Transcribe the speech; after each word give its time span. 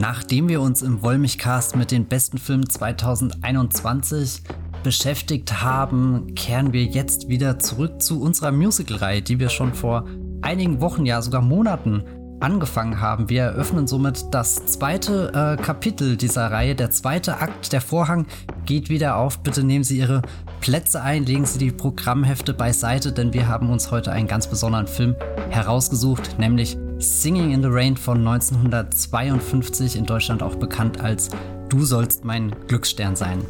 Nachdem 0.00 0.48
wir 0.48 0.62
uns 0.62 0.80
im 0.80 1.02
Wollmich-Cast 1.02 1.76
mit 1.76 1.90
den 1.90 2.06
besten 2.06 2.38
Filmen 2.38 2.66
2021 2.66 4.40
beschäftigt 4.82 5.62
haben, 5.62 6.34
kehren 6.34 6.72
wir 6.72 6.84
jetzt 6.84 7.28
wieder 7.28 7.58
zurück 7.58 8.00
zu 8.00 8.22
unserer 8.22 8.50
Musical-Reihe, 8.50 9.20
die 9.20 9.38
wir 9.38 9.50
schon 9.50 9.74
vor 9.74 10.06
einigen 10.40 10.80
Wochen, 10.80 11.04
ja 11.04 11.20
sogar 11.20 11.42
Monaten 11.42 12.02
angefangen 12.40 12.98
haben. 12.98 13.28
Wir 13.28 13.42
eröffnen 13.42 13.86
somit 13.86 14.24
das 14.30 14.64
zweite 14.64 15.32
äh, 15.34 15.62
Kapitel 15.62 16.16
dieser 16.16 16.50
Reihe, 16.50 16.74
der 16.74 16.90
zweite 16.90 17.36
Akt. 17.36 17.70
Der 17.74 17.82
Vorhang 17.82 18.24
geht 18.64 18.88
wieder 18.88 19.16
auf. 19.16 19.40
Bitte 19.40 19.62
nehmen 19.62 19.84
Sie 19.84 19.98
Ihre 19.98 20.22
Plätze 20.62 21.02
ein, 21.02 21.26
legen 21.26 21.44
Sie 21.44 21.58
die 21.58 21.72
Programmhefte 21.72 22.54
beiseite, 22.54 23.12
denn 23.12 23.34
wir 23.34 23.48
haben 23.48 23.68
uns 23.68 23.90
heute 23.90 24.12
einen 24.12 24.28
ganz 24.28 24.46
besonderen 24.46 24.86
Film 24.86 25.14
herausgesucht, 25.50 26.38
nämlich 26.38 26.78
Singing 27.00 27.52
in 27.52 27.62
the 27.62 27.68
Rain 27.68 27.96
von 27.96 28.18
1952, 28.18 29.96
in 29.96 30.04
Deutschland 30.04 30.42
auch 30.42 30.56
bekannt 30.56 31.00
als 31.00 31.30
Du 31.70 31.82
sollst 31.82 32.26
mein 32.26 32.54
Glücksstern 32.66 33.16
sein. 33.16 33.42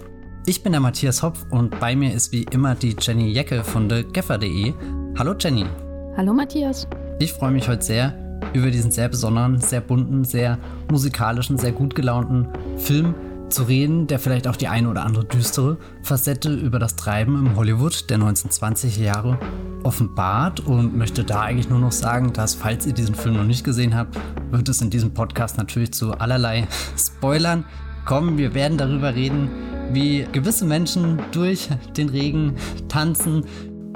Ich 0.47 0.63
bin 0.63 0.71
der 0.71 0.81
Matthias 0.81 1.21
Hopf 1.25 1.45
und 1.51 1.81
bei 1.81 1.97
mir 1.97 2.15
ist 2.15 2.31
wie 2.31 2.45
immer 2.53 2.77
die 2.77 2.95
Jenny 3.01 3.33
Jecke 3.33 3.65
von 3.65 3.89
thegeffer.de. 3.89 4.73
Hallo 5.19 5.35
Jenny. 5.37 5.67
Hallo 6.17 6.33
Matthias. 6.33 6.87
Ich 7.19 7.33
freue 7.33 7.51
mich 7.51 7.67
heute 7.69 7.83
sehr 7.83 8.41
über 8.55 8.71
diesen 8.71 8.93
sehr 8.93 9.09
besonderen, 9.09 9.59
sehr 9.59 9.81
bunten, 9.81 10.23
sehr 10.23 10.57
musikalischen, 10.89 11.59
sehr 11.59 11.73
gut 11.73 11.97
gelaunten 11.97 12.47
Film 12.77 13.17
zu 13.51 13.65
reden, 13.65 14.07
der 14.07 14.19
vielleicht 14.19 14.49
auch 14.49 14.57
die 14.57 14.69
eine 14.69 14.89
oder 14.89 15.05
andere 15.05 15.25
düstere 15.25 15.79
Facette 16.03 16.55
über 16.55 16.79
das 16.79 16.97
Treiben 16.97 17.37
im 17.37 17.57
Hollywood 17.57 18.09
der 18.09 18.19
1920er 18.19 19.03
Jahre 19.03 19.39
offenbart 19.83 20.61
und 20.61 20.97
möchte 20.97 21.25
da 21.25 21.43
eigentlich 21.43 21.69
nur 21.69 21.79
noch 21.79 21.93
sagen, 21.93 22.33
dass 22.33 22.55
falls 22.55 22.87
ihr 22.87 22.93
diesen 22.93 23.15
Film 23.15 23.37
noch 23.37 23.45
nicht 23.45 23.65
gesehen 23.65 23.95
habt, 23.95 24.19
wird 24.51 24.69
es 24.69 24.81
in 24.81 24.91
diesem 24.91 25.15
Podcast 25.15 25.59
natürlich 25.59 25.93
zu 25.93 26.13
allerlei 26.13 26.67
Spoilern 26.97 27.65
kommen. 28.05 28.39
Wir 28.39 28.55
werden 28.55 28.79
darüber 28.79 29.15
reden, 29.15 29.49
wie 29.93 30.27
gewisse 30.33 30.65
Menschen 30.65 31.19
durch 31.33 31.69
den 31.97 32.09
Regen 32.09 32.55
tanzen 32.89 33.45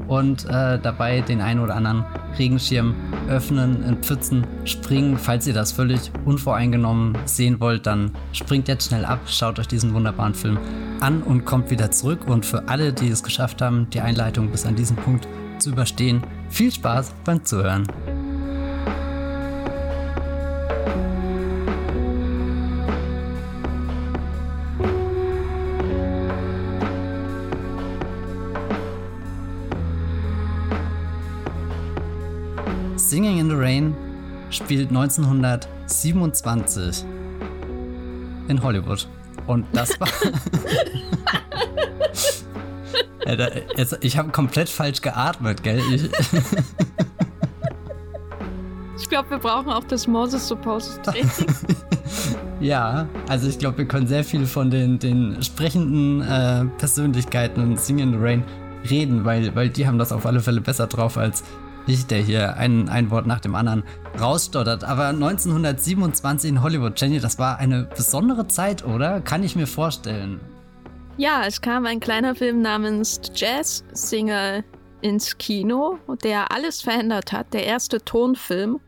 und 0.09 0.45
äh, 0.47 0.79
dabei 0.79 1.21
den 1.21 1.41
einen 1.41 1.61
oder 1.61 1.77
anderen 1.77 2.05
Regenschirm 2.39 2.95
öffnen, 3.29 3.85
in 3.85 3.97
Pfützen 3.99 4.47
springen. 4.65 5.19
Falls 5.19 5.47
ihr 5.47 5.55
das 5.55 5.73
völlig 5.73 6.11
unvoreingenommen 6.25 7.17
sehen 7.25 7.61
wollt, 7.61 7.87
dann 7.87 8.11
springt 8.33 8.69
jetzt 8.69 8.89
schnell 8.89 9.05
ab, 9.05 9.21
schaut 9.27 9.59
euch 9.59 9.69
diesen 9.69 9.95
wunderbaren 9.95 10.35
Film 10.35 10.59
an 11.01 11.23
und 11.23 11.45
kommt 11.45 11.71
wieder 11.71 11.91
zurück. 11.91 12.29
Und 12.29 12.45
für 12.45 12.69
alle, 12.69 12.93
die 12.93 13.09
es 13.09 13.23
geschafft 13.23 13.63
haben, 13.63 13.89
die 13.91 14.01
Einleitung 14.01 14.51
bis 14.51 14.67
an 14.67 14.77
diesen 14.77 14.97
Punkt 14.97 15.27
zu 15.59 15.71
überstehen, 15.71 16.23
viel 16.49 16.73
Spaß 16.73 17.13
beim 17.25 17.45
Zuhören. 17.45 17.87
Singing 33.15 33.39
in 33.39 33.49
the 33.49 33.55
Rain 33.55 33.95
spielt 34.51 34.89
1927 34.89 37.05
in 38.49 38.61
Hollywood. 38.61 39.07
Und 39.47 39.65
das 39.73 40.01
war. 40.01 40.09
ich 44.01 44.19
habe 44.19 44.33
komplett 44.33 44.69
falsch 44.69 45.01
geatmet, 45.01 45.63
gell? 45.63 45.81
Ich, 45.93 46.03
ich 49.01 49.09
glaube, 49.09 49.31
wir 49.31 49.39
brauchen 49.39 49.71
auch 49.71 49.85
das 49.85 50.09
Moses 50.09 50.49
Suppose 50.49 51.01
ja, 52.61 53.07
also 53.29 53.47
ich 53.47 53.61
glaube, 53.61 53.79
wir 53.79 53.87
können 53.87 54.09
sehr 54.09 54.25
viel 54.25 54.45
von 54.45 54.73
den, 54.73 54.99
den 54.99 55.41
sprechenden 55.41 56.21
äh, 56.23 56.65
Persönlichkeiten 56.79 57.63
in 57.63 57.77
Singing 57.77 58.09
in 58.09 58.15
the 58.15 58.19
Rain 58.19 58.43
reden, 58.89 59.25
weil, 59.25 59.55
weil 59.55 59.71
die 59.71 59.87
haben 59.87 59.99
das 59.99 60.13
auf 60.13 60.27
alle 60.27 60.41
Fälle 60.41 60.61
besser 60.61 60.87
drauf 60.87 61.17
als 61.17 61.45
ich, 61.87 62.07
der 62.07 62.19
hier 62.19 62.57
ein, 62.57 62.89
ein 62.89 63.11
Wort 63.11 63.27
nach 63.27 63.41
dem 63.41 63.55
anderen 63.55 63.85
rausstottert. 64.19 64.85
Aber 64.85 65.09
1927 65.09 66.51
in 66.51 66.63
Hollywood, 66.63 66.99
Jenny, 67.01 67.21
das 67.21 67.39
war 67.39 67.59
eine 67.59 67.85
besondere 67.85 68.49
Zeit, 68.49 68.85
oder? 68.85 69.21
Kann 69.21 69.43
ich 69.43 69.57
mir 69.57 69.67
vorstellen. 69.67 70.41
Ja, 71.17 71.45
es 71.47 71.61
kam 71.61 71.87
ein 71.87 72.01
kleiner 72.01 72.35
Film 72.35 72.63
namens 72.63 73.21
Jazz 73.35 73.85
Singer 73.93 74.65
ins 75.01 75.37
Kino, 75.37 75.99
der 76.23 76.51
alles 76.51 76.81
verändert 76.81 77.33
hat, 77.33 77.53
der 77.53 77.67
erste 77.67 78.03
Tonfilm. 78.03 78.81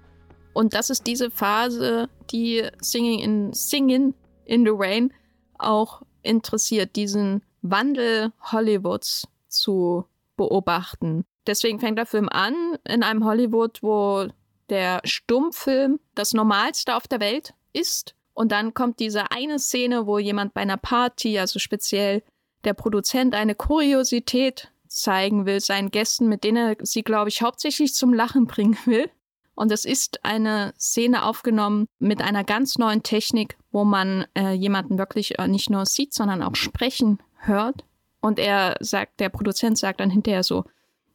Und 0.55 0.73
das 0.73 0.89
ist 0.89 1.07
diese 1.07 1.31
Phase, 1.31 2.09
die 2.31 2.67
Singing 2.81 3.19
in, 3.21 3.53
Singing 3.53 4.15
in 4.47 4.65
the 4.65 4.73
Rain 4.75 5.13
auch 5.59 6.03
interessiert, 6.23 6.97
diesen 6.97 7.43
Wandel 7.63 8.33
Hollywoods 8.51 9.29
zu 9.57 10.07
beobachten. 10.37 11.25
Deswegen 11.47 11.81
fängt 11.81 11.99
der 11.99 12.07
Film 12.07 12.29
an 12.29 12.55
in 12.85 13.03
einem 13.03 13.25
Hollywood, 13.25 13.83
wo 13.83 14.27
der 14.69 15.01
Stummfilm 15.05 16.01
das 16.15 16.35
Normalste 16.35 16.97
auf 16.97 17.07
der 17.07 17.21
Welt 17.21 17.55
ist. 17.73 18.15
Und 18.35 18.53
dann 18.53 18.75
kommt 18.75 19.01
diese 19.01 19.31
eine 19.31 19.59
Szene, 19.59 20.07
wo 20.07 20.19
jemand 20.19 20.55
bei 20.55 20.61
einer 20.61 20.77
Party, 20.77 21.39
also 21.39 21.59
speziell 21.59 22.23
der 22.65 22.75
Produzent, 22.75 23.35
eine 23.35 23.55
Kuriosität 23.55 24.73
zeigen 24.89 25.47
will 25.47 25.61
seinen 25.61 25.91
Gästen, 25.91 26.29
mit 26.29 26.45
denen 26.45 26.57
er 26.57 26.77
sie, 26.85 27.03
glaube 27.03 27.29
ich, 27.29 27.43
hauptsächlich 27.43 27.95
zum 27.95 28.13
Lachen 28.13 28.47
bringen 28.47 28.77
will. 28.85 29.11
Und 29.55 29.73
es 29.73 29.87
ist 29.87 30.23
eine 30.23 30.75
Szene 30.79 31.25
aufgenommen 31.25 31.87
mit 31.99 32.21
einer 32.21 32.45
ganz 32.45 32.77
neuen 32.77 33.03
Technik, 33.03 33.57
wo 33.73 33.85
man 33.85 34.27
äh, 34.37 34.53
jemanden 34.53 34.99
wirklich 34.99 35.39
äh, 35.39 35.49
nicht 35.49 35.71
nur 35.71 35.87
sieht, 35.87 36.13
sondern 36.13 36.43
auch 36.43 36.57
sprechen 36.57 37.21
hört. 37.39 37.85
Und 38.27 38.41
er 38.41 38.77
sagt, 38.81 39.21
der 39.21 39.29
Produzent 39.29 39.79
sagt 39.79 40.01
dann 40.01 40.11
hinterher 40.11 40.43
so, 40.43 40.65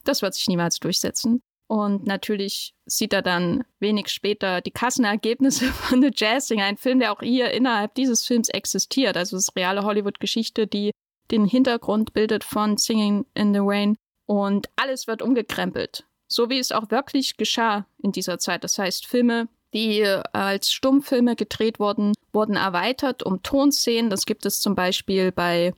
das 0.05 0.21
wird 0.21 0.33
sich 0.33 0.47
niemals 0.47 0.79
durchsetzen. 0.79 1.41
Und 1.67 2.07
natürlich 2.07 2.73
sieht 2.85 3.11
er 3.11 3.21
dann 3.21 3.65
wenig 3.79 4.07
später 4.07 4.61
die 4.61 4.71
Kassenergebnisse 4.71 5.65
von 5.73 6.01
The 6.01 6.11
Jazz 6.15 6.47
Singer, 6.47 6.63
ein 6.63 6.77
Film, 6.77 6.99
der 6.99 7.11
auch 7.11 7.19
hier 7.19 7.51
innerhalb 7.51 7.95
dieses 7.95 8.25
Films 8.25 8.47
existiert. 8.47 9.17
Also 9.17 9.35
es 9.35 9.49
ist 9.49 9.57
reale 9.57 9.83
Hollywood-Geschichte, 9.83 10.67
die 10.67 10.91
den 11.31 11.43
Hintergrund 11.43 12.13
bildet 12.13 12.45
von 12.45 12.77
Singing 12.77 13.25
in 13.33 13.53
the 13.53 13.59
Rain. 13.61 13.97
Und 14.25 14.69
alles 14.77 15.05
wird 15.05 15.21
umgekrempelt. 15.21 16.05
So 16.29 16.49
wie 16.49 16.59
es 16.59 16.71
auch 16.71 16.91
wirklich 16.91 17.35
geschah 17.35 17.87
in 18.01 18.13
dieser 18.13 18.39
Zeit. 18.39 18.63
Das 18.63 18.79
heißt, 18.79 19.05
Filme, 19.05 19.49
die 19.73 20.05
als 20.31 20.71
Stummfilme 20.71 21.35
gedreht 21.35 21.77
wurden, 21.77 22.13
wurden 22.31 22.55
erweitert 22.55 23.21
um 23.21 23.43
Tonszenen. 23.43 24.09
Das 24.09 24.25
gibt 24.25 24.45
es 24.45 24.61
zum 24.61 24.75
Beispiel 24.75 25.33
bei 25.33 25.73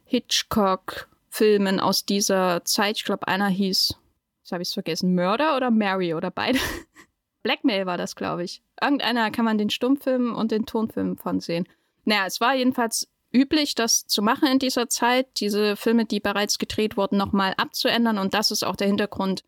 Hitchcock-Filmen 1.33 1.79
aus 1.79 2.05
dieser 2.05 2.63
Zeit. 2.65 2.97
Ich 2.97 3.03
glaube, 3.03 3.27
einer 3.27 3.47
hieß 3.47 3.95
Jetzt 4.41 4.51
habe 4.51 4.61
ich 4.61 4.69
es 4.69 4.73
vergessen. 4.73 5.15
Mörder 5.15 5.55
oder 5.55 5.71
Mary 5.71 6.13
oder 6.13 6.29
beide? 6.29 6.59
Blackmail 7.43 7.85
war 7.85 7.97
das, 7.97 8.17
glaube 8.17 8.43
ich. 8.43 8.61
Irgendeiner 8.81 9.31
kann 9.31 9.45
man 9.45 9.57
den 9.57 9.69
Stummfilm 9.69 10.35
und 10.35 10.51
den 10.51 10.65
Tonfilm 10.65 11.15
von 11.15 11.39
sehen. 11.39 11.65
Naja, 12.03 12.25
es 12.25 12.41
war 12.41 12.53
jedenfalls 12.53 13.07
üblich, 13.31 13.73
das 13.73 14.05
zu 14.05 14.21
machen 14.21 14.49
in 14.49 14.59
dieser 14.59 14.89
Zeit, 14.89 15.27
diese 15.37 15.77
Filme, 15.77 16.03
die 16.03 16.19
bereits 16.19 16.57
gedreht 16.57 16.97
wurden, 16.97 17.17
nochmal 17.17 17.53
abzuändern. 17.55 18.17
Und 18.17 18.33
das 18.33 18.51
ist 18.51 18.65
auch 18.65 18.75
der 18.75 18.87
Hintergrund 18.87 19.45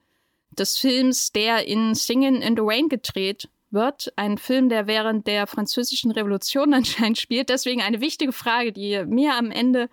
des 0.52 0.78
Films, 0.78 1.34
der 1.34 1.68
in 1.68 1.94
Singing 1.94 2.42
in 2.42 2.56
the 2.56 2.64
Rain 2.64 2.88
gedreht 2.88 3.50
wird. 3.72 4.14
Ein 4.16 4.38
Film, 4.38 4.70
der 4.70 4.88
während 4.88 5.28
der 5.28 5.46
Französischen 5.46 6.12
Revolution 6.12 6.74
anscheinend 6.74 7.18
spielt. 7.18 7.50
Deswegen 7.50 7.82
eine 7.82 8.00
wichtige 8.00 8.32
Frage, 8.32 8.72
die 8.72 9.04
mir 9.06 9.36
am 9.36 9.52
Ende 9.52 9.90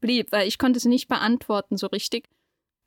blieb, 0.00 0.32
weil 0.32 0.48
ich 0.48 0.58
konnte 0.58 0.80
sie 0.80 0.88
nicht 0.88 1.08
beantworten 1.08 1.76
so 1.76 1.86
richtig. 1.88 2.28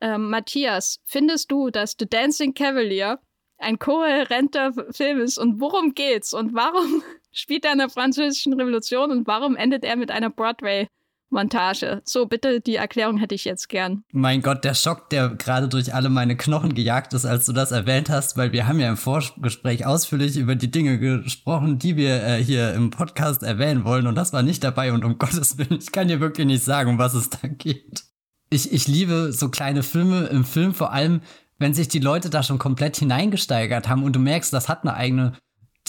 Ähm, 0.02 0.30
Matthias, 0.30 1.00
findest 1.04 1.52
du, 1.52 1.70
dass 1.70 1.96
The 2.00 2.08
Dancing 2.08 2.54
Cavalier 2.54 3.20
ein 3.58 3.78
kohärenter 3.78 4.74
Film 4.92 5.22
ist 5.22 5.38
und 5.38 5.62
worum 5.62 5.94
geht's 5.94 6.34
und 6.34 6.54
warum 6.54 7.04
spielt 7.32 7.66
er 7.66 7.74
in 7.74 7.78
der 7.78 7.90
französischen 7.90 8.54
Revolution 8.54 9.12
und 9.12 9.28
warum 9.28 9.56
endet 9.56 9.84
er 9.84 9.96
mit 9.96 10.12
einer 10.12 10.30
Broadway 10.30 10.88
Montage. 11.32 12.02
So, 12.06 12.26
bitte, 12.26 12.62
die 12.62 12.76
Erklärung 12.76 13.18
hätte 13.18 13.36
ich 13.36 13.46
jetzt 13.46 13.70
gern. 13.70 14.04
Mein 14.12 14.42
Gott, 14.42 14.64
der 14.64 14.74
Schock, 14.74 15.10
der 15.10 15.30
gerade 15.30 15.68
durch 15.68 15.94
alle 15.94 16.10
meine 16.10 16.36
Knochen 16.36 16.74
gejagt 16.74 17.14
ist, 17.14 17.26
als 17.26 17.46
du 17.46 17.54
das 17.54 17.72
erwähnt 17.72 18.10
hast, 18.10 18.38
weil 18.38 18.52
wir 18.52 18.68
haben 18.68 18.80
ja 18.80 18.90
im 18.90 18.98
Vorgespräch 18.98 19.86
ausführlich 19.86 20.38
über 20.38 20.56
die 20.56 20.72
Dinge 20.72 21.00
gesprochen, 21.00 21.80
die 21.80 21.96
wir 21.96 22.24
äh, 22.24 22.44
hier 22.44 22.74
im 22.74 22.92
Podcast 22.92 23.44
erwähnen 23.44 23.86
wollen. 23.86 24.08
Und 24.08 24.16
das 24.16 24.34
war 24.34 24.44
nicht 24.44 24.64
dabei. 24.64 24.92
Und 24.94 25.06
um 25.06 25.18
Gottes 25.20 25.58
Willen, 25.58 25.80
ich 25.80 25.92
kann 25.92 26.08
dir 26.08 26.20
wirklich 26.20 26.48
nicht 26.48 26.64
sagen, 26.64 26.92
um 26.92 26.98
was 26.98 27.14
es 27.14 27.30
da 27.30 27.48
geht. 27.48 28.04
Ich, 28.50 28.72
ich 28.74 28.88
liebe 28.88 29.32
so 29.32 29.50
kleine 29.50 29.82
Filme 29.82 30.26
im 30.26 30.44
Film, 30.44 30.74
vor 30.74 30.92
allem, 30.92 31.22
wenn 31.58 31.74
sich 31.74 31.88
die 31.88 32.00
Leute 32.00 32.30
da 32.30 32.44
schon 32.44 32.60
komplett 32.60 32.98
hineingesteigert 32.98 33.88
haben. 33.88 34.04
Und 34.04 34.16
du 34.16 34.20
merkst, 34.20 34.52
das 34.52 34.68
hat 34.68 34.84
eine 34.84 34.96
eigene 34.96 35.34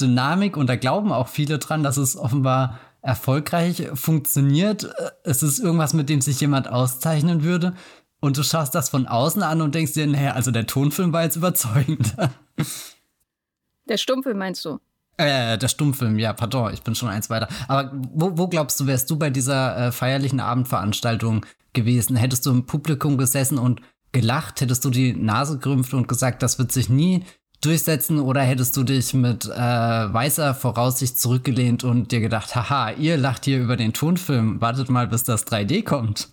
Dynamik. 0.00 0.56
Und 0.56 0.68
da 0.68 0.76
glauben 0.76 1.12
auch 1.12 1.28
viele 1.28 1.58
dran, 1.58 1.82
dass 1.82 1.96
es 1.96 2.16
offenbar 2.16 2.78
erfolgreich 3.02 3.88
funktioniert. 3.94 4.88
Es 5.24 5.42
ist 5.42 5.58
irgendwas, 5.58 5.92
mit 5.92 6.08
dem 6.08 6.20
sich 6.20 6.40
jemand 6.40 6.68
auszeichnen 6.68 7.42
würde. 7.42 7.74
Und 8.20 8.38
du 8.38 8.44
schaust 8.44 8.74
das 8.74 8.88
von 8.88 9.06
außen 9.06 9.42
an 9.42 9.60
und 9.60 9.74
denkst 9.74 9.94
dir, 9.94 10.06
naja, 10.06 10.32
also 10.32 10.52
der 10.52 10.66
Tonfilm 10.66 11.12
war 11.12 11.24
jetzt 11.24 11.36
überzeugend. 11.36 12.14
Der 13.88 13.96
Stummfilm 13.96 14.38
meinst 14.38 14.64
du? 14.64 14.78
Äh, 15.16 15.58
der 15.58 15.68
Stummfilm, 15.68 16.18
ja, 16.18 16.32
pardon, 16.32 16.72
ich 16.72 16.82
bin 16.82 16.94
schon 16.94 17.08
eins 17.08 17.28
weiter. 17.28 17.48
Aber 17.66 17.90
wo, 17.92 18.38
wo 18.38 18.48
glaubst 18.48 18.78
du, 18.80 18.86
wärst 18.86 19.10
du 19.10 19.18
bei 19.18 19.28
dieser 19.28 19.76
äh, 19.76 19.92
feierlichen 19.92 20.40
Abendveranstaltung 20.40 21.44
gewesen? 21.72 22.16
Hättest 22.16 22.46
du 22.46 22.50
im 22.50 22.64
Publikum 22.64 23.18
gesessen 23.18 23.58
und 23.58 23.82
gelacht? 24.12 24.60
Hättest 24.60 24.84
du 24.84 24.90
die 24.90 25.14
Nase 25.14 25.58
gerümpft 25.58 25.94
und 25.94 26.08
gesagt, 26.08 26.42
das 26.42 26.58
wird 26.58 26.72
sich 26.72 26.88
nie 26.88 27.24
durchsetzen? 27.64 28.20
Oder 28.20 28.42
hättest 28.42 28.76
du 28.76 28.82
dich 28.82 29.14
mit 29.14 29.46
äh, 29.46 29.50
weißer 29.50 30.54
Voraussicht 30.54 31.18
zurückgelehnt 31.18 31.84
und 31.84 32.12
dir 32.12 32.20
gedacht, 32.20 32.54
haha, 32.54 32.90
ihr 32.92 33.16
lacht 33.16 33.44
hier 33.44 33.60
über 33.60 33.76
den 33.76 33.92
Tonfilm, 33.92 34.60
wartet 34.60 34.90
mal, 34.90 35.06
bis 35.06 35.24
das 35.24 35.46
3D 35.46 35.84
kommt? 35.84 36.28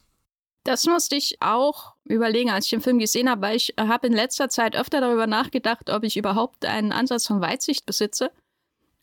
Das 0.63 0.85
musste 0.85 1.15
ich 1.15 1.41
auch 1.41 1.93
überlegen, 2.03 2.49
als 2.49 2.65
ich 2.65 2.71
den 2.71 2.81
Film 2.81 2.99
gesehen 2.99 3.29
habe, 3.29 3.41
weil 3.41 3.55
ich 3.55 3.73
habe 3.79 4.07
in 4.07 4.13
letzter 4.13 4.49
Zeit 4.49 4.75
öfter 4.75 5.01
darüber 5.01 5.25
nachgedacht, 5.25 5.89
ob 5.89 6.03
ich 6.03 6.17
überhaupt 6.17 6.65
einen 6.65 6.91
Ansatz 6.91 7.27
von 7.27 7.41
Weitsicht 7.41 7.85
besitze 7.85 8.31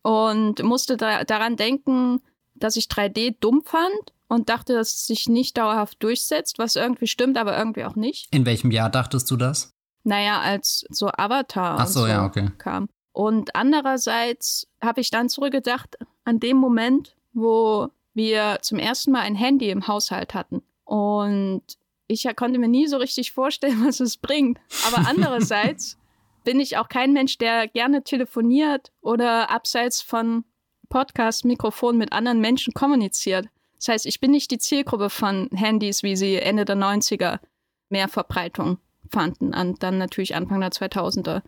und 0.03 0.63
musste 0.63 0.97
da, 0.97 1.25
daran 1.25 1.57
denken, 1.57 2.21
dass 2.55 2.77
ich 2.77 2.87
3D 2.87 3.37
dumm 3.41 3.63
fand 3.65 4.13
und 4.29 4.49
dachte, 4.49 4.75
dass 4.75 4.91
es 4.91 5.07
sich 5.07 5.29
nicht 5.29 5.57
dauerhaft 5.57 6.03
durchsetzt, 6.03 6.59
was 6.59 6.77
irgendwie 6.77 7.07
stimmt, 7.07 7.39
aber 7.39 7.57
irgendwie 7.57 7.85
auch 7.85 7.97
nicht. 7.97 8.33
In 8.35 8.47
welchem 8.47 8.71
Jahr 8.71 8.91
dachtest 8.91 9.31
du 9.31 9.37
das? 9.37 9.76
Naja, 10.07 10.41
als 10.41 10.87
so 10.89 11.09
Avatar 11.09 11.81
Ach 11.81 11.87
so, 11.89 12.03
so 12.03 12.07
ja, 12.07 12.25
okay. 12.25 12.49
kam. 12.59 12.89
Und 13.13 13.57
andererseits 13.57 14.69
habe 14.81 15.01
ich 15.01 15.11
dann 15.11 15.29
zurückgedacht 15.29 15.97
an 16.25 16.39
dem 16.39 16.59
Moment, 16.59 17.17
wo 17.33 17.89
wir 18.15 18.59
zum 18.63 18.79
ersten 18.79 19.11
Mal 19.11 19.23
ein 19.23 19.35
Handy 19.35 19.69
im 19.69 19.89
Haushalt 19.89 20.33
hatten. 20.33 20.63
Und 20.85 21.65
ich 22.07 22.25
konnte 22.37 22.61
mir 22.61 22.69
nie 22.69 22.87
so 22.87 22.99
richtig 22.99 23.33
vorstellen, 23.33 23.85
was 23.85 23.99
es 23.99 24.17
bringt. 24.17 24.61
Aber 24.87 25.09
andererseits 25.09 25.99
bin 26.45 26.61
ich 26.61 26.77
auch 26.79 26.89
kein 26.89 27.13
Mensch, 27.13 27.37
der 27.39 27.67
gerne 27.67 28.05
telefoniert 28.05 28.93
oder 29.01 29.51
abseits 29.51 30.03
von 30.03 30.45
Podcast-Mikrofon 30.89 31.99
mit 31.99 32.13
anderen 32.13 32.41
Menschen 32.41 32.75
kommuniziert. 32.75 33.49
Das 33.75 33.89
heißt, 33.89 34.07
ich 34.07 34.21
bin 34.21 34.31
nicht 34.31 34.53
die 34.53 34.59
Zielgruppe 34.59 35.11
von 35.11 35.51
Handys, 35.53 36.05
wie 36.05 36.15
sie 36.15 36.37
Ende 36.37 36.65
der 36.65 36.77
90er 36.77 37.41
mehr 37.89 38.07
Verbreitung 38.07 38.79
fanden, 39.11 39.55
und 39.55 39.83
dann 39.83 39.99
natürlich 39.99 40.35
Anfang 40.35 40.61
der 40.61 40.71
2000er. 40.71 41.43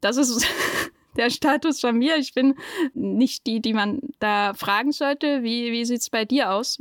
Das 0.00 0.16
ist 0.16 0.46
der 1.16 1.30
Status 1.30 1.80
von 1.80 1.98
mir. 1.98 2.16
Ich 2.16 2.34
bin 2.34 2.54
nicht 2.94 3.46
die, 3.46 3.60
die 3.60 3.74
man 3.74 4.00
da 4.18 4.54
fragen 4.54 4.92
sollte. 4.92 5.42
Wie, 5.42 5.72
wie 5.72 5.84
sieht 5.84 6.00
es 6.00 6.10
bei 6.10 6.24
dir 6.24 6.52
aus? 6.52 6.78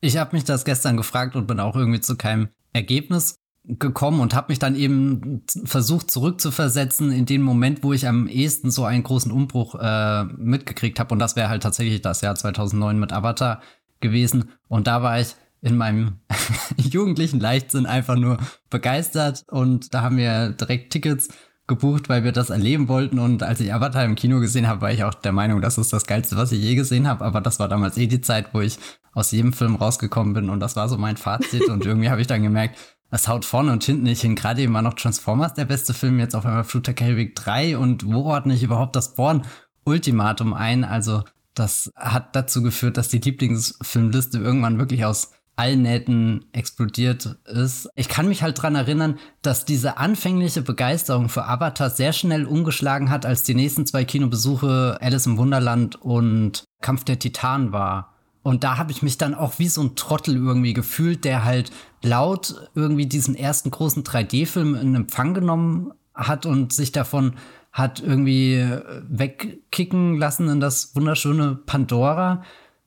Ich 0.00 0.16
habe 0.16 0.34
mich 0.34 0.44
das 0.44 0.64
gestern 0.64 0.96
gefragt 0.96 1.36
und 1.36 1.46
bin 1.46 1.60
auch 1.60 1.76
irgendwie 1.76 2.00
zu 2.00 2.16
keinem 2.16 2.48
Ergebnis 2.72 3.36
gekommen 3.64 4.20
und 4.20 4.34
habe 4.34 4.50
mich 4.50 4.58
dann 4.58 4.74
eben 4.74 5.44
versucht 5.64 6.10
zurückzuversetzen 6.10 7.12
in 7.12 7.26
den 7.26 7.42
Moment, 7.42 7.82
wo 7.82 7.92
ich 7.92 8.08
am 8.08 8.26
ehesten 8.26 8.70
so 8.70 8.84
einen 8.84 9.02
großen 9.02 9.30
Umbruch 9.30 9.74
äh, 9.74 10.24
mitgekriegt 10.24 10.98
habe. 10.98 11.12
Und 11.12 11.18
das 11.18 11.36
wäre 11.36 11.50
halt 11.50 11.62
tatsächlich 11.62 12.00
das 12.00 12.22
Jahr 12.22 12.34
2009 12.34 12.98
mit 12.98 13.12
Avatar 13.12 13.60
gewesen. 14.00 14.50
Und 14.68 14.86
da 14.86 15.02
war 15.02 15.20
ich 15.20 15.36
in 15.62 15.76
meinem 15.76 16.18
jugendlichen 16.76 17.40
Leichtsinn 17.40 17.86
einfach 17.86 18.16
nur 18.16 18.38
begeistert. 18.70 19.44
Und 19.48 19.94
da 19.94 20.02
haben 20.02 20.16
wir 20.16 20.50
direkt 20.50 20.92
Tickets 20.92 21.28
gebucht, 21.66 22.08
weil 22.08 22.24
wir 22.24 22.32
das 22.32 22.50
erleben 22.50 22.88
wollten. 22.88 23.18
Und 23.18 23.42
als 23.42 23.60
ich 23.60 23.72
Avatar 23.72 24.04
im 24.04 24.16
Kino 24.16 24.40
gesehen 24.40 24.66
habe, 24.66 24.80
war 24.80 24.92
ich 24.92 25.04
auch 25.04 25.14
der 25.14 25.32
Meinung, 25.32 25.60
das 25.60 25.78
ist 25.78 25.92
das 25.92 26.06
Geilste, 26.06 26.36
was 26.36 26.52
ich 26.52 26.60
je 26.60 26.74
gesehen 26.74 27.06
habe. 27.06 27.24
Aber 27.24 27.40
das 27.40 27.58
war 27.58 27.68
damals 27.68 27.96
eh 27.96 28.06
die 28.06 28.20
Zeit, 28.20 28.52
wo 28.52 28.60
ich 28.60 28.78
aus 29.12 29.30
jedem 29.30 29.52
Film 29.52 29.76
rausgekommen 29.76 30.34
bin. 30.34 30.50
Und 30.50 30.60
das 30.60 30.76
war 30.76 30.88
so 30.88 30.98
mein 30.98 31.16
Fazit. 31.16 31.68
und 31.68 31.86
irgendwie 31.86 32.10
habe 32.10 32.20
ich 32.20 32.26
dann 32.26 32.42
gemerkt, 32.42 32.78
es 33.10 33.28
haut 33.28 33.44
vorne 33.44 33.72
und 33.72 33.84
hinten 33.84 34.04
nicht 34.04 34.20
hin. 34.20 34.36
Gerade 34.36 34.62
eben 34.62 34.74
war 34.74 34.82
noch 34.82 34.94
Transformers 34.94 35.54
der 35.54 35.64
beste 35.64 35.94
Film, 35.94 36.18
jetzt 36.18 36.34
auf 36.34 36.46
einmal 36.46 36.64
Fluter 36.64 36.94
Caribbean 36.94 37.32
3 37.34 37.76
und 37.76 38.06
wo 38.06 38.24
ordne 38.24 38.54
ich 38.54 38.62
überhaupt 38.62 38.94
das 38.94 39.14
Born 39.14 39.42
Ultimatum 39.84 40.54
ein? 40.54 40.84
Also 40.84 41.24
das 41.54 41.90
hat 41.96 42.36
dazu 42.36 42.62
geführt, 42.62 42.96
dass 42.96 43.08
die 43.08 43.18
Lieblingsfilmliste 43.18 44.38
irgendwann 44.38 44.78
wirklich 44.78 45.04
aus 45.04 45.32
allen 45.60 45.82
Nähten 45.82 46.46
explodiert 46.52 47.36
ist. 47.44 47.90
Ich 47.94 48.08
kann 48.08 48.28
mich 48.28 48.42
halt 48.42 48.60
dran 48.62 48.76
erinnern, 48.76 49.18
dass 49.42 49.66
diese 49.66 49.98
anfängliche 49.98 50.62
Begeisterung 50.62 51.28
für 51.28 51.46
Avatar 51.46 51.90
sehr 51.90 52.14
schnell 52.14 52.46
umgeschlagen 52.46 53.10
hat, 53.10 53.26
als 53.26 53.42
die 53.42 53.54
nächsten 53.54 53.84
zwei 53.84 54.06
Kinobesuche 54.06 54.96
Alice 55.02 55.26
im 55.26 55.36
Wunderland 55.36 56.00
und 56.00 56.64
Kampf 56.80 57.04
der 57.04 57.18
Titanen 57.18 57.72
war. 57.72 58.14
Und 58.42 58.64
da 58.64 58.78
habe 58.78 58.90
ich 58.90 59.02
mich 59.02 59.18
dann 59.18 59.34
auch 59.34 59.58
wie 59.58 59.68
so 59.68 59.82
ein 59.82 59.96
Trottel 59.96 60.34
irgendwie 60.34 60.72
gefühlt, 60.72 61.26
der 61.26 61.44
halt 61.44 61.70
laut 62.02 62.70
irgendwie 62.74 63.04
diesen 63.04 63.34
ersten 63.34 63.70
großen 63.70 64.02
3D-Film 64.02 64.74
in 64.76 64.94
Empfang 64.94 65.34
genommen 65.34 65.92
hat 66.14 66.46
und 66.46 66.72
sich 66.72 66.90
davon 66.90 67.34
hat 67.70 68.00
irgendwie 68.00 68.66
wegkicken 69.10 70.16
lassen 70.16 70.48
in 70.48 70.58
das 70.58 70.96
wunderschöne 70.96 71.54
Pandora. 71.66 72.44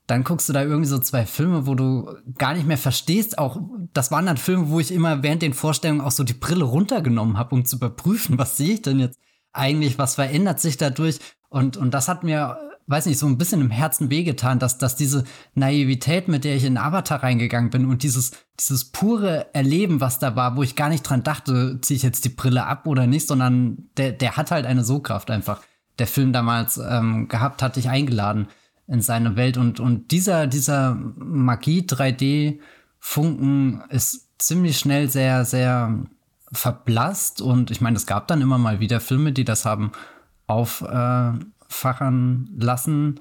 Dann 0.08 0.24
guckst 0.24 0.50
du 0.50 0.54
da 0.54 0.62
irgendwie 0.64 0.90
so 0.90 1.00
zwei 1.00 1.26
Filme, 1.26 1.66
wo 1.66 1.76
du 1.76 2.14
gar 2.38 2.54
nicht 2.54 2.68
mehr 2.68 2.78
verstehst. 2.78 3.38
Auch 3.38 3.60
das 3.94 4.12
waren 4.12 4.26
dann 4.26 4.38
Filme, 4.38 4.70
wo 4.70 4.80
ich 4.80 4.92
immer 4.92 5.24
während 5.24 5.42
den 5.42 5.54
Vorstellungen 5.54 6.02
auch 6.02 6.12
so 6.12 6.24
die 6.24 6.34
Brille 6.34 6.66
runtergenommen 6.66 7.38
habe, 7.38 7.56
um 7.56 7.66
zu 7.66 7.78
überprüfen, 7.78 8.38
was 8.38 8.58
sehe 8.58 8.74
ich 8.74 8.82
denn 8.82 9.00
jetzt 9.00 9.20
eigentlich, 9.54 9.98
was 9.98 10.16
verändert 10.16 10.60
sich 10.60 10.78
dadurch. 10.78 11.20
Und, 11.50 11.78
und 11.78 11.94
das 11.94 12.08
hat 12.08 12.24
mir 12.24 12.58
weiß 12.88 13.06
nicht, 13.06 13.18
so 13.18 13.28
ein 13.28 13.38
bisschen 13.38 13.62
im 13.62 13.72
Herzen 13.72 14.10
wehgetan, 14.10 14.60
dass, 14.60 14.78
dass 14.78 14.96
diese 14.96 15.24
Naivität, 15.56 16.28
mit 16.28 16.44
der 16.44 16.56
ich 16.56 16.66
in 16.66 16.78
Avatar 16.78 17.24
reingegangen 17.24 17.70
bin 17.70 17.86
und 17.86 18.04
dieses, 18.04 18.32
dieses 18.60 18.92
pure 18.92 19.54
Erleben, 19.54 20.02
was 20.02 20.20
da 20.20 20.36
war, 20.36 20.58
wo 20.58 20.64
ich 20.64 20.76
gar 20.76 20.90
nicht 20.90 21.04
dran 21.04 21.24
dachte, 21.24 21.80
ziehe 21.82 21.96
ich 21.96 22.04
jetzt 22.04 22.26
die 22.26 22.30
Brille 22.30 22.66
ab 22.66 22.86
oder 22.86 23.08
nicht, 23.08 23.28
sondern 23.28 23.90
der, 23.98 24.12
der 24.12 24.36
hat 24.36 24.52
halt 24.52 24.66
eine 24.66 24.84
So-Kraft 24.84 25.32
einfach. 25.32 25.62
Der 26.00 26.08
Film 26.08 26.34
damals 26.34 26.78
ähm, 26.78 27.28
gehabt, 27.28 27.62
hat 27.62 27.76
dich 27.76 27.88
eingeladen 27.88 28.48
in 28.88 29.02
seine 29.02 29.36
Welt 29.36 29.58
und, 29.58 29.80
und 29.80 30.12
dieser, 30.12 30.48
dieser 30.48 30.96
Magie 30.96 31.82
3D 31.82 32.60
Funken 33.00 33.84
ist 33.90 34.30
ziemlich 34.38 34.78
schnell 34.78 35.10
sehr, 35.10 35.46
sehr 35.46 36.06
verblasst 36.52 37.42
und 37.42 37.72
ich 37.72 37.82
meine, 37.82 37.98
es 37.98 38.06
gab 38.06 38.28
dann 38.28 38.42
immer 38.42 38.58
mal 38.58 38.80
wieder 38.80 39.00
Filme, 39.00 39.32
die 39.32 39.46
das 39.46 39.66
haben 39.66 39.92
auf, 40.48 40.82
äh, 40.82 41.32
lassen. 42.58 43.20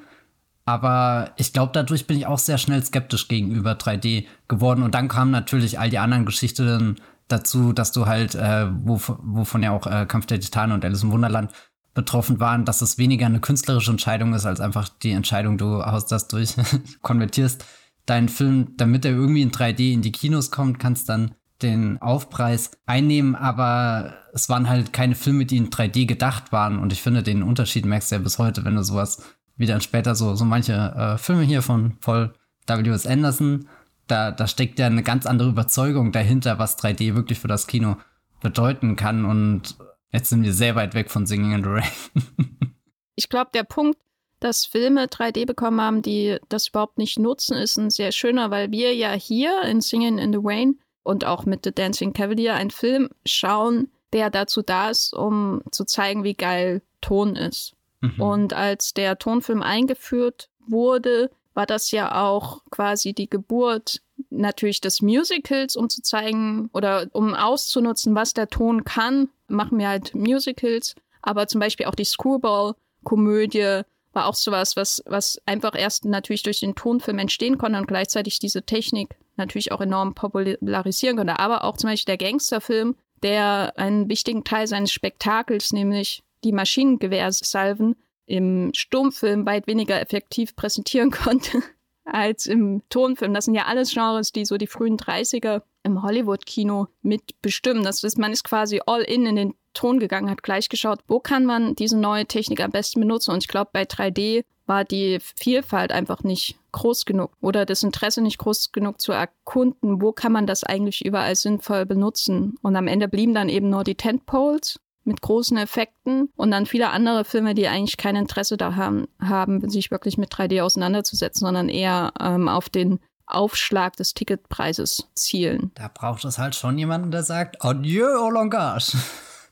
Aber 0.64 1.30
ich 1.36 1.52
glaube, 1.52 1.72
dadurch 1.74 2.06
bin 2.06 2.16
ich 2.16 2.26
auch 2.26 2.38
sehr 2.38 2.58
schnell 2.58 2.84
skeptisch 2.84 3.28
gegenüber 3.28 3.72
3D 3.72 4.26
geworden. 4.46 4.82
Und 4.82 4.94
dann 4.94 5.08
kamen 5.08 5.30
natürlich 5.30 5.78
all 5.78 5.90
die 5.90 5.98
anderen 5.98 6.24
Geschichten 6.24 6.96
dazu, 7.28 7.72
dass 7.72 7.92
du 7.92 8.06
halt, 8.06 8.34
äh, 8.34 8.68
wovon 8.70 9.62
ja 9.62 9.72
auch 9.72 9.86
äh, 9.86 10.06
Kampf 10.06 10.26
der 10.26 10.40
Titanen 10.40 10.74
und 10.74 10.84
Alice 10.84 11.02
im 11.02 11.10
Wunderland 11.10 11.52
betroffen 11.94 12.40
waren, 12.40 12.64
dass 12.64 12.82
es 12.82 12.98
weniger 12.98 13.26
eine 13.26 13.40
künstlerische 13.40 13.90
Entscheidung 13.90 14.34
ist, 14.34 14.46
als 14.46 14.60
einfach 14.60 14.88
die 14.88 15.10
Entscheidung, 15.10 15.58
du 15.58 15.84
haust 15.84 16.10
das 16.10 16.28
durch, 16.28 16.54
konvertierst 17.02 17.64
deinen 18.06 18.28
Film, 18.28 18.74
damit 18.76 19.04
er 19.04 19.12
irgendwie 19.12 19.42
in 19.42 19.52
3D 19.52 19.92
in 19.92 20.02
die 20.02 20.12
Kinos 20.12 20.50
kommt, 20.50 20.78
kannst 20.78 21.08
dann 21.08 21.34
den 21.62 22.00
Aufpreis 22.02 22.72
einnehmen, 22.86 23.36
aber 23.36 24.14
es 24.32 24.48
waren 24.48 24.68
halt 24.68 24.92
keine 24.92 25.14
Filme, 25.14 25.46
die 25.46 25.56
in 25.56 25.70
3D 25.70 26.06
gedacht 26.06 26.50
waren. 26.50 26.78
Und 26.78 26.92
ich 26.92 27.02
finde, 27.02 27.22
den 27.22 27.42
Unterschied 27.42 27.86
merkst 27.86 28.10
du 28.10 28.16
ja 28.16 28.20
bis 28.20 28.38
heute, 28.38 28.64
wenn 28.64 28.74
du 28.74 28.82
sowas 28.82 29.22
wie 29.56 29.66
dann 29.66 29.80
später 29.80 30.14
so, 30.14 30.34
so 30.34 30.44
manche 30.44 30.72
äh, 30.72 31.18
Filme 31.18 31.42
hier 31.42 31.62
von 31.62 31.98
Paul 32.00 32.32
W.S. 32.66 33.06
Anderson, 33.06 33.68
da, 34.06 34.30
da 34.32 34.46
steckt 34.46 34.78
ja 34.78 34.86
eine 34.86 35.02
ganz 35.02 35.26
andere 35.26 35.50
Überzeugung 35.50 36.10
dahinter, 36.10 36.58
was 36.58 36.78
3D 36.78 37.14
wirklich 37.14 37.38
für 37.38 37.48
das 37.48 37.66
Kino 37.66 37.96
bedeuten 38.40 38.96
kann. 38.96 39.24
Und 39.24 39.76
jetzt 40.12 40.28
sind 40.30 40.42
wir 40.42 40.52
sehr 40.52 40.74
weit 40.74 40.94
weg 40.94 41.10
von 41.10 41.26
Singing 41.26 41.52
in 41.52 41.64
the 41.64 41.70
Rain. 41.70 41.90
ich 43.16 43.28
glaube, 43.28 43.50
der 43.54 43.64
Punkt, 43.64 43.98
dass 44.40 44.66
Filme 44.66 45.06
3D 45.06 45.46
bekommen 45.46 45.80
haben, 45.80 46.02
die 46.02 46.38
das 46.48 46.68
überhaupt 46.68 46.98
nicht 46.98 47.18
nutzen, 47.18 47.56
ist 47.56 47.76
ein 47.76 47.90
sehr 47.90 48.12
schöner, 48.12 48.50
weil 48.50 48.70
wir 48.70 48.94
ja 48.94 49.12
hier 49.12 49.62
in 49.62 49.80
Singing 49.80 50.18
in 50.18 50.32
the 50.32 50.40
Rain 50.42 50.78
und 51.02 51.24
auch 51.24 51.44
mit 51.44 51.64
The 51.64 51.72
Dancing 51.72 52.12
Cavalier 52.12 52.54
einen 52.54 52.70
Film 52.70 53.08
schauen, 53.24 53.88
der 54.12 54.30
dazu 54.30 54.62
da 54.62 54.90
ist, 54.90 55.14
um 55.14 55.62
zu 55.70 55.84
zeigen, 55.84 56.24
wie 56.24 56.34
geil 56.34 56.82
Ton 57.00 57.36
ist. 57.36 57.74
Mhm. 58.00 58.20
Und 58.20 58.52
als 58.52 58.94
der 58.94 59.18
Tonfilm 59.18 59.62
eingeführt 59.62 60.50
wurde, 60.66 61.30
war 61.54 61.66
das 61.66 61.90
ja 61.90 62.22
auch 62.22 62.62
quasi 62.70 63.12
die 63.12 63.28
Geburt 63.28 64.02
natürlich 64.30 64.80
des 64.80 65.02
Musicals, 65.02 65.76
um 65.76 65.88
zu 65.88 66.02
zeigen 66.02 66.70
oder 66.72 67.08
um 67.12 67.34
auszunutzen, 67.34 68.14
was 68.14 68.34
der 68.34 68.48
Ton 68.48 68.84
kann, 68.84 69.28
machen 69.52 69.78
wir 69.78 69.88
halt 69.88 70.14
Musicals. 70.14 70.94
Aber 71.22 71.46
zum 71.46 71.60
Beispiel 71.60 71.86
auch 71.86 71.94
die 71.94 72.04
Screwball-Komödie 72.04 73.82
war 74.12 74.26
auch 74.26 74.34
sowas, 74.34 74.76
was, 74.76 75.02
was 75.06 75.40
einfach 75.46 75.78
erst 75.78 76.04
natürlich 76.04 76.42
durch 76.42 76.60
den 76.60 76.74
Tonfilm 76.74 77.18
entstehen 77.18 77.58
konnte 77.58 77.78
und 77.78 77.86
gleichzeitig 77.86 78.38
diese 78.38 78.62
Technik 78.62 79.16
natürlich 79.36 79.72
auch 79.72 79.80
enorm 79.80 80.14
popularisieren 80.14 81.16
konnte. 81.16 81.38
Aber 81.38 81.64
auch 81.64 81.76
zum 81.76 81.90
Beispiel 81.90 82.16
der 82.16 82.28
Gangsterfilm, 82.28 82.96
der 83.22 83.72
einen 83.76 84.08
wichtigen 84.08 84.44
Teil 84.44 84.66
seines 84.66 84.92
Spektakels, 84.92 85.72
nämlich 85.72 86.22
die 86.44 86.52
Maschinengewehrsalven, 86.52 87.96
im 88.26 88.70
Stummfilm 88.74 89.46
weit 89.46 89.66
weniger 89.66 90.00
effektiv 90.00 90.56
präsentieren 90.56 91.10
konnte 91.12 91.62
als 92.04 92.46
im 92.46 92.82
Tonfilm. 92.88 93.34
Das 93.34 93.44
sind 93.44 93.54
ja 93.54 93.66
alles 93.66 93.92
Genres, 93.92 94.32
die 94.32 94.44
so 94.44 94.56
die 94.56 94.66
frühen 94.66 94.96
30er 94.96 95.62
im 95.84 96.02
Hollywood-Kino 96.02 96.88
mitbestimmen. 97.02 97.82
Das 97.82 98.02
ist, 98.02 98.18
man 98.18 98.32
ist 98.32 98.44
quasi 98.44 98.80
all 98.86 99.02
in 99.02 99.26
in 99.26 99.36
den 99.36 99.54
Ton 99.74 99.98
gegangen, 99.98 100.30
hat 100.30 100.42
gleich 100.42 100.68
geschaut, 100.68 101.00
wo 101.08 101.18
kann 101.18 101.46
man 101.46 101.74
diese 101.74 101.98
neue 101.98 102.26
Technik 102.26 102.60
am 102.60 102.70
besten 102.70 103.00
benutzen. 103.00 103.30
Und 103.30 103.42
ich 103.42 103.48
glaube, 103.48 103.70
bei 103.72 103.84
3D 103.84 104.44
war 104.66 104.84
die 104.84 105.18
Vielfalt 105.20 105.92
einfach 105.92 106.22
nicht 106.22 106.58
groß 106.72 107.04
genug 107.04 107.32
oder 107.40 107.66
das 107.66 107.82
Interesse 107.82 108.22
nicht 108.22 108.38
groß 108.38 108.72
genug 108.72 109.00
zu 109.00 109.12
erkunden, 109.12 110.00
wo 110.00 110.12
kann 110.12 110.32
man 110.32 110.46
das 110.46 110.64
eigentlich 110.64 111.04
überall 111.04 111.34
sinnvoll 111.36 111.86
benutzen. 111.86 112.56
Und 112.62 112.76
am 112.76 112.86
Ende 112.86 113.08
blieben 113.08 113.34
dann 113.34 113.48
eben 113.48 113.70
nur 113.70 113.84
die 113.84 113.94
Tentpoles 113.96 114.80
mit 115.04 115.20
großen 115.20 115.56
Effekten 115.56 116.30
und 116.36 116.50
dann 116.50 116.66
viele 116.66 116.90
andere 116.90 117.24
Filme, 117.24 117.54
die 117.54 117.68
eigentlich 117.68 117.96
kein 117.96 118.16
Interesse 118.16 118.56
da 118.56 118.76
haben, 118.76 119.08
haben 119.20 119.68
sich 119.68 119.90
wirklich 119.90 120.18
mit 120.18 120.32
3D 120.32 120.62
auseinanderzusetzen, 120.62 121.46
sondern 121.46 121.68
eher 121.68 122.12
ähm, 122.20 122.48
auf 122.48 122.68
den 122.68 123.00
Aufschlag 123.26 123.96
des 123.96 124.14
Ticketpreises 124.14 125.08
zielen. 125.14 125.70
Da 125.74 125.90
braucht 125.92 126.24
es 126.24 126.38
halt 126.38 126.54
schon 126.54 126.78
jemanden, 126.78 127.10
der 127.10 127.22
sagt, 127.22 127.64
adieu 127.64 128.06
au 128.06 128.30
langage. 128.30 128.92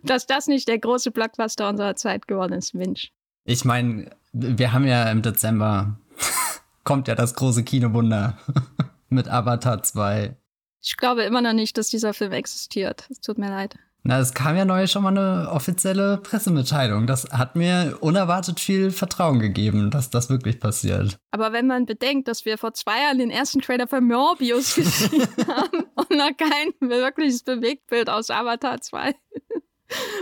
Dass 0.02 0.26
das 0.26 0.46
nicht 0.46 0.68
der 0.68 0.78
große 0.78 1.10
Blockbuster 1.10 1.68
unserer 1.68 1.96
Zeit 1.96 2.28
geworden 2.28 2.52
ist, 2.54 2.74
Mensch. 2.74 3.12
Ich 3.44 3.64
meine, 3.64 4.10
wir 4.32 4.72
haben 4.72 4.86
ja 4.86 5.10
im 5.10 5.22
Dezember, 5.22 5.96
kommt 6.84 7.08
ja 7.08 7.14
das 7.14 7.34
große 7.34 7.64
Kinowunder 7.64 8.38
mit 9.08 9.28
Avatar 9.28 9.82
2. 9.82 10.36
Ich 10.82 10.96
glaube 10.96 11.22
immer 11.22 11.40
noch 11.40 11.52
nicht, 11.52 11.78
dass 11.78 11.88
dieser 11.88 12.12
Film 12.12 12.32
existiert. 12.32 13.06
Es 13.10 13.20
tut 13.20 13.38
mir 13.38 13.48
leid. 13.48 13.76
Na, 14.04 14.18
es 14.18 14.34
kam 14.34 14.56
ja 14.56 14.64
neu 14.64 14.88
schon 14.88 15.04
mal 15.04 15.16
eine 15.16 15.48
offizielle 15.52 16.18
Pressemitteilung. 16.18 17.06
Das 17.06 17.30
hat 17.30 17.54
mir 17.54 17.98
unerwartet 18.00 18.58
viel 18.58 18.90
Vertrauen 18.90 19.38
gegeben, 19.38 19.92
dass 19.92 20.10
das 20.10 20.28
wirklich 20.28 20.58
passiert. 20.58 21.18
Aber 21.30 21.52
wenn 21.52 21.68
man 21.68 21.86
bedenkt, 21.86 22.26
dass 22.26 22.44
wir 22.44 22.58
vor 22.58 22.74
zwei 22.74 23.00
Jahren 23.00 23.18
den 23.18 23.30
ersten 23.30 23.60
Trailer 23.60 23.86
für 23.86 24.00
Morbius 24.00 24.74
gesehen 24.74 25.28
haben 25.46 25.84
und 25.94 26.10
noch 26.10 26.36
kein 26.36 26.90
wirkliches 26.90 27.44
Bewegtbild 27.44 28.10
aus 28.10 28.30
Avatar 28.30 28.80
2. 28.80 29.14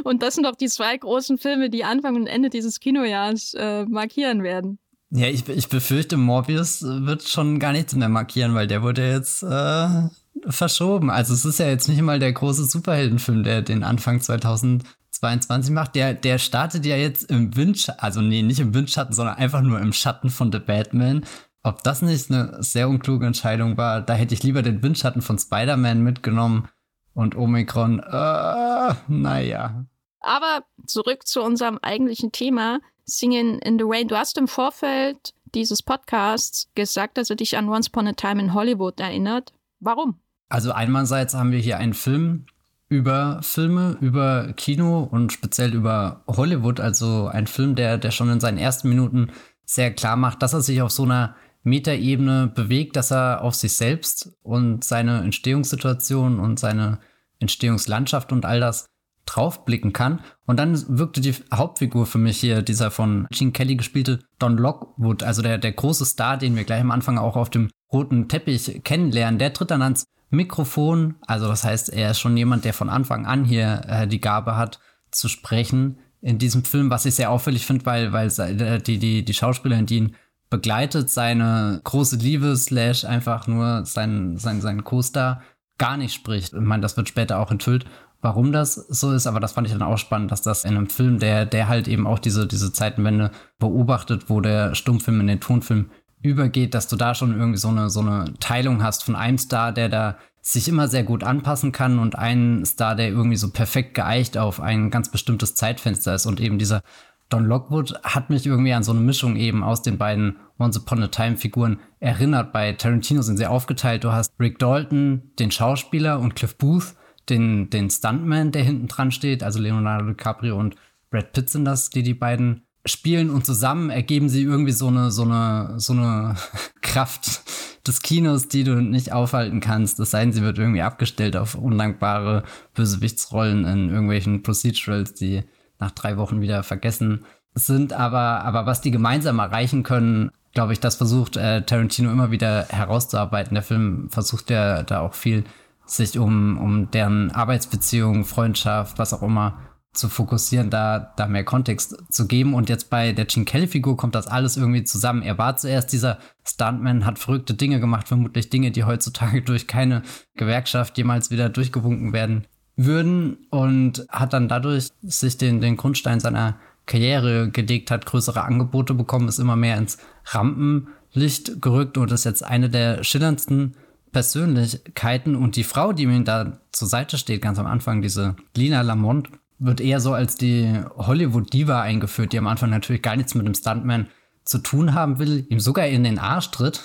Und 0.05 0.23
das 0.23 0.35
sind 0.35 0.45
doch 0.45 0.57
die 0.57 0.69
zwei 0.69 0.97
großen 0.97 1.39
Filme, 1.39 1.71
die 1.71 1.85
Anfang 1.85 2.17
und 2.17 2.27
Ende 2.27 2.51
dieses 2.51 2.81
Kinojahres 2.81 3.55
äh, 3.55 3.85
markieren 3.87 4.43
werden. 4.43 4.79
Ja, 5.11 5.27
ich, 5.27 5.49
ich 5.49 5.69
befürchte, 5.69 6.17
Morbius 6.17 6.83
wird 6.83 7.23
schon 7.23 7.59
gar 7.59 7.73
nichts 7.73 7.95
mehr 7.95 8.09
markieren, 8.09 8.55
weil 8.55 8.67
der 8.67 8.83
wurde 8.83 9.09
jetzt 9.11 9.43
äh, 9.43 10.09
verschoben. 10.47 11.11
Also 11.11 11.35
es 11.35 11.45
ist 11.45 11.59
ja 11.59 11.69
jetzt 11.69 11.89
nicht 11.89 12.01
mal 12.03 12.19
der 12.19 12.33
große 12.33 12.65
Superheldenfilm, 12.65 13.45
der 13.45 13.63
den 13.63 13.83
Anfang 13.83 14.21
2022 14.21 15.73
macht. 15.73 15.95
Der, 15.95 16.15
der 16.15 16.39
startet 16.39 16.87
ja 16.87 16.97
jetzt 16.97 17.31
im 17.31 17.57
Windschatten, 17.57 18.01
also 18.01 18.21
nee, 18.21 18.43
nicht 18.43 18.61
im 18.61 18.75
Windschatten, 18.75 19.15
sondern 19.15 19.37
einfach 19.37 19.63
nur 19.63 19.81
im 19.81 19.93
Schatten 19.93 20.31
von 20.31 20.53
The 20.53 20.59
Batman. 20.59 21.25
Ob 21.63 21.83
das 21.83 22.01
nicht 22.01 22.31
eine 22.31 22.63
sehr 22.63 22.89
unkluge 22.89 23.27
Entscheidung 23.27 23.77
war, 23.77 24.01
da 24.01 24.15
hätte 24.15 24.35
ich 24.35 24.43
lieber 24.43 24.63
den 24.63 24.83
Windschatten 24.83 25.21
von 25.21 25.39
Spider-Man 25.39 26.03
mitgenommen 26.03 26.69
und 27.13 27.37
Omikron, 27.37 28.01
äh, 28.01 28.95
naja. 29.09 29.85
Aber 30.21 30.65
zurück 30.87 31.27
zu 31.27 31.43
unserem 31.43 31.79
eigentlichen 31.83 32.33
Thema. 32.33 32.81
Singing 33.05 33.59
in 33.59 33.79
the 33.79 33.85
Rain. 33.87 34.09
Du 34.09 34.17
hast 34.17 34.39
im 34.39 34.49
Vorfeld 34.49 35.35
dieses 35.55 35.83
Podcasts 35.83 36.71
gesagt, 36.75 37.19
dass 37.19 37.31
er 37.31 37.37
dich 37.37 37.57
an 37.57 37.69
Once 37.69 37.89
Upon 37.89 38.07
a 38.07 38.13
Time 38.13 38.41
in 38.41 38.55
Hollywood 38.55 39.01
erinnert. 39.01 39.53
Warum? 39.81 40.21
Also 40.51 40.73
einerseits 40.73 41.33
haben 41.35 41.53
wir 41.53 41.61
hier 41.61 41.79
einen 41.79 41.95
Film 41.95 42.45
über 42.89 43.39
Filme, 43.43 43.97
über 44.01 44.53
Kino 44.55 45.09
und 45.11 45.33
speziell 45.33 45.73
über 45.73 46.25
Hollywood. 46.27 46.81
Also 46.81 47.29
ein 47.29 47.47
Film, 47.47 47.77
der, 47.77 47.97
der 47.97 48.11
schon 48.11 48.29
in 48.29 48.41
seinen 48.41 48.59
ersten 48.59 48.89
Minuten 48.89 49.31
sehr 49.65 49.93
klar 49.93 50.17
macht, 50.17 50.43
dass 50.43 50.53
er 50.53 50.61
sich 50.61 50.83
auf 50.83 50.91
so 50.91 51.05
einer 51.05 51.37
Metaebene 51.63 52.51
bewegt, 52.53 52.97
dass 52.97 53.13
er 53.13 53.43
auf 53.43 53.55
sich 53.55 53.77
selbst 53.77 54.33
und 54.43 54.83
seine 54.83 55.21
Entstehungssituation 55.21 56.41
und 56.41 56.59
seine 56.59 56.99
Entstehungslandschaft 57.39 58.33
und 58.33 58.45
all 58.45 58.59
das 58.59 58.87
draufblicken 59.27 59.93
kann. 59.93 60.21
Und 60.47 60.59
dann 60.59 60.99
wirkte 60.99 61.21
die 61.21 61.35
Hauptfigur 61.55 62.07
für 62.07 62.19
mich 62.19 62.41
hier, 62.41 62.63
dieser 62.63 62.91
von 62.91 63.29
Gene 63.31 63.53
Kelly 63.53 63.77
gespielte 63.77 64.19
Don 64.41 64.57
Lockwood, 64.57 65.23
also 65.23 65.43
der, 65.43 65.59
der 65.59 65.73
große 65.73 66.07
Star, 66.07 66.37
den 66.37 66.57
wir 66.57 66.65
gleich 66.65 66.81
am 66.81 66.91
Anfang 66.91 67.19
auch 67.19 67.37
auf 67.37 67.51
dem 67.51 67.71
roten 67.93 68.29
Teppich 68.29 68.83
kennenlernen, 68.83 69.39
der 69.39 69.53
tritt 69.53 69.71
dann 69.71 69.83
ans 69.83 70.07
Mikrofon. 70.31 71.17
Also 71.27 71.49
das 71.49 71.65
heißt, 71.65 71.91
er 71.91 72.13
ist 72.13 72.21
schon 72.21 72.37
jemand, 72.37 72.65
der 72.65 72.75
von 72.75 72.89
Anfang 72.89 73.27
an 73.27 73.45
hier 73.45 73.83
äh, 73.87 74.07
die 74.07 74.21
Gabe 74.21 74.57
hat 74.57 74.81
zu 75.11 75.29
sprechen 75.29 75.99
in 76.23 76.39
diesem 76.39 76.65
Film, 76.65 76.91
was 76.91 77.07
ich 77.07 77.15
sehr 77.15 77.31
auffällig 77.31 77.67
finde, 77.67 77.87
weil, 77.87 78.13
weil 78.13 78.81
die, 78.81 78.99
die, 78.99 79.25
die 79.25 79.35
Schauspielerin, 79.35 79.87
die 79.87 79.97
ihn 79.97 80.17
begleitet, 80.51 81.11
seine 81.11 81.81
große 81.85 82.17
Liebe 82.17 82.57
slash 82.57 83.05
einfach 83.05 83.47
nur 83.47 83.87
sein, 83.87 84.37
sein, 84.37 84.61
sein 84.61 84.85
Co-Star 84.85 85.43
gar 85.79 85.97
nicht 85.97 86.15
spricht. 86.15 86.53
Ich 86.53 86.61
meine, 86.61 86.83
das 86.83 86.97
wird 86.97 87.09
später 87.09 87.39
auch 87.39 87.51
enthüllt 87.51 87.87
warum 88.23 88.53
das 88.53 88.75
so 88.75 89.13
ist, 89.13 89.27
aber 89.27 89.41
das 89.41 89.53
fand 89.53 89.67
ich 89.67 89.73
dann 89.73 89.83
auch 89.83 89.97
spannend, 89.97 90.31
dass 90.31 90.43
das 90.43 90.65
in 90.65 90.77
einem 90.77 90.89
Film, 90.89 91.19
der, 91.19 91.47
der 91.47 91.69
halt 91.69 91.89
eben 91.89 92.07
auch 92.07 92.19
diese, 92.19 92.47
diese 92.47 92.73
Zeitenwende 92.73 93.31
beobachtet, 93.59 94.29
wo 94.29 94.41
der 94.41 94.75
Stummfilm 94.75 95.21
in 95.21 95.27
den 95.27 95.41
Tonfilm 95.41 95.91
übergeht, 96.23 96.75
dass 96.75 96.89
du 96.89 96.97
da 96.97 97.15
schon 97.15 97.39
irgendwie 97.39 97.59
so 97.59 97.69
eine, 97.69 97.91
so 97.91 98.01
eine 98.01 98.35
Teilung 98.41 98.83
hast 98.83 99.05
von 99.05 99.17
einem 99.17 99.39
Star, 99.39 99.73
der 99.73 99.89
da 99.89 100.19
sich 100.43 100.69
immer 100.69 100.89
sehr 100.89 101.03
gut 101.03 101.23
anpassen 101.23 101.73
kann 101.73 101.99
und 101.99 102.17
einen 102.17 102.65
Star, 102.65 102.95
der 102.95 103.09
irgendwie 103.09 103.37
so 103.37 103.51
perfekt 103.51 103.95
geeicht 103.95 104.39
auf 104.39 104.61
ein 104.61 104.91
ganz 104.91 105.11
bestimmtes 105.11 105.55
Zeitfenster 105.55 106.15
ist 106.15 106.27
und 106.27 106.41
eben 106.41 106.59
dieser 106.59 106.83
Don 107.29 107.45
Lockwood 107.45 107.95
hat 108.03 108.29
mich 108.29 108.45
irgendwie 108.45 108.73
an 108.73 108.83
so 108.83 108.91
eine 108.91 109.01
Mischung 109.01 109.37
eben 109.37 109.63
aus 109.63 109.83
den 109.83 109.99
beiden 109.99 110.39
Once 110.59 110.77
Upon 110.77 111.03
a 111.05 111.09
Time 111.09 111.37
Figuren 111.37 111.79
erinnert. 112.01 112.53
Bei 112.53 112.73
Tarantino 112.73 113.23
sind 113.23 113.37
sie 113.37 113.47
aufgeteilt. 113.47 114.03
Du 114.03 114.11
hast 114.11 114.33
Rick 114.41 114.59
Dalton, 114.59 115.31
den 115.39 115.53
Schauspieler 115.53 116.19
und 116.19 116.35
Cliff 116.35 116.57
Booth, 116.57 116.97
den, 117.29 117.71
den 117.71 117.89
Stuntman, 117.89 118.51
der 118.51 118.65
hinten 118.65 118.89
dran 118.89 119.13
steht, 119.13 119.45
also 119.45 119.61
Leonardo 119.61 120.07
DiCaprio 120.07 120.59
und 120.59 120.75
Brad 121.11 121.33
Pitt 121.33 121.51
sind 121.51 121.65
das, 121.65 121.91
die 121.91 122.03
die 122.03 122.15
beiden 122.15 122.67
spielen 122.85 123.31
und 123.31 123.45
zusammen 123.45 123.91
ergeben 123.91 124.29
sie 124.29 124.43
irgendwie 124.43 124.73
so 124.73 124.89
eine, 124.89 125.11
so 125.11 125.23
eine, 125.23 125.75
so 125.79 125.93
eine 125.93 126.37
Kraft 126.81 127.43
des 127.87 128.03
Kinos, 128.03 128.49
die 128.49 128.65
du 128.65 128.81
nicht 128.81 129.13
aufhalten 129.13 129.61
kannst. 129.61 129.99
Das 129.99 130.11
denn, 130.11 130.33
sie 130.33 130.43
wird 130.43 130.59
irgendwie 130.59 130.83
abgestellt 130.83 131.37
auf 131.37 131.55
undankbare 131.55 132.45
Bösewichtsrollen 132.75 133.65
in 133.65 133.91
irgendwelchen 133.91 134.43
Procedurals, 134.43 135.15
die 135.15 135.45
nach 135.79 135.91
drei 135.91 136.17
Wochen 136.17 136.41
wieder 136.41 136.63
vergessen 136.63 137.25
sind. 137.55 137.93
Aber, 137.93 138.45
aber 138.45 138.67
was 138.67 138.81
die 138.81 138.91
gemeinsam 138.91 139.39
erreichen 139.39 139.83
können, 139.83 140.31
glaube 140.53 140.73
ich, 140.73 140.81
das 140.81 140.97
versucht 140.97 141.37
äh, 141.37 141.63
Tarantino 141.63 142.11
immer 142.11 142.31
wieder 142.31 142.67
herauszuarbeiten. 142.69 143.55
Der 143.55 143.63
Film 143.63 144.09
versucht 144.11 144.51
ja 144.51 144.83
da 144.83 145.01
auch 145.01 145.15
viel 145.15 145.45
sich 145.87 146.19
um, 146.19 146.59
um 146.59 146.91
deren 146.91 147.31
Arbeitsbeziehungen, 147.33 148.25
Freundschaft, 148.25 148.99
was 148.99 149.13
auch 149.13 149.23
immer 149.23 149.59
zu 149.93 150.09
fokussieren, 150.09 150.71
da, 150.71 151.13
da 151.17 151.27
mehr 151.27 151.45
Kontext 151.45 151.97
zu 152.11 152.27
geben. 152.29 152.55
Und 152.55 152.69
jetzt 152.69 152.91
bei 152.91 153.13
der 153.13 153.25
Gene 153.25 153.45
Kelly-Figur 153.45 153.97
kommt 153.97 154.15
das 154.15 154.29
alles 154.29 154.57
irgendwie 154.57 154.85
zusammen. 154.85 155.23
Er 155.23 155.37
war 155.37 155.57
zuerst 155.57 155.93
dieser 155.93 156.19
Stuntman, 156.45 157.05
hat 157.07 157.19
verrückte 157.19 157.55
Dinge 157.55 157.81
gemacht, 157.81 158.09
vermutlich 158.09 158.51
Dinge, 158.51 158.71
die 158.71 158.85
heutzutage 158.85 159.43
durch 159.45 159.67
keine 159.67 160.03
Gewerkschaft 160.37 160.97
jemals 160.97 161.31
wieder 161.31 161.49
durchgewunken 161.49 162.13
werden 162.13 162.47
würden 162.77 163.39
und 163.51 164.07
hat 164.09 164.33
dann 164.33 164.49
dadurch 164.49 164.89
sich 165.03 165.37
den, 165.37 165.61
den 165.61 165.77
Grundstein 165.77 166.21
seiner 166.21 166.57
Karriere 166.87 167.51
gelegt, 167.51 167.91
hat 167.91 168.07
größere 168.07 168.43
Angebote 168.43 168.95
bekommen, 168.95 169.29
ist 169.29 169.39
immer 169.39 169.57
mehr 169.57 169.77
ins 169.77 169.99
Rampenlicht 170.27 171.61
gerückt 171.61 171.99
und 171.99 172.11
ist 172.11 172.25
jetzt 172.25 172.45
eine 172.45 172.71
der 172.71 173.05
schillerndsten 173.05 173.77
Persönlichkeiten 174.13 175.37
und 175.37 175.57
die 175.57 175.65
Frau, 175.65 175.93
die 175.93 176.07
mir 176.07 176.25
da 176.25 176.61
zur 176.73 176.89
Seite 176.89 177.19
steht, 177.19 177.43
ganz 177.43 177.59
am 177.59 177.67
Anfang, 177.67 178.03
diese 178.03 178.35
Lina 178.57 178.81
Lamont, 178.81 179.31
wird 179.61 179.81
eher 179.81 180.01
so 180.01 180.13
als 180.13 180.35
die 180.35 180.83
Hollywood-Diva 180.97 181.81
eingeführt, 181.81 182.33
die 182.33 182.39
am 182.39 182.47
Anfang 182.47 182.71
natürlich 182.71 183.03
gar 183.03 183.17
nichts 183.17 183.35
mit 183.35 183.47
dem 183.47 183.55
Stuntman 183.55 184.09
zu 184.45 184.59
tun 184.59 184.95
haben 184.95 185.19
will, 185.19 185.47
ihm 185.49 185.61
sogar 185.61 185.87
in 185.87 186.03
den 186.03 186.19
Arsch 186.19 186.51
tritt. 186.51 186.83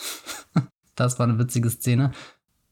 das 0.96 1.18
war 1.18 1.28
eine 1.28 1.40
witzige 1.40 1.70
Szene. 1.70 2.12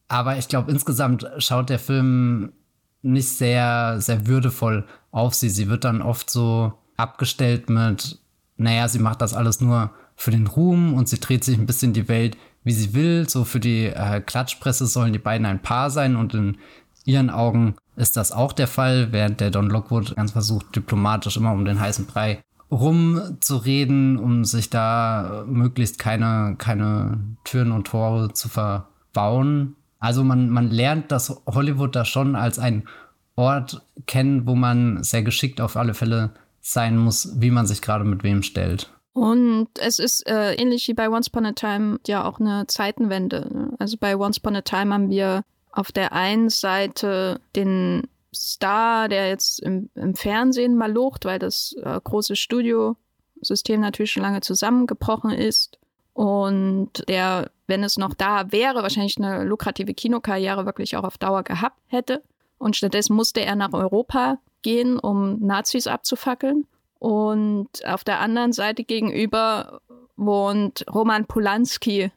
Aber 0.08 0.38
ich 0.38 0.48
glaube, 0.48 0.72
insgesamt 0.72 1.26
schaut 1.38 1.70
der 1.70 1.80
Film 1.80 2.54
nicht 3.02 3.30
sehr, 3.30 4.00
sehr 4.00 4.28
würdevoll 4.28 4.86
auf 5.12 5.34
sie. 5.34 5.50
Sie 5.50 5.68
wird 5.68 5.84
dann 5.84 6.02
oft 6.02 6.30
so 6.30 6.74
abgestellt 6.96 7.70
mit, 7.70 8.20
naja, 8.58 8.88
sie 8.88 9.00
macht 9.00 9.22
das 9.22 9.34
alles 9.34 9.62
nur 9.62 9.92
für 10.16 10.32
den 10.32 10.48
Ruhm 10.48 10.94
und 10.94 11.10
sie 11.10 11.20
dreht 11.20 11.44
sich 11.44 11.58
ein 11.58 11.66
bisschen 11.66 11.94
die 11.94 12.08
Welt 12.08 12.38
wie 12.64 12.72
sie 12.72 12.94
will. 12.94 13.30
So 13.30 13.44
für 13.44 13.60
die 13.60 13.86
äh, 13.86 14.22
Klatschpresse 14.22 14.88
sollen 14.88 15.14
die 15.14 15.20
beiden 15.20 15.46
ein 15.46 15.62
Paar 15.62 15.90
sein 15.90 16.16
und 16.16 16.34
in 16.34 16.58
ihren 17.06 17.30
Augen 17.30 17.76
ist 17.96 18.18
das 18.18 18.32
auch 18.32 18.54
der 18.54 18.68
Fall, 18.68 19.12
während 19.12 19.40
der 19.40 19.52
Don 19.52 19.70
Lockwood 19.70 20.16
ganz 20.16 20.32
versucht, 20.32 20.76
diplomatisch 20.76 21.38
immer 21.38 21.52
um 21.52 21.66
den 21.66 21.80
heißen 21.80 22.06
Brei 22.06 22.44
rumzureden, 22.72 24.18
um 24.18 24.46
sich 24.46 24.70
da 24.70 25.44
möglichst 25.48 26.00
keine, 26.00 26.56
keine 26.58 27.20
Türen 27.44 27.72
und 27.72 27.86
Tore 27.88 28.34
zu 28.34 28.50
verbauen. 28.50 29.76
Also 30.00 30.24
man, 30.24 30.50
man 30.50 30.70
lernt 30.70 31.12
das 31.12 31.42
Hollywood 31.46 31.96
da 31.96 32.04
schon 32.04 32.36
als 32.36 32.60
ein 32.60 32.88
Ort 33.36 33.82
kennen, 34.06 34.48
wo 34.48 34.56
man 34.56 35.04
sehr 35.04 35.24
geschickt 35.24 35.62
auf 35.62 35.78
alle 35.78 35.94
Fälle 35.94 36.32
sein 36.62 36.98
muss, 36.98 37.40
wie 37.40 37.52
man 37.52 37.68
sich 37.68 37.82
gerade 37.82 38.04
mit 38.04 38.24
wem 38.24 38.44
stellt. 38.44 38.92
Und 39.14 39.68
es 39.80 40.00
ist 40.00 40.28
äh, 40.28 40.56
ähnlich 40.56 40.88
wie 40.88 40.94
bei 40.94 41.10
Once 41.10 41.28
Upon 41.28 41.46
a 41.46 41.52
Time 41.52 42.00
ja 42.08 42.26
auch 42.26 42.40
eine 42.40 42.66
Zeitenwende. 42.68 43.48
Ne? 43.54 43.74
Also 43.78 43.98
bei 44.00 44.18
Once 44.18 44.40
Upon 44.40 44.56
a 44.56 44.62
Time 44.62 44.94
haben 44.94 45.10
wir 45.10 45.44
auf 45.74 45.92
der 45.92 46.14
einen 46.14 46.50
Seite 46.50 47.42
den 47.56 48.08
Star, 48.34 49.10
der 49.10 49.30
jetzt 49.30 49.60
im, 49.60 49.90
im 49.96 50.16
Fernsehen 50.16 50.76
mal 50.78 50.92
locht, 50.92 51.26
weil 51.26 51.40
das 51.40 51.76
äh, 51.84 52.00
große 52.02 52.36
Studiosystem 52.36 53.82
natürlich 53.82 54.12
schon 54.12 54.24
lange 54.24 54.42
zusammengebrochen 54.42 55.32
ist. 55.32 55.80
Und 56.14 57.08
der, 57.08 57.50
wenn 57.68 57.84
es 57.84 57.98
noch 57.98 58.14
da 58.14 58.52
wäre, 58.52 58.84
wahrscheinlich 58.84 59.18
eine 59.18 59.44
lukrative 59.44 59.96
Kinokarriere 59.96 60.66
wirklich 60.66 60.96
auch 60.96 61.04
auf 61.04 61.18
Dauer 61.18 61.44
gehabt 61.44 61.80
hätte. 61.88 62.22
Und 62.60 62.76
stattdessen 62.76 63.16
musste 63.16 63.42
er 63.42 63.56
nach 63.56 63.74
Europa 63.74 64.38
gehen, 64.62 65.00
um 65.00 65.40
Nazis 65.40 65.88
abzufackeln. 65.88 66.68
Und 67.00 67.86
auf 67.86 68.04
der 68.04 68.20
anderen 68.20 68.54
Seite 68.54 68.84
gegenüber 68.84 69.82
wohnt 70.16 70.86
Roman 70.94 71.26
Polanski. 71.26 72.12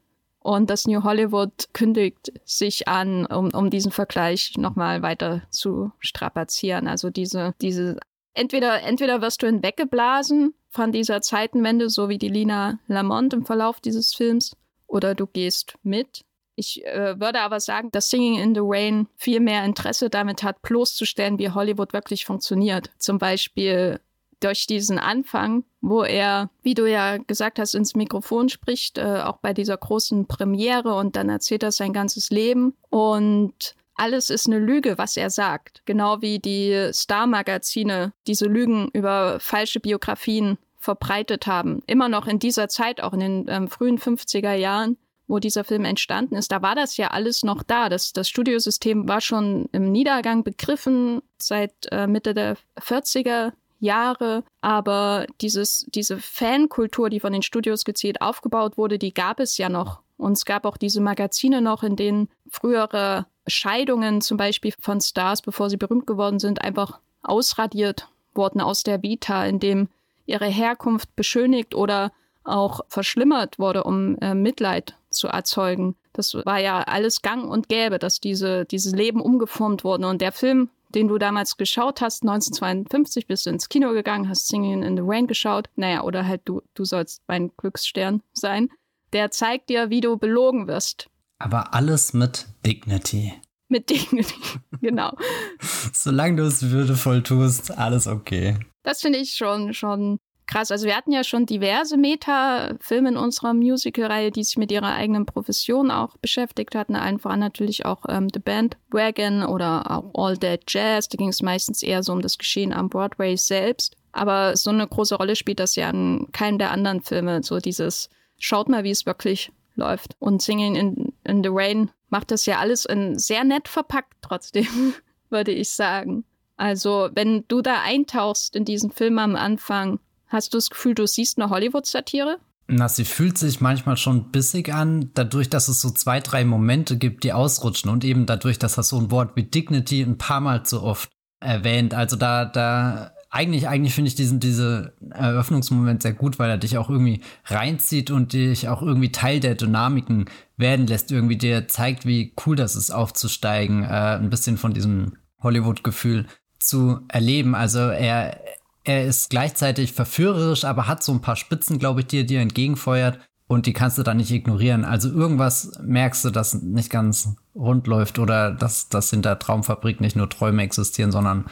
Und 0.47 0.71
das 0.71 0.87
New 0.87 1.03
Hollywood 1.03 1.67
kündigt 1.73 2.33
sich 2.45 2.87
an, 2.87 3.27
um, 3.27 3.53
um 3.53 3.69
diesen 3.69 3.91
Vergleich 3.91 4.57
nochmal 4.57 5.03
weiter 5.03 5.43
zu 5.51 5.91
strapazieren. 5.99 6.87
Also 6.87 7.11
diese, 7.11 7.57
diese, 7.61 7.99
entweder, 8.33 8.81
entweder 8.85 9.21
wirst 9.21 9.43
du 9.43 9.47
hinweggeblasen 9.47 10.55
von 10.69 10.93
dieser 10.93 11.21
Zeitenwende, 11.21 11.91
so 11.91 12.09
wie 12.09 12.19
die 12.19 12.29
Lina 12.29 12.79
Lamont 12.87 13.35
im 13.35 13.45
Verlauf 13.45 13.81
dieses 13.81 14.15
Films, 14.15 14.57
oder 14.87 15.17
du 15.17 15.27
gehst 15.27 15.75
mit. 15.83 16.25
Ich 16.55 16.87
äh, 16.87 17.19
würde 17.19 17.41
aber 17.41 17.59
sagen, 17.59 17.91
dass 17.91 18.09
Singing 18.09 18.39
in 18.39 18.55
the 18.55 18.61
Rain 18.63 19.09
viel 19.17 19.41
mehr 19.41 19.65
Interesse 19.65 20.11
damit 20.11 20.45
hat, 20.45 20.63
bloßzustellen, 20.63 21.41
wie 21.41 21.51
Hollywood 21.51 21.93
wirklich 21.93 22.25
funktioniert. 22.25 22.93
Zum 22.99 23.19
Beispiel 23.19 23.99
durch 24.47 24.67
diesen 24.67 24.99
Anfang, 24.99 25.65
wo 25.81 26.03
er, 26.05 26.51
wie 26.63 26.75
du 26.75 26.89
ja 26.89 27.19
gesagt 27.19 27.59
hast, 27.59 27.75
ins 27.75 27.97
Mikrofon 27.97 28.49
spricht, 28.49 28.97
äh, 28.97 29.23
auch 29.25 29.39
bei 29.39 29.53
dieser 29.53 29.77
großen 29.77 30.27
Premiere 30.27 30.95
und 30.95 31.17
dann 31.17 31.29
erzählt 31.29 31.65
er 31.65 31.73
sein 31.73 31.93
ganzes 31.93 32.31
Leben 32.31 32.75
und 32.89 33.75
alles 33.97 34.31
ist 34.31 34.47
eine 34.47 34.59
Lüge, 34.59 34.99
was 34.99 35.17
er 35.17 35.31
sagt. 35.31 35.83
Genau 35.87 36.21
wie 36.21 36.39
die 36.39 36.91
Star-Magazine 36.93 38.13
diese 38.27 38.47
Lügen 38.47 38.89
über 38.93 39.41
falsche 39.41 39.81
Biografien 39.81 40.59
verbreitet 40.79 41.47
haben. 41.47 41.83
Immer 41.87 42.09
noch 42.09 42.27
in 42.27 42.39
dieser 42.39 42.69
Zeit, 42.69 43.01
auch 43.01 43.15
in 43.15 43.21
den 43.21 43.47
ähm, 43.49 43.69
frühen 43.69 43.99
50er 43.99 44.53
Jahren, 44.53 44.97
wo 45.27 45.41
dieser 45.41 45.65
Film 45.65 45.85
entstanden 45.85 46.37
ist, 46.37 46.53
da 46.53 46.63
war 46.63 46.77
das 46.77 46.97
ja 46.99 47.09
alles 47.09 47.43
noch 47.43 47.65
da. 47.65 47.89
Das, 47.89 48.13
das 48.13 48.29
Studiosystem 48.29 49.09
war 49.09 49.21
schon 49.21 49.69
im 49.73 49.91
Niedergang 49.91 50.45
begriffen 50.45 51.21
seit 51.39 51.73
äh, 51.91 52.07
Mitte 52.07 52.33
der 52.33 52.57
40er 52.79 53.53
Jahre, 53.79 54.45
aber 54.61 55.27
dieses, 55.41 55.87
diese 55.95 56.19
Fankultur, 56.19 57.11
die 57.11 57.21
von 57.21 57.33
den 57.33 57.43
Studios 57.43 57.85
gezielt 57.85 58.21
aufgebaut 58.21 58.77
wurde, 58.79 58.99
die 58.99 59.15
gab 59.15 59.41
es 59.41 59.59
ja 59.59 59.69
noch. 59.69 60.01
Und 60.17 60.33
es 60.33 60.45
gab 60.45 60.65
auch 60.65 60.77
diese 60.77 61.01
Magazine 61.01 61.61
noch, 61.61 61.83
in 61.83 61.97
denen 61.97 62.29
frühere 62.49 63.27
Scheidungen 63.47 64.21
zum 64.21 64.37
Beispiel 64.37 64.73
von 64.81 65.01
Stars, 65.01 65.43
bevor 65.43 65.71
sie 65.71 65.77
berühmt 65.77 66.07
geworden 66.07 66.39
sind, 66.39 66.63
einfach 66.63 67.01
ausradiert 67.23 68.09
wurden 68.35 68.61
aus 68.61 68.83
der 68.83 69.03
Vita, 69.03 69.45
in 69.45 69.59
dem 69.59 69.89
ihre 70.27 70.47
Herkunft 70.47 71.15
beschönigt 71.17 71.75
oder 71.75 72.13
auch 72.45 72.81
verschlimmert 72.89 73.59
wurde, 73.59 73.85
um 73.85 74.17
äh, 74.19 74.35
Mitleid 74.35 74.95
zu 75.11 75.29
erzeugen. 75.29 75.97
Das 76.13 76.35
war 76.35 76.59
ja 76.59 76.83
alles 76.83 77.23
gang 77.23 77.49
und 77.51 77.69
gäbe, 77.69 77.99
dass 77.99 78.21
diese, 78.21 78.65
dieses 78.65 78.93
Leben 78.95 79.21
umgeformt 79.21 79.85
wurde. 79.85 80.07
Und 80.07 80.21
der 80.21 80.33
Film 80.33 80.71
den 80.95 81.09
du 81.09 81.19
damals 81.19 81.57
geschaut 81.57 82.01
hast, 82.01 82.23
1952 82.23 83.27
bist 83.27 83.47
du 83.47 83.51
ins 83.51 83.69
Kino 83.69 83.93
gegangen, 83.93 84.29
hast 84.29 84.49
Singing 84.49 84.83
in 84.83 84.97
the 84.97 85.03
Rain 85.05 85.27
geschaut, 85.27 85.69
naja, 85.77 86.03
oder 86.03 86.27
halt 86.27 86.43
du, 86.45 86.63
du 86.75 86.85
sollst 86.85 87.23
mein 87.27 87.51
Glücksstern 87.57 88.23
sein, 88.33 88.69
der 89.13 89.31
zeigt 89.31 89.69
dir, 89.69 89.91
wie 89.91 90.01
du 90.01 90.17
belogen 90.17 90.67
wirst. 90.67 91.09
Aber 91.39 91.75
alles 91.75 92.13
mit 92.13 92.47
Dignity. 92.65 93.35
Mit 93.69 93.91
Dignity, 93.91 94.35
genau. 94.81 95.17
Solange 95.93 96.37
du 96.37 96.43
es 96.45 96.71
würdevoll 96.71 97.23
tust, 97.23 97.77
alles 97.77 98.07
okay. 98.07 98.59
Das 98.83 99.01
finde 99.01 99.19
ich 99.19 99.35
schon, 99.35 99.75
schon 99.75 100.19
krass. 100.47 100.71
Also 100.71 100.87
wir 100.87 100.97
hatten 100.97 101.13
ja 101.13 101.25
schon 101.25 101.47
diverse 101.47 101.97
Meta-Filme 101.97 103.11
in 103.11 103.17
unserer 103.17 103.55
Musical-Reihe, 103.55 104.31
die 104.31 104.45
sich 104.45 104.57
mit 104.57 104.71
ihrer 104.71 104.95
eigenen 104.95 105.27
Profession 105.27 105.91
auch 105.91 106.17
beschäftigt 106.19 106.75
hatten. 106.75 106.97
Allen 106.97 107.19
voran 107.19 107.41
natürlich 107.41 107.85
auch 107.85 108.05
ähm, 108.09 108.29
The 108.33 108.41
Bandwagon 108.41 109.45
oder 109.45 109.91
auch 109.91 110.11
All 110.15 110.37
Dead 110.37 110.61
Jazz. 110.67 111.09
Da 111.09 111.17
ging 111.17 111.29
es 111.29 111.43
meistens 111.43 111.83
eher 111.83 112.03
so 112.03 112.13
um 112.13 112.23
das 112.23 112.39
Geschehen 112.39 112.73
am 112.73 112.89
Broadway 112.89 113.37
selbst. 113.37 113.97
Aber 114.13 114.57
so 114.57 114.71
eine 114.71 114.87
große 114.87 115.17
Rolle 115.17 115.37
spielt 115.37 115.61
das 115.61 115.77
ja 115.77 115.91
in 115.91 116.29
keinem 116.33 116.59
der 116.59 116.71
anderen 116.71 117.03
Filme. 117.03 117.43
So 117.43 117.59
dieses, 117.59 118.09
schaut 118.39 118.69
mal, 118.69 118.85
wie 118.85 118.91
es 118.91 119.07
wirklich 119.07 119.53
läuft. 119.75 120.17
Und 120.19 120.43
Singing 120.43 120.75
in, 120.75 121.13
in 121.25 121.43
the 121.43 121.51
Rain 121.53 121.91
macht 122.09 122.31
das 122.31 122.47
ja 122.47 122.59
alles 122.59 122.85
in 122.85 123.19
sehr 123.19 123.45
nett 123.45 123.69
verpackt 123.69 124.15
trotzdem, 124.23 124.95
würde 125.31 125.53
ich 125.53 125.71
sagen. 125.71 126.25
Also, 126.57 127.11
wenn 127.13 127.45
du 127.49 127.61
da 127.61 127.83
eintauchst 127.83 128.57
in 128.57 128.65
diesen 128.65 128.91
Film 128.91 129.19
am 129.19 129.37
Anfang, 129.37 129.99
Hast 130.29 130.53
du 130.53 130.59
das 130.59 130.71
Gefühl, 130.71 130.95
du 130.95 131.07
siehst 131.07 131.39
eine 131.39 131.51
Hollywood-Satire? 131.51 132.39
Na, 132.69 132.89
sie 132.89 133.05
fühlt 133.05 133.39
sich 133.39 133.61
manchmal 133.61 133.97
schon 133.97 134.33
bissig 134.33 134.75
an, 134.75 135.11
dadurch, 135.15 135.49
dass 135.49 135.69
es 135.69 135.81
so 135.81 135.91
zwei, 135.91 136.19
drei 136.19 136.45
Momente 136.45 136.97
gibt, 136.97 137.23
die 137.23 137.33
ausrutschen 137.33 137.91
und 137.91 138.05
eben 138.05 138.27
dadurch, 138.27 138.59
dass 138.59 138.75
das 138.75 138.89
so 138.89 138.99
ein 138.99 139.13
Wort 139.13 139.37
wie 139.37 139.45
Dignity 139.45 140.03
ein 140.03 140.19
paar 140.19 140.41
Mal 140.41 140.65
zu 140.65 140.83
oft 140.83 141.11
erwähnt. 141.39 141.95
Also 141.95 142.17
da, 142.17 142.45
da, 142.45 143.13
eigentlich, 143.31 143.69
eigentlich 143.69 143.95
finde 143.95 144.09
ich 144.09 144.15
diesen, 144.17 144.41
diese 144.41 144.95
Eröffnungsmoment 145.11 146.03
sehr 146.03 146.15
gut, 146.15 146.39
weil 146.39 146.51
er 146.51 146.59
dich 146.59 146.79
auch 146.79 146.91
irgendwie 146.91 147.21
reinzieht 147.45 148.11
und 148.11 148.33
dich 148.33 148.69
auch 148.69 148.83
irgendwie 148.83 149.13
Teil 149.13 149.39
der 149.39 149.55
Dynamiken 149.55 150.25
werden 150.57 150.87
lässt, 150.87 151.13
irgendwie 151.13 151.37
dir 151.37 151.69
zeigt, 151.69 152.05
wie 152.05 152.35
cool 152.47 152.57
das 152.57 152.75
ist, 152.75 152.91
aufzusteigen, 152.91 153.85
äh, 153.85 154.17
ein 154.17 154.31
bisschen 154.31 154.57
von 154.57 154.75
diesem 154.75 155.19
Hollywood-Gefühl 155.41 156.27
zu 156.59 157.01
erleben. 157.09 157.55
Also 157.55 157.81
er, 157.81 158.41
er 158.87 159.05
ist 159.05 159.31
gleichzeitig 159.31 159.93
verführerisch, 159.93 160.65
aber 160.65 160.87
hat 160.87 161.03
so 161.03 161.13
ein 161.13 161.21
paar 161.21 161.37
Spitzen, 161.37 161.79
glaube 161.79 162.01
ich, 162.01 162.07
die 162.07 162.21
er 162.21 162.25
dir 162.25 162.41
entgegenfeuert 162.41 163.19
und 163.49 163.67
die 163.67 163.73
kannst 163.73 163.99
du 163.99 164.05
dann 164.05 164.17
nicht 164.17 164.31
ignorieren. 164.31 164.85
Also 164.85 165.11
irgendwas 165.11 165.73
merkst 165.83 166.25
du, 166.25 166.31
dass 166.31 166.55
nicht 166.55 166.89
ganz 166.89 167.35
rund 167.55 167.89
läuft 167.89 168.21
oder 168.21 168.53
dass, 168.53 168.89
dass 168.89 169.11
hinter 169.11 169.41
Traumfabrik 169.41 170.01
nicht 170.01 170.15
nur 170.15 170.31
Träume 170.31 170.63
existieren, 170.63 171.11
sondern 171.11 171.47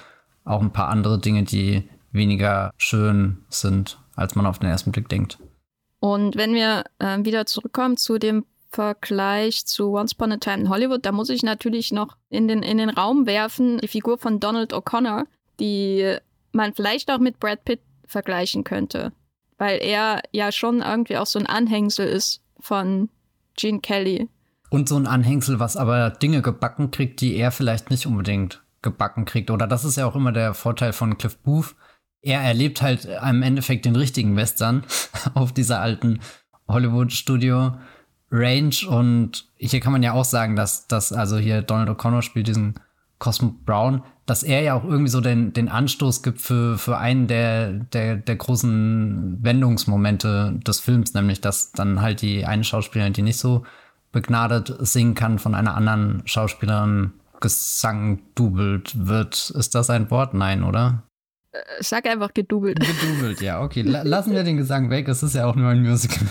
auch 0.44 0.62
ein 0.62 0.72
paar 0.72 0.88
andere 0.88 1.18
Dinge, 1.18 1.42
die 1.42 1.88
weniger 2.12 2.70
schön 2.76 3.38
sind, 3.48 3.98
als 4.14 4.36
man 4.36 4.46
auf 4.46 4.60
den 4.60 4.70
ersten 4.70 4.92
Blick 4.92 5.08
denkt. 5.08 5.38
Und 5.98 6.36
wenn 6.36 6.54
wir 6.54 6.84
äh, 7.00 7.18
wieder 7.24 7.46
zurückkommen 7.46 7.96
zu 7.96 8.18
dem 8.18 8.44
Vergleich 8.68 9.66
zu 9.66 9.92
Once 9.92 10.12
Upon 10.12 10.32
a 10.32 10.36
Time 10.36 10.62
in 10.62 10.68
Hollywood, 10.68 11.04
da 11.04 11.10
muss 11.10 11.30
ich 11.30 11.42
natürlich 11.42 11.90
noch 11.90 12.16
in 12.28 12.46
den, 12.46 12.62
in 12.62 12.78
den 12.78 12.90
Raum 12.90 13.26
werfen, 13.26 13.78
die 13.78 13.88
Figur 13.88 14.18
von 14.18 14.38
Donald 14.38 14.72
O'Connor, 14.72 15.24
die 15.58 16.18
man 16.54 16.74
vielleicht 16.74 17.10
auch 17.10 17.18
mit 17.18 17.40
Brad 17.40 17.64
Pitt 17.64 17.80
vergleichen 18.06 18.64
könnte. 18.64 19.12
Weil 19.58 19.78
er 19.78 20.22
ja 20.32 20.52
schon 20.52 20.80
irgendwie 20.80 21.16
auch 21.16 21.26
so 21.26 21.38
ein 21.38 21.46
Anhängsel 21.46 22.06
ist 22.06 22.42
von 22.58 23.08
Gene 23.56 23.80
Kelly. 23.80 24.28
Und 24.70 24.88
so 24.88 24.96
ein 24.96 25.06
Anhängsel, 25.06 25.60
was 25.60 25.76
aber 25.76 26.10
Dinge 26.10 26.42
gebacken 26.42 26.90
kriegt, 26.90 27.20
die 27.20 27.36
er 27.36 27.52
vielleicht 27.52 27.90
nicht 27.90 28.06
unbedingt 28.06 28.62
gebacken 28.82 29.24
kriegt. 29.24 29.50
Oder 29.50 29.66
das 29.66 29.84
ist 29.84 29.96
ja 29.96 30.06
auch 30.06 30.16
immer 30.16 30.32
der 30.32 30.54
Vorteil 30.54 30.92
von 30.92 31.16
Cliff 31.18 31.38
Booth. 31.38 31.76
Er 32.20 32.40
erlebt 32.40 32.82
halt 32.82 33.04
im 33.04 33.42
Endeffekt 33.42 33.84
den 33.84 33.96
richtigen 33.96 34.36
Western 34.36 34.84
auf 35.34 35.52
dieser 35.52 35.80
alten 35.80 36.20
Hollywood-Studio. 36.68 37.74
Range 38.30 38.74
und 38.88 39.46
hier 39.56 39.78
kann 39.78 39.92
man 39.92 40.02
ja 40.02 40.12
auch 40.12 40.24
sagen, 40.24 40.56
dass, 40.56 40.88
dass 40.88 41.12
also 41.12 41.38
hier 41.38 41.62
Donald 41.62 41.88
O'Connor 41.88 42.22
spielt 42.22 42.48
diesen 42.48 42.74
Cosmo 43.24 43.54
Brown, 43.64 44.02
dass 44.26 44.42
er 44.42 44.60
ja 44.60 44.74
auch 44.74 44.84
irgendwie 44.84 45.10
so 45.10 45.22
den, 45.22 45.54
den 45.54 45.70
Anstoß 45.70 46.22
gibt 46.22 46.42
für, 46.42 46.76
für 46.76 46.98
einen 46.98 47.26
der, 47.26 47.72
der, 47.72 48.16
der 48.16 48.36
großen 48.36 49.38
Wendungsmomente 49.40 50.60
des 50.66 50.80
Films, 50.80 51.14
nämlich 51.14 51.40
dass 51.40 51.72
dann 51.72 52.02
halt 52.02 52.20
die 52.20 52.44
eine 52.44 52.64
Schauspielerin, 52.64 53.14
die 53.14 53.22
nicht 53.22 53.38
so 53.38 53.64
begnadet 54.12 54.74
singen 54.80 55.14
kann, 55.14 55.38
von 55.38 55.54
einer 55.54 55.74
anderen 55.74 56.20
Schauspielerin 56.26 57.14
Gesang 57.40 58.20
dubelt 58.34 59.06
wird. 59.06 59.48
Ist 59.50 59.74
das 59.74 59.88
ein 59.88 60.10
Wort? 60.10 60.34
Nein, 60.34 60.62
oder? 60.62 61.04
Äh, 61.52 61.60
sag 61.80 62.06
einfach 62.06 62.34
gedubelt. 62.34 62.78
Gedubelt, 62.78 63.40
ja, 63.40 63.62
okay. 63.62 63.80
lassen 63.86 64.34
wir 64.34 64.44
den 64.44 64.58
Gesang 64.58 64.90
weg, 64.90 65.08
es 65.08 65.22
ist 65.22 65.34
ja 65.34 65.46
auch 65.46 65.56
nur 65.56 65.70
ein 65.70 65.82
Musical. 65.82 66.28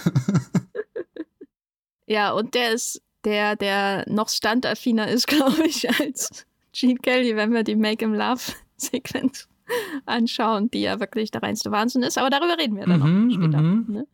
ja, 2.06 2.32
und 2.32 2.54
der 2.54 2.74
ist 2.74 3.02
der, 3.24 3.56
der 3.56 4.06
noch 4.08 4.30
standaffiner 4.30 5.08
ist, 5.08 5.28
glaube 5.28 5.66
ich, 5.66 5.90
als 5.90 6.46
Gene 6.74 6.96
Kelly, 6.96 7.36
wenn 7.36 7.54
wir 7.54 7.64
die 7.64 7.76
Make 7.76 8.04
him 8.04 8.14
Love 8.14 8.42
Sequenz 8.78 9.48
anschauen, 10.06 10.70
die 10.70 10.82
ja 10.82 11.00
wirklich 11.00 11.32
der 11.32 11.42
reinste 11.42 11.72
Wahnsinn 11.72 12.04
ist. 12.04 12.18
Aber 12.18 12.30
darüber 12.30 12.58
reden 12.58 12.76
wir 12.76 12.86
dann 12.86 13.00
mhm, 13.00 13.28
noch 13.28 13.34
später. 13.34 13.62
Mhm. 13.62 13.86
Ne? 13.88 14.08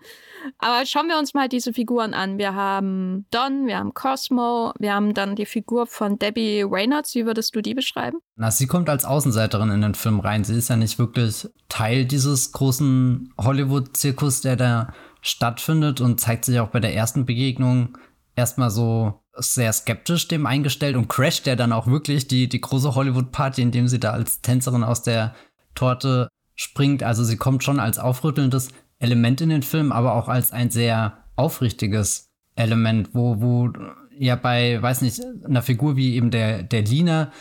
Aber 0.60 0.86
schauen 0.86 1.08
wir 1.08 1.18
uns 1.18 1.34
mal 1.34 1.50
diese 1.50 1.74
Figuren 1.74 2.14
an. 2.14 2.38
Wir 2.38 2.54
haben 2.54 3.26
Don, 3.32 3.66
wir 3.66 3.78
haben 3.78 3.94
Cosmo, 3.94 4.74
wir 4.80 4.94
haben 4.94 5.14
dann 5.14 5.36
die 5.36 5.46
Figur 5.46 5.88
von 5.88 6.20
Debbie 6.20 6.62
Reynolds. 6.62 7.16
Wie 7.16 7.26
würdest 7.26 7.56
du 7.56 7.62
die 7.62 7.74
beschreiben? 7.74 8.20
Na, 8.36 8.52
sie 8.52 8.68
kommt 8.68 8.90
als 8.90 9.06
Außenseiterin 9.06 9.72
in 9.72 9.82
den 9.82 9.96
Film 9.96 10.20
rein. 10.20 10.44
Sie 10.44 10.56
ist 10.56 10.70
ja 10.70 10.76
nicht 10.76 11.00
wirklich 11.00 11.48
Teil 11.68 12.06
dieses 12.06 12.52
großen 12.52 13.34
Hollywood-Zirkus, 13.38 14.42
der 14.42 14.56
da 14.56 14.94
stattfindet 15.22 16.00
und 16.00 16.20
zeigt 16.20 16.46
sich 16.46 16.60
auch 16.60 16.70
bei 16.70 16.80
der 16.80 16.94
ersten 16.94 17.26
Begegnung 17.26 17.98
erstmal 18.36 18.70
so 18.70 19.22
sehr 19.40 19.74
skeptisch 19.74 20.28
dem 20.28 20.46
eingestellt 20.46 20.96
und 20.96 21.08
crasht 21.08 21.48
ja 21.48 21.56
dann 21.56 21.72
auch 21.72 21.88
wirklich 21.88 22.28
die, 22.28 22.48
die 22.48 22.62
große 22.62 22.96
Hollywood-Party, 22.96 23.62
indem 23.62 23.88
sie 23.88 24.00
da 24.00 24.12
als 24.12 24.42
Tänzerin 24.42 24.84
aus 24.84 25.02
der 25.04 25.36
Torte 25.76 26.30
springt. 26.56 27.04
Also 27.04 27.24
sie 27.24 27.38
kommt 27.38 27.64
schon 27.64 27.80
als 27.80 28.00
aufrüttelndes 28.00 28.70
Element 29.00 29.42
in 29.42 29.50
den 29.50 29.64
Film, 29.64 29.92
aber 29.92 30.14
auch 30.14 30.28
als 30.28 30.52
ein 30.52 30.70
sehr 30.70 31.18
aufrichtiges 31.36 32.30
Element, 32.56 33.10
wo, 33.14 33.42
wo 33.42 33.72
ja 34.18 34.36
bei, 34.36 34.82
weiß 34.82 35.02
nicht, 35.02 35.22
einer 35.46 35.62
Figur 35.62 35.96
wie 35.96 36.16
eben 36.16 36.32
der, 36.32 36.64
der 36.64 36.82
Lina 36.82 37.32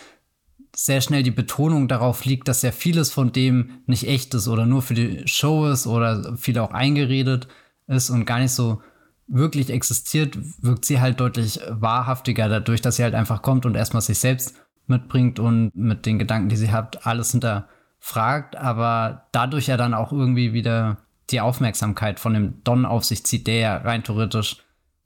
sehr 0.75 1.01
schnell 1.01 1.25
die 1.25 1.33
Betonung 1.33 1.89
darauf 1.89 2.25
liegt, 2.25 2.47
dass 2.47 2.63
ja 2.63 2.71
vieles 2.71 3.11
von 3.11 3.33
dem 3.33 3.83
nicht 3.87 4.07
echt 4.07 4.33
ist 4.35 4.47
oder 4.47 4.65
nur 4.65 4.83
für 4.83 4.95
die 4.95 5.27
Show 5.27 5.67
ist 5.67 5.89
oder 5.89 6.37
viel 6.37 6.59
auch 6.59 6.71
eingeredet 6.71 7.49
ist 7.89 8.11
und 8.11 8.27
gar 8.27 8.39
nicht 8.39 8.53
so 8.53 8.81
wirklich 9.29 9.71
existiert, 9.71 10.39
wirkt 10.63 10.85
sie 10.85 11.01
halt 11.01 11.21
deutlich 11.21 11.61
wahrhaftiger 11.69 12.49
dadurch, 12.49 12.81
dass 12.81 12.97
sie 12.97 13.03
halt 13.03 13.15
einfach 13.15 13.43
kommt 13.43 13.67
und 13.67 13.77
erstmal 13.77 14.03
sich 14.03 14.19
selbst 14.19 14.55
mitbringt 14.87 15.39
und 15.39 15.71
mit 15.75 16.07
den 16.07 16.19
Gedanken, 16.19 16.49
die 16.49 16.57
sie 16.57 16.73
hat, 16.73 17.07
alles 17.07 17.33
hinterfragt, 17.33 18.57
aber 18.57 19.27
dadurch 19.33 19.67
ja 19.67 19.77
dann 19.77 19.95
auch 19.95 20.13
irgendwie 20.13 20.53
wieder 20.53 20.97
die 21.31 21.41
Aufmerksamkeit 21.41 22.21
von 22.21 22.33
dem 22.33 22.65
Don 22.65 22.87
auf 22.87 23.05
sich 23.05 23.25
zieht, 23.25 23.47
der 23.47 23.57
ja 23.57 23.77
rein 23.77 24.03
theoretisch 24.03 24.65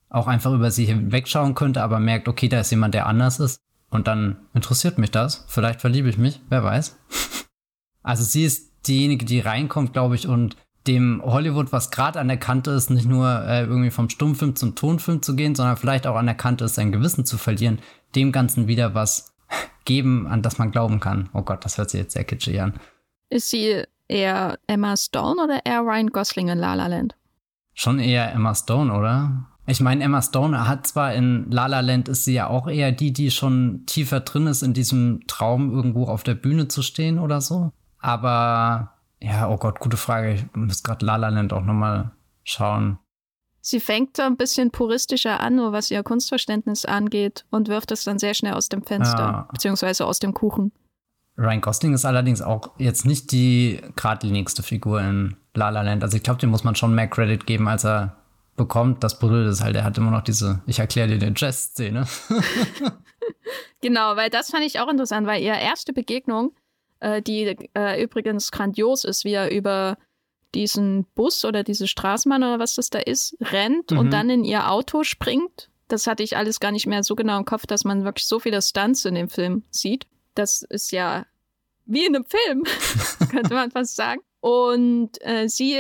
auch 0.08 0.28
einfach 0.28 0.52
über 0.52 0.70
sie 0.70 0.84
hinwegschauen 0.84 1.54
könnte, 1.54 1.82
aber 1.82 1.98
merkt, 1.98 2.28
okay, 2.28 2.48
da 2.48 2.60
ist 2.60 2.70
jemand, 2.70 2.94
der 2.94 3.06
anders 3.06 3.40
ist. 3.40 3.60
Und 3.88 4.06
dann 4.06 4.36
interessiert 4.54 4.98
mich 4.98 5.10
das. 5.10 5.44
Vielleicht 5.48 5.80
verliebe 5.80 6.08
ich 6.08 6.18
mich, 6.18 6.40
wer 6.48 6.62
weiß. 6.62 6.98
also 8.02 8.22
sie 8.22 8.44
ist 8.44 8.72
diejenige, 8.86 9.24
die 9.24 9.40
reinkommt, 9.40 9.92
glaube 9.94 10.14
ich, 10.14 10.28
und 10.28 10.56
dem 10.86 11.22
Hollywood, 11.24 11.72
was 11.72 11.90
gerade 11.90 12.18
an 12.18 12.28
der 12.28 12.38
Kante 12.38 12.72
ist, 12.72 12.90
nicht 12.90 13.06
nur 13.06 13.44
äh, 13.44 13.62
irgendwie 13.62 13.90
vom 13.90 14.08
Stummfilm 14.08 14.56
zum 14.56 14.74
Tonfilm 14.74 15.22
zu 15.22 15.36
gehen, 15.36 15.54
sondern 15.54 15.76
vielleicht 15.76 16.06
auch 16.06 16.16
an 16.16 16.26
der 16.26 16.34
Kante 16.34 16.64
ist, 16.64 16.74
sein 16.74 16.92
Gewissen 16.92 17.24
zu 17.24 17.38
verlieren, 17.38 17.78
dem 18.14 18.32
Ganzen 18.32 18.66
wieder 18.66 18.94
was 18.94 19.34
geben, 19.84 20.26
an 20.26 20.42
das 20.42 20.58
man 20.58 20.70
glauben 20.70 21.00
kann. 21.00 21.28
Oh 21.32 21.42
Gott, 21.42 21.64
das 21.64 21.78
hört 21.78 21.90
sich 21.90 22.00
jetzt 22.00 22.14
sehr 22.14 22.24
kitschig 22.24 22.60
an. 22.60 22.74
Ist 23.28 23.50
sie 23.50 23.84
eher 24.08 24.58
Emma 24.66 24.96
Stone 24.96 25.42
oder 25.42 25.64
eher 25.64 25.80
Ryan 25.80 26.08
Gosling 26.08 26.48
in 26.48 26.58
La 26.58 26.74
La 26.74 26.86
Land? 26.86 27.14
Schon 27.74 27.98
eher 27.98 28.32
Emma 28.32 28.54
Stone, 28.54 28.92
oder? 28.92 29.46
Ich 29.66 29.80
meine, 29.80 30.02
Emma 30.02 30.20
Stone 30.20 30.68
hat 30.68 30.86
zwar 30.88 31.14
in 31.14 31.50
La 31.50 31.66
La 31.66 31.80
Land 31.80 32.08
ist 32.08 32.24
sie 32.24 32.34
ja 32.34 32.48
auch 32.48 32.68
eher 32.68 32.90
die, 32.90 33.12
die 33.12 33.30
schon 33.30 33.84
tiefer 33.86 34.20
drin 34.20 34.48
ist 34.48 34.62
in 34.62 34.74
diesem 34.74 35.20
Traum, 35.28 35.72
irgendwo 35.72 36.06
auf 36.06 36.24
der 36.24 36.34
Bühne 36.34 36.66
zu 36.68 36.82
stehen 36.82 37.18
oder 37.18 37.40
so. 37.40 37.70
Aber 37.98 38.91
ja, 39.22 39.48
oh 39.48 39.56
Gott, 39.56 39.78
gute 39.78 39.96
Frage. 39.96 40.34
Ich 40.34 40.44
muss 40.54 40.82
gerade 40.82 41.06
La 41.06 41.16
La 41.16 41.28
Land 41.28 41.52
auch 41.52 41.64
nochmal 41.64 42.10
schauen. 42.44 42.98
Sie 43.60 43.78
fängt 43.78 44.18
da 44.18 44.26
ein 44.26 44.36
bisschen 44.36 44.72
puristischer 44.72 45.38
an, 45.38 45.54
nur 45.54 45.72
was 45.72 45.90
ihr 45.90 46.02
Kunstverständnis 46.02 46.84
angeht, 46.84 47.44
und 47.50 47.68
wirft 47.68 47.92
es 47.92 48.02
dann 48.02 48.18
sehr 48.18 48.34
schnell 48.34 48.54
aus 48.54 48.68
dem 48.68 48.82
Fenster, 48.82 49.18
ja. 49.18 49.48
beziehungsweise 49.52 50.04
aus 50.04 50.18
dem 50.18 50.34
Kuchen. 50.34 50.72
Ryan 51.38 51.60
Gosling 51.60 51.94
ist 51.94 52.04
allerdings 52.04 52.42
auch 52.42 52.70
jetzt 52.78 53.06
nicht 53.06 53.30
die 53.30 53.80
geradlinigste 53.94 54.64
Figur 54.64 55.00
in 55.00 55.36
La 55.54 55.70
La 55.70 55.82
Land. 55.82 56.02
Also 56.02 56.16
ich 56.16 56.24
glaube, 56.24 56.40
dem 56.40 56.50
muss 56.50 56.64
man 56.64 56.74
schon 56.74 56.94
mehr 56.94 57.06
Credit 57.06 57.46
geben, 57.46 57.68
als 57.68 57.84
er 57.84 58.16
bekommt. 58.56 59.02
Das 59.04 59.18
Blöde 59.18 59.48
ist 59.48 59.62
halt, 59.62 59.76
er 59.76 59.84
hat 59.84 59.96
immer 59.96 60.10
noch 60.10 60.22
diese, 60.22 60.60
ich 60.66 60.80
erkläre 60.80 61.08
dir 61.08 61.18
den 61.18 61.34
Jazz-Szene. 61.36 62.06
genau, 63.80 64.16
weil 64.16 64.28
das 64.28 64.50
fand 64.50 64.64
ich 64.64 64.80
auch 64.80 64.88
interessant, 64.88 65.26
weil 65.26 65.40
ihre 65.40 65.58
erste 65.58 65.92
Begegnung, 65.92 66.52
äh, 67.02 67.20
die 67.20 67.56
äh, 67.74 68.02
übrigens 68.02 68.50
grandios 68.50 69.04
ist, 69.04 69.24
wie 69.24 69.32
er 69.32 69.50
über 69.50 69.98
diesen 70.54 71.04
Bus 71.14 71.44
oder 71.44 71.64
diese 71.64 71.88
Straßenbahn 71.88 72.42
oder 72.42 72.58
was 72.58 72.74
das 72.74 72.90
da 72.90 72.98
ist, 72.98 73.36
rennt 73.40 73.90
mhm. 73.90 73.98
und 73.98 74.10
dann 74.12 74.30
in 74.30 74.44
ihr 74.44 74.70
Auto 74.70 75.02
springt. 75.02 75.68
Das 75.88 76.06
hatte 76.06 76.22
ich 76.22 76.36
alles 76.36 76.60
gar 76.60 76.70
nicht 76.70 76.86
mehr 76.86 77.02
so 77.02 77.16
genau 77.16 77.38
im 77.38 77.44
Kopf, 77.44 77.66
dass 77.66 77.84
man 77.84 78.04
wirklich 78.04 78.26
so 78.26 78.38
viele 78.38 78.62
Stunts 78.62 79.04
in 79.04 79.14
dem 79.14 79.28
Film 79.28 79.64
sieht. 79.70 80.06
Das 80.34 80.62
ist 80.62 80.92
ja 80.92 81.26
wie 81.84 82.06
in 82.06 82.14
einem 82.14 82.24
Film, 82.24 82.62
könnte 83.30 83.54
man 83.54 83.70
fast 83.70 83.96
sagen. 83.96 84.22
Und 84.40 85.20
äh, 85.22 85.48
sie 85.48 85.76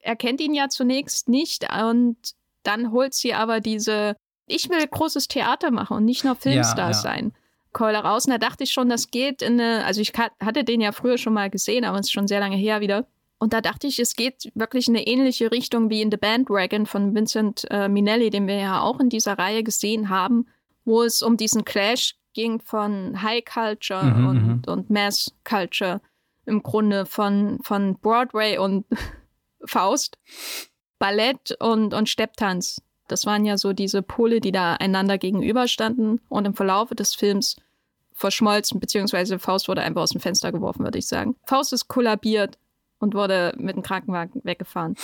erkennt 0.00 0.40
ihn 0.40 0.54
ja 0.54 0.68
zunächst 0.68 1.28
nicht 1.28 1.66
und 1.72 2.16
dann 2.62 2.92
holt 2.92 3.14
sie 3.14 3.34
aber 3.34 3.60
diese, 3.60 4.16
ich 4.46 4.68
will 4.70 4.86
großes 4.86 5.28
Theater 5.28 5.70
machen 5.70 5.96
und 5.96 6.04
nicht 6.04 6.24
nur 6.24 6.36
Filmstar 6.36 6.90
ja, 6.90 6.90
ja. 6.90 6.94
sein. 6.94 7.32
Keule 7.72 7.98
raus. 7.98 8.26
Und 8.26 8.32
da 8.32 8.38
dachte 8.38 8.64
ich 8.64 8.72
schon, 8.72 8.88
das 8.88 9.10
geht 9.10 9.42
in 9.42 9.60
eine, 9.60 9.84
also 9.84 10.00
ich 10.00 10.12
hatte 10.14 10.64
den 10.64 10.80
ja 10.80 10.92
früher 10.92 11.18
schon 11.18 11.34
mal 11.34 11.50
gesehen, 11.50 11.84
aber 11.84 11.98
es 11.98 12.06
ist 12.06 12.12
schon 12.12 12.28
sehr 12.28 12.40
lange 12.40 12.56
her 12.56 12.80
wieder. 12.80 13.06
Und 13.38 13.52
da 13.52 13.60
dachte 13.60 13.88
ich, 13.88 13.98
es 13.98 14.14
geht 14.14 14.52
wirklich 14.54 14.86
in 14.86 14.96
eine 14.96 15.06
ähnliche 15.06 15.50
Richtung 15.50 15.90
wie 15.90 16.00
in 16.00 16.10
The 16.12 16.16
Bandwagon 16.16 16.86
von 16.86 17.14
Vincent 17.14 17.66
äh, 17.70 17.88
Minelli, 17.88 18.30
den 18.30 18.46
wir 18.46 18.54
ja 18.54 18.80
auch 18.80 19.00
in 19.00 19.08
dieser 19.08 19.36
Reihe 19.36 19.64
gesehen 19.64 20.08
haben, 20.10 20.46
wo 20.84 21.02
es 21.02 21.22
um 21.22 21.36
diesen 21.36 21.64
Clash 21.64 22.14
ging 22.34 22.60
von 22.60 23.20
High 23.20 23.44
Culture 23.44 24.04
mhm, 24.04 24.26
und, 24.26 24.46
mhm. 24.46 24.62
und 24.66 24.90
Mass 24.90 25.34
Culture 25.44 26.00
im 26.46 26.62
Grunde 26.62 27.06
von, 27.06 27.58
von 27.62 27.98
Broadway 27.98 28.58
und 28.58 28.86
Faust, 29.66 30.18
Ballett 30.98 31.56
und, 31.60 31.94
und 31.94 32.08
Stepptanz. 32.08 32.80
Das 33.12 33.26
waren 33.26 33.44
ja 33.44 33.58
so 33.58 33.74
diese 33.74 34.00
Pole, 34.00 34.40
die 34.40 34.52
da 34.52 34.74
einander 34.74 35.18
gegenüberstanden 35.18 36.20
und 36.30 36.46
im 36.46 36.54
Verlaufe 36.54 36.94
des 36.94 37.14
Films 37.14 37.56
verschmolzen, 38.14 38.80
beziehungsweise 38.80 39.38
Faust 39.38 39.68
wurde 39.68 39.82
einfach 39.82 40.00
aus 40.00 40.10
dem 40.10 40.20
Fenster 40.20 40.50
geworfen, 40.50 40.82
würde 40.82 40.98
ich 40.98 41.06
sagen. 41.06 41.36
Faust 41.44 41.74
ist 41.74 41.88
kollabiert 41.88 42.58
und 42.98 43.14
wurde 43.14 43.52
mit 43.58 43.76
dem 43.76 43.82
Krankenwagen 43.82 44.40
weggefahren. 44.44 44.96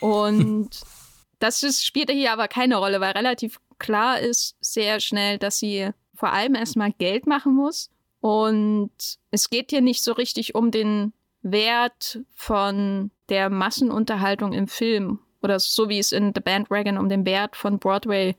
Und 0.00 0.70
das 1.38 1.62
ist, 1.62 1.86
spielte 1.86 2.12
hier 2.12 2.32
aber 2.32 2.48
keine 2.48 2.76
Rolle, 2.76 3.00
weil 3.00 3.12
relativ 3.12 3.60
klar 3.78 4.18
ist 4.18 4.56
sehr 4.60 4.98
schnell, 4.98 5.38
dass 5.38 5.60
sie 5.60 5.90
vor 6.14 6.32
allem 6.32 6.56
erstmal 6.56 6.92
Geld 6.92 7.26
machen 7.26 7.54
muss. 7.54 7.90
Und 8.20 8.90
es 9.30 9.50
geht 9.50 9.70
hier 9.70 9.82
nicht 9.82 10.02
so 10.02 10.12
richtig 10.12 10.56
um 10.56 10.72
den 10.72 11.12
Wert 11.42 12.20
von 12.34 13.12
der 13.28 13.50
Massenunterhaltung 13.50 14.52
im 14.52 14.66
Film 14.66 15.20
oder 15.46 15.60
so 15.60 15.88
wie 15.88 16.00
es 16.00 16.10
in 16.10 16.32
The 16.34 16.40
Bandwagon 16.40 16.98
um 16.98 17.08
den 17.08 17.24
Wert 17.24 17.54
von 17.54 17.78
Broadway 17.78 18.34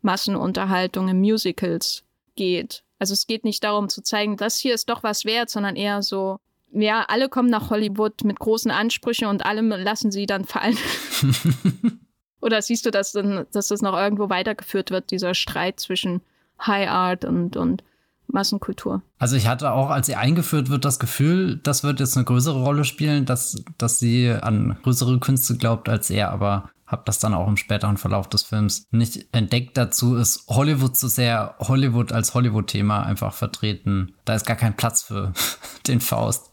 Massenunterhaltung 0.00 1.08
im 1.08 1.20
Musicals 1.20 2.04
geht. 2.36 2.84
Also 2.98 3.14
es 3.14 3.26
geht 3.26 3.44
nicht 3.44 3.64
darum 3.64 3.88
zu 3.88 4.00
zeigen, 4.02 4.36
das 4.36 4.58
hier 4.58 4.74
ist 4.74 4.88
doch 4.88 5.02
was 5.02 5.24
wert, 5.24 5.50
sondern 5.50 5.74
eher 5.74 6.02
so, 6.02 6.38
ja, 6.72 7.04
alle 7.08 7.28
kommen 7.28 7.50
nach 7.50 7.70
Hollywood 7.70 8.22
mit 8.22 8.38
großen 8.38 8.70
Ansprüchen 8.70 9.26
und 9.26 9.44
allem 9.44 9.70
lassen 9.70 10.12
sie 10.12 10.26
dann 10.26 10.44
fallen. 10.44 10.78
Oder 12.40 12.62
siehst 12.62 12.86
du, 12.86 12.90
dass, 12.90 13.12
dann, 13.12 13.46
dass 13.52 13.68
das 13.68 13.82
noch 13.82 13.96
irgendwo 13.96 14.30
weitergeführt 14.30 14.90
wird, 14.92 15.10
dieser 15.10 15.34
Streit 15.34 15.80
zwischen 15.80 16.22
High 16.64 16.88
Art 16.88 17.24
und, 17.24 17.56
und 17.56 17.82
Massenkultur. 18.32 19.02
Also 19.18 19.36
ich 19.36 19.46
hatte 19.46 19.72
auch, 19.72 19.90
als 19.90 20.06
sie 20.06 20.16
eingeführt 20.16 20.70
wird, 20.70 20.84
das 20.84 20.98
Gefühl, 20.98 21.56
das 21.62 21.84
wird 21.84 22.00
jetzt 22.00 22.16
eine 22.16 22.24
größere 22.24 22.62
Rolle 22.62 22.84
spielen, 22.84 23.24
dass, 23.24 23.62
dass 23.78 23.98
sie 23.98 24.30
an 24.30 24.76
größere 24.82 25.18
Künste 25.20 25.56
glaubt 25.56 25.88
als 25.88 26.10
er, 26.10 26.30
aber 26.30 26.70
habe 26.92 27.02
das 27.06 27.18
dann 27.18 27.34
auch 27.34 27.48
im 27.48 27.56
späteren 27.56 27.96
Verlauf 27.96 28.28
des 28.28 28.42
Films 28.42 28.86
nicht 28.90 29.26
entdeckt. 29.32 29.76
Dazu 29.76 30.14
ist 30.16 30.46
Hollywood 30.48 30.96
zu 30.96 31.08
sehr 31.08 31.56
Hollywood 31.58 32.12
als 32.12 32.34
Hollywood-Thema 32.34 33.02
einfach 33.02 33.32
vertreten. 33.32 34.14
Da 34.24 34.34
ist 34.34 34.46
gar 34.46 34.56
kein 34.56 34.76
Platz 34.76 35.02
für 35.02 35.32
den 35.88 36.00
Faust. 36.00 36.50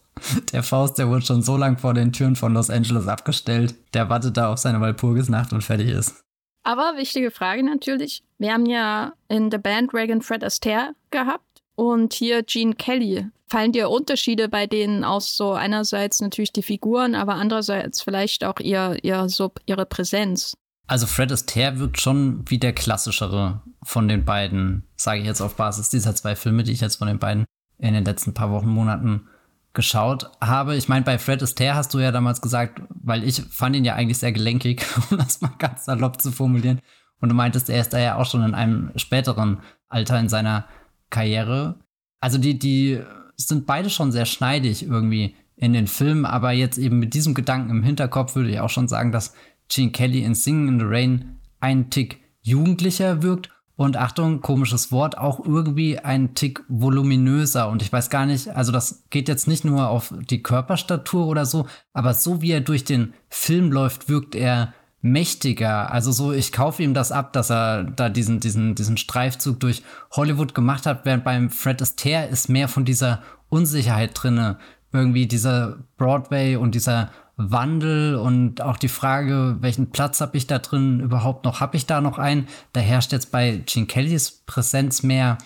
Der 0.51 0.63
Faust, 0.63 0.97
der 0.97 1.09
wurde 1.09 1.25
schon 1.25 1.41
so 1.41 1.57
lang 1.57 1.77
vor 1.77 1.93
den 1.93 2.11
Türen 2.11 2.35
von 2.35 2.53
Los 2.53 2.69
Angeles 2.69 3.07
abgestellt. 3.07 3.75
Der 3.93 4.09
wartet 4.09 4.37
da 4.37 4.51
auf 4.51 4.57
seine 4.57 4.81
Walpurgisnacht 4.81 5.53
und 5.53 5.63
fertig 5.63 5.89
ist. 5.89 6.23
Aber 6.63 6.97
wichtige 6.97 7.31
Frage 7.31 7.63
natürlich. 7.63 8.23
Wir 8.37 8.53
haben 8.53 8.65
ja 8.65 9.13
in 9.27 9.49
der 9.49 9.59
Bandwagon 9.59 10.21
Fred 10.21 10.43
Astaire 10.43 10.93
gehabt 11.09 11.43
und 11.79 12.13
hier 12.13 12.43
Gene 12.43 12.75
Kelly. 12.75 13.27
Fallen 13.47 13.71
dir 13.71 13.89
Unterschiede 13.89 14.49
bei 14.49 14.67
denen 14.67 15.05
aus 15.05 15.37
so 15.37 15.53
einerseits 15.53 16.19
natürlich 16.19 16.51
die 16.51 16.61
Figuren, 16.61 17.15
aber 17.15 17.35
andererseits 17.35 18.01
vielleicht 18.01 18.43
auch 18.43 18.59
ihr, 18.59 18.97
ihr 19.01 19.29
so 19.29 19.53
ihre 19.65 19.85
Präsenz? 19.85 20.57
Also 20.87 21.07
Fred 21.07 21.31
Astaire 21.31 21.79
wirkt 21.79 22.01
schon 22.01 22.43
wie 22.49 22.57
der 22.57 22.73
klassischere 22.73 23.61
von 23.81 24.09
den 24.09 24.25
beiden, 24.25 24.83
sage 24.97 25.21
ich 25.21 25.25
jetzt 25.25 25.39
auf 25.39 25.55
Basis 25.55 25.89
dieser 25.89 26.13
zwei 26.15 26.35
Filme, 26.35 26.63
die 26.63 26.73
ich 26.73 26.81
jetzt 26.81 26.97
von 26.97 27.07
den 27.07 27.17
beiden 27.17 27.45
in 27.77 27.93
den 27.93 28.03
letzten 28.03 28.33
paar 28.33 28.51
Wochen, 28.51 28.67
Monaten 28.67 29.27
geschaut 29.73 30.29
habe. 30.41 30.75
Ich 30.75 30.89
meine, 30.89 31.05
bei 31.05 31.17
Fred 31.17 31.41
Astaire 31.41 31.75
hast 31.75 31.93
du 31.93 31.99
ja 31.99 32.11
damals 32.11 32.41
gesagt, 32.41 32.81
weil 32.89 33.23
ich 33.23 33.41
fand 33.49 33.77
ihn 33.77 33.85
ja 33.85 33.95
eigentlich 33.95 34.17
sehr 34.17 34.33
gelenkig, 34.33 34.85
um 35.11 35.17
das 35.17 35.39
mal 35.39 35.53
ganz 35.57 35.85
salopp 35.85 36.21
zu 36.21 36.33
formulieren. 36.33 36.81
Und 37.21 37.29
du 37.29 37.35
meintest, 37.35 37.69
er 37.69 37.79
ist 37.79 37.93
da 37.93 37.99
ja 37.99 38.17
auch 38.17 38.25
schon 38.25 38.43
in 38.43 38.53
einem 38.53 38.91
späteren 38.97 39.59
Alter 39.87 40.19
in 40.19 40.29
seiner 40.29 40.65
Karriere. 41.09 41.79
Also 42.19 42.37
die, 42.37 42.57
die 42.57 43.01
sind 43.35 43.65
beide 43.65 43.89
schon 43.89 44.11
sehr 44.11 44.25
schneidig 44.25 44.83
irgendwie 44.83 45.35
in 45.55 45.73
den 45.73 45.87
Filmen, 45.87 46.25
aber 46.25 46.51
jetzt 46.51 46.77
eben 46.77 46.99
mit 46.99 47.13
diesem 47.13 47.33
Gedanken 47.33 47.69
im 47.69 47.83
Hinterkopf 47.83 48.35
würde 48.35 48.49
ich 48.49 48.59
auch 48.59 48.69
schon 48.69 48.87
sagen, 48.87 49.11
dass 49.11 49.33
Gene 49.67 49.91
Kelly 49.91 50.23
in 50.23 50.35
Singing 50.35 50.67
in 50.67 50.79
the 50.79 50.85
Rain 50.85 51.39
einen 51.59 51.89
Tick 51.89 52.19
jugendlicher 52.41 53.21
wirkt 53.21 53.49
und 53.75 53.95
Achtung, 53.95 54.41
komisches 54.41 54.91
Wort, 54.91 55.17
auch 55.17 55.45
irgendwie 55.45 55.99
einen 55.99 56.33
Tick 56.33 56.63
voluminöser. 56.67 57.69
Und 57.69 57.81
ich 57.81 57.93
weiß 57.93 58.09
gar 58.09 58.25
nicht, 58.25 58.49
also 58.49 58.73
das 58.73 59.05
geht 59.09 59.29
jetzt 59.29 59.47
nicht 59.47 59.63
nur 59.63 59.87
auf 59.87 60.13
die 60.29 60.43
Körperstatur 60.43 61.27
oder 61.27 61.45
so, 61.45 61.65
aber 61.93 62.13
so 62.13 62.41
wie 62.41 62.51
er 62.51 62.59
durch 62.61 62.83
den 62.83 63.13
Film 63.29 63.71
läuft, 63.71 64.09
wirkt 64.09 64.35
er 64.35 64.73
mächtiger. 65.01 65.91
Also 65.91 66.11
so, 66.11 66.31
ich 66.33 66.51
kaufe 66.51 66.83
ihm 66.83 66.93
das 66.93 67.11
ab, 67.11 67.33
dass 67.33 67.49
er 67.49 67.83
da 67.83 68.09
diesen, 68.09 68.39
diesen, 68.39 68.75
diesen 68.75 68.97
Streifzug 68.97 69.59
durch 69.59 69.83
Hollywood 70.11 70.53
gemacht 70.53 70.85
hat, 70.85 71.05
während 71.05 71.23
beim 71.23 71.49
Fred 71.49 71.81
Astaire 71.81 72.27
ist 72.27 72.49
mehr 72.49 72.67
von 72.67 72.85
dieser 72.85 73.21
Unsicherheit 73.49 74.11
drinne. 74.13 74.57
Irgendwie 74.91 75.27
dieser 75.27 75.77
Broadway 75.97 76.55
und 76.55 76.75
dieser 76.75 77.11
Wandel 77.37 78.15
und 78.15 78.61
auch 78.61 78.75
die 78.75 78.89
Frage, 78.89 79.57
welchen 79.61 79.91
Platz 79.91 80.19
habe 80.19 80.35
ich 80.35 80.45
da 80.45 80.59
drin 80.59 80.99
überhaupt 80.99 81.45
noch? 81.45 81.61
Habe 81.61 81.77
ich 81.77 81.85
da 81.85 82.01
noch 82.01 82.17
einen? 82.19 82.47
Da 82.73 82.81
herrscht 82.81 83.13
jetzt 83.13 83.31
bei 83.31 83.63
Gene 83.65 83.85
Kellys 83.85 84.43
Präsenz 84.45 85.03
mehr 85.03 85.37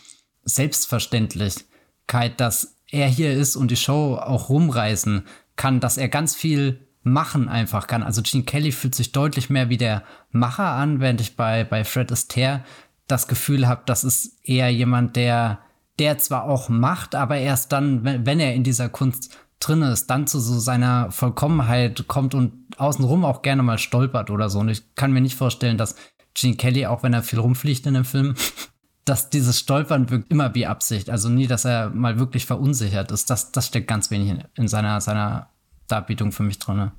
Selbstverständlichkeit, 0.44 2.40
dass 2.40 2.78
er 2.90 3.08
hier 3.08 3.34
ist 3.34 3.56
und 3.56 3.70
die 3.70 3.76
Show 3.76 4.16
auch 4.16 4.50
rumreißen 4.50 5.26
kann, 5.56 5.80
dass 5.80 5.98
er 5.98 6.08
ganz 6.08 6.36
viel 6.36 6.83
machen 7.04 7.50
einfach 7.50 7.88
kann. 7.88 8.04
Also 8.04 8.22
Gene 8.22 8.44
Kelly 8.44 8.72
fühlt 8.72 8.96
sich 8.96 9.12
deutlich 9.12 9.50
mehr 9.50 9.70
wie 9.70 9.78
der 9.78 10.04
Macher 10.32 10.72
an, 10.72 11.00
während 11.00 11.22
ich 11.22 11.36
bei, 11.36 11.64
bei 11.64 11.84
Fred 11.84 12.12
Astaire 12.12 12.64
das 13.08 13.28
Gefühl 13.28 13.68
habe, 13.68 13.84
das 13.86 14.04
ist 14.04 14.40
eher 14.44 14.70
jemand, 14.70 15.16
der, 15.16 15.60
der 16.00 16.18
zwar 16.18 16.44
auch 16.46 16.70
macht, 16.70 17.16
aber 17.16 17.38
erst 17.38 17.72
dann, 17.72 18.04
wenn, 18.04 18.26
wenn 18.26 18.40
er 18.40 18.54
in 18.54 18.64
dieser 18.64 18.90
Kunst 18.90 19.38
drin 19.60 19.82
ist, 19.82 20.08
dann 20.08 20.28
zu 20.28 20.40
so 20.40 20.60
seiner 20.60 21.12
Vollkommenheit 21.12 22.08
kommt 22.08 22.34
und 22.34 22.54
außenrum 22.78 23.26
auch 23.26 23.42
gerne 23.42 23.64
mal 23.64 23.78
stolpert 23.78 24.30
oder 24.30 24.50
so. 24.50 24.60
Und 24.60 24.70
ich 24.70 24.96
kann 24.96 25.12
mir 25.12 25.22
nicht 25.22 25.36
vorstellen, 25.36 25.78
dass 25.78 25.96
Gene 26.34 26.56
Kelly, 26.56 26.86
auch 26.86 27.04
wenn 27.04 27.14
er 27.14 27.24
viel 27.24 27.40
rumfliegt 27.40 27.86
in 27.86 27.94
dem 27.94 28.06
Film, 28.06 28.36
dass 29.06 29.30
dieses 29.30 29.60
Stolpern 29.60 30.10
wirkt 30.10 30.32
immer 30.32 30.56
wie 30.56 30.66
Absicht. 30.66 31.10
Also 31.10 31.28
nie, 31.28 31.48
dass 31.48 31.66
er 31.66 31.90
mal 31.90 32.20
wirklich 32.20 32.46
verunsichert 32.46 33.12
ist. 33.12 33.30
Das, 33.30 33.52
das 33.52 33.68
steckt 33.68 33.88
ganz 33.88 34.12
wenig 34.12 34.30
in, 34.30 34.44
in 34.56 34.68
seiner, 34.70 35.02
seiner 35.02 35.50
Darbietung 35.88 36.32
für 36.32 36.44
mich 36.44 36.60
drin. 36.60 36.92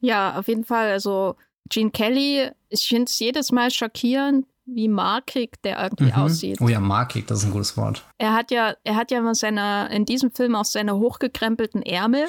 Ja, 0.00 0.38
auf 0.38 0.48
jeden 0.48 0.64
Fall. 0.64 0.90
Also 0.90 1.36
Gene 1.68 1.90
Kelly, 1.90 2.50
ich 2.68 2.88
finde 2.88 3.04
es 3.04 3.18
jedes 3.18 3.50
Mal 3.52 3.70
schockierend, 3.70 4.46
wie 4.66 4.88
markig 4.88 5.62
der 5.62 5.82
irgendwie 5.82 6.12
mhm. 6.12 6.12
aussieht. 6.12 6.60
Oh 6.60 6.68
ja, 6.68 6.80
markig, 6.80 7.26
das 7.26 7.38
ist 7.40 7.44
ein 7.46 7.52
gutes 7.52 7.76
Wort. 7.76 8.04
Er 8.18 8.34
hat 8.34 8.50
ja, 8.50 8.74
er 8.84 8.96
hat 8.96 9.10
ja 9.10 9.18
immer 9.18 9.34
seine, 9.34 9.88
in 9.92 10.04
diesem 10.04 10.30
Film 10.30 10.54
auch 10.54 10.64
seine 10.64 10.96
hochgekrempelten 10.96 11.82
Ärmel. 11.82 12.26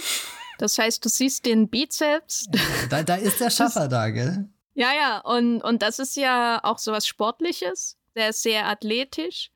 Das 0.58 0.78
heißt, 0.78 1.04
du 1.04 1.10
siehst 1.10 1.46
den 1.46 1.70
Bizeps. 1.70 2.48
Da, 2.90 3.04
da 3.04 3.16
ist 3.16 3.42
der 3.42 3.50
Schaffer 3.50 3.88
da, 3.88 4.10
gell? 4.10 4.48
Ja, 4.74 4.90
ja, 4.94 5.20
und, 5.20 5.62
und 5.62 5.82
das 5.82 6.00
ist 6.00 6.16
ja 6.16 6.60
auch 6.64 6.78
so 6.78 6.92
was 6.92 7.08
Sportliches. 7.08 7.98
Der 8.16 8.30
ist 8.30 8.44
sehr 8.44 8.68
athletisch. 8.68 9.52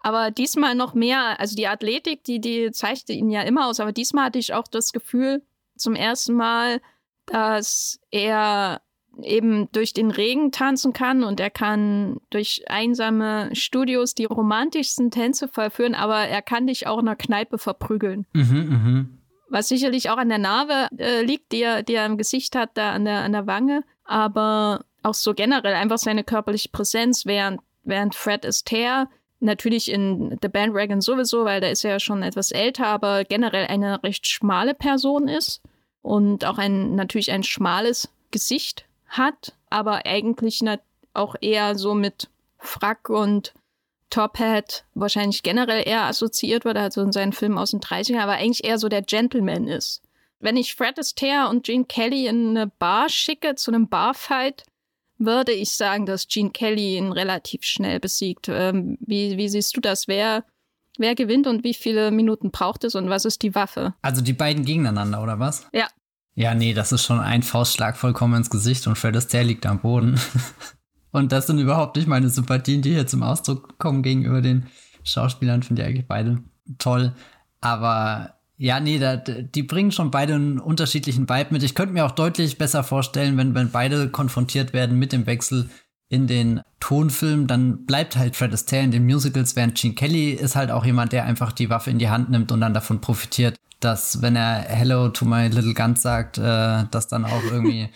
Aber 0.00 0.30
diesmal 0.30 0.74
noch 0.74 0.94
mehr, 0.94 1.40
also 1.40 1.56
die 1.56 1.66
Athletik, 1.66 2.22
die, 2.24 2.40
die 2.40 2.70
zeigte 2.70 3.12
ihn 3.12 3.30
ja 3.30 3.42
immer 3.42 3.66
aus, 3.66 3.80
aber 3.80 3.92
diesmal 3.92 4.26
hatte 4.26 4.38
ich 4.38 4.54
auch 4.54 4.68
das 4.68 4.92
Gefühl, 4.92 5.42
zum 5.76 5.94
ersten 5.94 6.34
Mal, 6.34 6.80
dass 7.26 7.98
er 8.10 8.80
eben 9.22 9.70
durch 9.72 9.92
den 9.92 10.10
Regen 10.10 10.52
tanzen 10.52 10.92
kann 10.92 11.24
und 11.24 11.40
er 11.40 11.50
kann 11.50 12.18
durch 12.30 12.64
einsame 12.68 13.48
Studios 13.54 14.14
die 14.14 14.26
romantischsten 14.26 15.10
Tänze 15.10 15.48
vollführen, 15.48 15.94
aber 15.94 16.18
er 16.18 16.42
kann 16.42 16.66
dich 16.66 16.86
auch 16.86 16.98
in 16.98 17.08
einer 17.08 17.16
Kneipe 17.16 17.58
verprügeln. 17.58 18.26
Mhm, 18.32 18.68
mh. 18.68 19.06
Was 19.48 19.68
sicherlich 19.68 20.10
auch 20.10 20.16
an 20.16 20.28
der 20.28 20.38
Narbe 20.38 20.88
äh, 20.98 21.22
liegt, 21.22 21.52
die 21.52 21.62
er, 21.62 21.82
die 21.82 21.94
er 21.94 22.06
im 22.06 22.18
Gesicht 22.18 22.56
hat, 22.56 22.70
da 22.74 22.92
an 22.92 23.04
der, 23.04 23.22
an 23.22 23.32
der 23.32 23.46
Wange, 23.46 23.84
aber 24.04 24.84
auch 25.02 25.14
so 25.14 25.34
generell 25.34 25.74
einfach 25.74 25.98
seine 25.98 26.24
körperliche 26.24 26.68
Präsenz, 26.70 27.26
während, 27.26 27.60
während 27.84 28.14
Fred 28.14 28.44
Astaire 28.44 29.08
natürlich 29.40 29.90
in 29.90 30.38
The 30.42 30.48
Bandwagon 30.48 31.00
sowieso, 31.00 31.44
weil 31.44 31.60
der 31.60 31.72
ist 31.72 31.82
ja 31.82 32.00
schon 32.00 32.22
etwas 32.22 32.52
älter, 32.52 32.86
aber 32.86 33.24
generell 33.24 33.66
eine 33.66 34.02
recht 34.02 34.26
schmale 34.26 34.74
Person 34.74 35.28
ist 35.28 35.60
und 36.02 36.44
auch 36.44 36.58
ein 36.58 36.94
natürlich 36.94 37.32
ein 37.32 37.42
schmales 37.42 38.08
Gesicht 38.30 38.86
hat, 39.08 39.54
aber 39.70 40.06
eigentlich 40.06 40.62
auch 41.14 41.36
eher 41.40 41.76
so 41.76 41.94
mit 41.94 42.28
Frack 42.58 43.08
und 43.08 43.54
Top-Hat 44.10 44.84
wahrscheinlich 44.94 45.42
generell 45.42 45.86
eher 45.86 46.04
assoziiert 46.04 46.64
wird, 46.64 46.76
also 46.76 47.02
in 47.02 47.12
seinen 47.12 47.32
Filmen 47.32 47.58
aus 47.58 47.72
den 47.72 47.80
30ern, 47.80 48.20
aber 48.20 48.32
eigentlich 48.32 48.64
eher 48.64 48.78
so 48.78 48.88
der 48.88 49.02
Gentleman 49.02 49.66
ist. 49.66 50.02
Wenn 50.38 50.56
ich 50.56 50.74
Fred 50.74 50.98
Astaire 50.98 51.48
und 51.48 51.64
Gene 51.64 51.84
Kelly 51.84 52.26
in 52.26 52.50
eine 52.50 52.66
Bar 52.66 53.08
schicke, 53.08 53.54
zu 53.54 53.70
einem 53.70 53.88
Barfight, 53.88 54.64
würde 55.18 55.52
ich 55.52 55.72
sagen, 55.72 56.06
dass 56.06 56.28
Gene 56.28 56.50
Kelly 56.50 56.96
ihn 56.96 57.12
relativ 57.12 57.64
schnell 57.64 58.00
besiegt. 58.00 58.48
Ähm, 58.48 58.98
wie, 59.00 59.36
wie 59.36 59.48
siehst 59.48 59.76
du 59.76 59.80
das? 59.80 60.08
Wer, 60.08 60.44
wer 60.98 61.14
gewinnt 61.14 61.46
und 61.46 61.64
wie 61.64 61.74
viele 61.74 62.10
Minuten 62.10 62.50
braucht 62.50 62.84
es 62.84 62.94
und 62.94 63.08
was 63.08 63.24
ist 63.24 63.42
die 63.42 63.54
Waffe? 63.54 63.94
Also 64.02 64.22
die 64.22 64.32
beiden 64.32 64.64
gegeneinander, 64.64 65.22
oder 65.22 65.38
was? 65.38 65.66
Ja. 65.72 65.88
Ja, 66.34 66.54
nee, 66.54 66.74
das 66.74 66.92
ist 66.92 67.04
schon 67.04 67.18
ein 67.18 67.42
Faustschlag 67.42 67.96
vollkommen 67.96 68.34
ins 68.34 68.50
Gesicht 68.50 68.86
und 68.86 68.96
Fred 68.96 69.16
Astaire 69.16 69.44
liegt 69.44 69.64
am 69.64 69.80
Boden. 69.80 70.20
und 71.10 71.32
das 71.32 71.46
sind 71.46 71.58
überhaupt 71.58 71.96
nicht 71.96 72.08
meine 72.08 72.28
Sympathien, 72.28 72.82
die 72.82 72.92
hier 72.92 73.06
zum 73.06 73.22
Ausdruck 73.22 73.78
kommen 73.78 74.02
gegenüber 74.02 74.42
den 74.42 74.66
Schauspielern. 75.02 75.62
Finde 75.62 75.82
ich 75.82 75.88
eigentlich 75.88 76.06
beide 76.06 76.42
toll. 76.76 77.14
Aber 77.62 78.35
ja, 78.58 78.80
nee, 78.80 78.98
da, 78.98 79.16
die 79.16 79.62
bringen 79.62 79.92
schon 79.92 80.10
beide 80.10 80.34
einen 80.34 80.58
unterschiedlichen 80.58 81.28
Vibe 81.28 81.48
mit. 81.50 81.62
Ich 81.62 81.74
könnte 81.74 81.92
mir 81.92 82.06
auch 82.06 82.12
deutlich 82.12 82.56
besser 82.56 82.84
vorstellen, 82.84 83.36
wenn, 83.36 83.54
wenn 83.54 83.70
beide 83.70 84.08
konfrontiert 84.08 84.72
werden 84.72 84.98
mit 84.98 85.12
dem 85.12 85.26
Wechsel 85.26 85.68
in 86.08 86.26
den 86.26 86.62
Tonfilm, 86.80 87.46
dann 87.46 87.84
bleibt 87.84 88.16
halt 88.16 88.36
Fred 88.36 88.52
Astaire 88.52 88.84
in 88.84 88.92
den 88.92 89.04
Musicals, 89.04 89.56
während 89.56 89.76
Gene 89.76 89.94
Kelly 89.94 90.30
ist 90.30 90.56
halt 90.56 90.70
auch 90.70 90.84
jemand, 90.84 91.12
der 91.12 91.24
einfach 91.24 91.52
die 91.52 91.68
Waffe 91.68 91.90
in 91.90 91.98
die 91.98 92.08
Hand 92.08 92.30
nimmt 92.30 92.52
und 92.52 92.60
dann 92.60 92.74
davon 92.74 93.00
profitiert, 93.00 93.56
dass 93.80 94.22
wenn 94.22 94.36
er 94.36 94.60
Hello 94.60 95.08
to 95.08 95.24
my 95.24 95.48
little 95.48 95.74
gun 95.74 95.96
sagt, 95.96 96.38
äh, 96.38 96.84
dass 96.90 97.08
dann 97.08 97.24
auch 97.24 97.42
irgendwie 97.50 97.90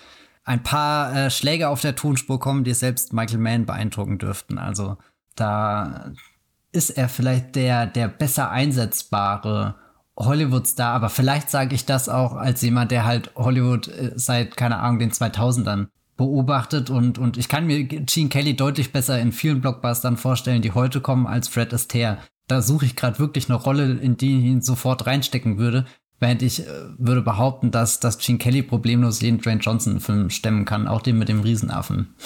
ein 0.45 0.63
paar 0.63 1.15
äh, 1.15 1.31
Schläge 1.31 1.69
auf 1.69 1.81
der 1.81 1.95
Tonspur 1.95 2.41
kommen, 2.41 2.65
die 2.65 2.75
selbst 2.75 3.13
Michael 3.13 3.39
Mann 3.39 3.67
beeindrucken 3.67 4.19
dürften. 4.19 4.59
Also 4.59 4.97
da 5.37 6.13
ist 6.73 6.91
er 6.91 7.09
vielleicht 7.09 7.55
der, 7.55 7.87
der 7.87 8.09
besser 8.09 8.51
einsetzbare 8.51 9.77
Hollywood-Star, 10.21 10.93
aber 10.93 11.09
vielleicht 11.09 11.51
sage 11.51 11.75
ich 11.75 11.87
das 11.87 12.09
auch 12.09 12.35
als 12.35 12.63
jemand, 12.63 12.91
der 12.91 13.05
halt 13.05 13.33
Hollywood 13.35 13.89
äh, 13.89 14.13
seit, 14.15 14.57
keine 14.57 14.79
Ahnung, 14.79 15.01
den 15.01 15.11
2000ern 15.11 15.89
beobachtet 16.17 16.91
und, 16.91 17.19
und 17.19 17.39
ich 17.39 17.49
kann 17.49 17.67
mir 17.67 17.83
Gene 17.85 18.29
Kelly 18.29 18.55
deutlich 18.55 18.93
besser 18.93 19.19
in 19.19 19.33
vielen 19.33 19.61
Blockbustern 19.61 20.17
vorstellen, 20.17 20.63
die 20.63 20.73
heute 20.73 21.01
kommen, 21.01 21.27
als 21.27 21.49
Fred 21.49 21.73
Astaire 21.73 22.19
da 22.51 22.63
suche 22.63 22.85
ich 22.85 22.97
gerade 22.97 23.19
wirklich 23.19 23.49
eine 23.49 23.59
Rolle, 23.59 23.93
in 23.93 24.17
die 24.17 24.39
ich 24.39 24.45
ihn 24.45 24.61
sofort 24.61 25.07
reinstecken 25.07 25.59
würde. 25.59 25.87
Während 26.19 26.43
ich 26.43 26.67
äh, 26.67 26.67
würde 26.99 27.23
behaupten, 27.23 27.71
dass, 27.71 28.01
dass 28.01 28.19
Gene 28.19 28.39
Kelly 28.39 28.63
problemlos 28.63 29.21
jeden 29.21 29.41
Dwayne 29.41 29.61
Johnson-Film 29.61 30.31
stemmen 30.31 30.65
kann, 30.65 30.89
auch 30.89 31.01
den 31.01 31.19
mit 31.19 31.29
dem 31.29 31.41
Riesenaffen. 31.41 32.15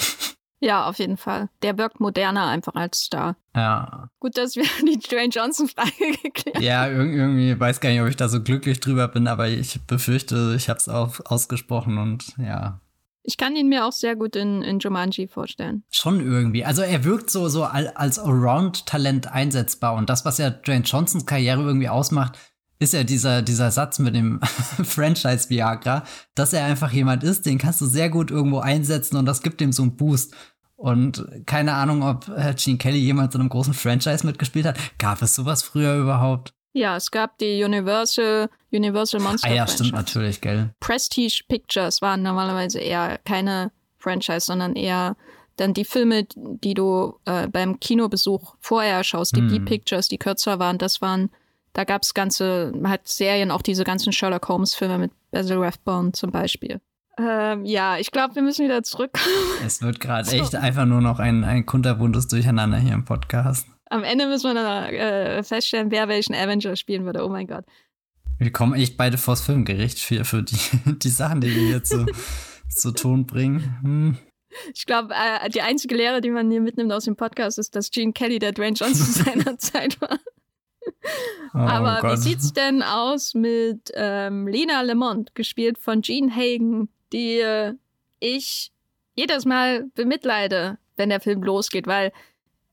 Ja, 0.59 0.87
auf 0.87 0.99
jeden 0.99 1.17
Fall. 1.17 1.49
Der 1.61 1.77
wirkt 1.77 1.99
moderner 1.99 2.47
einfach 2.47 2.75
als 2.75 3.01
Star. 3.01 3.35
Ja. 3.55 4.09
Gut, 4.19 4.37
dass 4.37 4.55
wir 4.55 4.63
die 4.87 4.99
Dwayne 4.99 5.29
Johnson-Frage 5.29 5.91
geklärt 6.23 6.55
haben. 6.55 6.63
Ja, 6.63 6.87
irgendwie 6.87 7.59
weiß 7.59 7.79
gar 7.79 7.89
nicht, 7.89 8.01
ob 8.01 8.07
ich 8.07 8.15
da 8.15 8.29
so 8.29 8.41
glücklich 8.41 8.79
drüber 8.79 9.07
bin, 9.07 9.27
aber 9.27 9.47
ich 9.47 9.81
befürchte, 9.85 10.53
ich 10.55 10.69
habe 10.69 10.79
es 10.79 10.89
auch 10.89 11.19
ausgesprochen 11.25 11.97
und 11.97 12.33
ja, 12.37 12.79
ich 13.27 13.37
kann 13.37 13.55
ihn 13.55 13.69
mir 13.69 13.85
auch 13.85 13.91
sehr 13.91 14.15
gut 14.15 14.35
in, 14.35 14.61
in 14.61 14.79
Jumanji 14.79 15.27
vorstellen. 15.27 15.83
Schon 15.89 16.21
irgendwie. 16.21 16.63
Also 16.63 16.83
er 16.83 17.03
wirkt 17.03 17.29
so, 17.29 17.49
so 17.49 17.63
als 17.63 18.19
Allround-Talent 18.19 19.31
einsetzbar. 19.31 19.95
Und 19.95 20.09
das, 20.09 20.25
was 20.25 20.37
ja 20.37 20.51
Dwayne 20.51 20.85
Johnsons 20.85 21.25
Karriere 21.25 21.63
irgendwie 21.63 21.89
ausmacht, 21.89 22.37
ist 22.79 22.93
ja 22.93 23.03
dieser, 23.03 23.41
dieser 23.41 23.71
Satz 23.71 23.99
mit 23.99 24.15
dem 24.15 24.39
Franchise 24.83 25.49
Viagra, 25.49 26.03
dass 26.35 26.53
er 26.53 26.65
einfach 26.65 26.91
jemand 26.91 27.23
ist, 27.23 27.45
den 27.45 27.57
kannst 27.57 27.81
du 27.81 27.85
sehr 27.85 28.09
gut 28.09 28.31
irgendwo 28.31 28.59
einsetzen 28.59 29.17
und 29.17 29.25
das 29.25 29.41
gibt 29.41 29.61
ihm 29.61 29.71
so 29.71 29.83
einen 29.83 29.95
Boost. 29.95 30.33
Und 30.77 31.25
keine 31.45 31.73
Ahnung, 31.73 32.03
ob 32.03 32.25
Gene 32.57 32.77
Kelly 32.77 32.99
jemals 32.99 33.33
in 33.33 33.41
einem 33.41 33.49
großen 33.49 33.73
Franchise 33.73 34.25
mitgespielt 34.25 34.65
hat. 34.65 34.77
Gab 34.99 35.21
es 35.21 35.33
sowas 35.33 35.63
früher 35.63 35.95
überhaupt? 35.95 36.53
Ja, 36.73 36.97
es 36.97 37.09
gab 37.09 37.37
die 37.37 37.63
Universal, 37.63 38.49
Universal 38.73 39.21
Monster. 39.21 39.47
Ah 39.47 39.53
ja, 39.53 39.65
Franchise. 39.65 39.85
stimmt 39.85 39.93
natürlich, 39.93 40.41
gell. 40.41 40.73
Prestige 40.81 41.43
Pictures 41.47 42.01
waren 42.01 42.21
normalerweise 42.21 42.79
eher 42.79 43.17
keine 43.23 43.71
Franchise, 43.97 44.41
sondern 44.41 44.75
eher 44.75 45.15
dann 45.55 45.73
die 45.73 45.85
Filme, 45.85 46.27
die 46.35 46.73
du 46.73 47.17
äh, 47.23 47.47
beim 47.47 47.79
Kinobesuch 47.79 48.55
vorher 48.59 49.05
schaust, 49.05 49.37
die 49.37 49.41
mm. 49.41 49.47
B-Pictures, 49.47 50.09
die 50.09 50.17
kürzer 50.17 50.59
waren, 50.59 50.77
das 50.77 51.01
waren, 51.01 51.29
da 51.75 51.83
gab 51.83 52.03
es 52.03 52.13
ganze, 52.13 52.73
halt 52.85 53.07
Serien, 53.07 53.51
auch 53.51 53.61
diese 53.61 53.83
ganzen 53.83 54.13
Sherlock 54.13 54.47
Holmes-Filme 54.47 54.97
mit 54.97 55.11
Basil 55.31 55.57
Rathbone 55.57 56.13
zum 56.13 56.31
Beispiel. 56.31 56.79
Ähm, 57.17 57.65
ja, 57.65 57.97
ich 57.97 58.11
glaube, 58.11 58.35
wir 58.35 58.41
müssen 58.41 58.63
wieder 58.65 58.81
zurückkommen. 58.83 59.25
Es 59.65 59.81
wird 59.81 59.99
gerade 59.99 60.27
so. 60.27 60.35
echt 60.35 60.55
einfach 60.55 60.85
nur 60.85 61.01
noch 61.01 61.19
ein, 61.19 61.43
ein 61.43 61.65
kunterbuntes 61.65 62.27
Durcheinander 62.27 62.77
hier 62.77 62.93
im 62.93 63.03
Podcast. 63.03 63.67
Am 63.89 64.03
Ende 64.03 64.27
müssen 64.27 64.53
wir 64.53 64.53
dann 64.53 64.85
äh, 64.85 65.43
feststellen, 65.43 65.91
wer 65.91 66.07
welchen 66.07 66.33
Avenger 66.33 66.75
spielen 66.77 67.05
würde. 67.05 67.25
Oh 67.25 67.29
mein 67.29 67.47
Gott. 67.47 67.65
Wir 68.37 68.51
kommen 68.51 68.73
echt 68.73 68.95
beide 68.95 69.17
vors 69.17 69.41
Filmgericht 69.41 69.99
für, 69.99 70.23
für 70.23 70.43
die, 70.43 70.57
die 70.85 71.09
Sachen, 71.09 71.41
die 71.41 71.53
wir 71.53 71.67
hier 71.67 71.83
zu, 71.83 72.05
zu 72.69 72.91
Ton 72.91 73.25
bringen. 73.25 73.79
Hm. 73.81 74.17
Ich 74.73 74.85
glaube, 74.85 75.13
äh, 75.13 75.49
die 75.49 75.61
einzige 75.61 75.95
Lehre, 75.95 76.21
die 76.21 76.29
man 76.29 76.49
hier 76.49 76.61
mitnimmt 76.61 76.93
aus 76.93 77.03
dem 77.03 77.17
Podcast, 77.17 77.59
ist, 77.59 77.75
dass 77.75 77.91
Gene 77.91 78.13
Kelly 78.13 78.39
der 78.39 78.53
Dwayne 78.53 78.77
Johnson 78.77 79.25
seiner 79.25 79.57
Zeit 79.57 79.99
war. 79.99 80.19
Oh 81.53 81.59
Aber 81.59 81.99
Gott. 82.01 82.11
wie 82.11 82.17
sieht's 82.17 82.51
denn 82.51 82.83
aus 82.83 83.33
mit 83.33 83.91
ähm, 83.93 84.47
Lena 84.47 84.81
Lamont, 84.81 85.35
gespielt 85.35 85.77
von 85.77 86.01
Gene 86.01 86.29
Hagen, 86.35 86.89
die 87.13 87.39
äh, 87.39 87.73
ich 88.19 88.71
jedes 89.15 89.45
Mal 89.45 89.85
bemitleide, 89.95 90.77
wenn 90.97 91.09
der 91.09 91.21
Film 91.21 91.43
losgeht, 91.43 91.87
weil 91.87 92.11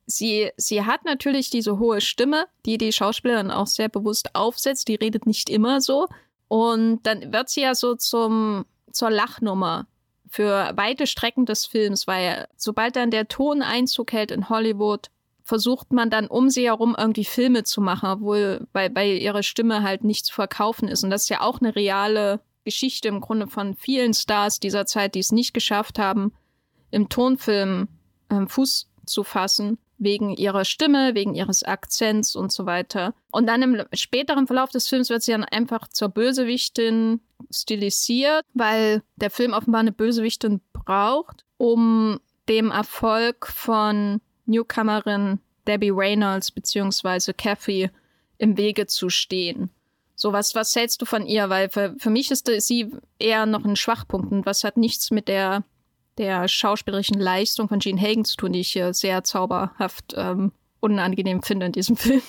sie, 0.07 0.51
sie 0.57 0.85
hat 0.85 1.05
natürlich 1.05 1.51
diese 1.51 1.79
hohe 1.79 2.01
Stimme, 2.01 2.47
die 2.67 2.79
die 2.79 2.93
Schauspielerin 2.93 3.51
auch 3.51 3.67
sehr 3.67 3.89
bewusst 3.89 4.35
aufsetzt. 4.35 4.89
Die 4.89 4.97
redet 4.97 5.27
nicht 5.27 5.49
immer 5.49 5.81
so. 5.81 6.09
Und 6.49 7.03
dann 7.05 7.33
wird 7.33 7.49
sie 7.49 7.63
ja 7.63 7.75
so 7.75 7.95
zum, 7.95 8.67
zur 8.91 9.11
Lachnummer 9.11 9.87
für 10.29 10.73
weite 10.75 11.07
Strecken 11.07 11.47
des 11.47 11.67
Films, 11.67 12.07
weil 12.07 12.49
sobald 12.57 12.97
dann 12.97 13.11
der 13.11 13.29
Ton 13.29 13.63
Einzug 13.63 14.13
hält 14.13 14.31
in 14.31 14.49
Hollywood, 14.49 15.09
versucht 15.45 15.93
man 15.93 16.11
dann 16.11 16.27
um 16.27 16.51
sie 16.51 16.67
herum 16.67 16.95
irgendwie 16.97 17.25
Filme 17.25 17.65
zu 17.65 17.81
machen, 17.81 18.09
obwohl 18.09 18.67
bei, 18.73 18.89
bei 18.89 19.11
ihrer 19.11 19.43
Stimme 19.43 19.83
halt 19.83 20.05
nicht 20.05 20.27
zu 20.27 20.35
verkaufen 20.35 20.89
ist. 20.89 21.05
Und 21.05 21.11
das 21.11 21.25
ist 21.25 21.29
ja 21.29 21.41
auch 21.41 21.61
eine 21.61 21.75
reale 21.75 22.41
Geschichte 22.65 23.09
im 23.09 23.21
Grunde 23.21 23.49
von 23.49 23.75
vielen 23.75 24.15
Stars 24.15 24.61
dieser 24.61 24.87
Zeit, 24.87 25.15
die 25.15 25.21
es 25.21 25.33
nicht 25.33 25.53
geschafft 25.53 25.99
haben, 25.99 26.33
im 26.91 27.09
Tonfilm 27.09 27.89
ähm, 28.31 28.49
Fuß 28.49 28.89
zu 29.05 29.25
fassen, 29.25 29.79
wegen 29.99 30.31
ihrer 30.31 30.65
Stimme, 30.65 31.15
wegen 31.15 31.35
ihres 31.35 31.63
Akzents 31.63 32.37
und 32.37 32.53
so 32.53 32.67
weiter. 32.67 33.15
Und 33.31 33.47
dann 33.47 33.63
im 33.63 33.83
späteren 33.93 34.47
Verlauf 34.47 34.71
des 34.71 34.89
Films 34.89 35.11
wird 35.11 35.23
sie 35.23 35.33
dann 35.33 35.45
einfach 35.45 35.89
zur 35.89 36.09
Bösewichtin 36.09 37.21
stilisiert, 37.51 38.45
weil 38.55 39.03
der 39.17 39.31
Film 39.31 39.53
offenbar 39.53 39.81
eine 39.81 39.93
Bösewichtin 39.93 40.61
braucht, 40.73 41.45
um 41.57 42.21
dem 42.49 42.71
Erfolg 42.71 43.47
von 43.47 44.21
Newcomerin 44.53 45.41
Debbie 45.67 45.91
Reynolds 45.91 46.51
bzw. 46.51 47.33
Kathy 47.33 47.91
im 48.39 48.57
Wege 48.57 48.87
zu 48.87 49.09
stehen. 49.09 49.71
So, 50.15 50.33
was, 50.33 50.55
was 50.55 50.75
hältst 50.75 51.01
du 51.01 51.07
von 51.07 51.27
ihr? 51.27 51.49
Weil 51.49 51.69
für, 51.69 51.95
für 51.99 52.11
mich 52.11 52.31
ist 52.31 52.49
sie 52.59 52.93
eher 53.19 53.47
noch 53.47 53.65
ein 53.65 53.77
Schwachpunkt 53.77 54.31
und 54.33 54.47
was 54.47 54.65
hat 54.65 54.77
nichts 54.77 55.11
mit 55.11 55.29
der, 55.29 55.65
der 56.19 56.47
schauspielerischen 56.49 57.19
Leistung 57.19 57.69
von 57.69 57.79
Gene 57.79 58.01
Hagen 58.01 58.25
zu 58.25 58.37
tun, 58.37 58.53
die 58.53 58.61
ich 58.61 58.73
hier 58.73 58.95
sehr 58.95 59.25
zauberhaft 59.25 60.15
ähm, 60.17 60.53
unangenehm 60.81 61.43
finde 61.43 61.67
in 61.67 61.73
diesem 61.73 61.97
Film. 61.99 62.23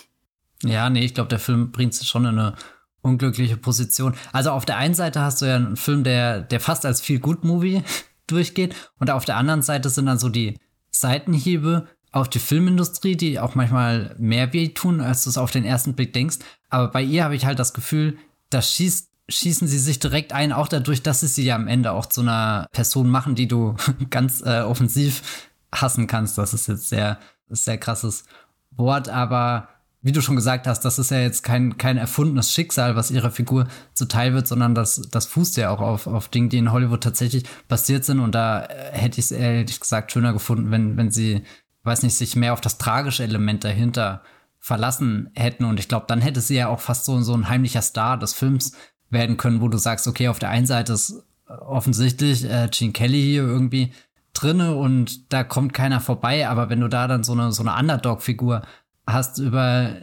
Ja, 0.64 0.90
nee, 0.90 1.04
ich 1.04 1.14
glaube, 1.14 1.30
der 1.30 1.40
Film 1.40 1.72
bringt 1.72 1.94
sie 1.94 2.06
schon 2.06 2.26
in 2.26 2.40
eine 2.40 2.56
unglückliche 3.02 3.58
Position. 3.58 4.16
Also 4.32 4.52
auf 4.52 4.66
der 4.66 4.78
einen 4.78 4.94
Seite 4.94 5.20
hast 5.20 5.42
du 5.42 5.46
ja 5.46 5.58
einen 5.58 5.76
Film, 5.76 6.04
der, 6.04 6.42
der 6.42 6.60
fast 6.60 6.86
als 6.86 7.02
viel 7.02 7.20
Good 7.20 7.44
Movie 7.44 7.84
durchgeht 8.28 8.76
und 9.00 9.12
auf 9.12 9.26
der 9.26 9.36
anderen 9.36 9.62
Seite 9.62 9.90
sind 9.90 10.06
dann 10.06 10.20
so 10.20 10.30
die 10.30 10.58
Seitenhiebe, 10.90 11.88
auf 12.14 12.30
die 12.30 12.40
Filmindustrie, 12.40 13.18
die 13.18 13.40
auch 13.40 13.56
manchmal 13.56 14.16
mehr 14.18 14.54
weh 14.54 14.70
tun, 14.70 15.02
als 15.02 15.24
du 15.24 15.32
es 15.32 15.38
auf 15.38 15.52
den 15.52 15.66
ersten 15.66 15.96
Blick 15.96 16.14
denkst. 16.14 16.38
Aber 16.70 16.88
bei 16.88 17.02
ihr 17.02 17.24
habe 17.24 17.36
ich 17.36 17.46
halt 17.46 17.60
das 17.60 17.74
Gefühl, 17.74 18.18
da 18.52 18.62
schießt, 18.62 19.10
schießen 19.30 19.68
sie 19.68 19.80
sich 19.80 20.00
direkt 20.00 20.32
ein, 20.32 20.54
auch 20.54 20.68
dadurch, 20.68 21.02
dass 21.02 21.22
sie 21.22 21.28
sie 21.28 21.44
ja 21.44 21.56
am 21.56 21.68
Ende 21.68 21.92
auch 21.92 22.06
zu 22.06 22.22
einer 22.22 22.68
Person 22.72 23.10
machen, 23.10 23.34
die 23.34 23.48
du 23.48 23.76
ganz 24.12 24.42
äh, 24.42 24.62
offensiv 24.62 25.50
hassen 25.74 26.06
kannst. 26.06 26.38
Das 26.38 26.54
ist 26.54 26.68
jetzt 26.68 26.88
sehr, 26.88 27.20
sehr 27.50 27.80
krasses 27.80 28.26
Wort, 28.72 29.10
aber 29.10 29.70
wie 30.04 30.12
du 30.12 30.22
schon 30.22 30.36
gesagt 30.36 30.68
hast, 30.68 30.82
das 30.82 31.00
ist 31.00 31.12
ja 31.12 31.20
jetzt 31.20 31.44
kein, 31.44 31.78
kein 31.78 31.98
erfundenes 31.98 32.52
Schicksal, 32.52 32.96
was 32.96 33.10
ihrer 33.10 33.32
Figur 33.32 33.68
zuteil 33.94 34.34
wird, 34.34 34.48
sondern 34.48 34.76
das, 34.76 35.02
das 35.10 35.26
fußt 35.26 35.56
ja 35.58 35.70
auch 35.70 35.80
auf, 35.80 36.08
auf 36.08 36.28
Dingen, 36.28 36.50
die 36.50 36.58
in 36.58 36.74
Hollywood 36.74 37.02
tatsächlich 37.02 37.46
passiert 37.70 38.04
sind. 38.04 38.20
Und 38.20 38.36
da 38.36 38.66
äh, 38.66 38.92
hätte 38.92 39.20
ich 39.20 39.26
es 39.26 39.32
ehrlich 39.32 39.80
gesagt 39.80 40.12
schöner 40.12 40.34
gefunden, 40.34 40.72
wenn, 40.72 40.98
wenn 40.98 41.10
sie 41.10 41.44
weiß 41.84 42.04
nicht, 42.04 42.16
sich 42.16 42.36
mehr 42.36 42.54
auf 42.54 42.62
das 42.62 42.78
tragische 42.78 43.24
Element 43.24 43.64
dahinter 43.64 44.24
verlassen 44.60 45.30
hätten. 45.36 45.66
Und 45.66 45.80
ich 45.80 45.90
glaube, 45.90 46.06
dann 46.08 46.22
hätte 46.22 46.42
sie 46.42 46.56
ja 46.56 46.70
auch 46.70 46.80
fast 46.80 47.06
so, 47.06 47.20
so 47.22 47.34
ein 47.34 47.50
heimlicher 47.50 47.82
Star 47.82 48.18
des 48.18 48.34
Films 48.34 48.74
werden 49.10 49.38
können, 49.38 49.62
wo 49.62 49.68
du 49.68 49.78
sagst, 49.78 50.08
okay, 50.08 50.30
auf 50.30 50.40
der 50.40 50.50
einen 50.50 50.66
Seite 50.66 50.94
ist 50.94 51.24
offensichtlich 51.48 52.46
äh, 52.46 52.70
Gene 52.72 52.94
Kelly 52.94 53.22
hier 53.22 53.44
irgendwie 53.44 53.92
drinne 54.34 54.76
und 54.76 55.32
da 55.32 55.44
kommt 55.44 55.74
keiner 55.74 56.00
vorbei, 56.00 56.48
aber 56.48 56.70
wenn 56.70 56.80
du 56.80 56.88
da 56.88 57.08
dann 57.08 57.24
so 57.24 57.34
eine, 57.34 57.52
so 57.52 57.62
eine 57.62 57.78
Underdog-Figur 57.80 58.64
hast, 59.06 59.38
über 59.38 59.98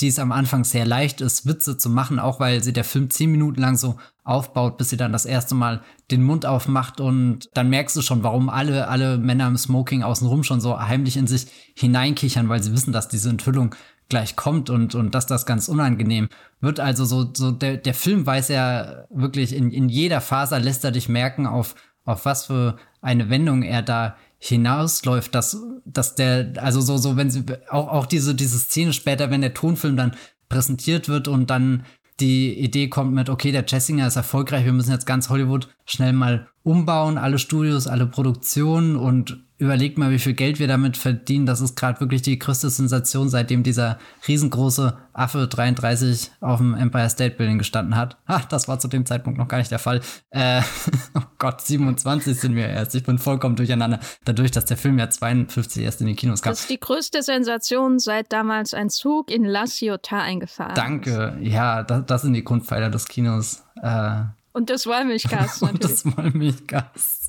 die 0.00 0.08
es 0.08 0.18
am 0.18 0.32
Anfang 0.32 0.64
sehr 0.64 0.86
leicht 0.86 1.20
ist, 1.20 1.46
Witze 1.46 1.76
zu 1.76 1.90
machen, 1.90 2.18
auch 2.18 2.38
weil 2.38 2.62
sie 2.62 2.72
der 2.72 2.84
Film 2.84 3.10
zehn 3.10 3.30
Minuten 3.32 3.60
lang 3.60 3.76
so 3.76 3.96
aufbaut, 4.22 4.78
bis 4.78 4.90
sie 4.90 4.96
dann 4.96 5.12
das 5.12 5.24
erste 5.24 5.54
Mal 5.54 5.82
den 6.10 6.22
Mund 6.22 6.46
aufmacht 6.46 7.00
und 7.00 7.48
dann 7.54 7.70
merkst 7.70 7.96
du 7.96 8.02
schon, 8.02 8.22
warum 8.22 8.48
alle, 8.48 8.88
alle 8.88 9.18
Männer 9.18 9.48
im 9.48 9.56
Smoking 9.56 10.02
außenrum 10.02 10.44
schon 10.44 10.60
so 10.60 10.78
heimlich 10.78 11.16
in 11.16 11.26
sich 11.26 11.46
hineinkichern, 11.74 12.48
weil 12.48 12.62
sie 12.62 12.72
wissen, 12.72 12.92
dass 12.92 13.08
diese 13.08 13.30
Enthüllung 13.30 13.74
gleich 14.08 14.36
kommt 14.36 14.70
und, 14.70 14.94
und 14.94 15.14
dass 15.14 15.26
das 15.26 15.46
ganz 15.46 15.68
unangenehm 15.68 16.28
wird. 16.60 16.80
Also 16.80 17.04
so, 17.04 17.30
so 17.34 17.50
der, 17.50 17.76
der 17.76 17.94
Film 17.94 18.24
weiß 18.24 18.48
ja 18.48 19.04
wirklich 19.10 19.54
in, 19.54 19.70
in 19.70 19.88
jeder 19.88 20.20
Faser 20.20 20.60
lässt 20.60 20.84
er 20.84 20.92
dich 20.92 21.08
merken, 21.08 21.46
auf, 21.46 21.74
auf 22.04 22.24
was 22.24 22.46
für 22.46 22.76
eine 23.00 23.30
Wendung 23.30 23.62
er 23.62 23.82
da 23.82 24.16
hinausläuft, 24.38 25.34
dass, 25.34 25.56
dass 25.84 26.14
der, 26.14 26.52
also 26.56 26.80
so, 26.80 26.96
so, 26.96 27.16
wenn 27.16 27.30
sie, 27.30 27.44
auch, 27.68 27.88
auch 27.88 28.06
diese, 28.06 28.34
diese 28.34 28.58
Szene 28.58 28.92
später, 28.92 29.30
wenn 29.30 29.40
der 29.40 29.54
Tonfilm 29.54 29.96
dann 29.96 30.14
präsentiert 30.48 31.08
wird 31.08 31.28
und 31.28 31.50
dann 31.50 31.84
die 32.20 32.58
Idee 32.58 32.88
kommt 32.88 33.12
mit, 33.12 33.28
okay, 33.28 33.52
der 33.52 33.64
Jessinger 33.66 34.06
ist 34.06 34.16
erfolgreich, 34.16 34.64
wir 34.64 34.72
müssen 34.72 34.92
jetzt 34.92 35.06
ganz 35.06 35.28
Hollywood 35.28 35.68
schnell 35.84 36.12
mal 36.12 36.48
umbauen, 36.62 37.18
alle 37.18 37.38
Studios, 37.38 37.86
alle 37.86 38.06
Produktionen 38.06 38.96
und 38.96 39.44
überlegt 39.58 39.98
mal, 39.98 40.10
wie 40.12 40.20
viel 40.20 40.34
Geld 40.34 40.60
wir 40.60 40.68
damit 40.68 40.96
verdienen. 40.96 41.44
Das 41.44 41.60
ist 41.60 41.76
gerade 41.76 42.00
wirklich 42.00 42.22
die 42.22 42.38
größte 42.38 42.70
Sensation, 42.70 43.28
seitdem 43.28 43.64
dieser 43.64 43.98
riesengroße 44.26 44.96
Affe 45.12 45.48
33 45.48 46.30
auf 46.40 46.58
dem 46.58 46.74
Empire 46.74 47.10
State 47.10 47.36
Building 47.36 47.58
gestanden 47.58 47.96
hat. 47.96 48.16
Ha, 48.28 48.42
das 48.48 48.68
war 48.68 48.78
zu 48.78 48.86
dem 48.86 49.04
Zeitpunkt 49.04 49.36
noch 49.36 49.48
gar 49.48 49.58
nicht 49.58 49.72
der 49.72 49.80
Fall. 49.80 50.00
Äh, 50.30 50.62
oh 51.14 51.22
Gott, 51.38 51.60
27 51.60 52.38
sind 52.38 52.54
wir 52.54 52.68
erst. 52.68 52.94
Ich 52.94 53.02
bin 53.02 53.18
vollkommen 53.18 53.56
durcheinander. 53.56 53.98
Dadurch, 54.24 54.52
dass 54.52 54.64
der 54.64 54.76
Film 54.76 54.98
ja 54.98 55.10
52 55.10 55.82
erst 55.82 56.00
in 56.00 56.06
den 56.06 56.16
Kinos 56.16 56.40
kam. 56.40 56.52
Das 56.52 56.60
ist 56.60 56.70
die 56.70 56.78
größte 56.78 57.22
Sensation, 57.22 57.98
seit 57.98 58.32
damals 58.32 58.74
ein 58.74 58.90
Zug 58.90 59.28
in 59.30 59.44
La 59.44 59.64
Ciotat 59.66 60.22
eingefahren 60.22 60.74
Danke. 60.76 61.36
Ist. 61.40 61.48
Ja, 61.48 61.82
das, 61.82 62.06
das, 62.06 62.22
sind 62.22 62.34
die 62.34 62.44
Grundpfeiler 62.44 62.90
des 62.90 63.08
Kinos. 63.08 63.64
Äh, 63.82 64.22
und 64.52 64.70
das 64.70 64.86
Wollmilchgas. 64.86 65.62
und 65.62 65.82
das 65.82 66.04
Wollmilchgas. 66.04 67.27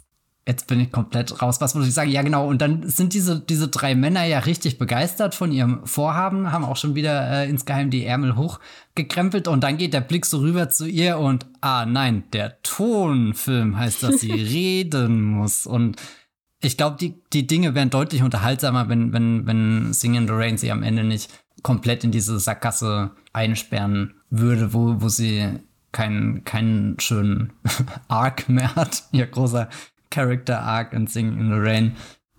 Jetzt 0.49 0.65
bin 0.65 0.79
ich 0.79 0.91
komplett 0.91 1.43
raus. 1.43 1.62
Was 1.62 1.75
muss 1.75 1.88
ich 1.88 1.93
sagen? 1.93 2.09
Ja, 2.09 2.23
genau. 2.23 2.47
Und 2.47 2.59
dann 2.59 2.89
sind 2.89 3.13
diese, 3.13 3.39
diese 3.39 3.67
drei 3.67 3.93
Männer 3.93 4.23
ja 4.23 4.39
richtig 4.39 4.79
begeistert 4.79 5.35
von 5.35 5.51
ihrem 5.51 5.85
Vorhaben, 5.85 6.51
haben 6.51 6.65
auch 6.65 6.75
schon 6.75 6.95
wieder 6.95 7.29
äh, 7.29 7.47
insgeheim 7.47 7.91
die 7.91 8.03
Ärmel 8.03 8.35
hochgekrempelt. 8.35 9.47
Und 9.47 9.63
dann 9.63 9.77
geht 9.77 9.93
der 9.93 10.01
Blick 10.01 10.25
so 10.25 10.39
rüber 10.39 10.67
zu 10.71 10.88
ihr 10.88 11.19
und, 11.19 11.45
ah 11.62 11.85
nein, 11.85 12.23
der 12.33 12.59
Tonfilm 12.63 13.77
heißt, 13.77 14.01
dass 14.01 14.21
sie 14.21 14.31
reden 14.31 15.21
muss. 15.21 15.67
Und 15.67 15.97
ich 16.63 16.77
glaube, 16.77 16.97
die, 16.99 17.21
die 17.31 17.45
Dinge 17.45 17.75
wären 17.75 17.91
deutlich 17.91 18.23
unterhaltsamer, 18.23 18.89
wenn, 18.89 19.13
wenn, 19.13 19.45
wenn 19.45 19.93
Singing 19.93 20.25
the 20.25 20.33
Rain 20.33 20.57
sie 20.57 20.71
am 20.71 20.81
Ende 20.81 21.03
nicht 21.03 21.29
komplett 21.62 22.03
in 22.03 22.09
diese 22.09 22.39
Sackgasse 22.39 23.12
einsperren 23.33 24.15
würde, 24.31 24.73
wo, 24.73 24.99
wo 24.99 25.09
sie 25.09 25.59
keinen, 25.91 26.43
keinen 26.43 26.99
schönen 26.99 27.53
Arc 28.07 28.49
mehr 28.49 28.75
hat. 28.75 29.03
Ihr 29.12 29.27
großer 29.27 29.69
Character 30.12 30.62
Arc 30.62 30.93
in 30.93 31.08
Singing 31.08 31.39
in 31.39 31.50
the 31.50 31.60
Rain 31.60 31.95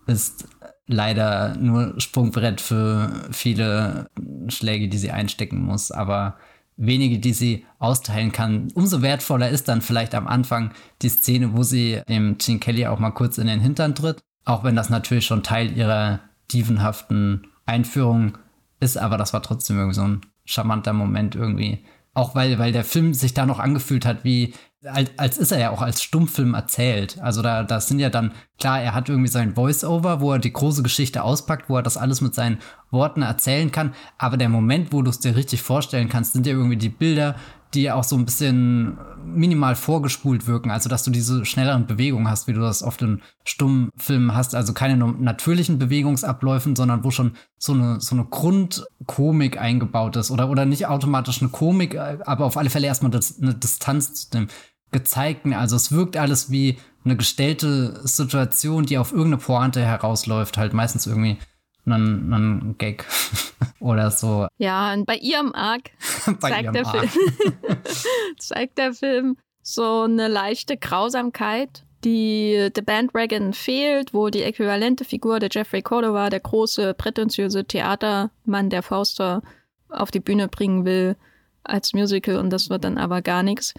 ist 0.06 0.48
leider 0.86 1.56
nur 1.56 2.00
Sprungbrett 2.00 2.60
für 2.60 3.28
viele 3.30 4.08
Schläge, 4.48 4.88
die 4.88 4.98
sie 4.98 5.12
einstecken 5.12 5.62
muss, 5.62 5.90
aber 5.90 6.36
wenige, 6.76 7.18
die 7.18 7.32
sie 7.32 7.66
austeilen 7.78 8.32
kann. 8.32 8.68
Umso 8.74 9.02
wertvoller 9.02 9.50
ist 9.50 9.68
dann 9.68 9.82
vielleicht 9.82 10.14
am 10.14 10.26
Anfang 10.26 10.72
die 11.02 11.08
Szene, 11.08 11.56
wo 11.56 11.62
sie 11.62 12.00
dem 12.08 12.38
Gene 12.38 12.58
Kelly 12.58 12.86
auch 12.86 12.98
mal 12.98 13.10
kurz 13.10 13.38
in 13.38 13.46
den 13.46 13.60
Hintern 13.60 13.94
tritt, 13.94 14.20
auch 14.44 14.64
wenn 14.64 14.76
das 14.76 14.90
natürlich 14.90 15.26
schon 15.26 15.42
Teil 15.42 15.76
ihrer 15.76 16.20
dievenhaften 16.52 17.46
Einführung 17.66 18.38
ist, 18.80 18.96
aber 18.96 19.16
das 19.16 19.32
war 19.32 19.42
trotzdem 19.42 19.76
irgendwie 19.76 19.94
so 19.94 20.02
ein 20.02 20.20
charmanter 20.44 20.92
Moment 20.92 21.36
irgendwie. 21.36 21.84
Auch 22.14 22.34
weil, 22.34 22.58
weil 22.58 22.72
der 22.72 22.84
Film 22.84 23.14
sich 23.14 23.34
da 23.34 23.46
noch 23.46 23.60
angefühlt 23.60 24.04
hat 24.04 24.24
wie 24.24 24.54
als, 24.84 25.10
als 25.16 25.38
ist 25.38 25.52
er 25.52 25.58
ja 25.58 25.70
auch 25.70 25.82
als 25.82 26.02
Stummfilm 26.02 26.54
erzählt. 26.54 27.18
Also 27.20 27.42
da, 27.42 27.62
das 27.62 27.88
sind 27.88 27.98
ja 27.98 28.08
dann, 28.08 28.32
klar, 28.58 28.80
er 28.80 28.94
hat 28.94 29.08
irgendwie 29.08 29.28
sein 29.28 29.54
Voice-Over, 29.54 30.20
wo 30.20 30.32
er 30.32 30.38
die 30.38 30.52
große 30.52 30.82
Geschichte 30.82 31.22
auspackt, 31.22 31.68
wo 31.68 31.76
er 31.76 31.82
das 31.82 31.96
alles 31.96 32.20
mit 32.20 32.34
seinen 32.34 32.58
Worten 32.90 33.22
erzählen 33.22 33.70
kann. 33.70 33.94
Aber 34.16 34.36
der 34.36 34.48
Moment, 34.48 34.92
wo 34.92 35.02
du 35.02 35.10
es 35.10 35.20
dir 35.20 35.36
richtig 35.36 35.62
vorstellen 35.62 36.08
kannst, 36.08 36.32
sind 36.32 36.46
ja 36.46 36.52
irgendwie 36.52 36.76
die 36.76 36.88
Bilder, 36.88 37.36
die 37.74 37.90
auch 37.90 38.04
so 38.04 38.16
ein 38.16 38.24
bisschen 38.24 38.98
minimal 39.24 39.76
vorgespult 39.76 40.46
wirken, 40.48 40.70
also 40.70 40.88
dass 40.88 41.04
du 41.04 41.10
diese 41.10 41.44
schnelleren 41.44 41.86
Bewegungen 41.86 42.28
hast, 42.28 42.48
wie 42.48 42.52
du 42.52 42.60
das 42.60 42.82
auf 42.82 42.96
den 42.96 43.22
Stummfilmen 43.44 44.34
hast, 44.34 44.56
also 44.56 44.72
keine 44.72 44.96
natürlichen 44.96 45.78
Bewegungsabläufen, 45.78 46.74
sondern 46.74 47.04
wo 47.04 47.12
schon 47.12 47.36
so 47.58 47.72
eine, 47.72 48.00
so 48.00 48.16
eine 48.16 48.24
Grundkomik 48.24 49.60
eingebaut 49.60 50.16
ist 50.16 50.32
oder, 50.32 50.50
oder 50.50 50.64
nicht 50.64 50.86
automatisch 50.86 51.42
eine 51.42 51.50
Komik, 51.50 51.96
aber 51.96 52.44
auf 52.44 52.56
alle 52.56 52.70
Fälle 52.70 52.88
erstmal 52.88 53.12
das, 53.12 53.40
eine 53.40 53.54
Distanz 53.54 54.14
zu 54.14 54.30
dem 54.30 54.48
Gezeigten. 54.90 55.52
Also 55.52 55.76
es 55.76 55.92
wirkt 55.92 56.16
alles 56.16 56.50
wie 56.50 56.78
eine 57.04 57.16
gestellte 57.16 58.00
Situation, 58.06 58.84
die 58.84 58.98
auf 58.98 59.12
irgendeine 59.12 59.38
Pointe 59.38 59.80
herausläuft, 59.80 60.58
halt 60.58 60.72
meistens 60.72 61.06
irgendwie 61.06 61.38
einen, 61.86 62.32
einen 62.32 62.78
Gag 62.78 63.06
oder 63.80 64.10
so. 64.10 64.46
Ja, 64.58 64.92
und 64.92 65.06
bei 65.06 65.16
ihrem 65.16 65.54
Arc 65.54 65.90
zeigt, 66.40 66.74
der. 66.74 66.84
Film, 66.84 67.08
zeigt 68.38 68.78
der 68.78 68.92
Film 68.92 69.36
so 69.62 70.02
eine 70.02 70.28
leichte 70.28 70.76
Grausamkeit 70.76 71.84
die 72.04 72.70
The 72.74 72.82
Bandwagon 72.82 73.52
fehlt, 73.52 74.14
wo 74.14 74.30
die 74.30 74.42
äquivalente 74.42 75.04
Figur 75.04 75.38
der 75.38 75.50
Jeffrey 75.52 75.82
Cordova, 75.82 76.30
der 76.30 76.40
große, 76.40 76.94
prätentiöse 76.94 77.64
Theatermann, 77.64 78.70
der 78.70 78.82
Fauster 78.82 79.42
auf 79.88 80.10
die 80.10 80.20
Bühne 80.20 80.48
bringen 80.48 80.84
will 80.84 81.16
als 81.62 81.92
Musical 81.92 82.36
und 82.36 82.50
das 82.50 82.70
wird 82.70 82.84
dann 82.84 82.96
aber 82.96 83.20
gar 83.20 83.42
nichts, 83.42 83.74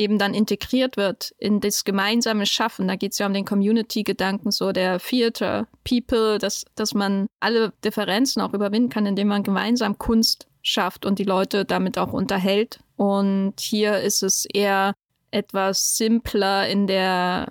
eben 0.00 0.18
dann 0.18 0.32
integriert 0.32 0.96
wird 0.96 1.34
in 1.38 1.60
das 1.60 1.84
gemeinsame 1.84 2.46
Schaffen. 2.46 2.88
Da 2.88 2.96
geht 2.96 3.12
es 3.12 3.18
ja 3.18 3.26
um 3.26 3.34
den 3.34 3.44
Community-Gedanken, 3.44 4.50
so 4.50 4.72
der 4.72 4.98
Theater, 4.98 5.68
People, 5.84 6.38
dass, 6.38 6.64
dass 6.74 6.94
man 6.94 7.26
alle 7.38 7.72
Differenzen 7.84 8.40
auch 8.40 8.54
überwinden 8.54 8.88
kann, 8.88 9.04
indem 9.04 9.28
man 9.28 9.42
gemeinsam 9.42 9.98
Kunst 9.98 10.46
schafft 10.62 11.04
und 11.04 11.18
die 11.18 11.24
Leute 11.24 11.66
damit 11.66 11.98
auch 11.98 12.14
unterhält. 12.14 12.80
Und 12.96 13.60
hier 13.60 14.00
ist 14.00 14.22
es 14.22 14.46
eher 14.46 14.94
etwas 15.30 15.96
simpler 15.96 16.66
in 16.66 16.86
der 16.86 17.48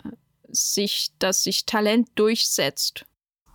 Sicht, 0.49 1.13
dass 1.19 1.43
sich 1.43 1.67
Talent 1.67 2.09
durchsetzt. 2.15 3.05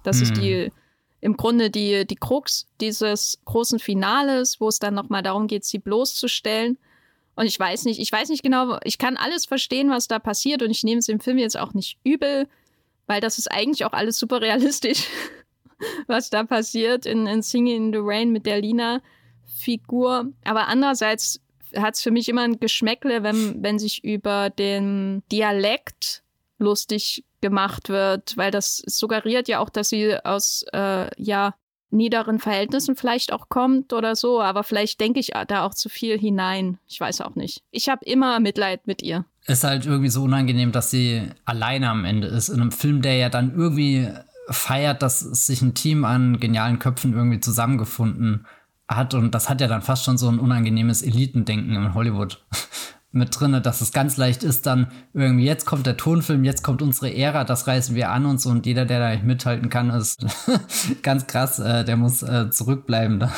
Das 0.04 0.18
hm. 0.18 0.22
ist 0.22 0.36
die 0.36 0.72
im 1.20 1.36
Grunde 1.36 1.70
die, 1.70 2.06
die 2.06 2.16
Krux 2.16 2.66
dieses 2.80 3.40
großen 3.44 3.78
Finales, 3.78 4.60
wo 4.60 4.68
es 4.68 4.78
dann 4.78 4.94
nochmal 4.94 5.22
darum 5.22 5.46
geht, 5.46 5.64
sie 5.64 5.78
bloßzustellen. 5.78 6.78
Und 7.36 7.46
ich 7.46 7.58
weiß 7.58 7.84
nicht, 7.84 8.00
ich 8.00 8.12
weiß 8.12 8.28
nicht 8.28 8.42
genau, 8.42 8.78
ich 8.84 8.98
kann 8.98 9.16
alles 9.16 9.46
verstehen, 9.46 9.90
was 9.90 10.08
da 10.08 10.18
passiert 10.18 10.62
und 10.62 10.70
ich 10.70 10.84
nehme 10.84 10.98
es 10.98 11.08
im 11.08 11.20
Film 11.20 11.38
jetzt 11.38 11.58
auch 11.58 11.74
nicht 11.74 11.98
übel, 12.04 12.48
weil 13.06 13.20
das 13.20 13.38
ist 13.38 13.50
eigentlich 13.50 13.84
auch 13.84 13.92
alles 13.92 14.18
super 14.18 14.40
realistisch, 14.40 15.06
was 16.06 16.30
da 16.30 16.44
passiert 16.44 17.06
in, 17.06 17.26
in 17.26 17.42
Singing 17.42 17.86
in 17.86 17.92
the 17.92 17.98
Rain 18.00 18.30
mit 18.30 18.46
der 18.46 18.60
Lina-Figur. 18.60 20.32
Aber 20.44 20.68
andererseits 20.68 21.40
hat 21.76 21.94
es 21.94 22.02
für 22.02 22.12
mich 22.12 22.28
immer 22.28 22.42
ein 22.42 22.60
Geschmäckle, 22.60 23.22
wenn, 23.22 23.62
wenn 23.62 23.78
sich 23.78 24.04
über 24.04 24.50
den 24.50 25.22
Dialekt 25.32 26.22
lustig 26.58 27.24
gemacht 27.40 27.88
wird, 27.88 28.36
weil 28.36 28.50
das 28.50 28.78
suggeriert 28.86 29.48
ja 29.48 29.58
auch, 29.58 29.68
dass 29.68 29.88
sie 29.88 30.16
aus 30.24 30.64
äh, 30.72 31.08
ja 31.20 31.54
niederen 31.94 32.38
Verhältnissen 32.38 32.96
vielleicht 32.96 33.32
auch 33.32 33.48
kommt 33.48 33.92
oder 33.92 34.16
so, 34.16 34.40
aber 34.40 34.64
vielleicht 34.64 35.00
denke 35.00 35.20
ich 35.20 35.32
da 35.48 35.64
auch 35.64 35.74
zu 35.74 35.88
viel 35.88 36.18
hinein. 36.18 36.78
Ich 36.86 37.00
weiß 37.00 37.20
auch 37.22 37.34
nicht. 37.34 37.62
Ich 37.70 37.88
habe 37.88 38.04
immer 38.04 38.40
Mitleid 38.40 38.86
mit 38.86 39.02
ihr. 39.02 39.24
Ist 39.46 39.64
halt 39.64 39.86
irgendwie 39.86 40.10
so 40.10 40.22
unangenehm, 40.24 40.72
dass 40.72 40.90
sie 40.90 41.22
alleine 41.44 41.90
am 41.90 42.04
Ende 42.04 42.28
ist 42.28 42.48
in 42.48 42.60
einem 42.60 42.72
Film, 42.72 43.02
der 43.02 43.16
ja 43.16 43.28
dann 43.28 43.54
irgendwie 43.54 44.08
feiert, 44.48 45.02
dass 45.02 45.20
sich 45.20 45.62
ein 45.62 45.74
Team 45.74 46.04
an 46.04 46.40
genialen 46.40 46.78
Köpfen 46.78 47.14
irgendwie 47.14 47.40
zusammengefunden 47.40 48.46
hat 48.88 49.14
und 49.14 49.34
das 49.34 49.48
hat 49.48 49.60
ja 49.60 49.68
dann 49.68 49.82
fast 49.82 50.04
schon 50.04 50.18
so 50.18 50.28
ein 50.28 50.38
unangenehmes 50.38 51.02
Elitendenken 51.02 51.74
in 51.74 51.94
Hollywood 51.94 52.44
mit 53.14 53.38
drinne, 53.38 53.60
dass 53.60 53.80
es 53.80 53.92
ganz 53.92 54.16
leicht 54.16 54.42
ist, 54.42 54.66
dann 54.66 54.90
irgendwie 55.12 55.44
jetzt 55.44 55.64
kommt 55.64 55.86
der 55.86 55.96
Tonfilm, 55.96 56.44
jetzt 56.44 56.62
kommt 56.62 56.82
unsere 56.82 57.14
Ära, 57.14 57.44
das 57.44 57.66
reißen 57.66 57.94
wir 57.94 58.10
an 58.10 58.26
und 58.26 58.40
so 58.40 58.50
und 58.50 58.66
jeder, 58.66 58.84
der 58.84 59.00
da 59.00 59.10
nicht 59.10 59.24
mithalten 59.24 59.68
kann, 59.68 59.90
ist 59.90 60.24
ganz 61.02 61.26
krass, 61.26 61.58
äh, 61.58 61.84
der 61.84 61.96
muss 61.96 62.22
äh, 62.22 62.50
zurückbleiben. 62.50 63.28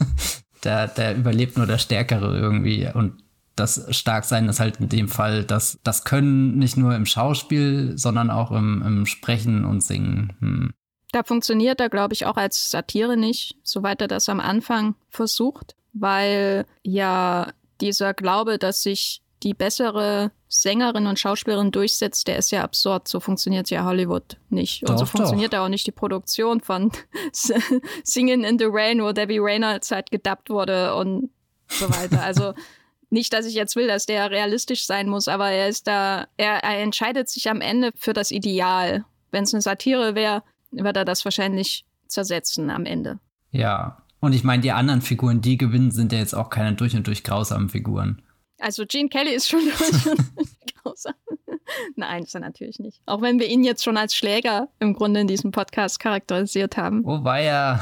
der, 0.64 0.88
der 0.88 1.16
überlebt 1.16 1.56
nur 1.56 1.66
der 1.66 1.78
Stärkere 1.78 2.38
irgendwie 2.38 2.88
und 2.92 3.22
das 3.56 3.86
Starksein 3.90 4.48
ist 4.48 4.60
halt 4.60 4.80
in 4.80 4.88
dem 4.88 5.08
Fall, 5.08 5.44
dass 5.44 5.78
das 5.84 6.04
Können 6.04 6.58
nicht 6.58 6.76
nur 6.76 6.94
im 6.96 7.06
Schauspiel, 7.06 7.96
sondern 7.96 8.30
auch 8.30 8.50
im, 8.50 8.82
im 8.82 9.06
Sprechen 9.06 9.64
und 9.64 9.82
Singen. 9.82 10.32
Hm. 10.40 10.72
Da 11.12 11.22
funktioniert 11.22 11.80
er, 11.80 11.88
glaube 11.88 12.14
ich, 12.14 12.26
auch 12.26 12.36
als 12.36 12.70
Satire 12.70 13.16
nicht, 13.16 13.56
soweit 13.62 14.00
er 14.00 14.08
das 14.08 14.28
am 14.28 14.40
Anfang 14.40 14.96
versucht, 15.10 15.76
weil 15.92 16.66
ja 16.82 17.52
dieser 17.80 18.14
Glaube, 18.14 18.58
dass 18.58 18.82
sich 18.82 19.22
die 19.44 19.54
bessere 19.54 20.32
Sängerin 20.48 21.06
und 21.06 21.18
Schauspielerin 21.18 21.70
durchsetzt, 21.70 22.26
der 22.26 22.38
ist 22.38 22.50
ja 22.50 22.64
absurd. 22.64 23.06
So 23.06 23.20
funktioniert 23.20 23.70
ja 23.70 23.84
Hollywood 23.84 24.38
nicht. 24.48 24.82
Und 24.82 24.90
doch, 24.90 24.98
so 25.00 25.06
funktioniert 25.06 25.52
doch. 25.52 25.60
auch 25.60 25.68
nicht 25.68 25.86
die 25.86 25.92
Produktion 25.92 26.60
von 26.60 26.90
Singing 28.02 28.44
in 28.44 28.58
the 28.58 28.66
Rain, 28.68 29.02
wo 29.02 29.12
Debbie 29.12 29.38
Reynolds 29.38 29.90
halt 29.90 30.10
gedubbt 30.10 30.48
wurde 30.48 30.94
und 30.94 31.30
so 31.68 31.88
weiter. 31.90 32.22
Also 32.22 32.54
nicht, 33.10 33.32
dass 33.32 33.46
ich 33.46 33.54
jetzt 33.54 33.76
will, 33.76 33.86
dass 33.86 34.06
der 34.06 34.30
realistisch 34.30 34.86
sein 34.86 35.08
muss, 35.08 35.28
aber 35.28 35.50
er 35.50 35.68
ist 35.68 35.86
da, 35.86 36.26
er, 36.36 36.64
er 36.64 36.80
entscheidet 36.80 37.28
sich 37.28 37.48
am 37.50 37.60
Ende 37.60 37.92
für 37.96 38.14
das 38.14 38.30
Ideal. 38.30 39.04
Wenn 39.30 39.44
es 39.44 39.52
eine 39.52 39.60
Satire 39.60 40.14
wäre, 40.14 40.42
wird 40.70 40.96
er 40.96 41.04
das 41.04 41.24
wahrscheinlich 41.24 41.84
zersetzen 42.06 42.70
am 42.70 42.86
Ende. 42.86 43.18
Ja. 43.50 43.98
Und 44.20 44.32
ich 44.32 44.42
meine, 44.42 44.62
die 44.62 44.72
anderen 44.72 45.02
Figuren, 45.02 45.42
die 45.42 45.58
gewinnen, 45.58 45.90
sind 45.90 46.12
ja 46.12 46.18
jetzt 46.18 46.34
auch 46.34 46.48
keine 46.48 46.74
durch 46.74 46.96
und 46.96 47.06
durch 47.06 47.24
grausamen 47.24 47.68
Figuren. 47.68 48.22
Also 48.64 48.86
Gene 48.86 49.10
Kelly 49.10 49.34
ist 49.34 49.46
schon 49.46 49.60
grausam. 50.82 51.12
Nein, 51.96 52.22
ist 52.22 52.34
er 52.34 52.40
natürlich 52.40 52.78
nicht. 52.78 52.98
Auch 53.04 53.20
wenn 53.20 53.38
wir 53.38 53.46
ihn 53.46 53.62
jetzt 53.62 53.84
schon 53.84 53.98
als 53.98 54.14
Schläger 54.14 54.68
im 54.78 54.94
Grunde 54.94 55.20
in 55.20 55.26
diesem 55.26 55.50
Podcast 55.50 56.00
charakterisiert 56.00 56.78
haben. 56.78 57.04
Oh, 57.04 57.20
ja. 57.26 57.78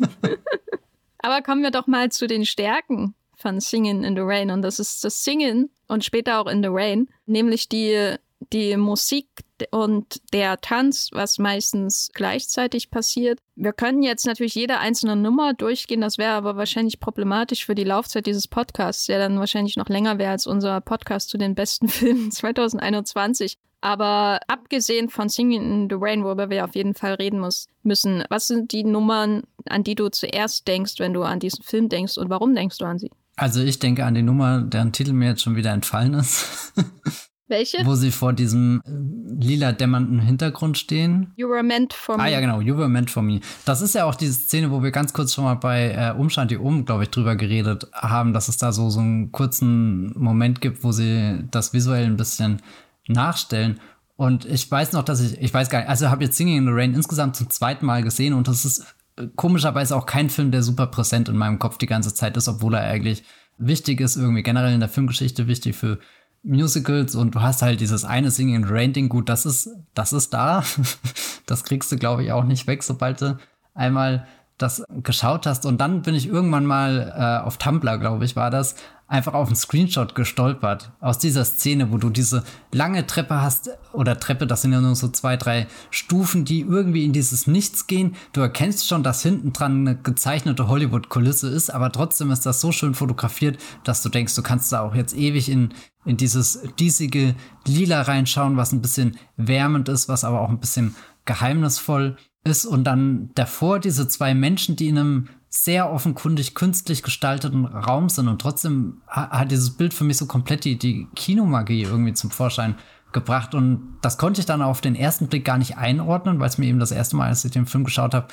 Aber 1.18 1.40
kommen 1.40 1.62
wir 1.62 1.70
doch 1.70 1.86
mal 1.86 2.12
zu 2.12 2.26
den 2.26 2.44
Stärken 2.44 3.14
von 3.36 3.58
Singing 3.58 4.04
in 4.04 4.16
the 4.16 4.22
Rain. 4.22 4.50
Und 4.50 4.60
das 4.60 4.80
ist 4.80 5.02
das 5.02 5.24
Singen 5.24 5.70
und 5.88 6.04
später 6.04 6.42
auch 6.42 6.46
in 6.46 6.62
the 6.62 6.68
Rain, 6.70 7.08
nämlich 7.24 7.70
die, 7.70 8.16
die 8.52 8.76
Musik 8.76 9.26
und 9.70 10.20
der 10.32 10.60
Tanz, 10.60 11.10
was 11.12 11.38
meistens 11.38 12.10
gleichzeitig 12.14 12.90
passiert. 12.90 13.38
Wir 13.56 13.72
können 13.72 14.02
jetzt 14.02 14.26
natürlich 14.26 14.54
jede 14.54 14.78
einzelne 14.78 15.16
Nummer 15.16 15.54
durchgehen, 15.54 16.00
das 16.00 16.18
wäre 16.18 16.32
aber 16.32 16.56
wahrscheinlich 16.56 17.00
problematisch 17.00 17.66
für 17.66 17.74
die 17.74 17.84
Laufzeit 17.84 18.26
dieses 18.26 18.48
Podcasts, 18.48 19.06
der 19.06 19.18
dann 19.18 19.38
wahrscheinlich 19.38 19.76
noch 19.76 19.88
länger 19.88 20.18
wäre 20.18 20.32
als 20.32 20.46
unser 20.46 20.80
Podcast 20.80 21.30
zu 21.30 21.38
den 21.38 21.54
besten 21.54 21.88
Filmen 21.88 22.30
2021. 22.30 23.56
Aber 23.82 24.40
abgesehen 24.46 25.08
von 25.08 25.30
Singing 25.30 25.62
in 25.62 25.88
the 25.88 25.96
Rain, 25.98 26.22
worüber 26.22 26.50
wir 26.50 26.64
auf 26.64 26.74
jeden 26.74 26.94
Fall 26.94 27.14
reden 27.14 27.40
muss, 27.40 27.66
müssen, 27.82 28.24
was 28.28 28.46
sind 28.46 28.72
die 28.72 28.84
Nummern, 28.84 29.44
an 29.68 29.84
die 29.84 29.94
du 29.94 30.10
zuerst 30.10 30.68
denkst, 30.68 30.94
wenn 30.98 31.14
du 31.14 31.22
an 31.22 31.40
diesen 31.40 31.64
Film 31.64 31.88
denkst 31.88 32.18
und 32.18 32.28
warum 32.28 32.54
denkst 32.54 32.76
du 32.78 32.84
an 32.84 32.98
sie? 32.98 33.10
Also 33.36 33.62
ich 33.62 33.78
denke 33.78 34.04
an 34.04 34.14
die 34.14 34.22
Nummer, 34.22 34.60
deren 34.60 34.92
Titel 34.92 35.14
mir 35.14 35.30
jetzt 35.30 35.42
schon 35.42 35.56
wieder 35.56 35.72
entfallen 35.72 36.12
ist. 36.12 36.74
Welche? 37.50 37.84
Wo 37.84 37.96
sie 37.96 38.12
vor 38.12 38.32
diesem 38.32 38.80
äh, 38.86 39.44
lila 39.44 39.72
dämmernden 39.72 40.20
Hintergrund 40.20 40.78
stehen. 40.78 41.32
You 41.36 41.48
were 41.48 41.62
meant 41.62 41.92
for 41.92 42.16
me. 42.16 42.22
Ah 42.22 42.28
ja, 42.28 42.40
genau, 42.40 42.60
You 42.60 42.76
were 42.76 42.88
meant 42.88 43.10
for 43.10 43.22
me. 43.22 43.40
Das 43.64 43.82
ist 43.82 43.94
ja 43.94 44.04
auch 44.04 44.14
diese 44.14 44.34
Szene, 44.34 44.70
wo 44.70 44.82
wir 44.82 44.92
ganz 44.92 45.12
kurz 45.12 45.34
schon 45.34 45.44
mal 45.44 45.54
bei 45.54 45.90
äh, 45.90 46.14
Umstand 46.16 46.50
die 46.50 46.58
Um, 46.58 46.84
glaube 46.84 47.02
ich, 47.02 47.10
drüber 47.10 47.36
geredet 47.36 47.88
haben, 47.92 48.32
dass 48.32 48.48
es 48.48 48.56
da 48.56 48.72
so, 48.72 48.88
so 48.88 49.00
einen 49.00 49.32
kurzen 49.32 50.18
Moment 50.18 50.60
gibt, 50.60 50.84
wo 50.84 50.92
sie 50.92 51.44
das 51.50 51.72
visuell 51.72 52.06
ein 52.06 52.16
bisschen 52.16 52.62
nachstellen. 53.08 53.80
Und 54.16 54.44
ich 54.44 54.70
weiß 54.70 54.92
noch, 54.92 55.02
dass 55.02 55.20
ich, 55.20 55.40
ich 55.40 55.52
weiß 55.52 55.70
gar 55.70 55.80
nicht, 55.80 55.88
also 55.88 56.08
habe 56.08 56.24
jetzt 56.24 56.36
Singing 56.36 56.58
in 56.58 56.66
the 56.66 56.72
Rain 56.72 56.94
insgesamt 56.94 57.36
zum 57.36 57.50
zweiten 57.50 57.86
Mal 57.86 58.02
gesehen 58.02 58.34
und 58.34 58.46
das 58.46 58.64
ist 58.64 58.84
äh, 59.16 59.26
komischerweise 59.34 59.96
auch 59.96 60.06
kein 60.06 60.30
Film, 60.30 60.50
der 60.50 60.62
super 60.62 60.86
präsent 60.86 61.28
in 61.28 61.36
meinem 61.36 61.58
Kopf 61.58 61.78
die 61.78 61.86
ganze 61.86 62.14
Zeit 62.14 62.36
ist, 62.36 62.46
obwohl 62.46 62.74
er 62.74 62.82
eigentlich 62.82 63.24
wichtig 63.58 64.00
ist, 64.00 64.16
irgendwie 64.16 64.42
generell 64.42 64.72
in 64.72 64.80
der 64.80 64.88
Filmgeschichte 64.88 65.46
wichtig 65.46 65.76
für 65.76 65.98
Musicals 66.42 67.14
und 67.14 67.34
du 67.34 67.42
hast 67.42 67.62
halt 67.62 67.80
dieses 67.80 68.04
eine 68.04 68.30
Singing 68.30 68.56
and 68.56 68.70
Rain 68.70 68.92
Ding. 68.92 69.08
Gut, 69.08 69.28
das 69.28 69.46
ist, 69.46 69.68
das 69.94 70.12
ist 70.12 70.32
da. 70.32 70.64
das 71.46 71.64
kriegst 71.64 71.92
du, 71.92 71.96
glaube 71.96 72.24
ich, 72.24 72.32
auch 72.32 72.44
nicht 72.44 72.66
weg, 72.66 72.82
sobald 72.82 73.20
du 73.20 73.38
einmal 73.74 74.26
das 74.58 74.84
geschaut 75.02 75.46
hast. 75.46 75.66
Und 75.66 75.80
dann 75.80 76.02
bin 76.02 76.14
ich 76.14 76.26
irgendwann 76.26 76.66
mal 76.66 77.14
äh, 77.16 77.46
auf 77.46 77.56
Tumblr, 77.56 77.98
glaube 77.98 78.24
ich, 78.24 78.36
war 78.36 78.50
das, 78.50 78.74
einfach 79.10 79.34
auf 79.34 79.48
einen 79.48 79.56
Screenshot 79.56 80.14
gestolpert 80.14 80.92
aus 81.00 81.18
dieser 81.18 81.44
Szene, 81.44 81.90
wo 81.90 81.98
du 81.98 82.10
diese 82.10 82.44
lange 82.70 83.06
Treppe 83.06 83.42
hast 83.42 83.70
oder 83.92 84.20
Treppe, 84.20 84.46
das 84.46 84.62
sind 84.62 84.72
ja 84.72 84.80
nur 84.80 84.94
so 84.94 85.08
zwei, 85.08 85.36
drei 85.36 85.66
Stufen, 85.90 86.44
die 86.44 86.60
irgendwie 86.60 87.04
in 87.04 87.12
dieses 87.12 87.48
Nichts 87.48 87.88
gehen. 87.88 88.14
Du 88.32 88.40
erkennst 88.40 88.86
schon, 88.86 89.02
dass 89.02 89.22
hinten 89.22 89.52
dran 89.52 89.80
eine 89.80 89.96
gezeichnete 89.96 90.68
Hollywood-Kulisse 90.68 91.48
ist, 91.48 91.70
aber 91.70 91.90
trotzdem 91.90 92.30
ist 92.30 92.46
das 92.46 92.60
so 92.60 92.70
schön 92.70 92.94
fotografiert, 92.94 93.58
dass 93.82 94.00
du 94.02 94.08
denkst, 94.10 94.36
du 94.36 94.42
kannst 94.42 94.70
da 94.72 94.82
auch 94.82 94.94
jetzt 94.94 95.16
ewig 95.16 95.48
in, 95.48 95.74
in 96.04 96.16
dieses 96.16 96.62
diesige 96.78 97.34
Lila 97.66 98.02
reinschauen, 98.02 98.56
was 98.56 98.72
ein 98.72 98.82
bisschen 98.82 99.18
wärmend 99.36 99.88
ist, 99.88 100.08
was 100.08 100.24
aber 100.24 100.40
auch 100.40 100.48
ein 100.48 100.60
bisschen 100.60 100.94
geheimnisvoll 101.24 102.16
ist. 102.44 102.64
Und 102.64 102.84
dann 102.84 103.30
davor 103.34 103.80
diese 103.80 104.08
zwei 104.08 104.34
Menschen, 104.34 104.76
die 104.76 104.88
in 104.88 104.98
einem 104.98 105.28
sehr 105.48 105.92
offenkundig 105.92 106.54
künstlich 106.54 107.02
gestalteten 107.02 107.66
Raum 107.66 108.08
sind. 108.08 108.28
Und 108.28 108.40
trotzdem 108.40 109.02
hat 109.08 109.50
dieses 109.50 109.76
Bild 109.76 109.92
für 109.92 110.04
mich 110.04 110.16
so 110.16 110.26
komplett 110.26 110.64
die, 110.64 110.78
die 110.78 111.08
Kinomagie 111.16 111.82
irgendwie 111.82 112.14
zum 112.14 112.30
Vorschein 112.30 112.76
gebracht. 113.12 113.54
Und 113.54 113.98
das 114.00 114.16
konnte 114.16 114.40
ich 114.40 114.46
dann 114.46 114.62
auf 114.62 114.80
den 114.80 114.94
ersten 114.94 115.26
Blick 115.26 115.44
gar 115.44 115.58
nicht 115.58 115.76
einordnen, 115.76 116.38
weil 116.38 116.48
es 116.48 116.56
mir 116.56 116.66
eben 116.66 116.78
das 116.78 116.92
erste 116.92 117.16
Mal, 117.16 117.28
als 117.28 117.44
ich 117.44 117.50
den 117.50 117.66
Film 117.66 117.84
geschaut 117.84 118.14
habe, 118.14 118.28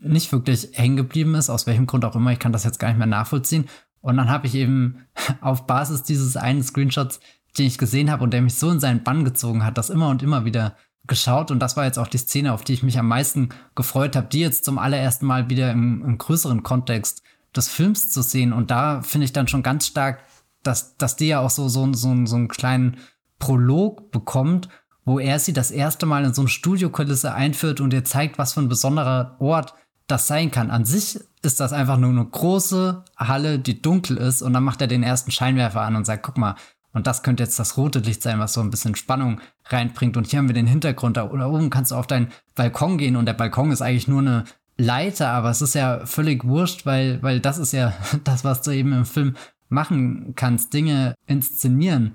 nicht 0.00 0.32
wirklich 0.32 0.70
hängen 0.72 0.96
geblieben 0.96 1.34
ist, 1.34 1.50
aus 1.50 1.66
welchem 1.66 1.86
Grund 1.86 2.04
auch 2.04 2.16
immer, 2.16 2.32
ich 2.32 2.38
kann 2.38 2.52
das 2.52 2.64
jetzt 2.64 2.78
gar 2.78 2.88
nicht 2.88 2.98
mehr 2.98 3.06
nachvollziehen 3.06 3.66
und 4.04 4.18
dann 4.18 4.28
habe 4.28 4.46
ich 4.46 4.54
eben 4.54 5.06
auf 5.40 5.66
Basis 5.66 6.02
dieses 6.02 6.36
einen 6.36 6.62
Screenshots, 6.62 7.20
den 7.56 7.66
ich 7.66 7.78
gesehen 7.78 8.10
habe 8.10 8.22
und 8.22 8.32
der 8.32 8.42
mich 8.42 8.54
so 8.54 8.70
in 8.70 8.78
seinen 8.78 9.02
Bann 9.02 9.24
gezogen 9.24 9.64
hat, 9.64 9.78
das 9.78 9.88
immer 9.88 10.10
und 10.10 10.22
immer 10.22 10.44
wieder 10.44 10.76
geschaut 11.06 11.50
und 11.50 11.58
das 11.58 11.76
war 11.76 11.86
jetzt 11.86 11.98
auch 11.98 12.08
die 12.08 12.18
Szene, 12.18 12.52
auf 12.52 12.64
die 12.64 12.74
ich 12.74 12.82
mich 12.82 12.98
am 12.98 13.08
meisten 13.08 13.48
gefreut 13.74 14.14
habe, 14.14 14.26
die 14.26 14.40
jetzt 14.40 14.64
zum 14.66 14.78
allerersten 14.78 15.24
Mal 15.24 15.48
wieder 15.48 15.70
im, 15.72 16.04
im 16.04 16.18
größeren 16.18 16.62
Kontext 16.62 17.22
des 17.56 17.68
Films 17.68 18.10
zu 18.10 18.20
sehen. 18.20 18.52
Und 18.52 18.70
da 18.70 19.00
finde 19.00 19.24
ich 19.24 19.32
dann 19.32 19.48
schon 19.48 19.62
ganz 19.62 19.86
stark, 19.86 20.22
dass, 20.62 20.96
dass 20.96 21.16
die 21.16 21.28
ja 21.28 21.40
auch 21.40 21.50
so, 21.50 21.68
so, 21.68 21.90
so, 21.94 22.26
so 22.26 22.36
einen 22.36 22.48
kleinen 22.48 22.98
Prolog 23.38 24.10
bekommt, 24.10 24.68
wo 25.04 25.18
er 25.18 25.38
sie 25.38 25.52
das 25.52 25.70
erste 25.70 26.04
Mal 26.04 26.24
in 26.24 26.34
so 26.34 26.42
eine 26.42 26.48
Studiokulisse 26.48 27.32
einführt 27.32 27.80
und 27.80 27.92
ihr 27.92 28.04
zeigt, 28.04 28.38
was 28.38 28.54
für 28.54 28.60
ein 28.60 28.68
besonderer 28.68 29.36
Ort 29.38 29.74
das 30.06 30.26
sein 30.26 30.50
kann. 30.50 30.70
An 30.70 30.84
sich 30.84 31.20
ist 31.44 31.60
das 31.60 31.72
einfach 31.72 31.98
nur 31.98 32.10
eine 32.10 32.24
große 32.24 33.04
Halle, 33.16 33.58
die 33.58 33.80
dunkel 33.80 34.16
ist 34.16 34.42
und 34.42 34.52
dann 34.52 34.64
macht 34.64 34.80
er 34.80 34.86
den 34.86 35.02
ersten 35.02 35.30
Scheinwerfer 35.30 35.82
an 35.82 35.96
und 35.96 36.06
sagt, 36.06 36.22
guck 36.22 36.38
mal, 36.38 36.56
und 36.92 37.08
das 37.08 37.22
könnte 37.22 37.42
jetzt 37.42 37.58
das 37.58 37.76
rote 37.76 37.98
Licht 37.98 38.22
sein, 38.22 38.38
was 38.38 38.52
so 38.52 38.60
ein 38.60 38.70
bisschen 38.70 38.94
Spannung 38.94 39.40
reinbringt. 39.66 40.16
Und 40.16 40.28
hier 40.28 40.38
haben 40.38 40.48
wir 40.48 40.54
den 40.54 40.68
Hintergrund. 40.68 41.16
Da 41.16 41.28
oben 41.28 41.68
kannst 41.68 41.90
du 41.90 41.96
auf 41.96 42.06
deinen 42.06 42.28
Balkon 42.54 42.98
gehen 42.98 43.16
und 43.16 43.26
der 43.26 43.32
Balkon 43.32 43.72
ist 43.72 43.82
eigentlich 43.82 44.06
nur 44.06 44.20
eine 44.20 44.44
Leiter, 44.76 45.30
aber 45.30 45.50
es 45.50 45.60
ist 45.60 45.74
ja 45.74 46.06
völlig 46.06 46.44
wurscht, 46.44 46.86
weil, 46.86 47.20
weil 47.22 47.40
das 47.40 47.58
ist 47.58 47.72
ja 47.72 47.92
das, 48.24 48.44
was 48.44 48.62
du 48.62 48.70
eben 48.70 48.92
im 48.92 49.04
Film 49.04 49.34
machen 49.68 50.34
kannst, 50.36 50.72
Dinge 50.72 51.14
inszenieren. 51.26 52.14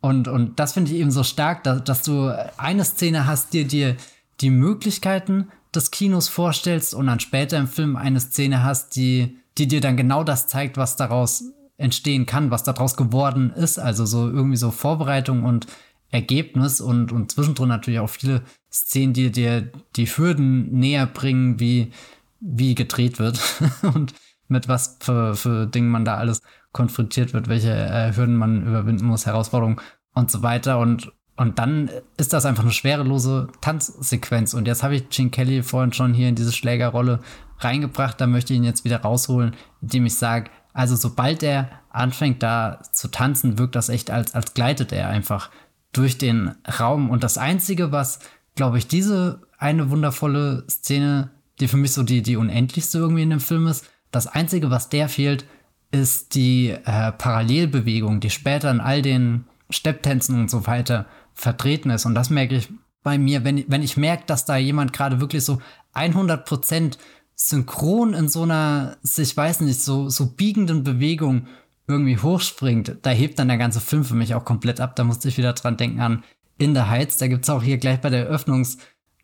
Und, 0.00 0.26
und 0.26 0.58
das 0.58 0.72
finde 0.72 0.90
ich 0.90 0.98
eben 0.98 1.10
so 1.10 1.22
stark, 1.22 1.62
dass, 1.64 1.84
dass 1.84 2.02
du 2.02 2.28
eine 2.56 2.84
Szene 2.84 3.26
hast, 3.26 3.52
die 3.52 3.64
dir 3.64 3.96
die 4.40 4.50
Möglichkeiten 4.50 5.48
des 5.76 5.90
Kinos 5.90 6.28
vorstellst 6.28 6.94
und 6.94 7.06
dann 7.06 7.20
später 7.20 7.58
im 7.58 7.68
Film 7.68 7.96
eine 7.96 8.20
Szene 8.20 8.62
hast, 8.62 8.96
die, 8.96 9.38
die 9.58 9.68
dir 9.68 9.80
dann 9.80 9.96
genau 9.96 10.24
das 10.24 10.48
zeigt, 10.48 10.76
was 10.76 10.96
daraus 10.96 11.44
entstehen 11.76 12.26
kann, 12.26 12.50
was 12.50 12.62
daraus 12.62 12.96
geworden 12.96 13.50
ist. 13.50 13.78
Also 13.78 14.06
so 14.06 14.28
irgendwie 14.28 14.56
so 14.56 14.70
Vorbereitung 14.70 15.44
und 15.44 15.66
Ergebnis 16.10 16.80
und, 16.80 17.10
und 17.10 17.32
zwischendrin 17.32 17.68
natürlich 17.68 18.00
auch 18.00 18.10
viele 18.10 18.42
Szenen, 18.72 19.12
die 19.12 19.32
dir 19.32 19.72
die 19.96 20.06
Hürden 20.06 20.72
näher 20.72 21.06
bringen, 21.06 21.58
wie, 21.58 21.92
wie 22.40 22.74
gedreht 22.74 23.18
wird 23.18 23.40
und 23.94 24.14
mit 24.46 24.68
was 24.68 24.98
für, 25.00 25.34
für 25.34 25.66
Dingen 25.66 25.90
man 25.90 26.04
da 26.04 26.16
alles 26.16 26.42
konfrontiert 26.72 27.32
wird, 27.32 27.48
welche 27.48 27.72
äh, 27.72 28.14
Hürden 28.14 28.36
man 28.36 28.66
überwinden 28.66 29.06
muss, 29.06 29.26
Herausforderungen 29.26 29.80
und 30.12 30.30
so 30.30 30.42
weiter. 30.42 30.78
Und, 30.78 31.12
und 31.36 31.58
dann 31.58 31.90
ist 32.16 32.32
das 32.32 32.46
einfach 32.46 32.62
eine 32.62 32.72
schwerelose 32.72 33.48
Tanzsequenz. 33.60 34.54
Und 34.54 34.68
jetzt 34.68 34.82
habe 34.82 34.94
ich 34.94 35.08
Gene 35.08 35.30
Kelly 35.30 35.62
vorhin 35.62 35.92
schon 35.92 36.14
hier 36.14 36.28
in 36.28 36.36
diese 36.36 36.52
Schlägerrolle 36.52 37.20
reingebracht. 37.58 38.20
Da 38.20 38.26
möchte 38.26 38.52
ich 38.52 38.58
ihn 38.58 38.64
jetzt 38.64 38.84
wieder 38.84 39.02
rausholen, 39.02 39.56
indem 39.82 40.06
ich 40.06 40.14
sage, 40.14 40.50
also 40.72 40.94
sobald 40.94 41.42
er 41.42 41.70
anfängt 41.90 42.42
da 42.42 42.80
zu 42.92 43.08
tanzen, 43.08 43.58
wirkt 43.58 43.74
das 43.74 43.88
echt 43.88 44.10
als, 44.10 44.34
als 44.34 44.54
gleitet 44.54 44.92
er 44.92 45.08
einfach 45.08 45.50
durch 45.92 46.18
den 46.18 46.54
Raum. 46.78 47.10
Und 47.10 47.24
das 47.24 47.38
Einzige, 47.38 47.90
was, 47.90 48.20
glaube 48.54 48.78
ich, 48.78 48.86
diese 48.86 49.42
eine 49.58 49.90
wundervolle 49.90 50.64
Szene, 50.68 51.30
die 51.60 51.68
für 51.68 51.76
mich 51.76 51.92
so 51.92 52.02
die, 52.02 52.22
die 52.22 52.36
unendlichste 52.36 52.98
irgendwie 52.98 53.22
in 53.22 53.30
dem 53.30 53.40
Film 53.40 53.66
ist, 53.66 53.88
das 54.10 54.26
Einzige, 54.28 54.70
was 54.70 54.88
der 54.88 55.08
fehlt, 55.08 55.46
ist 55.90 56.34
die 56.34 56.70
äh, 56.70 57.12
Parallelbewegung, 57.12 58.20
die 58.20 58.30
später 58.30 58.70
in 58.70 58.80
all 58.80 59.02
den 59.02 59.44
Stepptänzen 59.70 60.40
und 60.40 60.50
so 60.50 60.66
weiter 60.66 61.06
vertreten 61.34 61.90
ist. 61.90 62.06
Und 62.06 62.14
das 62.14 62.30
merke 62.30 62.56
ich 62.56 62.68
bei 63.02 63.18
mir, 63.18 63.44
wenn, 63.44 63.64
wenn 63.68 63.82
ich 63.82 63.96
merke, 63.96 64.24
dass 64.26 64.44
da 64.44 64.56
jemand 64.56 64.92
gerade 64.92 65.20
wirklich 65.20 65.44
so 65.44 65.60
100 65.92 66.44
Prozent 66.46 66.98
synchron 67.34 68.14
in 68.14 68.28
so 68.28 68.42
einer, 68.42 68.96
ich 69.16 69.36
weiß 69.36 69.60
nicht, 69.60 69.80
so, 69.80 70.08
so 70.08 70.26
biegenden 70.26 70.84
Bewegung 70.84 71.46
irgendwie 71.86 72.18
hochspringt, 72.18 72.96
da 73.02 73.10
hebt 73.10 73.38
dann 73.38 73.48
der 73.48 73.58
ganze 73.58 73.80
Film 73.80 74.04
für 74.04 74.14
mich 74.14 74.34
auch 74.34 74.44
komplett 74.44 74.80
ab. 74.80 74.96
Da 74.96 75.04
musste 75.04 75.28
ich 75.28 75.36
wieder 75.36 75.52
dran 75.52 75.76
denken 75.76 76.00
an 76.00 76.24
In 76.56 76.74
the 76.74 76.82
Heights. 76.82 77.18
Da 77.18 77.26
gibt 77.26 77.44
es 77.44 77.50
auch 77.50 77.62
hier 77.62 77.78
gleich 77.78 78.00
bei 78.00 78.10
der 78.10 78.28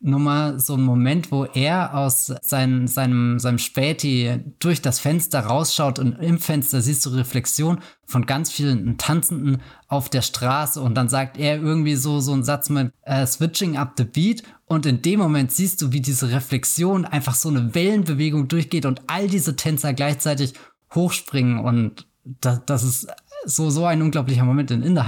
Eröffnungsnummer 0.01 0.59
so 0.59 0.73
einen 0.73 0.83
Moment, 0.83 1.31
wo 1.31 1.45
er 1.45 1.95
aus 1.95 2.33
sein, 2.41 2.87
seinem, 2.87 3.39
seinem 3.39 3.59
Späti 3.59 4.39
durch 4.59 4.81
das 4.81 4.99
Fenster 4.99 5.41
rausschaut 5.41 5.99
und 5.99 6.13
im 6.13 6.39
Fenster 6.39 6.81
siehst 6.81 7.05
du 7.05 7.11
Reflexion 7.11 7.79
von 8.05 8.25
ganz 8.25 8.51
vielen 8.51 8.97
Tanzenden 8.97 9.61
auf 9.87 10.09
der 10.09 10.21
Straße 10.21 10.81
und 10.81 10.95
dann 10.95 11.09
sagt 11.09 11.37
er 11.37 11.61
irgendwie 11.61 11.95
so, 11.95 12.19
so 12.19 12.33
einen 12.33 12.43
Satz 12.43 12.69
mit 12.69 12.91
uh, 13.07 13.25
Switching 13.25 13.77
up 13.77 13.93
the 13.97 14.03
beat 14.03 14.43
und 14.65 14.85
in 14.85 15.01
dem 15.01 15.19
Moment 15.19 15.51
siehst 15.51 15.81
du, 15.81 15.91
wie 15.91 16.01
diese 16.01 16.31
Reflexion 16.31 17.05
einfach 17.05 17.35
so 17.35 17.49
eine 17.49 17.73
Wellenbewegung 17.75 18.47
durchgeht 18.47 18.85
und 18.85 19.01
all 19.07 19.27
diese 19.27 19.55
Tänzer 19.55 19.93
gleichzeitig 19.93 20.53
hochspringen. 20.93 21.59
Und 21.59 22.07
das, 22.23 22.61
das 22.65 22.83
ist 22.83 23.07
so, 23.45 23.69
so 23.69 23.85
ein 23.85 24.01
unglaublicher 24.01 24.45
Moment 24.45 24.71
in 24.71 24.83
In. 24.83 24.99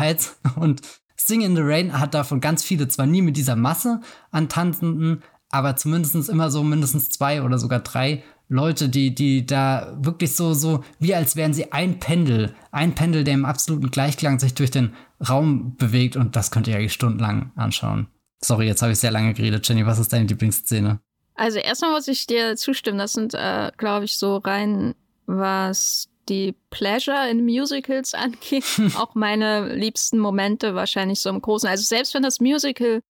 Und 0.55 0.81
Sing 1.25 1.39
in 1.39 1.55
the 1.55 1.61
Rain 1.61 1.97
hat 1.97 2.13
davon 2.13 2.41
ganz 2.41 2.63
viele, 2.63 2.89
zwar 2.89 3.05
nie 3.05 3.21
mit 3.21 3.37
dieser 3.37 3.55
Masse 3.55 4.01
an 4.31 4.49
Tanzenden, 4.49 5.23
aber 5.49 5.77
zumindest 5.77 6.27
immer 6.27 6.51
so 6.51 6.63
mindestens 6.63 7.07
zwei 7.07 7.41
oder 7.41 7.57
sogar 7.57 7.79
drei 7.79 8.23
Leute, 8.49 8.89
die, 8.89 9.15
die 9.15 9.45
da 9.45 9.97
wirklich 10.01 10.35
so, 10.35 10.53
so, 10.53 10.83
wie 10.99 11.15
als 11.15 11.37
wären 11.37 11.53
sie 11.53 11.71
ein 11.71 11.99
Pendel, 11.99 12.53
ein 12.71 12.93
Pendel, 12.93 13.23
der 13.23 13.35
im 13.35 13.45
absoluten 13.45 13.89
Gleichklang 13.89 14.37
sich 14.37 14.53
durch 14.53 14.69
den 14.69 14.95
Raum 15.25 15.77
bewegt 15.77 16.17
und 16.17 16.35
das 16.35 16.51
könnt 16.51 16.67
ihr 16.67 16.75
eigentlich 16.75 16.91
stundenlang 16.91 17.53
anschauen. 17.55 18.07
Sorry, 18.41 18.67
jetzt 18.67 18.81
habe 18.81 18.91
ich 18.91 18.99
sehr 18.99 19.11
lange 19.11 19.33
geredet. 19.33 19.65
Jenny, 19.65 19.85
was 19.85 19.99
ist 19.99 20.11
deine 20.11 20.25
Lieblingsszene? 20.25 20.99
Also 21.35 21.57
erstmal 21.59 21.91
muss 21.91 22.09
ich 22.09 22.27
dir 22.27 22.57
zustimmen. 22.57 22.97
Das 22.97 23.13
sind, 23.13 23.33
äh, 23.33 23.71
glaube 23.77 24.03
ich, 24.03 24.17
so 24.17 24.37
rein, 24.37 24.93
was 25.25 26.09
die 26.29 26.55
Pleasure 26.69 27.29
in 27.29 27.45
Musicals 27.45 28.13
angeht, 28.13 28.65
auch 28.97 29.15
meine 29.15 29.73
liebsten 29.73 30.19
Momente 30.19 30.75
wahrscheinlich 30.75 31.19
so 31.19 31.29
im 31.29 31.41
Großen. 31.41 31.69
Also 31.69 31.83
selbst 31.83 32.13
wenn 32.13 32.23
das 32.23 32.39
Musical 32.39 33.01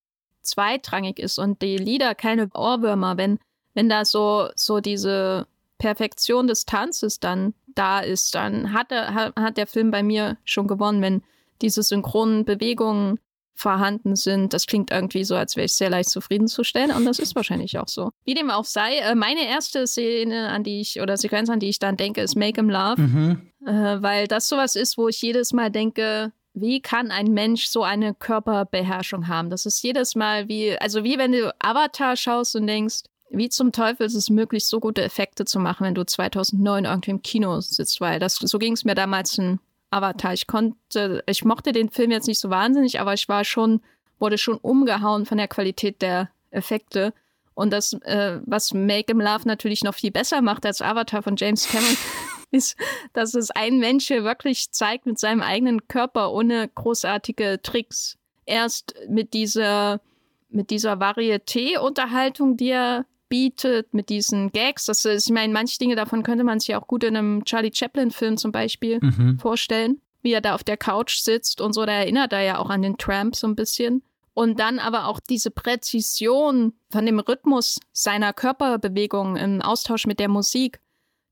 zweitrangig 0.42 1.20
ist 1.20 1.40
und 1.40 1.62
die 1.62 1.78
Lieder 1.78 2.16
keine 2.16 2.50
Ohrwürmer, 2.54 3.18
wenn, 3.18 3.40
wenn 3.74 3.90
da 3.90 4.06
so, 4.06 4.50
so 4.56 4.80
diese 4.80 5.48
Perfektion 5.78 6.48
des 6.48 6.66
Tanzes 6.66 7.20
dann 7.20 7.54
da 7.68 8.00
ist, 8.00 8.36
dann 8.36 8.74
hat, 8.74 8.92
er, 8.92 9.14
hat, 9.14 9.36
hat 9.36 9.58
der 9.58 9.68
Film 9.68 9.92
bei 9.92 10.04
mir 10.04 10.38
schon 10.44 10.68
gewonnen, 10.68 11.02
wenn 11.02 11.24
diese 11.62 11.84
synchronen 11.84 12.46
Bewegungen 12.46 13.20
vorhanden 13.54 14.16
sind. 14.16 14.54
Das 14.54 14.66
klingt 14.66 14.92
irgendwie 14.92 15.24
so, 15.24 15.36
als 15.36 15.56
wäre 15.56 15.66
ich 15.66 15.74
sehr 15.74 15.90
leicht 15.90 16.10
zufriedenzustellen 16.10 16.92
und 16.92 17.06
das 17.06 17.20
ist 17.20 17.36
wahrscheinlich 17.36 17.78
auch 17.78 17.88
so. 17.88 18.10
Wie 18.26 18.34
dem 18.34 18.50
auch 18.50 18.66
sei, 18.66 18.98
äh, 18.98 19.16
meine 19.16 19.48
erste 19.48 19.88
Szene, 19.88 20.50
an 20.50 20.64
die 20.64 20.82
ich, 20.82 21.00
oder 21.02 21.18
Sequenz, 21.18 21.50
an 21.50 21.60
die 21.60 21.70
ich 21.70 21.80
dann 21.80 21.98
denke, 21.98 22.22
ist 22.22 22.36
Make 22.36 22.60
'em 22.60 22.70
Love, 22.70 23.02
mhm. 23.02 23.52
äh, 23.66 24.02
weil 24.02 24.28
das 24.28 24.50
sowas 24.50 24.76
ist, 24.76 24.98
wo 24.98 25.08
ich 25.08 25.22
jedes 25.22 25.54
Mal 25.54 25.70
denke, 25.70 26.32
wie 26.54 26.82
kann 26.82 27.12
ein 27.12 27.28
Mensch 27.28 27.66
so 27.66 27.84
eine 27.84 28.14
Körperbeherrschung 28.14 29.28
haben? 29.28 29.50
Das 29.50 29.66
ist 29.66 29.82
jedes 29.82 30.16
Mal 30.16 30.48
wie, 30.48 30.78
also 30.80 31.04
wie 31.04 31.18
wenn 31.18 31.32
du 31.32 31.54
Avatar 31.60 32.16
schaust 32.16 32.56
und 32.56 32.68
denkst, 32.68 33.04
wie 33.32 33.50
zum 33.50 33.72
Teufel 33.72 34.06
ist 34.06 34.14
es 34.14 34.30
möglich, 34.30 34.66
so 34.66 34.80
gute 34.80 35.02
Effekte 35.02 35.46
zu 35.46 35.60
machen, 35.60 35.86
wenn 35.86 35.96
du 35.96 36.06
2009 36.06 36.86
irgendwie 36.86 37.12
im 37.12 37.24
Kino 37.24 37.60
sitzt, 37.62 38.00
weil 38.00 38.20
das, 38.20 38.36
so 38.36 38.60
ging 38.60 38.74
es 38.74 38.86
mir 38.86 38.94
damals 38.94 39.38
in 39.40 39.60
Avatar. 39.94 40.34
Ich 40.34 40.48
konnte, 40.48 41.24
ich 41.28 41.46
mochte 41.46 41.72
den 41.72 41.90
Film 41.90 42.12
jetzt 42.12 42.28
nicht 42.28 42.40
so 42.40 42.50
wahnsinnig, 42.50 43.00
aber 43.00 43.14
ich 43.14 43.30
war 43.30 43.46
schon, 43.46 43.82
wurde 44.20 44.38
schon 44.38 44.58
umgehauen 44.58 45.26
von 45.26 45.38
der 45.38 45.48
Qualität 45.48 46.02
der 46.02 46.30
Effekte. 46.50 47.14
Und 47.54 47.72
das, 47.72 47.94
äh, 48.02 48.40
was 48.46 48.74
Make 48.74 49.12
'em 49.14 49.22
Love 49.22 49.48
natürlich 49.48 49.84
noch 49.84 49.94
viel 49.94 50.12
besser 50.12 50.42
macht 50.42 50.66
als 50.66 50.82
Avatar 50.82 51.22
von 51.22 51.36
James 51.36 51.68
Cameron, 51.68 51.98
ist, 52.52 52.76
dass 53.14 53.36
es 53.36 53.52
ein 53.52 53.78
Mensch 53.78 54.08
hier 54.08 54.24
wirklich 54.24 54.72
zeigt 54.72 55.06
mit 55.06 55.20
seinem 55.20 55.42
eigenen 55.42 55.88
Körper 55.88 56.32
ohne 56.32 56.68
großartige 56.74 57.62
Tricks. 57.62 58.18
Erst 58.46 58.96
mit 59.08 59.34
dieser, 59.34 60.02
mit 60.50 60.70
dieser 60.70 60.94
Varieté-Unterhaltung, 60.94 62.58
die 62.58 62.70
er 62.70 63.06
bietet, 63.34 63.96
mit 63.96 64.10
diesen 64.10 64.52
Gags. 64.52 64.86
Das 64.86 65.06
ist, 65.06 65.26
ich 65.26 65.34
meine, 65.34 65.52
manche 65.52 65.80
Dinge 65.80 65.96
davon 65.96 66.22
könnte 66.22 66.44
man 66.44 66.60
sich 66.60 66.76
auch 66.76 66.86
gut 66.86 67.04
in 67.04 67.18
einem 67.18 67.44
Charlie 67.46 67.72
Chaplin-Film 67.74 68.38
zum 68.38 68.52
Beispiel 68.52 69.00
mhm. 69.02 69.40
vorstellen, 69.40 70.00
wie 70.22 70.34
er 70.34 70.42
da 70.42 70.54
auf 70.54 70.64
der 70.64 70.78
Couch 70.78 71.18
sitzt 71.18 71.60
und 71.60 71.74
so. 71.74 71.84
Da 71.84 71.94
erinnert 71.94 72.32
er 72.32 72.42
ja 72.42 72.60
auch 72.60 72.70
an 72.70 72.84
den 72.84 73.00
Tramp 73.00 73.36
so 73.36 73.48
ein 73.48 73.56
bisschen. 73.56 74.04
Und 74.36 74.60
dann 74.60 74.78
aber 74.78 75.08
auch 75.08 75.20
diese 75.20 75.50
Präzision 75.50 76.74
von 76.92 77.08
dem 77.08 77.18
Rhythmus 77.18 77.80
seiner 77.92 78.34
Körperbewegung 78.34 79.36
im 79.36 79.64
Austausch 79.64 80.06
mit 80.06 80.20
der 80.20 80.30
Musik. 80.30 80.80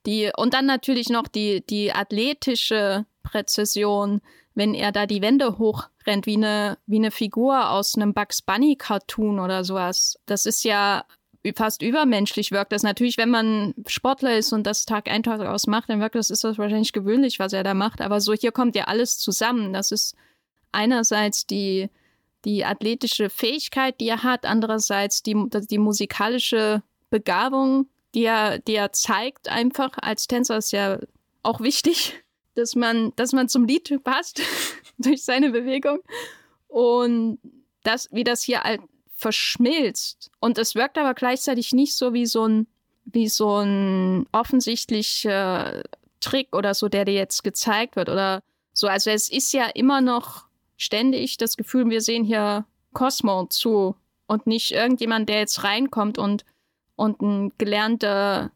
Die, 0.08 0.32
und 0.36 0.56
dann 0.56 0.66
natürlich 0.66 1.10
noch 1.10 1.28
die, 1.28 1.64
die 1.68 1.93
athletische 1.93 3.06
Präzision, 3.22 4.22
wenn 4.56 4.74
er 4.74 4.91
da 4.91 5.06
die 5.06 5.22
Wände 5.22 5.60
hochrennt, 5.60 6.26
wie 6.26 6.38
eine, 6.38 6.80
wie 6.88 6.97
eine 6.97 7.12
Figur 7.12 7.70
aus 7.70 7.93
einem 7.93 8.16
Bugs 8.16 8.41
Bunny 8.41 8.76
Cartoon 8.76 9.39
oder 9.39 9.64
sowas. 9.64 10.18
Das 10.26 10.47
ist 10.47 10.64
ja 10.64 11.06
fast 11.56 11.82
übermenschlich 11.82 12.52
wirkt 12.52 12.72
das. 12.72 12.84
Natürlich, 12.84 13.18
wenn 13.18 13.30
man 13.30 13.74
Sportler 13.88 14.38
ist 14.38 14.54
und 14.54 14.66
das 14.68 14.86
Tag 14.86 15.10
ein, 15.10 15.24
Tag 15.24 15.42
aus 15.42 15.68
macht, 15.68 15.89
dann 15.89 16.00
wirkt 16.00 16.16
das, 16.16 16.30
ist 16.30 16.44
das 16.44 16.58
wahrscheinlich 16.58 16.94
gewöhnlich, 16.94 17.39
was 17.39 17.54
er 17.54 17.64
da 17.64 17.74
macht. 17.74 18.02
Aber 18.02 18.22
so 18.22 18.34
hier 18.34 18.52
kommt 18.52 18.76
ja 18.76 18.86
alles 18.86 19.18
zusammen. 19.18 19.74
Das 19.74 19.92
ist 19.92 20.16
einerseits 20.72 21.48
die, 21.48 21.89
die 22.46 22.66
athletische 22.66 23.30
Fähigkeit, 23.30 24.00
die 24.00 24.08
er 24.08 24.24
hat, 24.24 24.46
andererseits 24.46 25.24
die, 25.24 25.36
die 25.70 25.78
musikalische 25.78 26.84
Begabung, 27.10 27.88
die 28.14 28.26
er, 28.26 28.60
die 28.60 28.76
er 28.76 28.92
zeigt 28.92 29.50
einfach 29.50 29.92
als 30.02 30.28
Tänzer 30.28 30.58
ist 30.58 30.72
ja 30.72 31.00
auch 31.44 31.60
wichtig, 31.62 32.24
dass 32.56 32.76
man, 32.76 33.14
dass 33.16 33.32
man 33.32 33.50
zum 33.50 33.66
Lied 33.66 34.04
passt 34.04 34.42
durch 34.98 35.24
seine 35.24 35.52
Bewegung. 35.52 36.00
Und 36.68 37.39
das, 37.84 38.10
wie 38.12 38.24
das 38.24 38.44
hier 38.44 38.62
verschmilzt. 39.22 40.32
Und 40.40 40.58
es 40.58 40.74
wirkt 40.76 40.98
aber 40.98 41.14
gleichzeitig 41.14 41.74
nicht 41.74 41.96
so 41.96 42.14
wie 42.14 42.26
so 42.26 42.48
ein, 42.48 42.68
wie 43.06 43.30
so 43.30 43.60
ein 43.60 44.26
offensichtlicher 44.32 45.84
Trick 46.20 46.56
oder 46.56 46.74
so, 46.74 46.90
der 46.90 47.06
dir 47.06 47.14
jetzt 47.14 47.44
gezeigt 47.44 47.96
wird 47.96 48.10
oder 48.10 48.42
so. 48.74 48.88
Also 48.88 49.12
es 49.12 49.30
ist 49.30 49.54
ja 49.54 49.68
immer 49.68 50.02
noch 50.02 50.46
ständig 50.76 51.38
das 51.38 51.56
Gefühl, 51.56 51.90
wir 51.90 52.02
sehen 52.02 52.24
hier 52.24 52.66
Cosmo 52.94 53.46
zu 53.46 53.96
und 54.28 54.48
nicht 54.48 54.72
irgendjemand, 54.72 55.30
der 55.30 55.40
jetzt 55.40 55.64
reinkommt 55.64 56.18
und, 56.18 56.44
und 56.96 57.22
ein 57.22 57.52
gelernter 57.58 58.52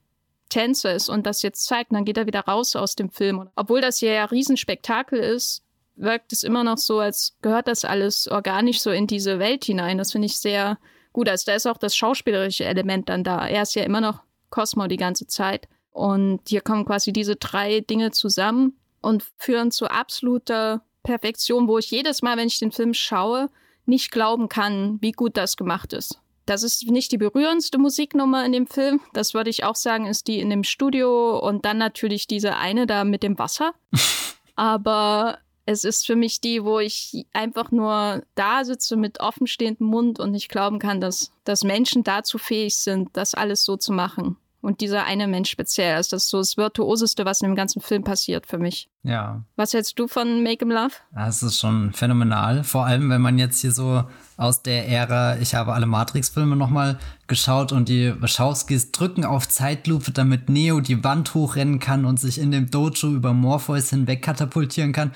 Tänzer 0.50 0.96
ist 0.96 1.10
und 1.10 1.26
das 1.26 1.42
jetzt 1.42 1.66
zeigt, 1.66 1.92
und 1.92 1.96
dann 1.96 2.06
geht 2.06 2.18
er 2.18 2.28
wieder 2.28 2.42
raus 2.42 2.76
aus 2.76 2.96
dem 2.96 3.10
Film. 3.10 3.50
Obwohl 3.56 3.82
das 3.82 4.00
hier 4.00 4.14
ja 4.14 4.26
Riesenspektakel 4.26 5.20
ist, 5.20 5.65
wirkt 5.96 6.34
es 6.34 6.44
immer 6.44 6.64
noch 6.64 6.78
so, 6.78 7.00
als 7.00 7.36
gehört 7.42 7.68
das 7.68 7.86
alles 7.86 8.28
organisch 8.28 8.82
so 8.82 8.92
in 8.92 9.08
diese 9.08 9.40
Welt 9.40 9.66
hinein. 9.66 9.98
Das 9.98 10.12
finde 10.12 10.28
ich 10.28 10.38
sehr 10.38 10.78
gut. 11.14 11.30
Also 11.30 11.46
da 11.48 11.56
ist 11.56 11.66
auch 11.66 11.78
das 11.78 11.96
schauspielerische 11.96 12.66
Element 12.66 13.10
dann 13.10 13.24
da. 13.24 13.48
Er 13.48 13.62
ist 13.62 13.76
ja 13.76 13.84
immer 13.84 14.02
noch 14.02 14.22
Cosmo 14.50 14.88
die 14.88 14.98
ganze 14.98 15.28
Zeit. 15.28 15.68
Und 15.92 16.42
hier 16.48 16.62
kommen 16.62 16.86
quasi 16.86 17.14
diese 17.14 17.38
drei 17.38 17.80
Dinge 17.80 18.12
zusammen 18.12 18.78
und 19.02 19.24
führen 19.38 19.72
zu 19.72 19.88
absoluter 19.88 20.82
Perfektion, 21.04 21.68
wo 21.68 21.78
ich 21.78 21.92
jedes 21.92 22.22
Mal, 22.22 22.38
wenn 22.38 22.48
ich 22.48 22.60
den 22.60 22.72
Film 22.72 22.94
schaue, 22.94 23.50
nicht 23.86 24.12
glauben 24.12 24.50
kann, 24.50 24.98
wie 25.02 25.12
gut 25.12 25.38
das 25.38 25.56
gemacht 25.56 25.94
ist. 25.94 26.20
Das 26.46 26.64
ist 26.64 26.90
nicht 26.90 27.12
die 27.12 27.18
berührendste 27.18 27.78
Musiknummer 27.78 28.46
in 28.46 28.52
dem 28.52 28.68
Film. 28.68 29.00
Das 29.14 29.34
würde 29.34 29.50
ich 29.50 29.64
auch 29.64 29.76
sagen, 29.76 30.06
ist 30.06 30.28
die 30.28 30.40
in 30.40 30.50
dem 30.50 30.64
Studio 30.64 31.40
und 31.40 31.66
dann 31.66 31.78
natürlich 31.78 32.28
diese 32.28 32.56
eine 32.56 32.86
da 32.86 33.04
mit 33.04 33.24
dem 33.24 33.40
Wasser. 33.40 33.74
Aber 34.56 35.40
es 35.66 35.84
ist 35.84 36.06
für 36.06 36.16
mich 36.16 36.42
die, 36.42 36.64
wo 36.64 36.80
ich 36.80 37.26
einfach 37.34 37.72
nur 37.72 38.24
da 38.36 38.64
sitze 38.64 38.96
mit 38.98 39.20
offenstehendem 39.20 39.88
Mund 39.88 40.20
und 40.20 40.32
nicht 40.32 40.50
glauben 40.50 40.80
kann, 40.80 41.02
dass, 41.02 41.32
dass 41.44 41.64
Menschen 41.64 42.04
dazu 42.04 42.38
fähig 42.38 42.78
sind, 42.78 43.10
das 43.14 43.34
alles 43.34 43.66
so 43.66 43.76
zu 43.76 43.92
machen. 43.92 44.38
Und 44.66 44.82
dieser 44.82 45.04
eine 45.04 45.28
Mensch 45.28 45.52
speziell, 45.52 45.94
also 45.94 46.16
das 46.16 46.24
ist 46.24 46.30
so 46.32 46.40
das 46.40 46.58
Virtuoseste, 46.58 47.24
was 47.24 47.40
in 47.42 47.50
dem 47.50 47.56
ganzen 47.56 47.84
Film 47.84 48.04
passiert 48.04 48.48
für 48.48 48.58
mich. 48.58 48.90
Ja. 49.04 49.44
Was 49.56 49.76
hältst 49.76 50.00
du 50.00 50.08
von 50.08 50.42
Make 50.42 50.66
'em 50.66 50.72
Love? 50.72 50.96
Das 51.14 51.44
ist 51.44 51.60
schon 51.60 51.94
phänomenal. 51.94 52.64
Vor 52.64 52.84
allem, 52.84 53.12
wenn 53.12 53.22
man 53.22 53.38
jetzt 53.38 53.62
hier 53.62 53.72
so 53.72 54.06
aus 54.38 54.64
der 54.64 54.88
Ära, 54.88 55.38
ich 55.38 55.54
habe 55.54 55.74
alle 55.74 55.86
Matrix-Filme 55.86 56.56
nochmal 56.56 56.98
geschaut 57.28 57.74
und 57.74 57.90
die 57.90 58.20
Wachowskis 58.20 58.92
drücken 58.92 59.24
auf 59.24 59.48
Zeitlupe, 59.48 60.12
damit 60.12 60.50
Neo 60.50 60.80
die 60.80 61.04
Wand 61.04 61.36
hochrennen 61.36 61.78
kann 61.78 62.04
und 62.04 62.20
sich 62.20 62.40
in 62.40 62.50
dem 62.50 62.72
Dojo 62.72 63.10
über 63.10 63.34
Morpheus 63.34 63.92
hinweg 63.92 64.24
katapultieren 64.24 64.94
kann. 64.94 65.12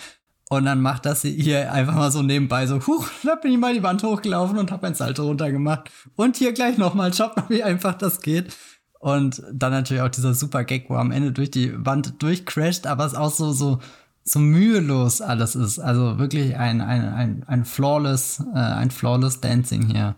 Und 0.51 0.65
dann 0.65 0.81
macht 0.81 1.05
das 1.05 1.21
hier 1.21 1.71
einfach 1.71 1.93
mal 1.93 2.11
so 2.11 2.23
nebenbei 2.23 2.65
so, 2.65 2.85
huch, 2.87 3.07
da 3.23 3.35
bin 3.35 3.51
ich 3.51 3.59
mal 3.59 3.75
die 3.75 3.83
Wand 3.83 4.01
hochgelaufen 4.01 4.57
und 4.57 4.71
habe 4.71 4.87
ein 4.87 4.95
Salto 4.95 5.23
runtergemacht. 5.23 5.91
Und 6.15 6.37
hier 6.37 6.53
gleich 6.53 6.79
nochmal, 6.79 7.13
schaut 7.13 7.37
mal, 7.37 7.45
wie 7.49 7.61
einfach 7.61 7.93
das 7.93 8.19
geht. 8.21 8.57
Und 8.99 9.43
dann 9.53 9.71
natürlich 9.71 10.01
auch 10.01 10.09
dieser 10.09 10.33
super 10.33 10.63
Gag, 10.63 10.89
wo 10.89 10.95
am 10.95 11.11
Ende 11.11 11.31
durch 11.31 11.51
die 11.51 11.73
Wand 11.85 12.21
durchcrasht, 12.21 12.87
aber 12.87 13.05
es 13.05 13.13
auch 13.13 13.31
so, 13.31 13.51
so, 13.51 13.79
so 14.23 14.39
mühelos 14.39 15.21
alles 15.21 15.55
ist. 15.55 15.77
Also 15.77 16.17
wirklich 16.17 16.57
ein, 16.57 16.81
ein, 16.81 17.05
ein, 17.13 17.43
ein 17.45 17.63
flawless, 17.63 18.43
äh, 18.53 18.57
ein 18.57 18.89
flawless 18.89 19.41
Dancing 19.41 19.85
hier. 19.85 20.15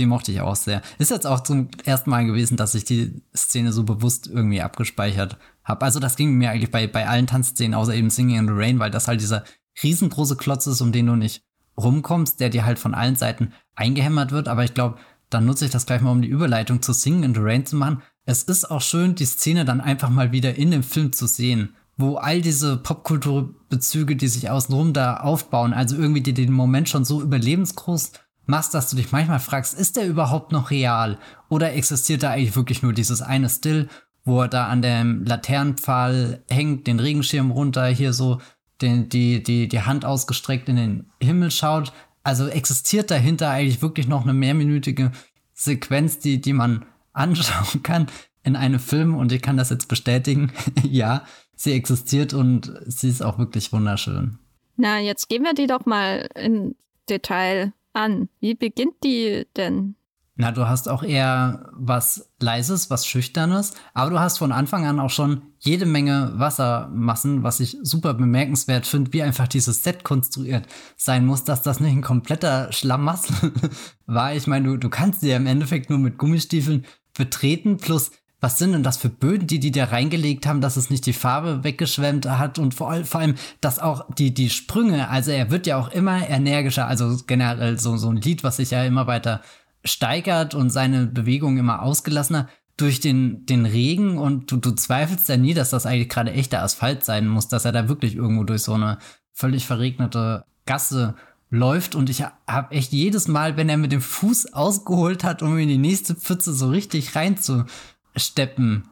Die 0.00 0.06
mochte 0.06 0.32
ich 0.32 0.40
auch 0.40 0.56
sehr. 0.56 0.82
Ist 0.98 1.10
jetzt 1.10 1.26
auch 1.26 1.40
zum 1.40 1.68
ersten 1.84 2.10
Mal 2.10 2.26
gewesen, 2.26 2.56
dass 2.56 2.74
ich 2.74 2.84
die 2.84 3.22
Szene 3.36 3.72
so 3.72 3.84
bewusst 3.84 4.26
irgendwie 4.26 4.62
abgespeichert 4.62 5.38
habe. 5.62 5.84
Also 5.84 6.00
das 6.00 6.16
ging 6.16 6.34
mir 6.34 6.50
eigentlich 6.50 6.70
bei, 6.70 6.86
bei 6.86 7.06
allen 7.06 7.26
Tanzszenen, 7.26 7.74
außer 7.74 7.94
eben 7.94 8.10
Singing 8.10 8.38
in 8.38 8.46
the 8.48 8.54
Rain, 8.54 8.78
weil 8.78 8.90
das 8.90 9.08
halt 9.08 9.20
dieser 9.20 9.44
riesengroße 9.82 10.36
Klotz 10.36 10.66
ist, 10.66 10.80
um 10.80 10.92
den 10.92 11.06
du 11.06 11.16
nicht 11.16 11.42
rumkommst, 11.76 12.40
der 12.40 12.50
dir 12.50 12.64
halt 12.64 12.78
von 12.78 12.94
allen 12.94 13.16
Seiten 13.16 13.52
eingehämmert 13.74 14.32
wird. 14.32 14.48
Aber 14.48 14.64
ich 14.64 14.74
glaube, 14.74 14.98
dann 15.30 15.46
nutze 15.46 15.64
ich 15.64 15.70
das 15.70 15.86
gleich 15.86 16.00
mal, 16.00 16.10
um 16.10 16.22
die 16.22 16.28
Überleitung 16.28 16.82
zu 16.82 16.92
Singing 16.92 17.22
in 17.22 17.34
the 17.34 17.40
Rain 17.42 17.64
zu 17.64 17.76
machen 17.76 18.02
es 18.30 18.44
ist 18.44 18.70
auch 18.70 18.80
schön, 18.80 19.14
die 19.14 19.24
Szene 19.24 19.64
dann 19.64 19.80
einfach 19.80 20.08
mal 20.08 20.30
wieder 20.30 20.54
in 20.54 20.70
dem 20.70 20.82
Film 20.82 21.12
zu 21.12 21.26
sehen, 21.26 21.74
wo 21.96 22.16
all 22.16 22.40
diese 22.40 22.76
Popkulturbezüge, 22.76 24.14
die 24.16 24.28
sich 24.28 24.48
außenrum 24.48 24.92
da 24.92 25.16
aufbauen, 25.16 25.72
also 25.72 25.96
irgendwie 25.96 26.20
die 26.22 26.32
den 26.32 26.52
Moment 26.52 26.88
schon 26.88 27.04
so 27.04 27.20
überlebensgroß 27.20 28.12
machst, 28.46 28.72
dass 28.72 28.88
du 28.88 28.96
dich 28.96 29.12
manchmal 29.12 29.40
fragst, 29.40 29.74
ist 29.78 29.96
der 29.96 30.06
überhaupt 30.06 30.52
noch 30.52 30.70
real? 30.70 31.18
Oder 31.48 31.74
existiert 31.74 32.22
da 32.22 32.30
eigentlich 32.30 32.56
wirklich 32.56 32.82
nur 32.82 32.92
dieses 32.92 33.20
eine 33.20 33.48
Still, 33.48 33.88
wo 34.24 34.42
er 34.42 34.48
da 34.48 34.68
an 34.68 34.80
dem 34.80 35.24
Laternenpfahl 35.24 36.44
hängt, 36.48 36.86
den 36.86 37.00
Regenschirm 37.00 37.50
runter, 37.50 37.86
hier 37.86 38.12
so 38.12 38.40
den, 38.82 39.08
die, 39.08 39.42
die, 39.42 39.68
die 39.68 39.82
Hand 39.82 40.04
ausgestreckt 40.04 40.68
in 40.68 40.76
den 40.76 41.12
Himmel 41.22 41.50
schaut? 41.50 41.92
Also 42.22 42.48
existiert 42.48 43.10
dahinter 43.10 43.50
eigentlich 43.50 43.82
wirklich 43.82 44.08
noch 44.08 44.22
eine 44.22 44.34
mehrminütige 44.34 45.12
Sequenz, 45.52 46.18
die, 46.18 46.40
die 46.40 46.52
man 46.52 46.84
anschauen 47.12 47.82
kann 47.82 48.06
in 48.42 48.56
einem 48.56 48.78
Film 48.78 49.14
und 49.14 49.32
ich 49.32 49.42
kann 49.42 49.56
das 49.56 49.70
jetzt 49.70 49.88
bestätigen. 49.88 50.52
ja, 50.82 51.24
sie 51.54 51.72
existiert 51.72 52.32
und 52.32 52.72
sie 52.86 53.08
ist 53.08 53.22
auch 53.22 53.38
wirklich 53.38 53.72
wunderschön. 53.72 54.38
Na, 54.76 54.98
jetzt 54.98 55.28
gehen 55.28 55.42
wir 55.42 55.52
die 55.52 55.66
doch 55.66 55.84
mal 55.84 56.28
in 56.34 56.74
Detail 57.08 57.74
an. 57.92 58.28
Wie 58.40 58.54
beginnt 58.54 58.94
die 59.04 59.46
denn? 59.56 59.96
Na, 60.40 60.52
du 60.52 60.66
hast 60.66 60.88
auch 60.88 61.02
eher 61.02 61.68
was 61.74 62.30
Leises, 62.40 62.88
was 62.88 63.06
Schüchternes, 63.06 63.74
aber 63.92 64.08
du 64.08 64.20
hast 64.20 64.38
von 64.38 64.52
Anfang 64.52 64.86
an 64.86 64.98
auch 64.98 65.10
schon 65.10 65.42
jede 65.58 65.84
Menge 65.84 66.32
Wassermassen, 66.36 67.42
was 67.42 67.60
ich 67.60 67.76
super 67.82 68.14
bemerkenswert 68.14 68.86
finde, 68.86 69.12
wie 69.12 69.22
einfach 69.22 69.48
dieses 69.48 69.84
Set 69.84 70.02
konstruiert 70.02 70.66
sein 70.96 71.26
muss, 71.26 71.44
dass 71.44 71.60
das 71.60 71.80
nicht 71.80 71.92
ein 71.92 72.00
kompletter 72.00 72.72
Schlamassel 72.72 73.52
war. 74.06 74.34
Ich 74.34 74.46
meine, 74.46 74.66
du, 74.66 74.76
du 74.78 74.88
kannst 74.88 75.20
sie 75.20 75.28
ja 75.28 75.36
im 75.36 75.46
Endeffekt 75.46 75.90
nur 75.90 75.98
mit 75.98 76.16
Gummistiefeln 76.16 76.86
betreten, 77.12 77.76
plus 77.76 78.10
was 78.40 78.56
sind 78.56 78.72
denn 78.72 78.82
das 78.82 78.96
für 78.96 79.10
Böden, 79.10 79.46
die 79.46 79.60
die 79.60 79.70
da 79.70 79.84
reingelegt 79.84 80.46
haben, 80.46 80.62
dass 80.62 80.78
es 80.78 80.88
nicht 80.88 81.04
die 81.04 81.12
Farbe 81.12 81.62
weggeschwemmt 81.64 82.26
hat 82.26 82.58
und 82.58 82.72
vor, 82.72 83.04
vor 83.04 83.20
allem, 83.20 83.34
dass 83.60 83.78
auch 83.78 84.06
die, 84.14 84.32
die 84.32 84.48
Sprünge, 84.48 85.10
also 85.10 85.30
er 85.30 85.50
wird 85.50 85.66
ja 85.66 85.76
auch 85.76 85.90
immer 85.90 86.26
energischer, 86.26 86.86
also 86.86 87.18
generell 87.26 87.78
so, 87.78 87.98
so 87.98 88.08
ein 88.08 88.16
Lied, 88.16 88.42
was 88.42 88.56
sich 88.56 88.70
ja 88.70 88.82
immer 88.84 89.06
weiter 89.06 89.42
steigert 89.84 90.54
und 90.54 90.70
seine 90.70 91.06
Bewegung 91.06 91.58
immer 91.58 91.82
ausgelassener 91.82 92.48
durch 92.76 93.00
den, 93.00 93.44
den 93.46 93.66
Regen 93.66 94.18
und 94.18 94.50
du, 94.50 94.56
du 94.56 94.72
zweifelst 94.72 95.28
ja 95.28 95.36
nie, 95.36 95.54
dass 95.54 95.70
das 95.70 95.86
eigentlich 95.86 96.08
gerade 96.08 96.32
echter 96.32 96.62
Asphalt 96.62 97.04
sein 97.04 97.28
muss, 97.28 97.48
dass 97.48 97.64
er 97.64 97.72
da 97.72 97.88
wirklich 97.88 98.14
irgendwo 98.14 98.44
durch 98.44 98.62
so 98.62 98.74
eine 98.74 98.98
völlig 99.32 99.66
verregnete 99.66 100.44
Gasse 100.66 101.14
läuft. 101.50 101.94
Und 101.94 102.08
ich 102.08 102.22
habe 102.22 102.74
echt 102.74 102.92
jedes 102.92 103.28
Mal, 103.28 103.56
wenn 103.56 103.68
er 103.68 103.76
mit 103.76 103.92
dem 103.92 104.00
Fuß 104.00 104.54
ausgeholt 104.54 105.24
hat, 105.24 105.42
um 105.42 105.58
in 105.58 105.68
die 105.68 105.78
nächste 105.78 106.14
Pfütze 106.14 106.54
so 106.54 106.70
richtig 106.70 107.14
reinzusteppen, 107.14 108.84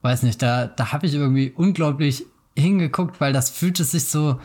weiß 0.00 0.22
nicht, 0.22 0.40
da, 0.40 0.66
da 0.66 0.92
habe 0.92 1.06
ich 1.06 1.14
irgendwie 1.14 1.50
unglaublich 1.50 2.24
hingeguckt, 2.56 3.20
weil 3.20 3.32
das 3.32 3.50
fühlte 3.50 3.84
sich 3.84 4.06
so 4.06 4.38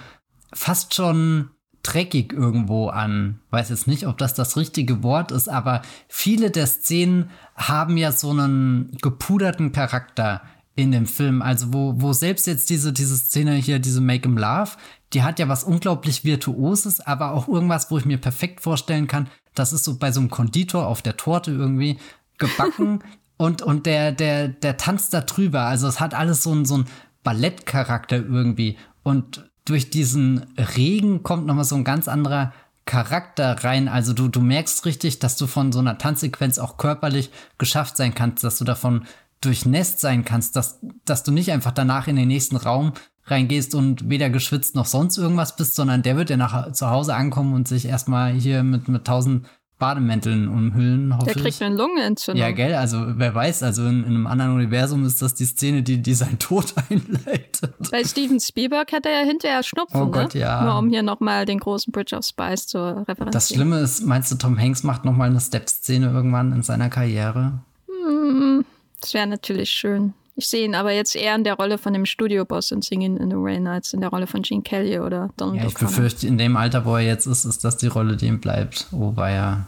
fast 0.53 0.95
schon 0.95 1.51
dreckig 1.83 2.33
irgendwo 2.33 2.87
an. 2.87 3.39
Weiß 3.49 3.69
jetzt 3.69 3.87
nicht, 3.87 4.07
ob 4.07 4.17
das 4.17 4.33
das 4.33 4.57
richtige 4.57 5.03
Wort 5.03 5.31
ist, 5.31 5.47
aber 5.47 5.81
viele 6.07 6.51
der 6.51 6.67
Szenen 6.67 7.29
haben 7.55 7.97
ja 7.97 8.11
so 8.11 8.31
einen 8.31 8.97
gepuderten 9.01 9.71
Charakter 9.71 10.41
in 10.75 10.91
dem 10.91 11.05
Film. 11.05 11.41
Also 11.41 11.73
wo, 11.73 11.93
wo 11.97 12.13
selbst 12.13 12.47
jetzt 12.47 12.69
diese, 12.69 12.93
diese 12.93 13.17
Szene 13.17 13.55
hier, 13.55 13.79
diese 13.79 14.01
Make 14.01 14.27
'em 14.27 14.37
Love, 14.37 14.71
die 15.13 15.23
hat 15.23 15.39
ja 15.39 15.47
was 15.47 15.63
unglaublich 15.63 16.23
Virtuoses, 16.23 16.99
aber 16.99 17.31
auch 17.31 17.47
irgendwas, 17.47 17.91
wo 17.91 17.97
ich 17.97 18.05
mir 18.05 18.17
perfekt 18.17 18.61
vorstellen 18.61 19.07
kann, 19.07 19.27
das 19.55 19.73
ist 19.73 19.83
so 19.83 19.97
bei 19.97 20.11
so 20.11 20.19
einem 20.19 20.29
Konditor 20.29 20.87
auf 20.87 21.01
der 21.01 21.17
Torte 21.17 21.51
irgendwie 21.51 21.97
gebacken 22.37 23.03
und, 23.37 23.61
und 23.61 23.85
der, 23.85 24.11
der, 24.11 24.47
der 24.47 24.77
tanzt 24.77 25.13
da 25.13 25.21
drüber. 25.21 25.61
Also 25.61 25.87
es 25.87 25.99
hat 25.99 26.13
alles 26.13 26.43
so 26.43 26.51
einen, 26.51 26.65
so 26.65 26.75
einen 26.75 26.85
Ballettcharakter 27.23 28.17
irgendwie. 28.17 28.77
Und 29.03 29.48
durch 29.69 29.91
diesen 29.91 30.45
Regen 30.57 31.21
kommt 31.21 31.45
nochmal 31.45 31.63
so 31.63 31.75
ein 31.75 31.83
ganz 31.83 32.07
anderer 32.07 32.53
Charakter 32.85 33.63
rein. 33.63 33.87
Also 33.87 34.13
du, 34.13 34.27
du 34.27 34.41
merkst 34.41 34.83
richtig, 34.85 35.19
dass 35.19 35.37
du 35.37 35.45
von 35.45 35.71
so 35.71 35.77
einer 35.77 35.99
Tanzsequenz 35.99 36.57
auch 36.57 36.77
körperlich 36.77 37.29
geschafft 37.59 37.95
sein 37.95 38.15
kannst, 38.15 38.43
dass 38.43 38.57
du 38.57 38.65
davon 38.65 39.05
durchnässt 39.41 39.99
sein 39.99 40.25
kannst, 40.25 40.55
dass, 40.55 40.79
dass 41.05 41.23
du 41.23 41.31
nicht 41.31 41.51
einfach 41.51 41.71
danach 41.71 42.07
in 42.07 42.15
den 42.15 42.27
nächsten 42.27 42.55
Raum 42.55 42.93
reingehst 43.25 43.75
und 43.75 44.09
weder 44.09 44.31
geschwitzt 44.31 44.73
noch 44.73 44.87
sonst 44.87 45.17
irgendwas 45.17 45.55
bist, 45.55 45.75
sondern 45.75 46.01
der 46.01 46.17
wird 46.17 46.31
ja 46.31 46.37
nach 46.37 46.71
zu 46.71 46.89
Hause 46.89 47.13
ankommen 47.13 47.53
und 47.53 47.67
sich 47.67 47.85
erstmal 47.85 48.33
hier 48.33 48.63
mit, 48.63 48.87
mit 48.87 49.05
tausend 49.05 49.45
Bademänteln 49.79 50.49
umhüllen, 50.49 51.15
Der 51.25 51.33
kriegt 51.33 51.61
eine 51.61 51.75
Lungenentzündung. 51.75 52.41
Ja, 52.41 52.51
gell, 52.51 52.75
also 52.75 53.01
wer 53.15 53.33
weiß, 53.33 53.63
also 53.63 53.85
in, 53.87 54.03
in, 54.03 54.07
einem 54.07 54.27
anderen 54.27 54.53
Universum 54.53 55.05
ist 55.05 55.21
das 55.21 55.33
die 55.33 55.45
Szene, 55.45 55.83
die, 55.83 56.01
die 56.01 56.13
seinen 56.13 56.37
Tod 56.37 56.73
einleitet. 56.89 57.73
Bei 57.89 58.03
Steven 58.03 58.41
Spielberg 58.41 58.91
hat 58.91 59.05
er 59.05 59.21
ja 59.21 59.25
hinterher 59.25 59.63
Schnupfen, 59.63 60.01
oh 60.01 60.05
ne? 60.05 60.11
Gott, 60.11 60.33
ja. 60.33 60.63
Nur 60.63 60.77
um 60.77 60.89
hier 60.89 61.01
nochmal 61.01 61.45
den 61.45 61.59
großen 61.59 61.91
Bridge 61.93 62.13
of 62.15 62.25
Spice 62.25 62.67
zu 62.67 62.77
referenzieren. 62.77 63.31
Das 63.31 63.47
Schlimme 63.47 63.79
ist, 63.79 64.05
meinst 64.05 64.29
du, 64.31 64.35
Tom 64.35 64.59
Hanks 64.59 64.83
macht 64.83 65.05
nochmal 65.05 65.29
eine 65.29 65.39
Step-Szene 65.39 66.11
irgendwann 66.11 66.51
in 66.51 66.61
seiner 66.61 66.89
Karriere? 66.89 67.59
Hm, 67.87 68.65
das 68.99 69.13
wäre 69.13 69.27
natürlich 69.27 69.69
schön. 69.69 70.13
Ich 70.39 70.47
sehe 70.47 70.63
ihn 70.63 70.73
aber 70.73 70.93
jetzt 70.93 71.17
eher 71.17 71.35
in 71.35 71.43
der 71.43 71.55
Rolle 71.55 71.77
von 71.77 71.91
dem 71.91 72.05
Studioboss 72.05 72.71
in 72.71 72.81
Singing 72.81 73.17
in 73.17 73.29
the 73.29 73.35
Rain 73.37 73.67
als 73.67 73.93
in 73.93 73.99
der 73.99 74.09
Rolle 74.09 74.25
von 74.25 74.41
Gene 74.41 74.61
Kelly 74.61 74.97
oder 74.97 75.33
Donald 75.35 75.61
Ja, 75.61 75.67
ich 75.67 75.73
befürchte, 75.73 76.27
in 76.27 76.37
dem 76.37 76.55
Alter, 76.55 76.85
wo 76.85 76.95
er 76.95 77.01
jetzt 77.01 77.25
ist, 77.25 77.43
ist 77.43 77.65
das 77.65 77.75
die 77.75 77.87
Rolle, 77.87 78.15
die 78.15 78.27
ihm 78.27 78.39
bleibt. 78.39 78.87
Oh, 78.93 79.13
ja. 79.17 79.67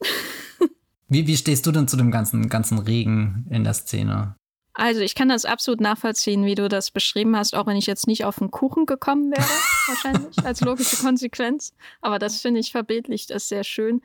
wie, 1.08 1.26
wie 1.26 1.38
stehst 1.38 1.66
du 1.66 1.72
denn 1.72 1.88
zu 1.88 1.96
dem 1.96 2.10
ganzen, 2.10 2.50
ganzen 2.50 2.78
Regen 2.80 3.46
in 3.48 3.64
der 3.64 3.72
Szene? 3.72 4.34
Also, 4.74 5.00
ich 5.00 5.14
kann 5.14 5.30
das 5.30 5.46
absolut 5.46 5.80
nachvollziehen, 5.80 6.44
wie 6.44 6.54
du 6.54 6.68
das 6.68 6.90
beschrieben 6.90 7.34
hast, 7.34 7.54
auch 7.54 7.66
wenn 7.66 7.76
ich 7.76 7.86
jetzt 7.86 8.06
nicht 8.06 8.26
auf 8.26 8.40
den 8.40 8.50
Kuchen 8.50 8.84
gekommen 8.84 9.30
wäre, 9.30 9.42
wahrscheinlich, 9.86 10.44
als 10.44 10.60
logische 10.60 10.98
Konsequenz. 10.98 11.72
Aber 12.02 12.18
das 12.18 12.42
finde 12.42 12.60
ich 12.60 12.72
verbildlicht, 12.72 13.30
ist 13.30 13.48
sehr 13.48 13.64
schön. 13.64 14.02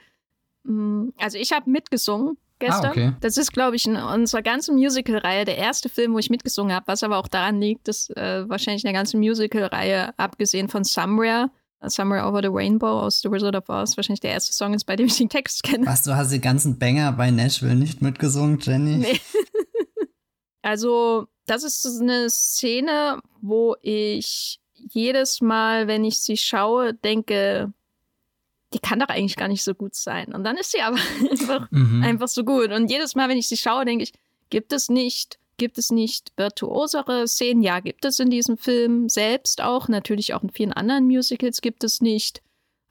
Mm, 0.63 1.09
also 1.19 1.37
ich 1.37 1.51
habe 1.51 1.69
mitgesungen 1.69 2.37
gestern. 2.59 2.85
Ah, 2.85 2.89
okay. 2.89 3.13
Das 3.21 3.37
ist, 3.37 3.51
glaube 3.53 3.75
ich, 3.75 3.85
in 3.85 3.95
unserer 3.95 4.41
ganzen 4.41 4.75
Musical-Reihe 4.75 5.45
der 5.45 5.57
erste 5.57 5.89
Film, 5.89 6.13
wo 6.13 6.19
ich 6.19 6.29
mitgesungen 6.29 6.75
habe, 6.75 6.87
was 6.87 7.03
aber 7.03 7.17
auch 7.17 7.27
daran 7.27 7.59
liegt, 7.59 7.87
dass 7.87 8.09
äh, 8.11 8.47
wahrscheinlich 8.47 8.83
in 8.83 8.87
der 8.87 8.93
ganzen 8.93 9.19
Musical-Reihe, 9.19 10.17
abgesehen 10.17 10.69
von 10.69 10.83
Somewhere, 10.83 11.49
Somewhere 11.87 12.25
Over 12.25 12.41
the 12.41 12.49
Rainbow 12.51 13.01
aus 13.01 13.21
The 13.21 13.29
Wizard 13.29 13.55
of 13.55 13.69
Oz, 13.69 13.97
wahrscheinlich 13.97 14.21
der 14.21 14.31
erste 14.31 14.53
Song 14.53 14.73
ist, 14.73 14.85
bei 14.85 14.95
dem 14.95 15.07
ich 15.07 15.17
den 15.17 15.29
Text 15.29 15.63
kenne. 15.63 15.85
Was, 15.85 16.03
du 16.03 16.15
hast 16.15 16.31
die 16.31 16.41
ganzen 16.41 16.79
Banger 16.79 17.11
bei 17.11 17.31
Nashville 17.31 17.75
nicht 17.75 18.01
mitgesungen, 18.01 18.59
Jenny? 18.59 18.97
Nee. 18.97 19.19
also, 20.61 21.27
das 21.45 21.63
ist 21.63 21.85
eine 22.01 22.29
Szene, 22.29 23.19
wo 23.41 23.75
ich 23.81 24.59
jedes 24.73 25.41
Mal, 25.41 25.87
wenn 25.87 26.03
ich 26.03 26.19
sie 26.19 26.37
schaue, 26.37 26.93
denke, 26.93 27.73
die 28.75 28.79
kann 28.79 28.99
doch 28.99 29.07
eigentlich 29.07 29.37
gar 29.37 29.47
nicht 29.47 29.63
so 29.63 29.73
gut 29.73 29.95
sein. 29.95 30.35
Und 30.35 30.43
dann 30.43 30.57
ist 30.57 30.73
sie 30.73 30.81
aber 30.81 30.97
einfach, 31.31 31.71
mhm. 31.71 32.03
einfach 32.03 32.27
so 32.27 32.43
gut. 32.43 32.71
Und 32.71 32.91
jedes 32.91 33.15
Mal, 33.15 33.29
wenn 33.29 33.37
ich 33.37 33.47
sie 33.47 33.55
schaue, 33.55 33.85
denke 33.85 34.03
ich, 34.03 34.11
gibt 34.49 34.73
es 34.73 34.89
nicht, 34.89 35.39
gibt 35.55 35.77
es 35.77 35.91
nicht 35.91 36.33
virtuosere 36.35 37.25
Szenen? 37.25 37.63
Ja, 37.63 37.79
gibt 37.79 38.03
es 38.03 38.19
in 38.19 38.29
diesem 38.29 38.57
Film 38.57 39.07
selbst 39.07 39.61
auch. 39.61 39.87
Natürlich 39.87 40.33
auch 40.33 40.43
in 40.43 40.49
vielen 40.49 40.73
anderen 40.73 41.05
Musicals 41.05 41.61
gibt 41.61 41.85
es 41.85 42.01
nicht 42.01 42.41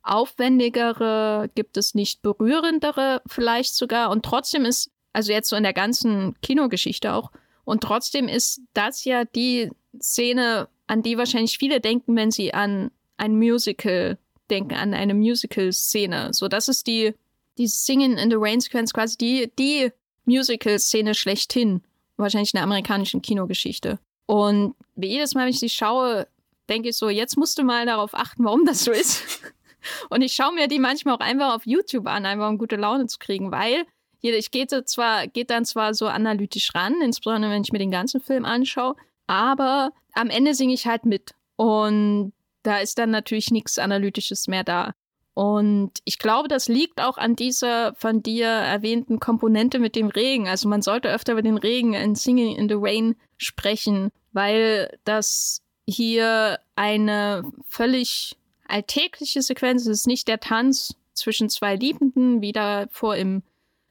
aufwendigere, 0.03 1.51
gibt 1.55 1.76
es 1.76 1.95
nicht 1.95 2.22
berührendere 2.22 3.20
vielleicht 3.26 3.74
sogar. 3.74 4.09
Und 4.09 4.24
trotzdem 4.24 4.64
ist, 4.64 4.91
also 5.12 5.32
jetzt 5.32 5.51
so 5.51 5.57
in 5.57 5.64
der 5.64 5.74
ganzen 5.74 6.35
Kinogeschichte 6.41 7.12
auch, 7.12 7.30
und 7.64 7.82
trotzdem 7.82 8.26
ist 8.26 8.62
das 8.72 9.05
ja 9.05 9.24
die 9.26 9.70
Szene, 10.01 10.68
an 10.87 11.03
die 11.03 11.18
wahrscheinlich 11.18 11.59
viele 11.59 11.80
denken, 11.80 12.16
wenn 12.16 12.30
sie 12.30 12.55
an 12.55 12.91
ein 13.18 13.37
Musical 13.37 14.18
denken, 14.51 14.74
an 14.74 14.95
eine 14.95 15.14
Musical-Szene. 15.14 16.30
So, 16.32 16.49
das 16.49 16.68
ist 16.68 16.86
die, 16.86 17.14
die 17.59 17.66
Singing 17.66 18.16
in 18.16 18.30
the 18.30 18.36
Rain-Sequenz 18.38 18.92
quasi 18.92 19.16
die, 19.16 19.53
die 19.59 19.90
Musical-Szene 20.24 21.14
schlechthin. 21.14 21.82
Wahrscheinlich 22.16 22.55
in 22.55 22.59
der 22.59 22.64
amerikanischen 22.64 23.22
Kinogeschichte. 23.22 23.99
Und 24.26 24.74
wie 24.95 25.09
jedes 25.09 25.34
Mal, 25.34 25.42
wenn 25.42 25.51
ich 25.51 25.61
die 25.61 25.68
schaue, 25.68 26.28
denke 26.68 26.90
ich 26.90 26.97
so, 26.97 27.09
jetzt 27.09 27.36
musst 27.36 27.59
du 27.59 27.64
mal 27.64 27.86
darauf 27.86 28.14
achten, 28.14 28.45
warum 28.45 28.64
das 28.64 28.84
so 28.84 28.92
ist. 28.92 29.42
Und 30.09 30.22
ich 30.22 30.32
schaue 30.32 30.55
mir 30.55 30.68
die 30.68 30.78
manchmal 30.78 31.14
auch 31.14 31.20
einfach 31.20 31.55
auf 31.55 31.66
YouTube 31.66 32.07
an, 32.07 32.24
einfach 32.24 32.49
um 32.49 32.57
gute 32.57 32.76
Laune 32.76 33.07
zu 33.07 33.18
kriegen, 33.18 33.51
weil 33.51 33.84
ich 34.22 34.51
gehe 34.51 34.66
zwar, 34.66 35.26
geht 35.26 35.51
dann 35.51 35.66
zwar 35.66 35.92
so 35.92 36.07
analytisch 36.07 36.74
ran, 36.74 36.95
insbesondere 37.03 37.53
wenn 37.53 37.62
ich 37.62 37.72
mir 37.72 37.78
den 37.78 37.90
ganzen 37.90 38.22
Film 38.22 38.47
anschaue, 38.47 38.97
aber 39.26 39.92
am 40.14 40.30
Ende 40.30 40.55
singe 40.55 40.72
ich 40.72 40.86
halt 40.86 41.05
mit. 41.05 41.34
Und 41.57 42.32
da 42.64 42.78
ist 42.78 42.98
dann 42.98 43.10
natürlich 43.10 43.50
nichts 43.50 43.78
Analytisches 43.78 44.48
mehr 44.48 44.64
da. 44.64 44.94
Und 45.34 45.92
ich 46.04 46.18
glaube, 46.18 46.48
das 46.48 46.68
liegt 46.68 47.00
auch 47.00 47.18
an 47.18 47.34
dieser 47.34 47.94
von 47.96 48.22
dir 48.22 48.46
erwähnten 48.46 49.18
Komponente 49.18 49.78
mit 49.78 49.96
dem 49.96 50.08
Regen. 50.08 50.48
Also 50.48 50.68
man 50.68 50.82
sollte 50.82 51.10
öfter 51.10 51.32
über 51.32 51.42
den 51.42 51.58
Regen 51.58 51.94
in 51.94 52.14
Singing 52.14 52.56
in 52.56 52.68
the 52.68 52.76
Rain 52.78 53.16
sprechen, 53.36 54.10
weil 54.32 54.96
das 55.04 55.62
hier 55.86 56.60
eine 56.76 57.42
völlig 57.68 58.36
alltägliche 58.66 59.42
Sequenz 59.42 59.82
ist. 59.82 59.88
Es 59.88 59.98
ist 60.00 60.06
nicht 60.06 60.28
der 60.28 60.40
Tanz 60.40 60.94
zwischen 61.14 61.48
zwei 61.48 61.76
Liebenden, 61.76 62.40
wie 62.40 62.52
da 62.52 62.86
vor 62.90 63.16
im 63.16 63.42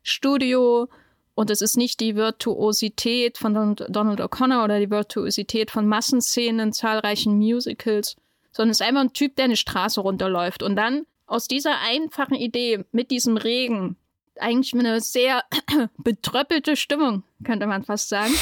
Studio, 0.01 0.89
und 1.35 1.49
es 1.49 1.61
ist 1.61 1.77
nicht 1.77 1.99
die 1.99 2.15
Virtuosität 2.15 3.37
von 3.37 3.53
Donald 3.53 4.21
O'Connor 4.21 4.63
oder 4.63 4.79
die 4.79 4.91
Virtuosität 4.91 5.71
von 5.71 5.87
Massenszenen 5.87 6.67
in 6.67 6.73
zahlreichen 6.73 7.37
Musicals, 7.37 8.15
sondern 8.53 8.71
es 8.71 8.79
ist 8.79 8.87
einfach 8.87 9.01
ein 9.01 9.13
Typ, 9.13 9.35
der 9.35 9.45
eine 9.45 9.57
Straße 9.57 9.99
runterläuft. 9.99 10.63
Und 10.63 10.75
dann 10.75 11.05
aus 11.25 11.47
dieser 11.47 11.81
einfachen 11.81 12.35
Idee 12.35 12.85
mit 12.91 13.11
diesem 13.11 13.37
Regen, 13.37 13.97
eigentlich 14.39 14.73
eine 14.73 15.01
sehr 15.01 15.43
betröppelte 15.97 16.75
Stimmung, 16.75 17.23
könnte 17.43 17.67
man 17.67 17.83
fast 17.83 18.09
sagen, 18.09 18.33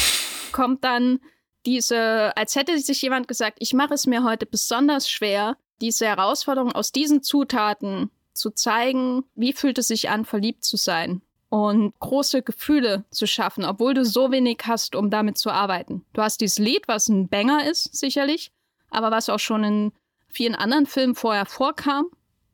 kommt 0.52 0.84
dann 0.84 1.20
diese, 1.66 2.36
als 2.36 2.56
hätte 2.56 2.78
sich 2.78 3.02
jemand 3.02 3.28
gesagt, 3.28 3.58
ich 3.60 3.72
mache 3.72 3.94
es 3.94 4.06
mir 4.06 4.24
heute 4.24 4.46
besonders 4.46 5.08
schwer, 5.08 5.56
diese 5.80 6.06
Herausforderung 6.06 6.72
aus 6.72 6.92
diesen 6.92 7.22
Zutaten 7.22 8.10
zu 8.32 8.50
zeigen, 8.50 9.24
wie 9.34 9.52
fühlt 9.52 9.78
es 9.78 9.88
sich 9.88 10.10
an, 10.10 10.24
verliebt 10.24 10.64
zu 10.64 10.76
sein 10.76 11.22
und 11.50 11.92
große 12.00 12.42
Gefühle 12.42 13.04
zu 13.10 13.26
schaffen, 13.26 13.64
obwohl 13.64 13.92
du 13.92 14.06
so 14.06 14.30
wenig 14.32 14.60
hast, 14.66 14.96
um 14.96 15.10
damit 15.10 15.36
zu 15.36 15.50
arbeiten. 15.50 16.04
Du 16.14 16.22
hast 16.22 16.40
dieses 16.40 16.58
Lied, 16.58 16.88
was 16.88 17.08
ein 17.08 17.28
Banger 17.28 17.68
ist, 17.68 17.94
sicherlich, 17.94 18.52
aber 18.90 19.10
was 19.10 19.28
auch 19.28 19.38
schon 19.38 19.64
in 19.64 19.92
vielen 20.32 20.54
anderen 20.54 20.86
Filmen 20.86 21.14
vorher 21.14 21.46
vorkam. 21.46 22.06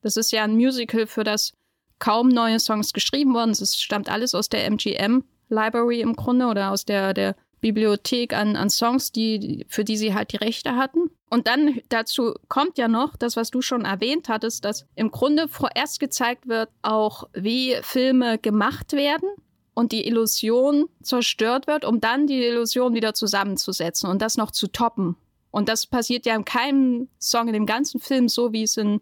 Das 0.02 0.16
ist 0.16 0.30
ja 0.30 0.44
ein 0.44 0.56
Musical, 0.56 1.06
für 1.06 1.24
das 1.24 1.52
kaum 1.98 2.28
neue 2.28 2.60
Songs 2.60 2.92
geschrieben 2.92 3.34
wurden. 3.34 3.50
Es 3.50 3.78
stammt 3.78 4.08
alles 4.08 4.34
aus 4.34 4.48
der 4.48 4.66
MGM 4.70 5.24
Library 5.48 6.00
im 6.00 6.14
Grunde 6.14 6.46
oder 6.46 6.70
aus 6.70 6.84
der, 6.84 7.14
der 7.14 7.34
Bibliothek 7.60 8.34
an, 8.34 8.56
an 8.56 8.70
Songs, 8.70 9.10
die, 9.12 9.66
für 9.68 9.84
die 9.84 9.96
sie 9.96 10.14
halt 10.14 10.32
die 10.32 10.36
Rechte 10.36 10.76
hatten. 10.76 11.10
Und 11.30 11.46
dann 11.46 11.80
dazu 11.88 12.34
kommt 12.48 12.78
ja 12.78 12.88
noch 12.88 13.16
das, 13.16 13.36
was 13.36 13.50
du 13.50 13.60
schon 13.62 13.84
erwähnt 13.84 14.28
hattest, 14.28 14.64
dass 14.64 14.86
im 14.94 15.10
Grunde 15.10 15.48
vorerst 15.48 16.00
gezeigt 16.00 16.48
wird, 16.48 16.70
auch 16.82 17.24
wie 17.32 17.76
Filme 17.82 18.38
gemacht 18.38 18.92
werden 18.92 19.28
und 19.74 19.92
die 19.92 20.06
Illusion 20.06 20.88
zerstört 21.02 21.66
wird, 21.66 21.84
um 21.84 22.00
dann 22.00 22.26
die 22.26 22.44
Illusion 22.44 22.94
wieder 22.94 23.14
zusammenzusetzen 23.14 24.08
und 24.08 24.22
das 24.22 24.36
noch 24.36 24.50
zu 24.50 24.68
toppen. 24.68 25.16
Und 25.50 25.68
das 25.68 25.86
passiert 25.86 26.26
ja 26.26 26.34
in 26.34 26.44
keinem 26.44 27.08
Song 27.18 27.48
in 27.48 27.54
dem 27.54 27.66
ganzen 27.66 28.00
Film 28.00 28.28
so, 28.28 28.52
wie 28.52 28.64
es 28.64 28.76
in 28.76 29.00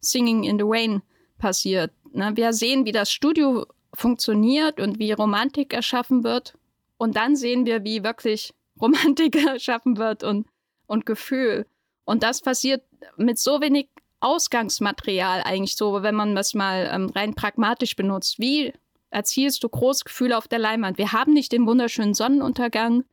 Singing 0.00 0.44
in 0.44 0.58
the 0.58 0.64
Rain 0.66 1.02
passiert. 1.38 1.92
Ne? 2.12 2.32
Wir 2.34 2.52
sehen, 2.52 2.84
wie 2.84 2.92
das 2.92 3.10
Studio 3.10 3.66
funktioniert 3.94 4.80
und 4.80 4.98
wie 4.98 5.12
Romantik 5.12 5.72
erschaffen 5.72 6.24
wird. 6.24 6.54
Und 6.96 7.16
dann 7.16 7.36
sehen 7.36 7.64
wir, 7.64 7.84
wie 7.84 8.02
wirklich 8.02 8.52
Romantik 8.80 9.36
erschaffen 9.36 9.96
wird 9.96 10.24
und 10.24 10.46
und 10.86 11.06
Gefühl. 11.06 11.66
Und 12.04 12.22
das 12.22 12.42
passiert 12.42 12.82
mit 13.16 13.38
so 13.38 13.60
wenig 13.60 13.88
Ausgangsmaterial 14.20 15.42
eigentlich 15.42 15.76
so, 15.76 16.02
wenn 16.02 16.14
man 16.14 16.34
das 16.34 16.54
mal 16.54 16.90
ähm, 16.92 17.10
rein 17.10 17.34
pragmatisch 17.34 17.96
benutzt. 17.96 18.38
Wie 18.38 18.72
erzielst 19.10 19.62
du 19.62 19.68
Großgefühle 19.68 20.36
auf 20.36 20.48
der 20.48 20.58
Leinwand? 20.58 20.98
Wir 20.98 21.12
haben 21.12 21.32
nicht 21.32 21.52
den 21.52 21.66
wunderschönen 21.66 22.14
Sonnenuntergang. 22.14 23.04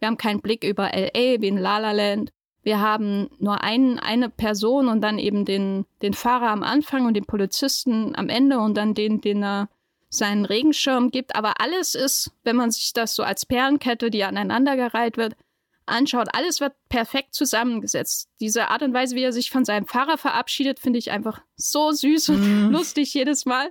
Wir 0.00 0.08
haben 0.08 0.16
keinen 0.16 0.40
Blick 0.40 0.64
über 0.64 0.90
LA 0.92 1.40
wie 1.40 1.48
in 1.48 1.58
La 1.58 1.78
La 1.78 1.92
Land. 1.92 2.32
Wir 2.62 2.80
haben 2.80 3.30
nur 3.38 3.62
ein, 3.62 3.98
eine 3.98 4.28
Person 4.28 4.88
und 4.88 5.00
dann 5.00 5.18
eben 5.18 5.44
den, 5.44 5.86
den 6.02 6.12
Fahrer 6.12 6.48
am 6.48 6.62
Anfang 6.62 7.06
und 7.06 7.14
den 7.14 7.24
Polizisten 7.24 8.14
am 8.16 8.28
Ende 8.28 8.58
und 8.58 8.76
dann 8.76 8.94
den, 8.94 9.20
den 9.20 9.42
er 9.42 9.68
seinen 10.10 10.44
Regenschirm 10.44 11.10
gibt. 11.10 11.36
Aber 11.36 11.60
alles 11.60 11.94
ist, 11.94 12.32
wenn 12.42 12.56
man 12.56 12.70
sich 12.70 12.92
das 12.92 13.14
so 13.14 13.22
als 13.22 13.46
Perlenkette, 13.46 14.10
die 14.10 14.24
aneinandergereiht 14.24 15.16
wird, 15.16 15.36
anschaut, 15.86 16.28
alles 16.32 16.60
wird 16.60 16.74
perfekt 16.88 17.34
zusammengesetzt. 17.34 18.28
Diese 18.40 18.68
Art 18.68 18.82
und 18.82 18.92
Weise, 18.92 19.16
wie 19.16 19.22
er 19.22 19.32
sich 19.32 19.50
von 19.50 19.64
seinem 19.64 19.86
Fahrer 19.86 20.18
verabschiedet, 20.18 20.78
finde 20.78 20.98
ich 20.98 21.10
einfach 21.10 21.40
so 21.56 21.92
süß 21.92 22.30
und 22.30 22.68
mm. 22.68 22.70
lustig 22.72 23.12
jedes 23.14 23.46
Mal. 23.46 23.70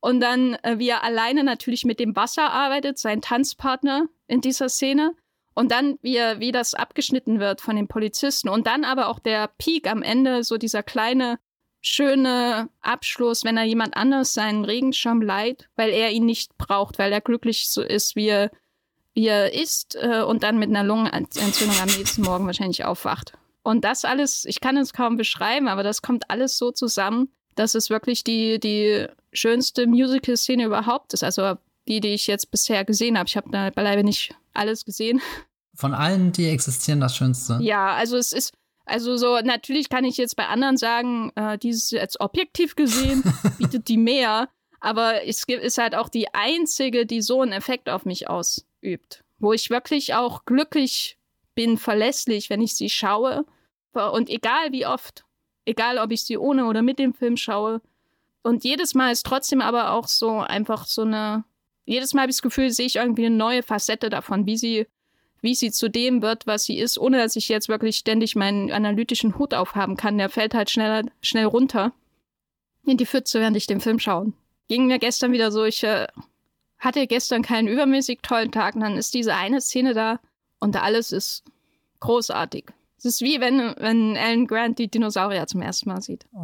Und 0.00 0.20
dann, 0.20 0.54
äh, 0.62 0.78
wie 0.78 0.88
er 0.88 1.02
alleine 1.02 1.44
natürlich 1.44 1.84
mit 1.84 1.98
dem 1.98 2.14
Wasser 2.16 2.50
arbeitet, 2.50 2.98
sein 2.98 3.22
Tanzpartner 3.22 4.06
in 4.26 4.40
dieser 4.40 4.68
Szene. 4.68 5.14
Und 5.54 5.70
dann, 5.70 5.98
wie, 6.02 6.18
wie 6.38 6.52
das 6.52 6.74
abgeschnitten 6.74 7.40
wird 7.40 7.60
von 7.60 7.76
den 7.76 7.88
Polizisten. 7.88 8.48
Und 8.48 8.66
dann 8.66 8.84
aber 8.84 9.08
auch 9.08 9.18
der 9.18 9.48
Peak 9.58 9.88
am 9.88 10.02
Ende, 10.02 10.42
so 10.42 10.58
dieser 10.58 10.82
kleine, 10.82 11.38
schöne 11.80 12.68
Abschluss, 12.80 13.44
wenn 13.44 13.56
er 13.56 13.64
jemand 13.64 13.96
anders 13.96 14.32
seinen 14.32 14.64
Regenschirm 14.64 15.22
leiht, 15.22 15.68
weil 15.76 15.90
er 15.90 16.10
ihn 16.10 16.26
nicht 16.26 16.56
braucht, 16.58 16.98
weil 16.98 17.12
er 17.12 17.20
glücklich 17.20 17.68
so 17.68 17.82
ist, 17.82 18.16
wie 18.16 18.28
er 18.28 18.50
wie 19.14 19.28
er 19.28 19.54
isst 19.54 19.96
äh, 20.00 20.22
und 20.22 20.42
dann 20.42 20.58
mit 20.58 20.70
einer 20.70 20.82
Lungenentzündung 20.82 21.80
am 21.80 21.86
nächsten 21.86 22.22
Morgen 22.22 22.46
wahrscheinlich 22.46 22.84
aufwacht. 22.84 23.34
Und 23.62 23.84
das 23.84 24.04
alles, 24.04 24.44
ich 24.44 24.60
kann 24.60 24.76
es 24.76 24.92
kaum 24.92 25.16
beschreiben, 25.16 25.68
aber 25.68 25.82
das 25.82 26.02
kommt 26.02 26.30
alles 26.30 26.58
so 26.58 26.70
zusammen, 26.72 27.30
dass 27.54 27.74
es 27.74 27.90
wirklich 27.90 28.24
die, 28.24 28.58
die 28.58 29.06
schönste 29.32 29.86
Musical-Szene 29.86 30.64
überhaupt 30.64 31.14
ist. 31.14 31.22
Also 31.22 31.54
die, 31.88 32.00
die 32.00 32.08
ich 32.08 32.26
jetzt 32.26 32.50
bisher 32.50 32.84
gesehen 32.84 33.16
habe. 33.18 33.28
Ich 33.28 33.36
habe 33.36 33.50
da 33.50 33.70
beileibe 33.70 34.04
nicht 34.04 34.34
alles 34.54 34.84
gesehen. 34.84 35.20
Von 35.76 35.92
allen, 35.92 36.30
die 36.32 36.48
existieren, 36.48 37.00
das 37.00 37.16
Schönste. 37.16 37.58
Ja, 37.60 37.94
also 37.94 38.16
es 38.16 38.32
ist, 38.32 38.52
also 38.84 39.16
so, 39.16 39.40
natürlich 39.40 39.88
kann 39.88 40.04
ich 40.04 40.16
jetzt 40.16 40.36
bei 40.36 40.46
anderen 40.46 40.76
sagen, 40.76 41.32
äh, 41.34 41.58
dieses 41.58 41.90
jetzt 41.90 42.20
objektiv 42.20 42.76
gesehen 42.76 43.24
bietet 43.58 43.88
die 43.88 43.96
mehr, 43.96 44.48
aber 44.80 45.26
es 45.26 45.44
ist 45.48 45.78
halt 45.78 45.94
auch 45.94 46.08
die 46.08 46.32
einzige, 46.32 47.06
die 47.06 47.22
so 47.22 47.40
einen 47.40 47.52
Effekt 47.52 47.88
auf 47.88 48.04
mich 48.04 48.28
aus, 48.28 48.66
übt. 48.82 49.24
Wo 49.38 49.52
ich 49.52 49.70
wirklich 49.70 50.14
auch 50.14 50.44
glücklich 50.44 51.18
bin, 51.54 51.78
verlässlich, 51.78 52.50
wenn 52.50 52.60
ich 52.60 52.74
sie 52.74 52.90
schaue. 52.90 53.46
Und 53.92 54.28
egal 54.28 54.72
wie 54.72 54.86
oft, 54.86 55.24
egal 55.64 55.98
ob 55.98 56.10
ich 56.10 56.24
sie 56.24 56.36
ohne 56.36 56.66
oder 56.66 56.82
mit 56.82 56.98
dem 56.98 57.14
Film 57.14 57.36
schaue. 57.36 57.80
Und 58.42 58.64
jedes 58.64 58.94
Mal 58.94 59.10
ist 59.10 59.24
trotzdem 59.24 59.60
aber 59.60 59.92
auch 59.92 60.06
so 60.06 60.40
einfach 60.40 60.86
so 60.86 61.02
eine, 61.02 61.44
jedes 61.84 62.14
Mal 62.14 62.22
habe 62.22 62.30
ich 62.30 62.36
das 62.36 62.42
Gefühl, 62.42 62.70
sehe 62.70 62.86
ich 62.86 62.96
irgendwie 62.96 63.26
eine 63.26 63.36
neue 63.36 63.62
Facette 63.62 64.10
davon, 64.10 64.46
wie 64.46 64.56
sie, 64.56 64.86
wie 65.40 65.54
sie 65.54 65.70
zu 65.70 65.88
dem 65.88 66.22
wird, 66.22 66.46
was 66.46 66.64
sie 66.64 66.78
ist, 66.78 66.98
ohne 66.98 67.18
dass 67.18 67.36
ich 67.36 67.48
jetzt 67.48 67.68
wirklich 67.68 67.96
ständig 67.96 68.36
meinen 68.36 68.72
analytischen 68.72 69.38
Hut 69.38 69.54
aufhaben 69.54 69.96
kann. 69.96 70.18
Der 70.18 70.30
fällt 70.30 70.54
halt 70.54 70.70
schneller, 70.70 71.04
schnell 71.20 71.44
runter 71.44 71.92
in 72.86 72.96
die 72.96 73.06
Pfütze, 73.06 73.40
während 73.40 73.56
ich 73.56 73.66
den 73.66 73.80
Film 73.80 73.98
schaue. 73.98 74.32
ging 74.68 74.86
mir 74.86 74.98
gestern 74.98 75.32
wieder 75.32 75.50
so, 75.50 75.64
ich 75.64 75.82
äh, 75.84 76.06
hatte 76.78 77.06
gestern 77.06 77.42
keinen 77.42 77.68
übermäßig 77.68 78.20
tollen 78.22 78.52
Tag 78.52 78.74
und 78.74 78.82
dann 78.82 78.96
ist 78.96 79.14
diese 79.14 79.34
eine 79.34 79.60
Szene 79.60 79.94
da 79.94 80.20
und 80.60 80.76
alles 80.76 81.12
ist 81.12 81.44
großartig. 82.00 82.66
Es 83.04 83.16
ist 83.16 83.20
wie 83.20 83.38
wenn, 83.38 83.74
wenn 83.78 84.16
Alan 84.16 84.46
Grant 84.46 84.78
die 84.78 84.90
Dinosaurier 84.90 85.46
zum 85.46 85.60
ersten 85.60 85.90
Mal 85.90 86.00
sieht. 86.00 86.24
Oh. 86.32 86.40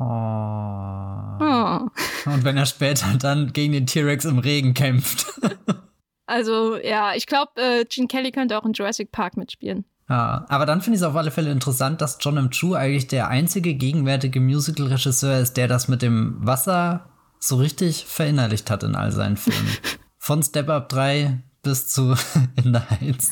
oh. 1.40 2.30
Und 2.30 2.44
wenn 2.44 2.58
er 2.58 2.66
später 2.66 3.06
dann 3.18 3.54
gegen 3.54 3.72
den 3.72 3.86
T-Rex 3.86 4.26
im 4.26 4.38
Regen 4.38 4.74
kämpft. 4.74 5.26
also 6.26 6.76
ja, 6.76 7.14
ich 7.14 7.26
glaube, 7.26 7.52
äh, 7.56 7.86
Gene 7.86 8.08
Kelly 8.08 8.30
könnte 8.30 8.58
auch 8.58 8.66
in 8.66 8.74
Jurassic 8.74 9.10
Park 9.10 9.38
mitspielen. 9.38 9.86
Ja, 10.10 10.44
aber 10.50 10.66
dann 10.66 10.82
finde 10.82 10.96
ich 10.96 11.02
es 11.02 11.08
auf 11.08 11.16
alle 11.16 11.30
Fälle 11.30 11.50
interessant, 11.50 12.02
dass 12.02 12.18
John 12.20 12.36
M. 12.36 12.50
Chu 12.50 12.74
eigentlich 12.74 13.06
der 13.06 13.28
einzige 13.28 13.72
gegenwärtige 13.72 14.40
Musical-Regisseur 14.40 15.38
ist, 15.38 15.56
der 15.56 15.66
das 15.66 15.88
mit 15.88 16.02
dem 16.02 16.36
Wasser 16.40 17.08
so 17.38 17.56
richtig 17.56 18.04
verinnerlicht 18.04 18.70
hat 18.70 18.82
in 18.82 18.96
all 18.96 19.12
seinen 19.12 19.38
Filmen. 19.38 19.78
Von 20.18 20.42
Step 20.42 20.68
Up 20.68 20.90
3 20.90 21.38
bis 21.62 21.88
zu 21.88 22.14
In 22.62 22.74
the 22.74 22.80
Heights. 22.80 23.30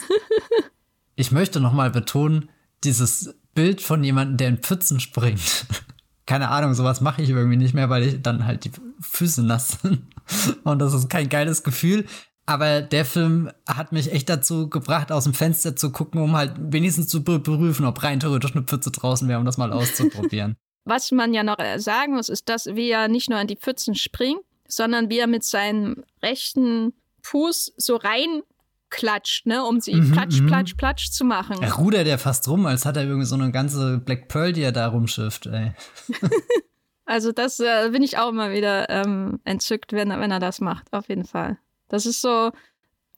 Ich 1.15 1.31
möchte 1.31 1.61
nochmal 1.61 1.91
betonen, 1.91 2.49
dieses 2.85 3.35
Bild 3.55 3.81
von 3.81 4.05
jemandem, 4.05 4.37
der 4.37 4.49
in 4.49 4.59
Pfützen 4.59 5.01
springt. 5.01 5.67
Keine 6.27 6.51
Ahnung, 6.51 6.75
sowas 6.75 7.01
mache 7.01 7.23
ich 7.23 7.31
irgendwie 7.31 7.57
nicht 7.57 7.75
mehr, 7.75 7.89
weil 7.89 8.03
ich 8.03 8.23
dann 8.23 8.45
halt 8.45 8.65
die 8.65 8.71
Füße 9.01 9.43
nass 9.43 9.79
sind. 9.83 10.03
Und 10.65 10.79
das 10.79 10.93
ist 10.93 11.09
kein 11.09 11.29
geiles 11.29 11.63
Gefühl. 11.63 12.05
Aber 12.45 12.83
der 12.83 13.05
Film 13.05 13.51
hat 13.67 13.93
mich 13.93 14.13
echt 14.13 14.29
dazu 14.29 14.69
gebracht, 14.71 15.13
aus 15.13 15.25
dem 15.25 15.35
Fenster 15.35 15.77
zu 15.77 15.91
gucken, 15.91 16.21
um 16.21 16.37
halt 16.37 16.55
wenigstens 16.59 17.09
zu 17.09 17.23
prüfen, 17.23 17.85
ob 17.85 18.03
rein 18.03 18.21
theoretisch 18.21 18.55
eine 18.55 18.65
Pfütze 18.65 18.91
draußen 18.91 19.29
wäre, 19.29 19.39
um 19.39 19.45
das 19.45 19.59
mal 19.59 19.73
auszuprobieren. 19.73 20.57
Was 20.85 21.11
man 21.13 21.35
ja 21.35 21.43
noch 21.43 21.59
äh, 21.59 21.79
sagen 21.79 22.15
muss, 22.15 22.31
ist, 22.31 22.49
dass 22.49 22.67
wie 22.67 22.91
er 22.91 23.09
nicht 23.09 23.29
nur 23.29 23.39
an 23.39 23.47
die 23.47 23.57
Pfützen 23.57 23.95
springt, 23.95 24.41
sondern 24.67 25.11
wie 25.11 25.19
er 25.19 25.27
mit 25.27 25.45
seinem 25.45 26.05
rechten 26.23 26.95
Fuß 27.23 27.75
so 27.77 27.97
rein 27.97 28.43
klatscht, 28.91 29.47
ne, 29.47 29.65
um 29.65 29.81
sie 29.81 29.95
mhm, 29.95 30.13
platsch, 30.13 30.41
mhm. 30.41 30.47
platsch, 30.47 30.75
platsch 30.75 31.11
zu 31.11 31.25
machen. 31.25 31.63
Er 31.63 31.75
rudert 31.75 32.07
ja 32.07 32.19
fast 32.19 32.49
rum, 32.49 32.67
als 32.67 32.85
hat 32.85 32.97
er 32.97 33.05
irgendwie 33.05 33.27
so 33.27 33.35
eine 33.35 33.51
ganze 33.51 33.99
Black 33.99 34.29
Pearl, 34.29 34.53
die 34.53 34.63
er 34.63 34.73
da 34.73 34.89
rumschifft, 34.89 35.47
ey. 35.47 35.73
also 37.05 37.33
das 37.33 37.61
äh, 37.61 37.91
bin 37.91 38.03
ich 38.03 38.19
auch 38.19 38.31
immer 38.31 38.51
wieder 38.51 38.89
ähm, 38.91 39.41
entzückt, 39.45 39.93
wenn, 39.93 40.11
wenn 40.11 40.31
er 40.31 40.41
das 40.41 40.61
macht, 40.61 40.93
auf 40.93 41.09
jeden 41.09 41.25
Fall. 41.25 41.59
Das 41.89 42.07
ist 42.07 42.21
so 42.21 42.53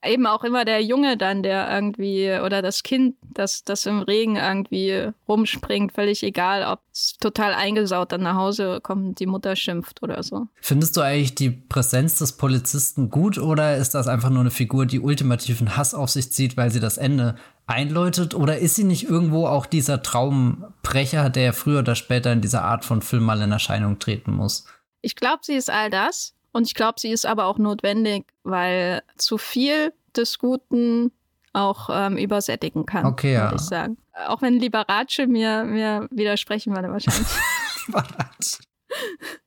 eben 0.04 0.26
auch 0.26 0.44
immer 0.44 0.64
der 0.64 0.82
Junge 0.82 1.16
dann, 1.16 1.42
der 1.42 1.70
irgendwie, 1.70 2.38
oder 2.44 2.62
das 2.62 2.82
Kind, 2.82 3.16
das, 3.22 3.64
das 3.64 3.86
im 3.86 4.00
Regen 4.00 4.36
irgendwie 4.36 5.10
rumspringt, 5.28 5.92
völlig 5.92 6.22
egal, 6.22 6.64
ob 6.64 6.80
es 6.92 7.16
total 7.18 7.52
eingesaut 7.52 8.12
dann 8.12 8.22
nach 8.22 8.36
Hause 8.36 8.80
kommt 8.82 9.06
und 9.06 9.20
die 9.20 9.26
Mutter 9.26 9.56
schimpft 9.56 10.02
oder 10.02 10.22
so. 10.22 10.46
Findest 10.60 10.96
du 10.96 11.02
eigentlich 11.02 11.34
die 11.34 11.50
Präsenz 11.50 12.18
des 12.18 12.32
Polizisten 12.36 13.10
gut 13.10 13.38
oder 13.38 13.76
ist 13.76 13.94
das 13.94 14.08
einfach 14.08 14.30
nur 14.30 14.40
eine 14.40 14.50
Figur, 14.50 14.86
die 14.86 15.00
ultimativen 15.00 15.76
Hass 15.76 15.94
auf 15.94 16.10
sich 16.10 16.32
zieht, 16.32 16.56
weil 16.56 16.70
sie 16.70 16.80
das 16.80 16.96
Ende 16.96 17.36
einläutet? 17.66 18.34
Oder 18.34 18.58
ist 18.58 18.76
sie 18.76 18.84
nicht 18.84 19.08
irgendwo 19.08 19.46
auch 19.46 19.66
dieser 19.66 20.02
Traumbrecher, 20.02 21.30
der 21.30 21.52
früher 21.52 21.80
oder 21.80 21.94
später 21.94 22.32
in 22.32 22.40
dieser 22.40 22.64
Art 22.64 22.84
von 22.84 23.02
Film 23.02 23.24
mal 23.24 23.40
in 23.42 23.52
Erscheinung 23.52 23.98
treten 23.98 24.32
muss? 24.32 24.64
Ich 25.02 25.16
glaube, 25.16 25.40
sie 25.42 25.54
ist 25.54 25.70
all 25.70 25.90
das. 25.90 26.34
Und 26.52 26.66
ich 26.66 26.74
glaube, 26.74 27.00
sie 27.00 27.10
ist 27.10 27.26
aber 27.26 27.46
auch 27.46 27.58
notwendig, 27.58 28.26
weil 28.42 29.02
zu 29.16 29.38
viel 29.38 29.92
des 30.16 30.38
Guten 30.38 31.12
auch 31.52 31.88
ähm, 31.92 32.16
übersättigen 32.16 32.86
kann, 32.86 33.06
okay, 33.06 33.34
ja. 33.34 33.44
würde 33.44 33.56
ich 33.56 33.62
sagen. 33.62 33.96
Auch 34.26 34.42
wenn 34.42 34.58
Liberace 34.58 35.26
mir, 35.26 35.64
mir 35.64 36.08
widersprechen 36.10 36.74
würde 36.74 36.90
wahrscheinlich. 36.90 37.26
Liberace. 37.86 38.60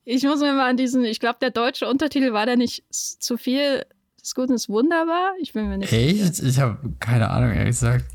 Ich 0.04 0.22
muss 0.24 0.40
mir 0.40 0.52
mal 0.52 0.70
an 0.70 0.76
diesen, 0.76 1.04
ich 1.04 1.20
glaube, 1.20 1.38
der 1.40 1.50
deutsche 1.50 1.88
Untertitel 1.88 2.32
war 2.32 2.46
da 2.46 2.56
nicht 2.56 2.84
zu 2.90 3.36
viel 3.36 3.84
des 4.24 4.34
Guten 4.34 4.54
ist 4.54 4.68
wunderbar. 4.70 5.32
Ich 5.38 5.52
bin 5.52 5.68
mir 5.68 5.78
nicht 5.78 5.92
Echt? 5.92 6.36
sicher. 6.36 6.48
Ich 6.48 6.58
habe 6.58 6.94
keine 6.98 7.30
Ahnung, 7.30 7.52
ehrlich 7.52 7.72
gesagt. 7.72 8.06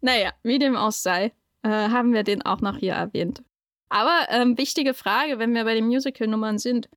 Naja, 0.00 0.32
wie 0.42 0.58
dem 0.58 0.76
auch 0.76 0.92
sei, 0.92 1.32
äh, 1.62 1.68
haben 1.68 2.12
wir 2.12 2.24
den 2.24 2.42
auch 2.42 2.60
noch 2.60 2.76
hier 2.76 2.94
erwähnt. 2.94 3.42
Aber 3.88 4.26
ähm, 4.28 4.58
wichtige 4.58 4.94
Frage, 4.94 5.38
wenn 5.38 5.54
wir 5.54 5.64
bei 5.64 5.74
den 5.74 5.86
Musical-Nummern 5.86 6.58
sind. 6.58 6.88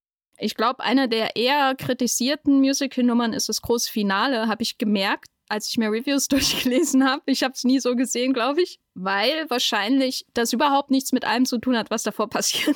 Ich 0.42 0.56
glaube, 0.56 0.84
eine 0.84 1.08
der 1.08 1.36
eher 1.36 1.76
kritisierten 1.76 2.60
Musical-Nummern 2.60 3.34
ist 3.34 3.48
das 3.48 3.62
große 3.62 3.92
Finale, 3.92 4.48
habe 4.48 4.64
ich 4.64 4.80
gemerkt, 4.80 5.30
als 5.48 5.68
ich 5.70 5.78
mir 5.78 5.92
Reviews 5.92 6.28
durchgelesen 6.30 7.08
habe. 7.08 7.22
Ich 7.28 7.44
habe 7.44 7.54
es 7.54 7.64
nie 7.64 7.80
so 7.80 7.96
gesehen, 7.96 8.34
glaube 8.34 8.62
ich, 8.64 8.80
weil 8.96 9.48
wahrscheinlich 9.50 10.26
das 10.34 10.52
überhaupt 10.52 10.90
nichts 10.90 11.12
mit 11.12 11.26
allem 11.26 11.46
zu 11.46 11.60
tun 11.60 11.78
hat, 11.78 11.92
was 11.92 12.04
davor 12.04 12.28
passiert. 12.30 12.76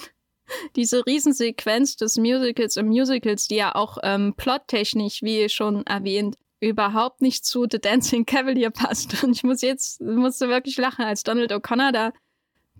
Diese 0.75 1.03
Riesensequenz 1.07 1.95
des 1.97 2.17
Musicals 2.17 2.77
im 2.77 2.87
Musicals, 2.87 3.47
die 3.47 3.55
ja 3.55 3.73
auch 3.73 3.97
ähm, 4.03 4.35
plottechnisch, 4.37 5.23
wie 5.23 5.49
schon 5.49 5.87
erwähnt, 5.87 6.35
überhaupt 6.59 7.21
nicht 7.21 7.45
zu 7.45 7.65
The 7.69 7.79
Dancing 7.79 8.27
Cavalier 8.27 8.69
passt. 8.69 9.23
Und 9.23 9.31
ich 9.31 9.43
muss 9.43 9.61
jetzt, 9.61 10.01
musste 10.01 10.49
wirklich 10.49 10.77
lachen, 10.77 11.03
als 11.03 11.23
Donald 11.23 11.51
O'Connor 11.51 11.91
da, 11.91 12.13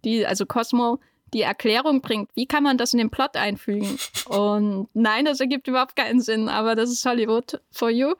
die, 0.03 0.27
also 0.27 0.45
Cosmo, 0.45 0.99
die 1.35 1.41
Erklärung 1.41 2.01
bringt, 2.01 2.29
wie 2.33 2.47
kann 2.47 2.63
man 2.63 2.77
das 2.77 2.93
in 2.93 2.99
den 2.99 3.11
Plot 3.11 3.35
einfügen? 3.35 3.99
Und 4.25 4.87
nein, 4.93 5.25
das 5.25 5.41
ergibt 5.41 5.67
überhaupt 5.67 5.97
keinen 5.97 6.21
Sinn, 6.21 6.47
aber 6.47 6.75
das 6.75 6.89
ist 6.89 7.05
Hollywood 7.05 7.59
for 7.71 7.89
you. 7.89 8.13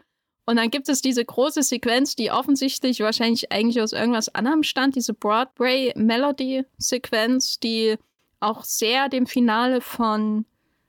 Und 0.46 0.58
dann 0.58 0.70
gibt 0.70 0.90
es 0.90 1.02
diese 1.02 1.24
große 1.24 1.64
Sequenz, 1.64 2.18
die 2.18 2.30
offensichtlich 2.30 3.00
wahrscheinlich 3.00 3.54
eigentlich 3.54 3.82
aus 3.82 3.94
irgendwas 3.94 4.36
anderem 4.36 4.64
stand, 4.64 4.98
diese 4.98 5.14
Broadway-Melody-Sequenz, 5.14 7.62
die 7.62 7.96
auch 8.42 8.66
sehr 8.66 9.08
dem 9.08 9.28
Finale 9.28 9.80
von, 9.80 10.44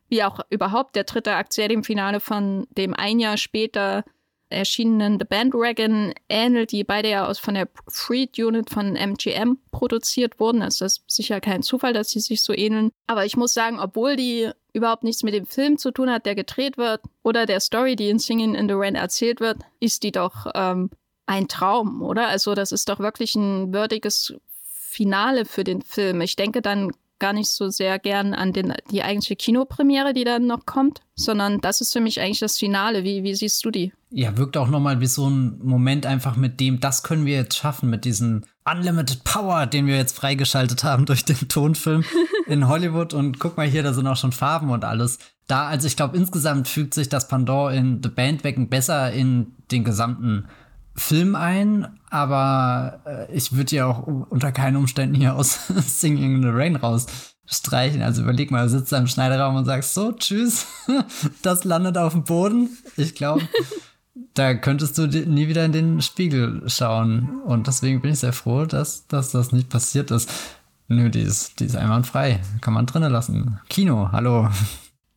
wie 0.08 0.24
auch 0.24 0.40
überhaupt 0.50 0.96
der 0.96 1.04
dritte 1.04 1.32
Akt, 1.32 1.52
sehr 1.52 1.68
dem 1.68 1.84
Finale 1.84 2.18
von 2.18 2.66
dem 2.76 2.92
ein 2.92 3.20
Jahr 3.20 3.36
später 3.36 4.02
erschienenen 4.48 5.18
The 5.18 5.24
Bandwagon 5.24 6.14
ähnelt, 6.28 6.72
die 6.72 6.84
beide 6.84 7.10
ja 7.10 7.26
aus 7.26 7.38
von 7.38 7.54
der 7.54 7.68
Freed 7.88 8.38
Unit 8.38 8.70
von 8.70 8.94
MGM 8.94 9.58
produziert 9.70 10.38
wurden. 10.38 10.62
Also 10.62 10.84
das 10.84 10.98
ist 10.98 11.10
sicher 11.10 11.40
kein 11.40 11.62
Zufall, 11.62 11.92
dass 11.92 12.10
sie 12.10 12.20
sich 12.20 12.42
so 12.42 12.52
ähneln. 12.52 12.90
Aber 13.06 13.24
ich 13.24 13.36
muss 13.36 13.54
sagen, 13.54 13.78
obwohl 13.80 14.16
die 14.16 14.50
überhaupt 14.72 15.04
nichts 15.04 15.22
mit 15.22 15.34
dem 15.34 15.46
Film 15.46 15.78
zu 15.78 15.90
tun 15.90 16.10
hat, 16.10 16.26
der 16.26 16.34
gedreht 16.34 16.78
wird, 16.78 17.00
oder 17.22 17.46
der 17.46 17.60
Story, 17.60 17.96
die 17.96 18.10
in 18.10 18.18
Singing 18.18 18.54
in 18.54 18.68
the 18.68 18.74
Rain 18.74 18.94
erzählt 18.94 19.40
wird, 19.40 19.58
ist 19.80 20.02
die 20.02 20.12
doch 20.12 20.46
ähm, 20.54 20.90
ein 21.26 21.48
Traum, 21.48 22.02
oder? 22.02 22.28
Also 22.28 22.54
das 22.54 22.72
ist 22.72 22.88
doch 22.88 23.00
wirklich 23.00 23.34
ein 23.34 23.72
würdiges 23.72 24.34
Finale 24.62 25.44
für 25.44 25.64
den 25.64 25.82
Film. 25.82 26.20
Ich 26.20 26.36
denke 26.36 26.62
dann 26.62 26.92
gar 27.18 27.32
nicht 27.32 27.48
so 27.48 27.68
sehr 27.68 27.98
gern 27.98 28.34
an 28.34 28.52
den, 28.52 28.74
die 28.90 29.02
eigentliche 29.02 29.36
Kinopremiere, 29.36 30.12
die 30.12 30.24
dann 30.24 30.46
noch 30.46 30.66
kommt, 30.66 31.00
sondern 31.14 31.60
das 31.60 31.80
ist 31.80 31.92
für 31.92 32.00
mich 32.00 32.20
eigentlich 32.20 32.40
das 32.40 32.58
Finale. 32.58 33.04
Wie, 33.04 33.22
wie 33.22 33.34
siehst 33.34 33.64
du 33.64 33.70
die? 33.70 33.92
Ja, 34.10 34.36
wirkt 34.36 34.56
auch 34.56 34.68
nochmal 34.68 35.00
wie 35.00 35.06
so 35.06 35.28
ein 35.28 35.58
Moment 35.62 36.06
einfach 36.06 36.36
mit 36.36 36.60
dem, 36.60 36.80
das 36.80 37.02
können 37.02 37.26
wir 37.26 37.34
jetzt 37.34 37.56
schaffen, 37.56 37.90
mit 37.90 38.04
diesem 38.04 38.44
Unlimited 38.64 39.24
Power, 39.24 39.66
den 39.66 39.86
wir 39.86 39.96
jetzt 39.96 40.16
freigeschaltet 40.16 40.84
haben 40.84 41.06
durch 41.06 41.24
den 41.24 41.48
Tonfilm 41.48 42.04
in 42.46 42.68
Hollywood. 42.68 43.14
Und 43.14 43.38
guck 43.38 43.56
mal 43.56 43.66
hier, 43.66 43.82
da 43.82 43.92
sind 43.92 44.06
auch 44.06 44.16
schon 44.16 44.32
Farben 44.32 44.70
und 44.70 44.84
alles. 44.84 45.18
Da, 45.46 45.66
also 45.66 45.86
ich 45.86 45.96
glaube, 45.96 46.16
insgesamt 46.16 46.68
fügt 46.68 46.94
sich 46.94 47.08
das 47.08 47.28
Pandora 47.28 47.72
in 47.72 48.02
The 48.02 48.08
Bandwagon 48.08 48.68
besser 48.68 49.12
in 49.12 49.54
den 49.70 49.84
gesamten 49.84 50.48
Film 50.96 51.34
ein, 51.34 51.98
aber 52.10 53.00
äh, 53.06 53.32
ich 53.34 53.52
würde 53.52 53.76
ja 53.76 53.86
auch 53.86 54.06
unter 54.06 54.52
keinen 54.52 54.76
Umständen 54.76 55.14
hier 55.14 55.34
aus 55.34 55.66
Singing 55.68 56.36
in 56.36 56.42
the 56.42 56.48
Rain 56.48 56.76
rausstreichen. 56.76 58.02
Also 58.02 58.22
überleg 58.22 58.50
mal, 58.50 58.64
du 58.64 58.70
sitzt 58.70 58.92
da 58.92 58.98
im 58.98 59.06
Schneiderraum 59.06 59.56
und 59.56 59.64
sagst 59.64 59.94
so, 59.94 60.12
tschüss, 60.12 60.66
das 61.42 61.64
landet 61.64 61.98
auf 61.98 62.12
dem 62.12 62.24
Boden. 62.24 62.70
Ich 62.96 63.14
glaube, 63.14 63.42
da 64.34 64.54
könntest 64.54 64.96
du 64.98 65.06
nie 65.06 65.48
wieder 65.48 65.64
in 65.64 65.72
den 65.72 66.02
Spiegel 66.02 66.62
schauen. 66.66 67.40
Und 67.44 67.66
deswegen 67.66 68.00
bin 68.00 68.12
ich 68.12 68.20
sehr 68.20 68.32
froh, 68.32 68.64
dass, 68.64 69.06
dass 69.06 69.32
das 69.32 69.52
nicht 69.52 69.68
passiert 69.68 70.10
ist. 70.10 70.30
Nö, 70.88 71.10
die 71.10 71.20
ist, 71.20 71.60
die 71.60 71.64
ist 71.64 71.76
einwandfrei. 71.76 72.40
Kann 72.60 72.74
man 72.74 72.86
drinnen 72.86 73.12
lassen. 73.12 73.60
Kino, 73.68 74.10
hallo. 74.12 74.48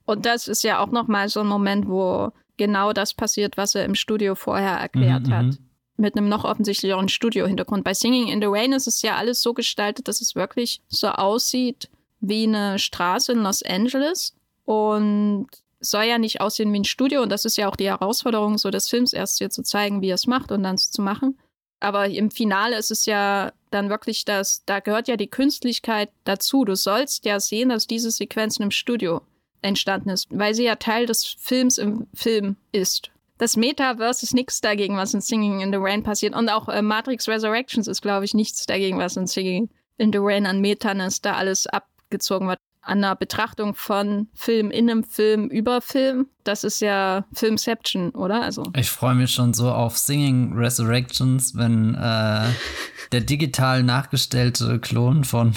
Und 0.06 0.26
das 0.26 0.48
ist 0.48 0.64
ja 0.64 0.80
auch 0.80 0.92
nochmal 0.92 1.30
so 1.30 1.42
ein 1.42 1.48
Moment, 1.48 1.88
wo 1.88 2.34
genau 2.58 2.94
das 2.94 3.14
passiert, 3.14 3.58
was 3.58 3.76
er 3.76 3.86
im 3.86 3.96
Studio 3.96 4.36
vorher 4.36 4.78
erklärt 4.78 5.28
mhm, 5.28 5.34
hat. 5.34 5.60
Mit 6.00 6.16
einem 6.16 6.30
noch 6.30 6.46
offensichtlicheren 6.46 7.10
Studio-Hintergrund. 7.10 7.84
Bei 7.84 7.94
Singing 7.94 8.30
in 8.30 8.40
the 8.42 8.48
Rain 8.48 8.72
ist 8.72 8.88
es 8.88 9.02
ja 9.02 9.18
alles 9.18 9.42
so 9.42 9.54
gestaltet, 9.54 10.08
dass 10.08 10.22
es 10.22 10.34
wirklich 10.34 10.82
so 10.88 11.10
aussieht 11.10 11.90
wie 12.22 12.44
eine 12.44 12.80
Straße 12.80 13.34
in 13.34 13.44
Los 13.44 13.64
Angeles 13.64 14.34
und 14.64 15.48
soll 15.82 16.04
ja 16.04 16.18
nicht 16.18 16.40
aussehen 16.40 16.72
wie 16.72 16.80
ein 16.80 16.86
Studio 16.86 17.22
und 17.22 17.30
das 17.30 17.44
ist 17.44 17.58
ja 17.58 17.68
auch 17.70 17.76
die 17.76 17.88
Herausforderung 17.88 18.58
so 18.58 18.70
des 18.70 18.88
Films 18.88 19.12
erst 19.12 19.40
hier 19.40 19.50
zu 19.50 19.62
zeigen, 19.62 20.02
wie 20.02 20.10
er 20.10 20.16
es 20.16 20.26
macht 20.26 20.52
und 20.54 20.64
dann 20.64 20.78
zu 20.78 21.02
machen. 21.02 21.38
Aber 21.82 22.08
im 22.08 22.32
Finale 22.32 22.78
ist 22.78 22.92
es 22.92 23.06
ja 23.06 23.52
dann 23.70 23.90
wirklich 23.90 24.24
das, 24.24 24.64
da 24.66 24.80
gehört 24.80 25.10
ja 25.10 25.18
die 25.18 25.30
Künstlichkeit 25.30 26.10
dazu. 26.24 26.64
Du 26.64 26.76
sollst 26.76 27.26
ja 27.26 27.40
sehen, 27.40 27.70
dass 27.70 27.88
diese 27.88 28.12
Sequenz 28.12 28.58
in 28.58 28.64
einem 28.64 28.72
Studio 28.72 29.22
entstanden 29.62 30.10
ist, 30.10 30.28
weil 30.32 30.54
sie 30.54 30.64
ja 30.64 30.76
Teil 30.76 31.06
des 31.06 31.26
Films 31.26 31.78
im 31.78 32.08
Film 32.14 32.56
ist 32.72 33.12
das 33.40 33.56
Metaverse 33.56 34.24
ist 34.24 34.34
nichts 34.34 34.62
dagegen, 34.62 34.98
was 34.98 35.14
in 35.14 35.22
Singing 35.22 35.62
in 35.62 35.72
the 35.72 35.80
Rain 35.80 36.04
passiert. 36.04 36.36
Und 36.36 36.50
auch 36.50 36.68
äh, 36.68 36.82
Matrix 36.82 37.28
Resurrections 37.28 37.88
ist, 37.88 38.02
glaube 38.02 38.26
ich, 38.26 38.34
nichts 38.34 38.66
dagegen, 38.66 39.00
was 39.00 39.18
in 39.18 39.28
Singing 39.28 39.70
in 39.98 40.12
the 40.12 40.20
Rain 40.22 40.46
an 40.46 40.62
Metaness 40.62 41.22
da 41.22 41.34
alles 41.34 41.66
abgezogen 41.66 42.48
wird. 42.48 42.60
an 42.82 43.02
der 43.02 43.16
Betrachtung 43.16 43.76
von 43.76 44.28
Film 44.34 44.72
in 44.72 44.90
einem 44.90 45.04
Film 45.04 45.48
über 45.48 45.80
Film. 45.80 46.28
Das 46.44 46.64
ist 46.64 46.82
ja 46.82 47.26
Filmception, 47.34 48.10
oder? 48.12 48.42
Also. 48.42 48.64
Ich 48.76 48.90
freue 48.90 49.16
mich 49.16 49.32
schon 49.32 49.54
so 49.54 49.72
auf 49.72 49.98
Singing 49.98 50.54
Resurrections, 50.54 51.56
wenn 51.56 51.96
äh, 51.96 52.48
der 53.12 53.22
digital 53.22 53.84
nachgestellte 53.84 54.80
Klon 54.80 55.24
von 55.24 55.54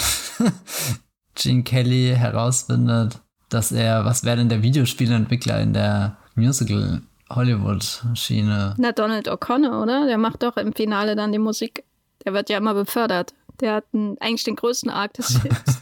Gene 1.35 1.63
Kelly 1.63 2.13
herausfindet, 2.15 3.19
dass 3.49 3.71
er, 3.71 4.05
was 4.05 4.23
wäre 4.23 4.37
denn 4.37 4.49
der 4.49 4.61
Videospielentwickler 4.61 5.59
in 5.59 5.73
der 5.73 6.17
Musical 6.35 7.01
Hollywood-Schiene? 7.35 8.75
Na, 8.77 8.91
Donald 8.91 9.29
O'Connor, 9.29 9.81
oder? 9.81 10.05
Der 10.05 10.17
macht 10.17 10.43
doch 10.43 10.57
im 10.57 10.73
Finale 10.73 11.15
dann 11.15 11.31
die 11.31 11.39
Musik. 11.39 11.83
Der 12.25 12.33
wird 12.33 12.49
ja 12.49 12.57
immer 12.57 12.73
befördert. 12.73 13.33
Der 13.59 13.75
hat 13.75 13.85
einen, 13.93 14.17
eigentlich 14.19 14.43
den 14.43 14.55
größten 14.55 14.89
Arc 14.89 15.13
des 15.13 15.37
Films. 15.39 15.79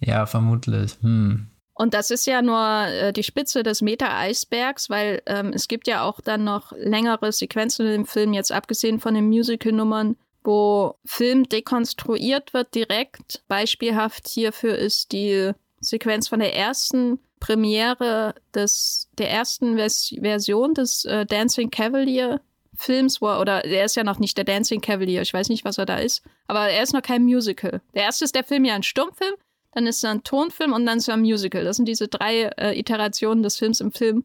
ja, 0.00 0.26
vermutlich. 0.26 0.96
Hm. 1.00 1.48
Und 1.74 1.92
das 1.92 2.10
ist 2.10 2.26
ja 2.26 2.40
nur 2.40 2.86
äh, 2.86 3.12
die 3.12 3.24
Spitze 3.24 3.64
des 3.64 3.82
Meta-Eisbergs, 3.82 4.88
weil 4.90 5.22
ähm, 5.26 5.52
es 5.52 5.66
gibt 5.66 5.88
ja 5.88 6.02
auch 6.02 6.20
dann 6.20 6.44
noch 6.44 6.72
längere 6.72 7.32
Sequenzen 7.32 7.86
in 7.86 7.92
dem 7.92 8.06
Film, 8.06 8.32
jetzt 8.32 8.52
abgesehen 8.52 9.00
von 9.00 9.14
den 9.14 9.26
Musical-Nummern, 9.26 10.16
wo 10.44 10.96
Film 11.04 11.48
dekonstruiert 11.48 12.54
wird 12.54 12.74
direkt. 12.74 13.42
Beispielhaft 13.48 14.28
hierfür 14.28 14.76
ist 14.76 15.10
die 15.10 15.52
Sequenz 15.80 16.28
von 16.28 16.38
der 16.38 16.54
ersten 16.54 17.18
Premiere 17.44 18.34
des, 18.54 19.10
der 19.18 19.30
ersten 19.30 19.76
Vers 19.76 20.14
Version 20.18 20.72
des 20.72 21.04
äh, 21.04 21.26
Dancing 21.26 21.70
Cavalier 21.70 22.40
Films, 22.74 23.20
wo 23.20 23.28
er, 23.28 23.38
oder 23.38 23.66
er 23.66 23.84
ist 23.84 23.96
ja 23.96 24.02
noch 24.02 24.18
nicht 24.18 24.38
der 24.38 24.44
Dancing 24.44 24.80
Cavalier, 24.80 25.20
ich 25.20 25.34
weiß 25.34 25.50
nicht, 25.50 25.62
was 25.62 25.76
er 25.76 25.84
da 25.84 25.98
ist, 25.98 26.22
aber 26.46 26.70
er 26.70 26.82
ist 26.82 26.94
noch 26.94 27.02
kein 27.02 27.22
Musical. 27.22 27.82
Der 27.92 28.04
erste 28.04 28.24
ist 28.24 28.34
der 28.34 28.44
Film 28.44 28.64
ja 28.64 28.74
ein 28.74 28.82
Stummfilm, 28.82 29.34
dann 29.72 29.86
ist 29.86 30.02
er 30.02 30.12
ein 30.12 30.24
Tonfilm 30.24 30.72
und 30.72 30.86
dann 30.86 30.96
ist 30.96 31.08
er 31.08 31.14
ein 31.14 31.20
Musical. 31.20 31.64
Das 31.64 31.76
sind 31.76 31.86
diese 31.86 32.08
drei 32.08 32.44
äh, 32.56 32.78
Iterationen 32.78 33.42
des 33.42 33.58
Films 33.58 33.80
im 33.80 33.92
Film. 33.92 34.24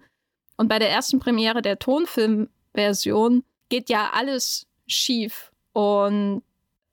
Und 0.55 0.69
bei 0.69 0.79
der 0.79 0.89
ersten 0.89 1.19
Premiere 1.19 1.61
der 1.61 1.77
Tonfilmversion 1.77 3.43
geht 3.67 3.89
ja 3.89 4.11
alles 4.13 4.65
schief. 4.87 5.51
Und 5.73 6.41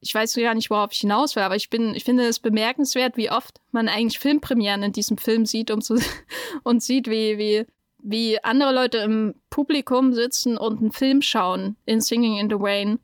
ich 0.07 0.15
weiß 0.15 0.35
gar 0.35 0.55
nicht, 0.55 0.69
worauf 0.69 0.93
ich 0.93 0.99
hinaus 0.99 1.35
will, 1.35 1.43
aber 1.43 1.57
ich 1.57 1.69
bin, 1.69 1.93
ich 1.93 2.05
finde 2.05 2.25
es 2.25 2.39
bemerkenswert, 2.39 3.17
wie 3.17 3.29
oft 3.29 3.59
man 3.71 3.89
eigentlich 3.89 4.19
Filmpremieren 4.19 4.81
in 4.83 4.93
diesem 4.93 5.17
Film 5.17 5.45
sieht 5.45 5.69
um 5.69 5.81
zu, 5.81 5.95
und 6.63 6.81
sieht, 6.81 7.07
wie, 7.07 7.37
wie, 7.37 7.65
wie 8.01 8.41
andere 8.43 8.73
Leute 8.73 8.99
im 8.99 9.35
Publikum 9.49 10.13
sitzen 10.13 10.57
und 10.57 10.79
einen 10.79 10.93
Film 10.93 11.21
schauen 11.21 11.75
in 11.85 11.99
Singing 11.99 12.37
in 12.37 12.49
the 12.49 12.55
Rain. 12.57 12.99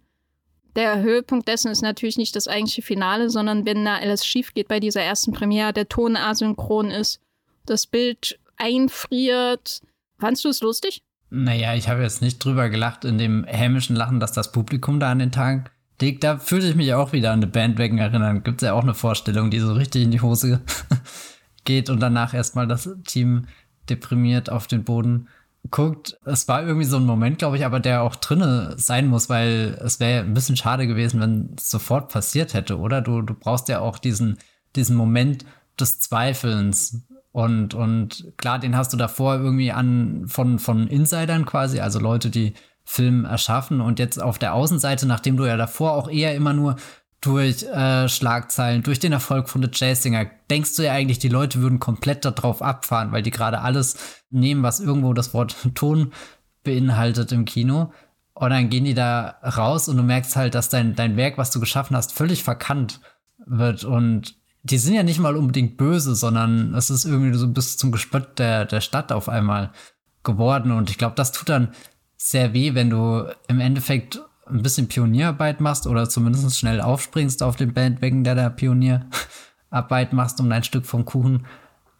Der 0.77 1.01
Höhepunkt 1.01 1.47
dessen 1.47 1.69
ist 1.71 1.81
natürlich 1.81 2.17
nicht 2.17 2.37
das 2.37 2.47
eigentliche 2.47 2.81
Finale, 2.81 3.29
sondern 3.29 3.65
wenn 3.65 3.83
da 3.83 3.97
alles 3.97 4.25
schief 4.25 4.53
geht 4.53 4.69
bei 4.69 4.79
dieser 4.79 5.01
ersten 5.01 5.33
Premiere, 5.33 5.73
der 5.73 5.89
Ton 5.89 6.15
asynchron 6.15 6.89
ist, 6.89 7.19
das 7.65 7.85
Bild 7.85 8.39
einfriert. 8.55 9.81
Fandst 10.19 10.45
du 10.45 10.49
es 10.49 10.61
lustig? 10.61 11.03
Naja, 11.29 11.75
ich 11.75 11.89
habe 11.89 12.01
jetzt 12.01 12.21
nicht 12.21 12.43
drüber 12.43 12.69
gelacht 12.69 13.05
in 13.05 13.17
dem 13.17 13.43
hämischen 13.43 13.95
Lachen, 13.95 14.19
dass 14.19 14.31
das 14.31 14.51
Publikum 14.51 14.99
da 14.99 15.11
an 15.11 15.19
den 15.19 15.31
Tag 15.31 15.71
liegt. 16.01 16.23
Da 16.23 16.37
fühlte 16.37 16.67
ich 16.67 16.75
mich 16.75 16.93
auch 16.93 17.13
wieder 17.13 17.31
an 17.31 17.39
eine 17.39 17.47
Bandwagon 17.47 17.97
erinnern. 17.97 18.43
Gibt 18.43 18.61
es 18.61 18.65
ja 18.67 18.73
auch 18.73 18.83
eine 18.83 18.93
Vorstellung, 18.93 19.49
die 19.49 19.59
so 19.59 19.73
richtig 19.73 20.03
in 20.03 20.11
die 20.11 20.21
Hose 20.21 20.61
geht 21.63 21.89
und 21.89 21.99
danach 21.99 22.33
erstmal 22.33 22.67
das 22.67 22.89
Team 23.05 23.47
deprimiert 23.89 24.49
auf 24.49 24.67
den 24.67 24.83
Boden 24.83 25.27
guckt. 25.71 26.17
Es 26.25 26.47
war 26.47 26.63
irgendwie 26.63 26.85
so 26.85 26.97
ein 26.97 27.05
Moment, 27.05 27.39
glaube 27.39 27.57
ich, 27.57 27.65
aber 27.65 27.79
der 27.79 28.03
auch 28.03 28.15
drinne 28.15 28.73
sein 28.77 29.07
muss, 29.07 29.29
weil 29.29 29.79
es 29.83 29.99
wäre 29.99 30.23
ein 30.23 30.33
bisschen 30.33 30.57
schade 30.57 30.87
gewesen, 30.87 31.21
wenn 31.21 31.55
es 31.57 31.69
sofort 31.69 32.11
passiert 32.11 32.53
hätte, 32.53 32.79
oder? 32.79 33.01
Du, 33.01 33.21
du 33.21 33.33
brauchst 33.33 33.69
ja 33.69 33.79
auch 33.79 33.97
diesen, 33.97 34.37
diesen 34.75 34.95
Moment 34.95 35.45
des 35.79 35.99
Zweifelns. 35.99 37.01
Und, 37.31 37.73
und 37.73 38.33
klar, 38.37 38.59
den 38.59 38.75
hast 38.75 38.93
du 38.93 38.97
davor 38.97 39.35
irgendwie 39.35 39.71
an 39.71 40.25
von, 40.27 40.59
von 40.59 40.87
Insidern 40.87 41.45
quasi, 41.45 41.79
also 41.79 41.99
Leute, 41.99 42.29
die 42.29 42.53
Film 42.83 43.25
erschaffen. 43.25 43.81
Und 43.81 43.99
jetzt 43.99 44.21
auf 44.21 44.39
der 44.39 44.53
Außenseite, 44.53 45.05
nachdem 45.05 45.37
du 45.37 45.45
ja 45.45 45.57
davor 45.57 45.93
auch 45.93 46.09
eher 46.09 46.35
immer 46.35 46.53
nur 46.53 46.75
durch 47.21 47.63
äh, 47.63 48.09
Schlagzeilen, 48.09 48.83
durch 48.83 48.99
den 48.99 49.13
Erfolg 49.13 49.47
von 49.47 49.63
The 49.63 49.69
Jazzinger, 49.71 50.25
denkst 50.49 50.75
du 50.75 50.83
ja 50.83 50.91
eigentlich, 50.91 51.19
die 51.19 51.29
Leute 51.29 51.61
würden 51.61 51.79
komplett 51.79 52.25
darauf 52.25 52.61
abfahren, 52.61 53.13
weil 53.13 53.23
die 53.23 53.31
gerade 53.31 53.61
alles 53.61 54.23
nehmen, 54.29 54.63
was 54.63 54.81
irgendwo 54.81 55.13
das 55.13 55.33
Wort 55.33 55.55
Ton 55.75 56.11
beinhaltet 56.63 57.31
im 57.31 57.45
Kino. 57.45 57.93
Und 58.33 58.49
dann 58.49 58.69
gehen 58.69 58.83
die 58.83 58.93
da 58.93 59.37
raus 59.43 59.87
und 59.87 59.97
du 59.97 60.03
merkst 60.03 60.35
halt, 60.35 60.55
dass 60.55 60.69
dein, 60.69 60.95
dein 60.95 61.15
Werk, 61.15 61.37
was 61.37 61.51
du 61.51 61.59
geschaffen 61.59 61.95
hast, 61.95 62.13
völlig 62.13 62.43
verkannt 62.43 62.99
wird. 63.45 63.83
Und 63.83 64.35
die 64.63 64.77
sind 64.77 64.93
ja 64.95 65.03
nicht 65.03 65.19
mal 65.19 65.37
unbedingt 65.37 65.77
böse, 65.77 66.15
sondern 66.15 66.73
es 66.73 66.89
ist 66.89 67.05
irgendwie 67.05 67.37
so 67.37 67.47
bis 67.47 67.77
zum 67.77 67.91
Gespött 67.91 68.39
der, 68.39 68.65
der 68.65 68.81
Stadt 68.81 69.11
auf 69.11 69.29
einmal 69.29 69.71
geworden. 70.23 70.71
Und 70.71 70.89
ich 70.89 70.97
glaube, 70.97 71.15
das 71.15 71.31
tut 71.31 71.49
dann 71.49 71.73
sehr 72.29 72.53
weh, 72.53 72.73
wenn 72.73 72.89
du 72.89 73.25
im 73.49 73.59
Endeffekt 73.59 74.21
ein 74.45 74.61
bisschen 74.61 74.87
Pionierarbeit 74.87 75.59
machst 75.59 75.87
oder 75.87 76.07
zumindest 76.07 76.57
schnell 76.57 76.79
aufspringst 76.79 77.43
auf 77.43 77.57
den 77.57 77.73
Bandwagen, 77.73 78.23
der 78.23 78.35
da 78.35 78.49
Pionierarbeit 78.49 80.13
machst, 80.13 80.39
um 80.39 80.49
dein 80.49 80.63
Stück 80.63 80.85
vom 80.85 81.03
Kuchen 81.03 81.45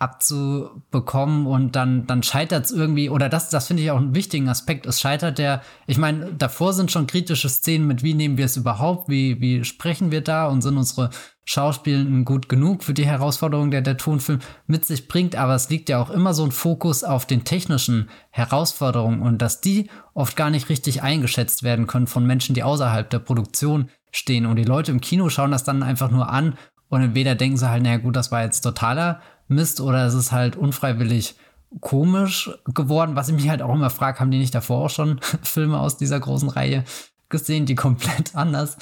abzubekommen 0.04 1.47
und 1.47 1.78
dann, 1.78 2.06
dann 2.06 2.24
scheitert 2.24 2.66
es 2.66 2.72
irgendwie, 2.72 3.10
oder 3.10 3.30
das, 3.30 3.49
das 3.49 3.68
finde 3.68 3.84
ich 3.84 3.91
auch 3.91 3.97
einen 3.97 4.14
wichtigen 4.14 4.49
Aspekt, 4.49 4.86
es 4.86 4.99
scheitert 4.99 5.38
der, 5.38 5.62
ich 5.88 5.97
meine, 5.97 6.34
davor 6.34 6.74
sind 6.74 6.91
schon 6.91 7.08
kritische 7.08 7.47
Szenen 7.47 7.88
mit, 7.88 8.04
wie 8.04 8.14
nehmen 8.14 8.38
wir 8.38 8.45
es 8.45 8.58
überhaupt, 8.58 9.08
wie, 9.08 9.39
wie 9.39 9.64
sprechen 9.64 10.12
wir 10.12 10.20
da 10.20 10.47
und 10.47 10.62
sind 10.62 10.76
unsere 10.76 11.10
Schauspielenden 11.45 12.26
gut 12.26 12.49
genug 12.49 12.84
für 12.84 12.93
die 12.93 13.06
Herausforderung, 13.06 13.72
der 13.72 13.82
der 13.82 13.97
Tonfilm 13.97 14.39
mit 14.68 14.86
sich 14.86 15.08
bringt, 15.08 15.36
aber 15.38 15.56
es 15.56 15.70
liegt 15.70 15.88
ja 15.88 16.01
auch 16.01 16.10
immer 16.10 16.34
so 16.34 16.43
ein 16.43 16.51
Fokus 16.51 17.06
auf 17.06 17.26
den 17.26 17.45
technischen 17.45 18.10
Herausforderungen 18.30 19.22
und 19.22 19.41
dass 19.41 19.62
die 19.62 19.89
oft 20.14 20.36
gar 20.36 20.49
nicht 20.49 20.68
richtig 20.68 21.01
eingeschätzt 21.01 21.64
werden 21.64 21.88
können 21.88 22.08
von 22.08 22.26
Menschen, 22.26 22.56
die 22.56 22.64
außerhalb 22.64 23.10
der 23.10 23.20
Produktion 23.20 23.89
stehen. 24.12 24.45
Und 24.45 24.58
die 24.58 24.64
Leute 24.64 24.91
im 24.91 25.01
Kino 25.01 25.30
schauen 25.30 25.51
das 25.51 25.64
dann 25.64 25.82
einfach 25.82 26.12
nur 26.12 26.30
an 26.30 26.58
und 26.93 27.01
entweder 27.01 27.34
denken 27.34 27.58
sie 27.58 27.68
halt, 27.68 27.82
naja 27.82 27.97
gut, 27.97 28.16
das 28.16 28.32
war 28.32 28.43
jetzt 28.43 28.62
totaler 28.62 29.20
Mist 29.47 29.81
oder 29.81 30.05
es 30.05 30.13
ist 30.13 30.31
halt 30.31 30.55
unfreiwillig 30.55 31.35
komisch 31.79 32.51
geworden, 32.73 33.15
was 33.15 33.29
ich 33.29 33.35
mich 33.35 33.49
halt 33.49 33.61
auch 33.61 33.73
immer 33.73 33.89
frage, 33.89 34.19
haben 34.19 34.31
die 34.31 34.37
nicht 34.37 34.53
davor 34.53 34.85
auch 34.85 34.89
schon 34.89 35.19
Filme 35.41 35.79
aus 35.79 35.97
dieser 35.97 36.19
großen 36.19 36.49
Reihe 36.49 36.83
gesehen, 37.29 37.65
die 37.65 37.75
komplett 37.75 38.35
anders 38.35 38.77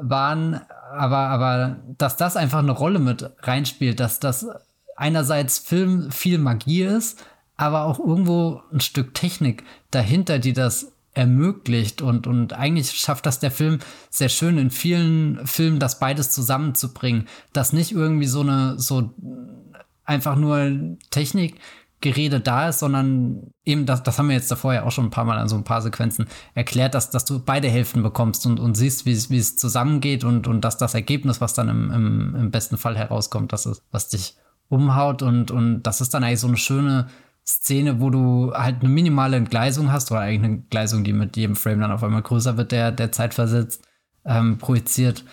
waren, 0.00 0.60
aber, 0.92 1.18
aber 1.18 1.76
dass 1.98 2.16
das 2.16 2.36
einfach 2.36 2.60
eine 2.60 2.72
Rolle 2.72 2.98
mit 2.98 3.30
reinspielt, 3.40 3.98
dass 4.00 4.20
das 4.20 4.46
einerseits 4.96 5.58
Film 5.58 6.10
viel 6.10 6.38
Magie 6.38 6.82
ist, 6.82 7.24
aber 7.56 7.84
auch 7.84 7.98
irgendwo 7.98 8.62
ein 8.72 8.80
Stück 8.80 9.14
Technik 9.14 9.64
dahinter, 9.90 10.38
die 10.38 10.52
das 10.52 10.92
ermöglicht. 11.14 12.00
Und, 12.00 12.26
und 12.26 12.52
eigentlich 12.52 12.92
schafft 12.92 13.26
das 13.26 13.40
der 13.40 13.50
Film 13.50 13.80
sehr 14.10 14.28
schön 14.28 14.56
in 14.58 14.70
vielen 14.70 15.44
Filmen, 15.46 15.80
das 15.80 15.98
beides 15.98 16.30
zusammenzubringen, 16.30 17.26
dass 17.52 17.72
nicht 17.72 17.92
irgendwie 17.92 18.26
so 18.26 18.40
eine, 18.40 18.78
so 18.78 19.12
einfach 20.08 20.36
nur 20.36 20.96
Technikgerede 21.10 22.40
da 22.40 22.68
ist, 22.68 22.80
sondern 22.80 23.50
eben, 23.64 23.86
das, 23.86 24.02
das 24.02 24.18
haben 24.18 24.28
wir 24.28 24.36
jetzt 24.36 24.50
davor 24.50 24.74
ja 24.74 24.84
auch 24.84 24.90
schon 24.90 25.06
ein 25.06 25.10
paar 25.10 25.24
Mal 25.24 25.38
an 25.38 25.48
so 25.48 25.56
ein 25.56 25.64
paar 25.64 25.82
Sequenzen 25.82 26.26
erklärt, 26.54 26.94
dass, 26.94 27.10
dass 27.10 27.24
du 27.24 27.38
beide 27.38 27.68
Hälften 27.68 28.02
bekommst 28.02 28.46
und, 28.46 28.58
und 28.58 28.74
siehst, 28.74 29.06
wie 29.06 29.12
es, 29.12 29.56
zusammengeht 29.56 30.24
und, 30.24 30.46
und 30.48 30.62
dass 30.62 30.78
das 30.78 30.94
Ergebnis, 30.94 31.40
was 31.40 31.54
dann 31.54 31.68
im, 31.68 31.90
im, 31.90 32.34
im 32.34 32.50
besten 32.50 32.78
Fall 32.78 32.96
herauskommt, 32.96 33.52
das 33.52 33.66
ist, 33.66 33.84
was 33.90 34.08
dich 34.08 34.36
umhaut 34.68 35.22
und, 35.22 35.50
und 35.50 35.82
das 35.82 36.00
ist 36.00 36.14
dann 36.14 36.24
eigentlich 36.24 36.40
so 36.40 36.48
eine 36.48 36.56
schöne 36.56 37.08
Szene, 37.46 38.00
wo 38.00 38.10
du 38.10 38.52
halt 38.54 38.80
eine 38.80 38.90
minimale 38.90 39.36
Entgleisung 39.36 39.90
hast, 39.90 40.10
oder 40.10 40.20
eigentlich 40.20 40.44
eine 40.44 40.54
Entgleisung, 40.54 41.04
die 41.04 41.14
mit 41.14 41.36
jedem 41.36 41.56
Frame 41.56 41.80
dann 41.80 41.92
auf 41.92 42.04
einmal 42.04 42.22
größer 42.22 42.58
wird, 42.58 42.72
der, 42.72 42.92
der 42.92 43.10
Zeit 43.10 43.34
ähm, 44.26 44.58
projiziert 44.58 45.24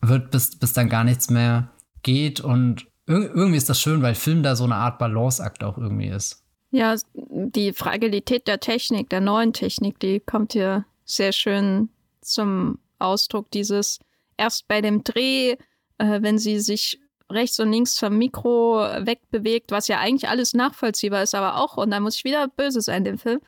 wird, 0.00 0.30
bis, 0.30 0.56
bis 0.58 0.72
dann 0.72 0.88
gar 0.88 1.02
nichts 1.02 1.28
mehr 1.28 1.70
geht 2.02 2.40
und 2.40 2.86
irgendwie 3.10 3.56
ist 3.56 3.68
das 3.68 3.80
schön, 3.80 4.02
weil 4.02 4.14
Film 4.14 4.42
da 4.42 4.56
so 4.56 4.64
eine 4.64 4.76
Art 4.76 4.98
Balanceakt 4.98 5.64
auch 5.64 5.76
irgendwie 5.76 6.08
ist. 6.08 6.42
Ja, 6.70 6.94
die 7.14 7.72
Fragilität 7.72 8.46
der 8.46 8.60
Technik, 8.60 9.10
der 9.10 9.20
neuen 9.20 9.52
Technik, 9.52 9.98
die 9.98 10.20
kommt 10.20 10.52
hier 10.52 10.84
sehr 11.04 11.32
schön 11.32 11.88
zum 12.20 12.78
Ausdruck. 12.98 13.50
Dieses 13.50 13.98
erst 14.36 14.68
bei 14.68 14.80
dem 14.80 15.02
Dreh, 15.02 15.56
äh, 15.98 16.22
wenn 16.22 16.38
sie 16.38 16.60
sich 16.60 17.00
rechts 17.28 17.58
und 17.58 17.72
links 17.72 17.98
vom 17.98 18.16
Mikro 18.16 18.80
wegbewegt, 19.00 19.72
was 19.72 19.88
ja 19.88 19.98
eigentlich 19.98 20.28
alles 20.28 20.54
nachvollziehbar 20.54 21.22
ist, 21.22 21.34
aber 21.34 21.56
auch, 21.56 21.76
und 21.76 21.90
da 21.90 22.00
muss 22.00 22.16
ich 22.16 22.24
wieder 22.24 22.48
böse 22.48 22.80
sein, 22.80 23.04
dem 23.04 23.18
Film, 23.18 23.40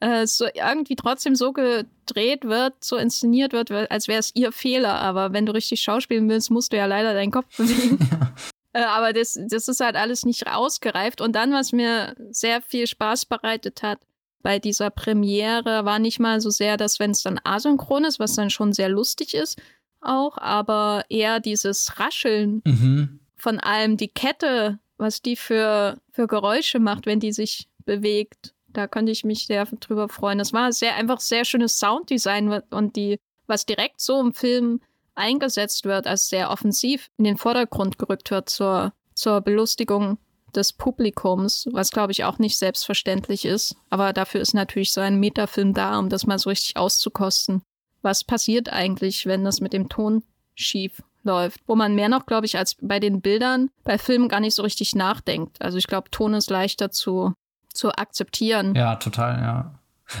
äh, 0.00 0.26
so 0.26 0.46
irgendwie 0.52 0.96
trotzdem 0.96 1.34
so 1.34 1.52
gedreht 1.52 2.44
wird, 2.44 2.74
so 2.82 2.96
inszeniert 2.96 3.52
wird, 3.52 3.70
als 3.70 4.08
wäre 4.08 4.20
es 4.20 4.32
ihr 4.34 4.52
Fehler. 4.52 4.94
Aber 4.94 5.32
wenn 5.32 5.46
du 5.46 5.52
richtig 5.52 5.80
schauspielen 5.80 6.28
willst, 6.28 6.50
musst 6.50 6.72
du 6.72 6.76
ja 6.76 6.86
leider 6.86 7.14
deinen 7.14 7.30
Kopf 7.30 7.56
bewegen. 7.56 7.98
Ja. 8.10 8.34
Äh, 8.74 8.84
aber 8.84 9.12
das, 9.12 9.38
das 9.48 9.68
ist 9.68 9.80
halt 9.80 9.96
alles 9.96 10.24
nicht 10.24 10.46
ausgereift. 10.46 11.20
Und 11.22 11.34
dann, 11.34 11.52
was 11.52 11.72
mir 11.72 12.14
sehr 12.30 12.60
viel 12.60 12.86
Spaß 12.86 13.26
bereitet 13.26 13.82
hat 13.82 13.98
bei 14.42 14.58
dieser 14.58 14.90
Premiere, 14.90 15.86
war 15.86 15.98
nicht 15.98 16.20
mal 16.20 16.40
so 16.42 16.50
sehr, 16.50 16.76
dass 16.76 17.00
wenn 17.00 17.12
es 17.12 17.22
dann 17.22 17.40
asynchron 17.42 18.04
ist, 18.04 18.20
was 18.20 18.34
dann 18.34 18.50
schon 18.50 18.72
sehr 18.72 18.90
lustig 18.90 19.34
ist, 19.34 19.58
auch, 20.02 20.36
aber 20.36 21.04
eher 21.08 21.40
dieses 21.40 21.98
Rascheln. 21.98 22.60
Mhm 22.66 23.20
von 23.44 23.60
allem 23.60 23.98
die 23.98 24.08
Kette, 24.08 24.78
was 24.96 25.20
die 25.20 25.36
für, 25.36 25.98
für 26.10 26.26
Geräusche 26.26 26.78
macht, 26.78 27.04
wenn 27.04 27.20
die 27.20 27.32
sich 27.32 27.68
bewegt. 27.84 28.54
Da 28.68 28.88
könnte 28.88 29.12
ich 29.12 29.22
mich 29.22 29.46
sehr 29.46 29.66
drüber 29.66 30.08
freuen. 30.08 30.38
Das 30.38 30.54
war 30.54 30.72
sehr 30.72 30.96
einfach 30.96 31.20
sehr 31.20 31.44
schönes 31.44 31.78
Sounddesign 31.78 32.62
und 32.70 32.96
die, 32.96 33.18
was 33.46 33.66
direkt 33.66 34.00
so 34.00 34.18
im 34.18 34.32
Film 34.32 34.80
eingesetzt 35.14 35.84
wird, 35.84 36.06
als 36.06 36.28
sehr 36.28 36.50
offensiv 36.50 37.10
in 37.16 37.24
den 37.24 37.36
Vordergrund 37.36 37.98
gerückt 37.98 38.30
wird 38.30 38.48
zur, 38.48 38.92
zur 39.14 39.40
Belustigung 39.40 40.18
des 40.54 40.72
Publikums, 40.72 41.68
was 41.72 41.90
glaube 41.90 42.12
ich 42.12 42.24
auch 42.24 42.38
nicht 42.38 42.56
selbstverständlich 42.56 43.44
ist. 43.44 43.76
Aber 43.90 44.12
dafür 44.12 44.40
ist 44.40 44.54
natürlich 44.54 44.92
so 44.92 45.00
ein 45.00 45.18
Metafilm 45.18 45.74
da, 45.74 45.98
um 45.98 46.08
das 46.08 46.26
mal 46.26 46.38
so 46.38 46.50
richtig 46.50 46.76
auszukosten. 46.76 47.62
Was 48.02 48.24
passiert 48.24 48.72
eigentlich, 48.72 49.26
wenn 49.26 49.44
das 49.44 49.60
mit 49.60 49.72
dem 49.72 49.88
Ton 49.88 50.22
schief 50.54 51.02
läuft? 51.22 51.60
Wo 51.66 51.74
man 51.74 51.94
mehr 51.94 52.08
noch, 52.08 52.26
glaube 52.26 52.46
ich, 52.46 52.58
als 52.58 52.76
bei 52.80 53.00
den 53.00 53.20
Bildern 53.20 53.70
bei 53.82 53.98
Filmen 53.98 54.28
gar 54.28 54.40
nicht 54.40 54.54
so 54.54 54.62
richtig 54.62 54.94
nachdenkt. 54.94 55.60
Also 55.60 55.78
ich 55.78 55.86
glaube, 55.86 56.10
Ton 56.10 56.34
ist 56.34 56.50
leichter 56.50 56.90
zu, 56.90 57.32
zu 57.72 57.92
akzeptieren. 57.92 58.74
Ja, 58.74 58.96
total, 58.96 59.40
ja. 59.40 59.74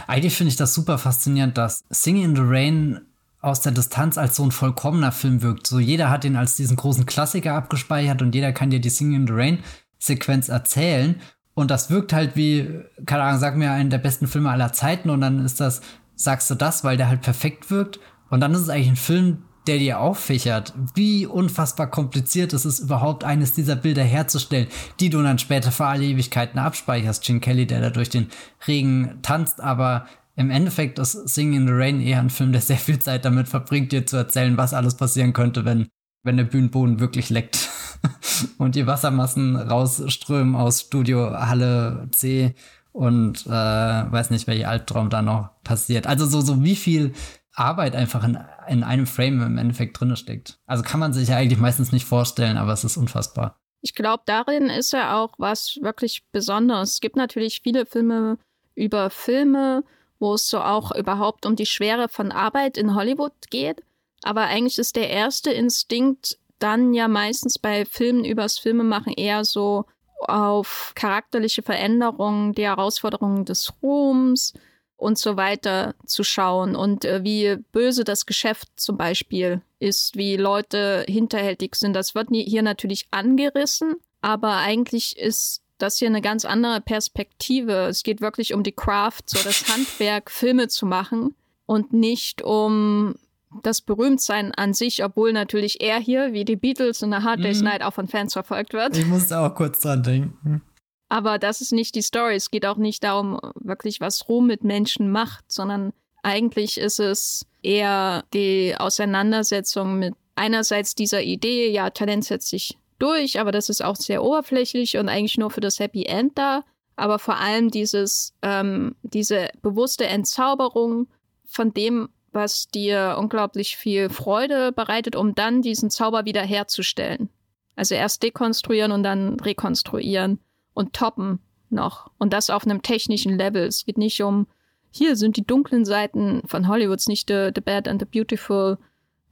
Eigentlich 0.06 0.34
finde 0.34 0.48
ich 0.48 0.56
das 0.56 0.74
super 0.74 0.98
faszinierend, 0.98 1.58
dass 1.58 1.84
Singing 1.90 2.24
in 2.24 2.36
the 2.36 2.42
Rain 2.42 3.06
aus 3.44 3.60
der 3.60 3.72
Distanz 3.72 4.18
als 4.18 4.36
so 4.36 4.44
ein 4.44 4.50
vollkommener 4.50 5.12
Film 5.12 5.42
wirkt. 5.42 5.66
So 5.66 5.78
jeder 5.78 6.10
hat 6.10 6.24
ihn 6.24 6.36
als 6.36 6.56
diesen 6.56 6.76
großen 6.76 7.06
Klassiker 7.06 7.54
abgespeichert 7.54 8.22
und 8.22 8.34
jeder 8.34 8.52
kann 8.52 8.70
dir 8.70 8.80
die 8.80 8.90
Singing 8.90 9.22
in 9.22 9.26
the 9.26 9.32
Rain 9.34 9.58
Sequenz 9.98 10.48
erzählen. 10.48 11.20
Und 11.54 11.70
das 11.70 11.90
wirkt 11.90 12.12
halt 12.12 12.34
wie, 12.36 12.80
keine 13.06 13.22
Ahnung, 13.22 13.40
sag 13.40 13.56
mir 13.56 13.70
einen 13.70 13.90
der 13.90 13.98
besten 13.98 14.26
Filme 14.26 14.50
aller 14.50 14.72
Zeiten 14.72 15.10
und 15.10 15.20
dann 15.20 15.44
ist 15.44 15.60
das, 15.60 15.82
sagst 16.16 16.50
du 16.50 16.54
das, 16.54 16.84
weil 16.84 16.96
der 16.96 17.08
halt 17.08 17.22
perfekt 17.22 17.70
wirkt. 17.70 18.00
Und 18.30 18.40
dann 18.40 18.52
ist 18.54 18.60
es 18.60 18.68
eigentlich 18.68 18.88
ein 18.88 18.96
Film, 18.96 19.42
der 19.66 19.78
dir 19.78 20.00
auffächert, 20.00 20.74
wie 20.94 21.26
unfassbar 21.26 21.90
kompliziert 21.90 22.52
es 22.52 22.64
ist, 22.64 22.80
überhaupt 22.80 23.24
eines 23.24 23.52
dieser 23.52 23.76
Bilder 23.76 24.02
herzustellen, 24.02 24.68
die 25.00 25.10
du 25.10 25.22
dann 25.22 25.38
später 25.38 25.72
für 25.72 25.86
alle 25.86 26.04
Ewigkeiten 26.04 26.58
abspeicherst. 26.58 27.24
Gene 27.24 27.40
Kelly, 27.40 27.66
der 27.66 27.80
da 27.80 27.90
durch 27.90 28.10
den 28.10 28.28
Regen 28.66 29.18
tanzt, 29.22 29.60
aber 29.60 30.06
im 30.36 30.50
Endeffekt 30.50 30.98
ist 30.98 31.12
Singing 31.28 31.62
in 31.62 31.66
the 31.66 31.72
Rain 31.72 32.00
eher 32.00 32.18
ein 32.18 32.30
Film, 32.30 32.52
der 32.52 32.60
sehr 32.60 32.76
viel 32.76 32.98
Zeit 32.98 33.24
damit 33.24 33.48
verbringt, 33.48 33.92
dir 33.92 34.06
zu 34.06 34.16
erzählen, 34.16 34.56
was 34.56 34.74
alles 34.74 34.96
passieren 34.96 35.32
könnte, 35.32 35.64
wenn, 35.64 35.88
wenn 36.22 36.36
der 36.36 36.44
Bühnenboden 36.44 37.00
wirklich 37.00 37.30
leckt. 37.30 37.70
und 38.58 38.74
die 38.74 38.86
Wassermassen 38.86 39.56
rausströmen 39.56 40.56
aus 40.56 40.82
Studio 40.82 41.30
Halle 41.30 42.08
C 42.10 42.54
und 42.92 43.46
äh, 43.46 43.50
weiß 43.50 44.30
nicht, 44.30 44.46
welcher 44.46 44.68
Albtraum 44.68 45.10
da 45.10 45.22
noch 45.22 45.50
passiert. 45.62 46.06
Also 46.06 46.26
so, 46.26 46.40
so 46.40 46.62
wie 46.62 46.76
viel 46.76 47.12
Arbeit 47.54 47.94
einfach 47.94 48.24
in, 48.24 48.38
in 48.68 48.82
einem 48.82 49.06
Frame 49.06 49.42
im 49.42 49.58
Endeffekt 49.58 49.98
drin 49.98 50.14
steckt. 50.16 50.58
Also 50.66 50.82
kann 50.82 51.00
man 51.00 51.12
sich 51.12 51.28
ja 51.28 51.36
eigentlich 51.36 51.58
meistens 51.58 51.92
nicht 51.92 52.04
vorstellen, 52.04 52.56
aber 52.56 52.72
es 52.72 52.84
ist 52.84 52.96
unfassbar. 52.96 53.58
Ich 53.80 53.94
glaube, 53.94 54.22
darin 54.26 54.70
ist 54.70 54.92
ja 54.92 55.16
auch 55.16 55.34
was 55.38 55.78
wirklich 55.82 56.24
Besonderes. 56.32 56.94
Es 56.94 57.00
gibt 57.00 57.16
natürlich 57.16 57.60
viele 57.62 57.86
Filme 57.86 58.38
über 58.74 59.10
Filme, 59.10 59.84
wo 60.24 60.34
es 60.34 60.48
so 60.48 60.60
auch 60.60 60.90
überhaupt 60.92 61.44
um 61.44 61.54
die 61.54 61.66
Schwere 61.66 62.08
von 62.08 62.32
Arbeit 62.32 62.78
in 62.78 62.94
Hollywood 62.94 63.34
geht. 63.50 63.82
Aber 64.22 64.42
eigentlich 64.42 64.78
ist 64.78 64.96
der 64.96 65.10
erste 65.10 65.52
Instinkt 65.52 66.38
dann 66.58 66.94
ja 66.94 67.08
meistens 67.08 67.58
bei 67.58 67.84
Filmen 67.84 68.24
übers 68.24 68.58
Filmemachen 68.58 69.12
eher 69.12 69.44
so 69.44 69.84
auf 70.20 70.92
charakterliche 70.94 71.62
Veränderungen, 71.62 72.54
die 72.54 72.64
Herausforderungen 72.64 73.44
des 73.44 73.74
Ruhms 73.82 74.54
und 74.96 75.18
so 75.18 75.36
weiter 75.36 75.94
zu 76.06 76.24
schauen 76.24 76.74
und 76.74 77.04
äh, 77.04 77.22
wie 77.22 77.56
böse 77.72 78.04
das 78.04 78.24
Geschäft 78.24 78.68
zum 78.76 78.96
Beispiel 78.96 79.60
ist, 79.78 80.16
wie 80.16 80.38
Leute 80.38 81.04
hinterhältig 81.06 81.74
sind. 81.74 81.92
Das 81.92 82.14
wird 82.14 82.28
hier 82.30 82.62
natürlich 82.62 83.08
angerissen, 83.10 83.96
aber 84.22 84.54
eigentlich 84.54 85.18
ist 85.18 85.63
das 85.84 85.98
hier 85.98 86.08
eine 86.08 86.22
ganz 86.22 86.44
andere 86.44 86.80
Perspektive. 86.80 87.86
Es 87.88 88.02
geht 88.02 88.20
wirklich 88.20 88.54
um 88.54 88.62
die 88.62 88.72
Craft, 88.72 89.22
so 89.26 89.38
das 89.42 89.68
Handwerk, 89.68 90.30
Filme 90.30 90.68
zu 90.68 90.86
machen 90.86 91.34
und 91.66 91.92
nicht 91.92 92.42
um 92.42 93.14
das 93.62 93.80
Berühmtsein 93.80 94.52
an 94.52 94.74
sich, 94.74 95.04
obwohl 95.04 95.32
natürlich 95.32 95.80
er 95.80 95.98
hier, 95.98 96.32
wie 96.32 96.44
die 96.44 96.56
Beatles 96.56 97.02
in 97.02 97.10
der 97.10 97.22
Hard 97.22 97.44
Day's 97.44 97.58
mhm. 97.58 97.66
Night, 97.66 97.82
auch 97.82 97.94
von 97.94 98.08
Fans 98.08 98.32
verfolgt 98.32 98.72
wird. 98.72 98.96
Ich 98.96 99.06
musste 99.06 99.38
auch 99.38 99.54
kurz 99.54 99.80
dran 99.80 100.02
denken. 100.02 100.62
Aber 101.08 101.38
das 101.38 101.60
ist 101.60 101.72
nicht 101.72 101.94
die 101.94 102.02
Story. 102.02 102.34
Es 102.34 102.50
geht 102.50 102.66
auch 102.66 102.76
nicht 102.76 103.04
darum, 103.04 103.38
wirklich 103.54 104.00
was 104.00 104.28
Ruhm 104.28 104.46
mit 104.46 104.64
Menschen 104.64 105.10
macht, 105.10 105.52
sondern 105.52 105.92
eigentlich 106.22 106.78
ist 106.78 106.98
es 106.98 107.46
eher 107.62 108.24
die 108.32 108.74
Auseinandersetzung 108.76 109.98
mit 109.98 110.14
einerseits 110.34 110.94
dieser 110.94 111.22
Idee, 111.22 111.70
ja, 111.70 111.90
Talent 111.90 112.24
setzt 112.24 112.48
sich 112.48 112.76
durch, 113.04 113.38
aber 113.38 113.52
das 113.52 113.68
ist 113.68 113.84
auch 113.84 113.96
sehr 113.96 114.24
oberflächlich 114.24 114.96
und 114.96 115.08
eigentlich 115.10 115.36
nur 115.36 115.50
für 115.50 115.60
das 115.60 115.78
Happy 115.78 116.04
End 116.04 116.38
da. 116.38 116.64
Aber 116.96 117.18
vor 117.18 117.36
allem 117.36 117.70
dieses, 117.70 118.34
ähm, 118.40 118.94
diese 119.02 119.50
bewusste 119.60 120.06
Entzauberung 120.06 121.08
von 121.44 121.74
dem, 121.74 122.08
was 122.32 122.68
dir 122.68 123.16
unglaublich 123.18 123.76
viel 123.76 124.08
Freude 124.08 124.72
bereitet, 124.72 125.16
um 125.16 125.34
dann 125.34 125.60
diesen 125.60 125.90
Zauber 125.90 126.24
wiederherzustellen. 126.24 127.28
Also 127.76 127.94
erst 127.94 128.22
dekonstruieren 128.22 128.90
und 128.90 129.02
dann 129.02 129.38
rekonstruieren 129.38 130.40
und 130.72 130.94
toppen 130.94 131.40
noch. 131.68 132.10
Und 132.18 132.32
das 132.32 132.48
auf 132.48 132.64
einem 132.64 132.82
technischen 132.82 133.36
Level. 133.36 133.64
Es 133.64 133.84
geht 133.84 133.98
nicht 133.98 134.22
um, 134.22 134.46
hier 134.90 135.16
sind 135.16 135.36
die 135.36 135.46
dunklen 135.46 135.84
Seiten 135.84 136.42
von 136.46 136.68
Hollywoods, 136.68 137.08
nicht 137.08 137.28
The, 137.28 137.50
the 137.54 137.60
Bad 137.60 137.86
and 137.86 138.00
the 138.00 138.06
Beautiful. 138.06 138.78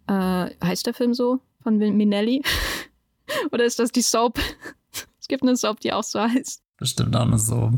Äh, 0.09 0.51
heißt 0.63 0.87
der 0.87 0.95
Film 0.95 1.15
so? 1.15 1.41
Von 1.63 1.79
Minelli? 1.79 2.43
Oder 3.51 3.65
ist 3.65 3.79
das 3.79 3.93
die 3.93 4.03
Soap? 4.03 4.39
es 5.21 5.29
gibt 5.29 5.43
eine 5.43 5.57
Soap, 5.57 5.81
die 5.81 5.93
auch 5.93 6.05
so 6.05 6.21
heißt. 6.21 6.63
Bestimmt 6.77 7.15
auch 7.17 7.23
eine 7.23 7.39
Soap. 7.39 7.73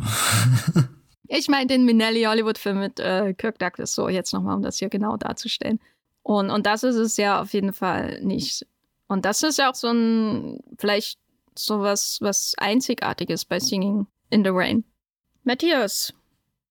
Ich 1.27 1.49
meine 1.49 1.67
den 1.67 1.85
Minelli 1.85 2.25
Hollywood-Film 2.25 2.79
mit 2.79 3.01
äh, 3.01 3.33
Kirk 3.33 3.59
Douglas, 3.59 3.95
so 3.95 4.09
jetzt 4.09 4.35
nochmal, 4.35 4.57
um 4.57 4.63
das 4.63 4.79
hier 4.79 4.91
genau 4.91 5.17
darzustellen. 5.17 5.81
Und, 6.23 6.51
und 6.51 6.67
das 6.67 6.83
ist 6.83 6.97
es 6.97 7.17
ja 7.17 7.41
auf 7.41 7.53
jeden 7.55 7.73
Fall 7.73 8.21
nicht. 8.23 8.67
Und 9.09 9.25
das 9.25 9.43
ist 9.43 9.59
ja 9.59 9.71
auch 9.71 9.75
so 9.75 9.89
ein, 9.89 10.61
vielleicht 10.79 11.19
so 11.57 11.81
was, 11.81 12.19
was 12.21 12.55
Einzigartiges 12.59 13.45
bei 13.45 13.59
Singing 13.59 14.07
in 14.31 14.45
the 14.45 14.51
Rain. 14.53 14.85
Matthias, 15.45 16.13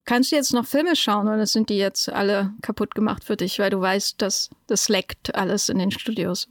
kannst 0.05 0.31
du 0.31 0.35
jetzt 0.35 0.53
noch 0.53 0.65
Filme 0.65 0.95
schauen 0.95 1.27
oder 1.27 1.45
sind 1.45 1.69
die 1.69 1.77
jetzt 1.77 2.09
alle 2.09 2.53
kaputt 2.61 2.95
gemacht 2.95 3.23
für 3.23 3.37
dich, 3.37 3.59
weil 3.59 3.69
du 3.69 3.79
weißt, 3.79 4.21
dass 4.21 4.49
das 4.67 4.89
leckt 4.89 5.35
alles 5.35 5.69
in 5.69 5.79
den 5.79 5.91
Studios? 5.91 6.47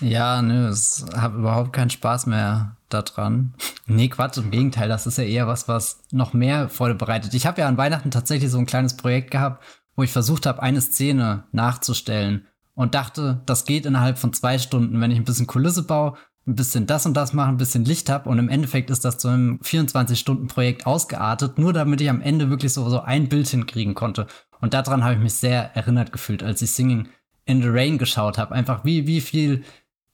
Ja, 0.00 0.42
nö, 0.42 0.72
ich 0.72 1.04
habe 1.16 1.38
überhaupt 1.38 1.72
keinen 1.72 1.90
Spaß 1.90 2.26
mehr 2.26 2.76
daran. 2.88 3.54
Nee, 3.86 4.08
Quatsch, 4.08 4.38
im 4.38 4.50
Gegenteil, 4.50 4.88
das 4.88 5.06
ist 5.06 5.18
ja 5.18 5.24
eher 5.24 5.46
was, 5.46 5.68
was 5.68 6.00
noch 6.12 6.32
mehr 6.32 6.68
Freude 6.68 6.94
bereitet. 6.94 7.34
Ich 7.34 7.46
habe 7.46 7.60
ja 7.60 7.68
an 7.68 7.76
Weihnachten 7.76 8.10
tatsächlich 8.10 8.50
so 8.50 8.58
ein 8.58 8.66
kleines 8.66 8.96
Projekt 8.96 9.30
gehabt, 9.30 9.64
wo 9.96 10.02
ich 10.02 10.12
versucht 10.12 10.46
habe, 10.46 10.62
eine 10.62 10.80
Szene 10.80 11.44
nachzustellen 11.52 12.46
und 12.74 12.94
dachte, 12.94 13.42
das 13.46 13.64
geht 13.64 13.86
innerhalb 13.86 14.18
von 14.18 14.32
zwei 14.32 14.58
Stunden, 14.58 15.00
wenn 15.00 15.10
ich 15.10 15.18
ein 15.18 15.24
bisschen 15.24 15.48
Kulisse 15.48 15.82
baue, 15.82 16.14
ein 16.46 16.54
bisschen 16.54 16.86
das 16.86 17.04
und 17.04 17.14
das 17.14 17.32
mache, 17.32 17.48
ein 17.48 17.56
bisschen 17.56 17.84
Licht 17.84 18.08
habe 18.08 18.30
und 18.30 18.38
im 18.38 18.48
Endeffekt 18.48 18.90
ist 18.90 19.04
das 19.04 19.18
zu 19.18 19.28
einem 19.28 19.58
24-Stunden-Projekt 19.62 20.86
ausgeartet, 20.86 21.58
nur 21.58 21.72
damit 21.72 22.00
ich 22.00 22.08
am 22.08 22.22
Ende 22.22 22.48
wirklich 22.48 22.72
so, 22.72 22.88
so 22.88 23.00
ein 23.00 23.28
Bild 23.28 23.48
hinkriegen 23.48 23.94
konnte. 23.94 24.26
Und 24.60 24.74
daran 24.74 25.04
habe 25.04 25.14
ich 25.14 25.20
mich 25.20 25.34
sehr 25.34 25.76
erinnert 25.76 26.12
gefühlt, 26.12 26.42
als 26.42 26.62
ich 26.62 26.70
Singing 26.70 27.08
in 27.44 27.62
the 27.62 27.68
Rain 27.68 27.98
geschaut 27.98 28.38
habe. 28.38 28.54
Einfach 28.54 28.84
wie, 28.84 29.06
wie 29.06 29.20
viel 29.20 29.64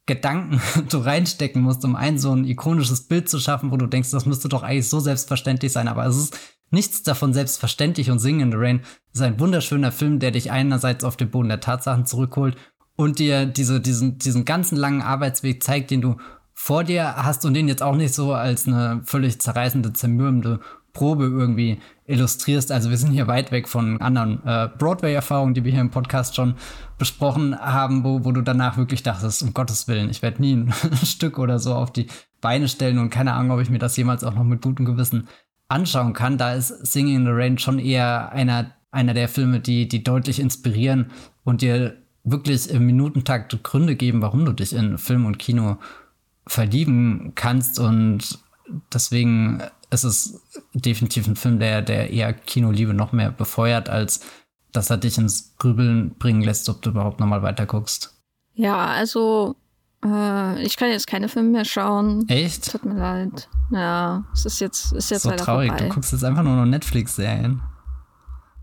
Gedanken 0.06 0.60
du 0.90 0.98
reinstecken 0.98 1.62
musst, 1.62 1.84
um 1.84 1.96
ein 1.96 2.18
so 2.18 2.32
ein 2.32 2.44
ikonisches 2.44 3.06
Bild 3.06 3.28
zu 3.28 3.38
schaffen, 3.38 3.70
wo 3.70 3.76
du 3.76 3.86
denkst, 3.86 4.10
das 4.10 4.26
müsste 4.26 4.48
doch 4.48 4.62
eigentlich 4.62 4.88
so 4.88 5.00
selbstverständlich 5.00 5.72
sein. 5.72 5.88
Aber 5.88 6.04
es 6.06 6.16
ist 6.16 6.38
nichts 6.70 7.02
davon 7.02 7.32
selbstverständlich 7.32 8.10
und 8.10 8.18
Sing 8.18 8.40
in 8.40 8.50
the 8.50 8.58
Rain 8.58 8.80
ist 9.12 9.22
ein 9.22 9.40
wunderschöner 9.40 9.92
Film, 9.92 10.18
der 10.18 10.30
dich 10.30 10.50
einerseits 10.50 11.04
auf 11.04 11.16
den 11.16 11.30
Boden 11.30 11.48
der 11.48 11.60
Tatsachen 11.60 12.06
zurückholt 12.06 12.56
und 12.96 13.18
dir 13.18 13.46
diese, 13.46 13.80
diesen, 13.80 14.18
diesen 14.18 14.44
ganzen 14.44 14.76
langen 14.76 15.02
Arbeitsweg 15.02 15.62
zeigt, 15.62 15.90
den 15.90 16.00
du 16.00 16.16
vor 16.52 16.84
dir 16.84 17.16
hast 17.16 17.44
und 17.44 17.54
den 17.54 17.68
jetzt 17.68 17.82
auch 17.82 17.96
nicht 17.96 18.14
so 18.14 18.32
als 18.32 18.66
eine 18.66 19.02
völlig 19.04 19.40
zerreißende, 19.40 19.92
zermürbende 19.92 20.60
Probe 20.92 21.24
irgendwie 21.24 21.80
illustrierst. 22.06 22.70
Also 22.70 22.90
wir 22.90 22.96
sind 22.96 23.12
hier 23.12 23.26
weit 23.26 23.50
weg 23.50 23.68
von 23.68 24.00
anderen 24.00 24.44
äh, 24.44 24.68
Broadway-Erfahrungen, 24.78 25.54
die 25.54 25.64
wir 25.64 25.72
hier 25.72 25.80
im 25.80 25.90
Podcast 25.90 26.34
schon 26.34 26.54
besprochen 26.98 27.58
haben, 27.58 28.04
wo, 28.04 28.24
wo 28.24 28.32
du 28.32 28.42
danach 28.42 28.76
wirklich 28.76 29.02
dachtest, 29.02 29.42
um 29.42 29.54
Gottes 29.54 29.88
Willen, 29.88 30.10
ich 30.10 30.22
werde 30.22 30.42
nie 30.42 30.54
ein 30.54 30.72
Stück 31.04 31.38
oder 31.38 31.58
so 31.58 31.74
auf 31.74 31.92
die 31.92 32.06
Beine 32.40 32.68
stellen 32.68 32.98
und 32.98 33.10
keine 33.10 33.32
Ahnung, 33.32 33.52
ob 33.52 33.60
ich 33.60 33.70
mir 33.70 33.78
das 33.78 33.96
jemals 33.96 34.22
auch 34.22 34.34
noch 34.34 34.44
mit 34.44 34.60
gutem 34.60 34.84
Gewissen 34.84 35.28
anschauen 35.68 36.12
kann. 36.12 36.36
Da 36.36 36.52
ist 36.52 36.86
Singing 36.86 37.16
in 37.16 37.24
the 37.24 37.32
Rain 37.32 37.58
schon 37.58 37.78
eher 37.78 38.32
einer, 38.32 38.72
einer 38.90 39.14
der 39.14 39.28
Filme, 39.28 39.60
die, 39.60 39.88
die 39.88 40.04
deutlich 40.04 40.40
inspirieren 40.40 41.10
und 41.42 41.62
dir 41.62 41.96
wirklich 42.22 42.70
im 42.70 42.86
Minutentakt 42.86 43.62
Gründe 43.62 43.96
geben, 43.96 44.20
warum 44.20 44.44
du 44.44 44.52
dich 44.52 44.74
in 44.74 44.98
Film 44.98 45.24
und 45.24 45.38
Kino 45.38 45.78
verlieben 46.46 47.32
kannst 47.34 47.78
und 47.78 48.38
deswegen 48.92 49.62
es 49.94 50.02
ist 50.04 50.40
definitiv 50.72 51.26
ein 51.28 51.36
Film, 51.36 51.60
der, 51.60 51.82
der 51.82 52.10
eher 52.10 52.32
Kinoliebe 52.32 52.94
noch 52.94 53.12
mehr 53.12 53.30
befeuert, 53.30 53.88
als 53.88 54.20
dass 54.72 54.90
er 54.90 54.96
dich 54.96 55.18
ins 55.18 55.54
Grübeln 55.58 56.16
bringen 56.18 56.42
lässt, 56.42 56.68
ob 56.68 56.82
du 56.82 56.90
überhaupt 56.90 57.20
nochmal 57.20 57.42
weiter 57.42 57.66
guckst. 57.66 58.14
Ja, 58.54 58.86
also 58.86 59.54
Äh, 60.04 60.62
ich 60.62 60.76
kann 60.76 60.90
jetzt 60.90 61.06
keine 61.06 61.28
Filme 61.30 61.48
mehr 61.50 61.64
schauen. 61.64 62.28
Echt? 62.28 62.70
Tut 62.72 62.84
mir 62.84 62.94
leid. 62.94 63.48
Ja, 63.70 64.24
es 64.34 64.44
ist 64.44 64.60
jetzt, 64.60 64.92
ist 64.92 65.10
jetzt 65.10 65.22
so 65.22 65.30
leider 65.30 65.42
traurig. 65.44 65.68
vorbei. 65.70 65.88
Du 65.88 65.94
guckst 65.94 66.12
jetzt 66.12 66.24
einfach 66.24 66.42
nur 66.42 66.56
noch 66.56 66.66
Netflix-Serien. 66.66 67.62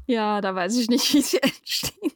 Ja, 0.06 0.40
da 0.42 0.54
weiß 0.54 0.78
ich 0.78 0.88
nicht, 0.90 1.12
wie 1.14 1.22
sie 1.22 1.42
entstehen. 1.42 2.12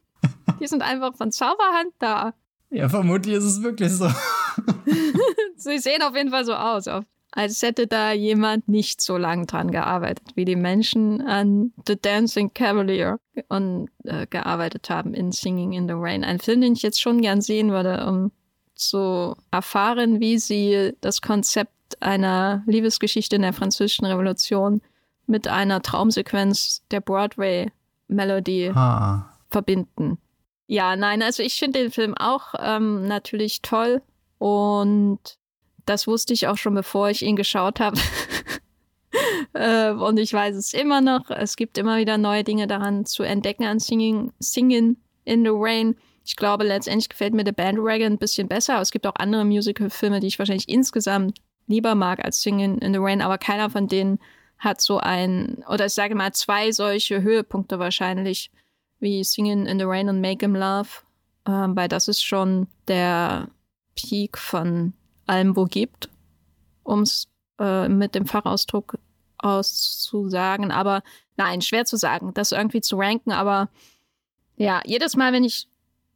Die 0.59 0.67
sind 0.67 0.83
einfach 0.83 1.15
von 1.15 1.31
Zauberhand 1.31 1.91
da. 1.99 2.33
Ja, 2.69 2.87
vermutlich 2.89 3.35
ist 3.35 3.45
es 3.45 3.63
wirklich 3.63 3.91
so. 3.93 4.09
Sie 5.57 5.79
sehen 5.79 6.01
auf 6.03 6.15
jeden 6.15 6.29
Fall 6.29 6.45
so 6.45 6.53
aus, 6.53 6.87
als 7.35 7.61
hätte 7.61 7.85
da 7.85 8.13
jemand 8.13 8.67
nicht 8.69 9.01
so 9.01 9.17
lang 9.17 9.45
dran 9.45 9.69
gearbeitet, 9.69 10.25
wie 10.35 10.45
die 10.45 10.55
Menschen 10.55 11.21
an 11.21 11.73
The 11.85 11.99
Dancing 12.01 12.53
Cavalier 12.53 13.19
und, 13.49 13.89
äh, 14.05 14.25
gearbeitet 14.27 14.89
haben 14.89 15.13
in 15.13 15.31
Singing 15.31 15.73
in 15.73 15.87
the 15.87 15.93
Rain. 15.95 16.23
Ein 16.23 16.39
Film, 16.39 16.61
den 16.61 16.73
ich 16.73 16.81
jetzt 16.81 17.01
schon 17.01 17.21
gern 17.21 17.41
sehen 17.41 17.71
würde, 17.71 18.07
um 18.07 18.31
zu 18.73 19.35
erfahren, 19.51 20.19
wie 20.21 20.37
sie 20.39 20.93
das 21.01 21.21
Konzept 21.21 21.71
einer 21.99 22.63
Liebesgeschichte 22.67 23.35
in 23.35 23.41
der 23.43 23.53
Französischen 23.53 24.05
Revolution 24.05 24.81
mit 25.27 25.47
einer 25.47 25.81
Traumsequenz 25.81 26.83
der 26.91 27.01
Broadway-Melodie 27.01 28.71
Ah. 28.73 29.29
verbinden. 29.49 30.17
Ja, 30.67 30.95
nein, 30.95 31.21
also 31.21 31.43
ich 31.43 31.55
finde 31.55 31.79
den 31.79 31.91
Film 31.91 32.15
auch 32.17 32.53
ähm, 32.59 33.07
natürlich 33.07 33.61
toll 33.61 34.01
und 34.39 35.19
das 35.85 36.07
wusste 36.07 36.33
ich 36.33 36.47
auch 36.47 36.57
schon, 36.57 36.73
bevor 36.73 37.09
ich 37.09 37.21
ihn 37.21 37.35
geschaut 37.35 37.79
habe. 37.79 37.99
äh, 39.53 39.91
und 39.91 40.17
ich 40.17 40.33
weiß 40.33 40.55
es 40.55 40.73
immer 40.73 41.01
noch. 41.01 41.29
Es 41.29 41.55
gibt 41.55 41.77
immer 41.77 41.97
wieder 41.97 42.17
neue 42.17 42.43
Dinge 42.43 42.67
daran 42.67 43.05
zu 43.05 43.23
entdecken 43.23 43.65
an 43.65 43.79
Singing, 43.79 44.31
Singing 44.39 44.97
in 45.23 45.43
the 45.43 45.51
Rain. 45.53 45.95
Ich 46.25 46.35
glaube, 46.35 46.63
letztendlich 46.63 47.09
gefällt 47.09 47.33
mir 47.33 47.45
The 47.45 47.51
Bandwagon 47.51 48.13
ein 48.13 48.17
bisschen 48.17 48.47
besser, 48.47 48.73
aber 48.73 48.81
es 48.81 48.91
gibt 48.91 49.05
auch 49.05 49.15
andere 49.17 49.45
Musical-Filme, 49.45 50.19
die 50.19 50.27
ich 50.27 50.39
wahrscheinlich 50.39 50.69
insgesamt 50.69 51.39
lieber 51.67 51.95
mag 51.95 52.23
als 52.23 52.41
Singing 52.41 52.79
in 52.79 52.93
the 52.93 52.99
Rain, 52.99 53.21
aber 53.21 53.37
keiner 53.37 53.69
von 53.69 53.87
denen 53.87 54.19
hat 54.57 54.81
so 54.81 54.97
ein, 54.97 55.63
oder 55.69 55.85
ich 55.85 55.93
sage 55.93 56.15
mal 56.15 56.31
zwei 56.33 56.71
solche 56.71 57.21
Höhepunkte 57.21 57.77
wahrscheinlich, 57.79 58.51
wie 58.99 59.23
Singing 59.23 59.65
in 59.65 59.77
the 59.77 59.85
Rain 59.85 60.09
und 60.09 60.21
Make 60.21 60.45
Him 60.45 60.55
Love, 60.55 60.89
ähm, 61.47 61.75
weil 61.75 61.87
das 61.87 62.07
ist 62.07 62.23
schon 62.23 62.67
der 62.87 63.49
Peak 63.95 64.37
von 64.37 64.93
allem, 65.27 65.55
wo 65.55 65.65
gibt, 65.65 66.09
um 66.83 67.01
es 67.01 67.27
äh, 67.59 67.87
mit 67.87 68.15
dem 68.15 68.25
Fachausdruck 68.25 68.97
auszusagen. 69.37 70.71
Aber 70.71 71.03
nein, 71.37 71.61
schwer 71.61 71.85
zu 71.85 71.97
sagen, 71.97 72.33
das 72.33 72.51
irgendwie 72.51 72.81
zu 72.81 72.97
ranken. 72.97 73.31
Aber 73.31 73.69
ja, 74.57 74.81
jedes 74.85 75.15
Mal, 75.15 75.33
wenn 75.33 75.43
ich 75.43 75.67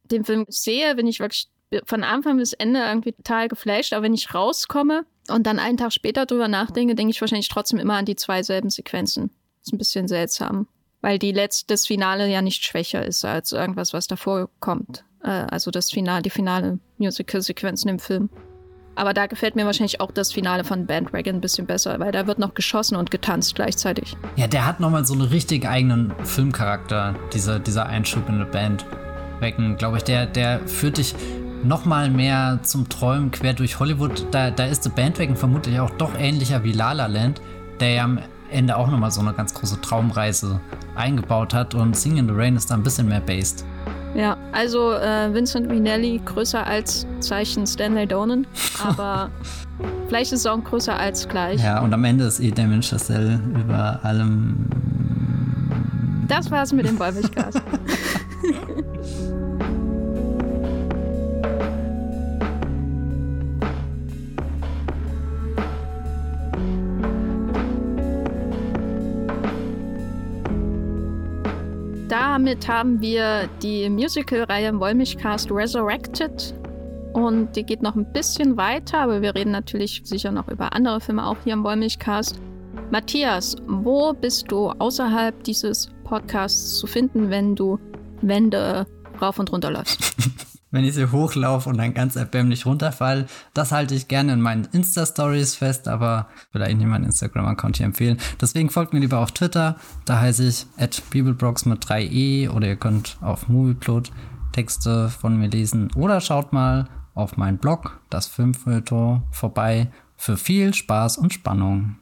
den 0.04 0.24
Film 0.24 0.46
sehe, 0.48 0.94
bin 0.94 1.06
ich 1.06 1.20
wirklich 1.20 1.48
von 1.84 2.02
Anfang 2.02 2.38
bis 2.38 2.52
Ende 2.52 2.80
irgendwie 2.80 3.12
total 3.12 3.48
geflasht. 3.48 3.92
Aber 3.92 4.02
wenn 4.02 4.14
ich 4.14 4.34
rauskomme 4.34 5.06
und 5.28 5.46
dann 5.46 5.58
einen 5.58 5.76
Tag 5.76 5.92
später 5.92 6.26
drüber 6.26 6.48
nachdenke, 6.48 6.94
denke 6.94 7.12
ich 7.12 7.20
wahrscheinlich 7.20 7.48
trotzdem 7.48 7.78
immer 7.78 7.94
an 7.94 8.06
die 8.06 8.16
zwei 8.16 8.42
selben 8.42 8.70
Sequenzen. 8.70 9.30
ist 9.62 9.72
ein 9.72 9.78
bisschen 9.78 10.08
seltsam, 10.08 10.66
weil 11.00 11.18
die 11.18 11.32
letzte, 11.32 11.66
das 11.68 11.86
Finale 11.86 12.28
ja 12.28 12.42
nicht 12.42 12.64
schwächer 12.64 13.04
ist 13.04 13.24
als 13.24 13.52
irgendwas, 13.52 13.92
was 13.92 14.08
davor 14.08 14.50
kommt. 14.58 15.04
Äh, 15.22 15.28
also 15.28 15.70
das 15.70 15.90
Finale, 15.90 16.22
die 16.22 16.30
finale 16.30 16.80
Musical-Sequenzen 16.98 17.88
im 17.88 17.98
Film. 17.98 18.30
Aber 18.94 19.14
da 19.14 19.26
gefällt 19.26 19.56
mir 19.56 19.66
wahrscheinlich 19.66 20.00
auch 20.00 20.10
das 20.10 20.32
Finale 20.32 20.64
von 20.64 20.86
Bandwagon 20.86 21.36
ein 21.36 21.40
bisschen 21.40 21.66
besser, 21.66 21.98
weil 22.00 22.12
da 22.12 22.26
wird 22.26 22.38
noch 22.38 22.54
geschossen 22.54 22.96
und 22.96 23.10
getanzt 23.10 23.54
gleichzeitig. 23.54 24.16
Ja, 24.36 24.46
der 24.46 24.66
hat 24.66 24.80
nochmal 24.80 25.04
so 25.04 25.14
einen 25.14 25.22
richtig 25.22 25.66
eigenen 25.66 26.12
Filmcharakter, 26.24 27.14
dieser, 27.32 27.58
dieser 27.58 27.86
Einschub 27.86 28.28
in 28.28 28.36
eine 28.36 28.46
Band. 28.46 28.84
Wecken, 29.40 29.76
glaube 29.76 29.96
ich, 29.96 30.04
der, 30.04 30.26
der 30.26 30.60
führt 30.66 30.98
dich 30.98 31.14
nochmal 31.62 32.10
mehr 32.10 32.60
zum 32.62 32.88
Träumen 32.88 33.30
quer 33.30 33.54
durch 33.54 33.78
Hollywood. 33.78 34.26
Da, 34.30 34.50
da 34.50 34.64
ist 34.66 34.82
The 34.82 34.90
Bandwagon 34.90 35.36
vermutlich 35.36 35.80
auch 35.80 35.90
doch 35.90 36.14
ähnlicher 36.18 36.62
wie 36.64 36.72
La 36.72 36.92
La 36.92 37.06
Land, 37.06 37.40
der 37.80 37.90
ja 37.90 38.04
am 38.04 38.18
Ende 38.50 38.76
auch 38.76 38.90
nochmal 38.90 39.10
so 39.10 39.20
eine 39.20 39.32
ganz 39.32 39.54
große 39.54 39.80
Traumreise 39.80 40.60
eingebaut 40.96 41.54
hat 41.54 41.74
und 41.74 41.96
Sing 41.96 42.16
in 42.16 42.26
the 42.28 42.34
Rain 42.34 42.56
ist 42.56 42.70
da 42.70 42.74
ein 42.74 42.82
bisschen 42.82 43.08
mehr 43.08 43.20
based. 43.20 43.64
Ja, 44.14 44.36
also 44.52 44.92
äh, 44.92 45.32
Vincent 45.32 45.68
Minelli 45.68 46.20
größer 46.24 46.66
als 46.66 47.06
Zeichen 47.20 47.66
Stanley 47.66 48.06
Donen, 48.06 48.46
aber 48.84 49.30
vielleicht 50.08 50.32
ist 50.32 50.40
es 50.40 50.46
auch 50.46 50.62
größer 50.62 50.98
als 50.98 51.28
gleich. 51.28 51.62
Ja, 51.62 51.80
und 51.80 51.92
am 51.92 52.04
Ende 52.04 52.24
ist 52.24 52.40
eh 52.40 52.50
Damien 52.50 52.82
Chazelle 52.82 53.40
über 53.54 54.00
allem. 54.02 54.66
Das 56.26 56.50
war's 56.50 56.72
mit 56.72 56.86
dem 56.86 56.98
Wollmilchgas. 56.98 57.54
Damit 72.10 72.66
haben 72.66 73.00
wir 73.00 73.48
die 73.62 73.88
Musical-Reihe 73.88 74.80
Wollmilchcast 74.80 75.48
Resurrected. 75.52 76.52
Und 77.12 77.54
die 77.54 77.62
geht 77.62 77.82
noch 77.82 77.94
ein 77.94 78.12
bisschen 78.12 78.56
weiter, 78.56 78.98
aber 78.98 79.22
wir 79.22 79.32
reden 79.36 79.52
natürlich 79.52 80.02
sicher 80.02 80.32
noch 80.32 80.48
über 80.48 80.72
andere 80.72 81.00
Filme 81.00 81.24
auch 81.24 81.36
hier 81.44 81.52
im 81.52 81.62
Wollmilchcast. 81.62 82.40
Matthias, 82.90 83.54
wo 83.68 84.12
bist 84.12 84.50
du 84.50 84.70
außerhalb 84.70 85.44
dieses 85.44 85.88
Podcasts 86.02 86.80
zu 86.80 86.88
finden, 86.88 87.30
wenn 87.30 87.54
du 87.54 87.78
Wände 88.22 88.86
rauf 89.22 89.38
und 89.38 89.52
runter 89.52 89.70
läufst? 89.70 90.16
wenn 90.70 90.84
ich 90.84 90.94
sie 90.94 91.10
hochlaufe 91.10 91.68
und 91.68 91.78
dann 91.78 91.94
ganz 91.94 92.16
erbärmlich 92.16 92.66
runterfall. 92.66 93.26
Das 93.54 93.72
halte 93.72 93.94
ich 93.94 94.08
gerne 94.08 94.32
in 94.32 94.40
meinen 94.40 94.68
Insta-Stories 94.72 95.56
fest, 95.56 95.88
aber 95.88 96.28
würde 96.52 96.66
eigentlich 96.66 96.78
nicht 96.78 96.88
meinen 96.88 97.04
Instagram-Account 97.04 97.76
hier 97.78 97.86
empfehlen. 97.86 98.18
Deswegen 98.40 98.70
folgt 98.70 98.92
mir 98.92 99.00
lieber 99.00 99.18
auf 99.18 99.32
Twitter. 99.32 99.76
Da 100.04 100.20
heiße 100.20 100.46
ich 100.46 100.66
at 100.78 101.02
bibelbrox 101.10 101.66
mit 101.66 101.84
3e 101.84 102.50
oder 102.50 102.68
ihr 102.68 102.76
könnt 102.76 103.18
auf 103.20 103.48
Movieplot 103.48 104.10
Texte 104.52 105.08
von 105.08 105.36
mir 105.36 105.48
lesen 105.48 105.90
oder 105.94 106.20
schaut 106.20 106.52
mal 106.52 106.88
auf 107.14 107.36
meinen 107.36 107.58
Blog, 107.58 108.00
das 108.08 108.26
Filmfeuilleton, 108.26 109.22
vorbei 109.30 109.90
für 110.16 110.36
viel 110.36 110.74
Spaß 110.74 111.18
und 111.18 111.32
Spannung. 111.32 111.96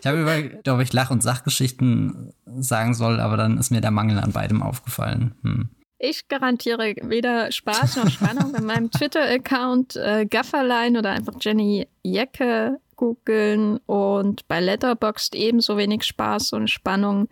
Ich 0.00 0.06
habe 0.06 0.20
überlegt, 0.20 0.68
ob 0.68 0.80
ich 0.80 0.92
Lach- 0.92 1.10
und 1.10 1.22
Sachgeschichten 1.22 2.32
sagen 2.46 2.94
soll, 2.94 3.20
aber 3.20 3.36
dann 3.36 3.58
ist 3.58 3.70
mir 3.70 3.80
der 3.80 3.90
Mangel 3.90 4.18
an 4.18 4.32
beidem 4.32 4.62
aufgefallen. 4.62 5.34
Hm. 5.42 5.68
Ich 6.00 6.28
garantiere 6.28 6.94
weder 7.02 7.50
Spaß 7.50 7.96
noch 7.96 8.08
Spannung 8.08 8.52
bei 8.52 8.60
meinem 8.60 8.88
Twitter-Account 8.88 9.96
äh, 9.96 10.26
Gafferlein 10.26 10.96
oder 10.96 11.10
einfach 11.10 11.34
Jenny 11.40 11.88
Jecke 12.04 12.78
googeln 12.94 13.78
und 13.86 14.46
bei 14.46 14.60
Letterboxd 14.60 15.34
ebenso 15.34 15.76
wenig 15.76 16.04
Spaß 16.04 16.52
und 16.52 16.70
Spannung. 16.70 17.28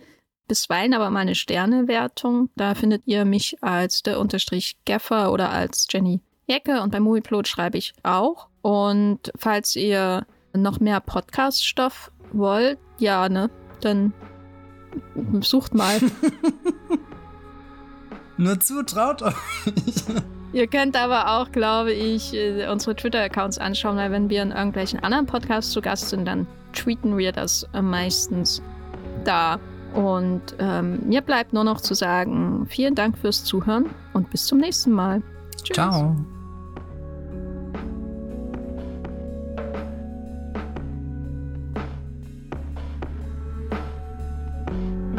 Bisweilen 0.49 0.95
aber 0.95 1.11
meine 1.11 1.37
Sternewertung. 1.37 2.51
Da 2.57 2.75
findet 2.75 3.03
ihr 3.07 3.25
mich 3.25 3.63
als 3.63 4.03
der 4.03 4.19
Unterstrich 4.19 4.77
Gaffer 4.85 5.33
oder 5.33 5.51
als 5.51 5.87
Jenny 5.89 6.21
Jecke 6.47 6.83
und 6.83 6.91
bei 6.91 6.99
Movieplot 6.99 7.47
schreibe 7.47 7.79
ich 7.79 7.93
auch. 8.03 8.49
Und 8.63 9.31
falls 9.37 9.77
ihr 9.77 10.27
noch 10.53 10.81
mehr 10.81 10.99
Podcast-Stoff 11.01 12.11
wollt, 12.33 12.79
ja, 12.99 13.29
ne, 13.29 13.49
dann 13.81 14.13
sucht 15.41 15.73
mal. 15.73 16.01
Nur 18.37 18.61
zutraut 18.61 19.23
euch. 19.23 19.35
Ihr 20.53 20.67
könnt 20.67 20.97
aber 20.97 21.39
auch, 21.39 21.53
glaube 21.53 21.93
ich, 21.93 22.33
äh, 22.35 22.69
unsere 22.69 22.97
Twitter-Accounts 22.97 23.59
anschauen, 23.59 23.97
weil 23.97 24.11
wenn 24.11 24.31
wir 24.31 24.43
in 24.43 24.53
irgendwelchen 24.53 25.01
anderen 25.01 25.27
Podcasts 25.27 25.73
zu 25.73 25.81
Gast 25.81 26.09
sind, 26.09 26.27
dann 26.27 26.47
tweeten 26.73 27.19
wir 27.19 27.33
das 27.33 27.67
meistens 27.81 28.63
da. 29.25 29.59
Und 29.95 30.43
ähm, 30.59 31.01
mir 31.07 31.23
bleibt 31.23 31.53
nur 31.53 31.65
noch 31.65 31.81
zu 31.81 31.95
sagen, 31.95 32.67
vielen 32.69 32.95
Dank 32.95 33.19
fürs 33.19 33.45
Zuhören 33.45 33.87
und 34.13 34.31
bis 34.31 34.47
zum 34.47 34.59
nächsten 34.59 34.93
Mal. 34.93 35.23
Tschüss. 35.63 35.75
Ciao. 35.75 36.17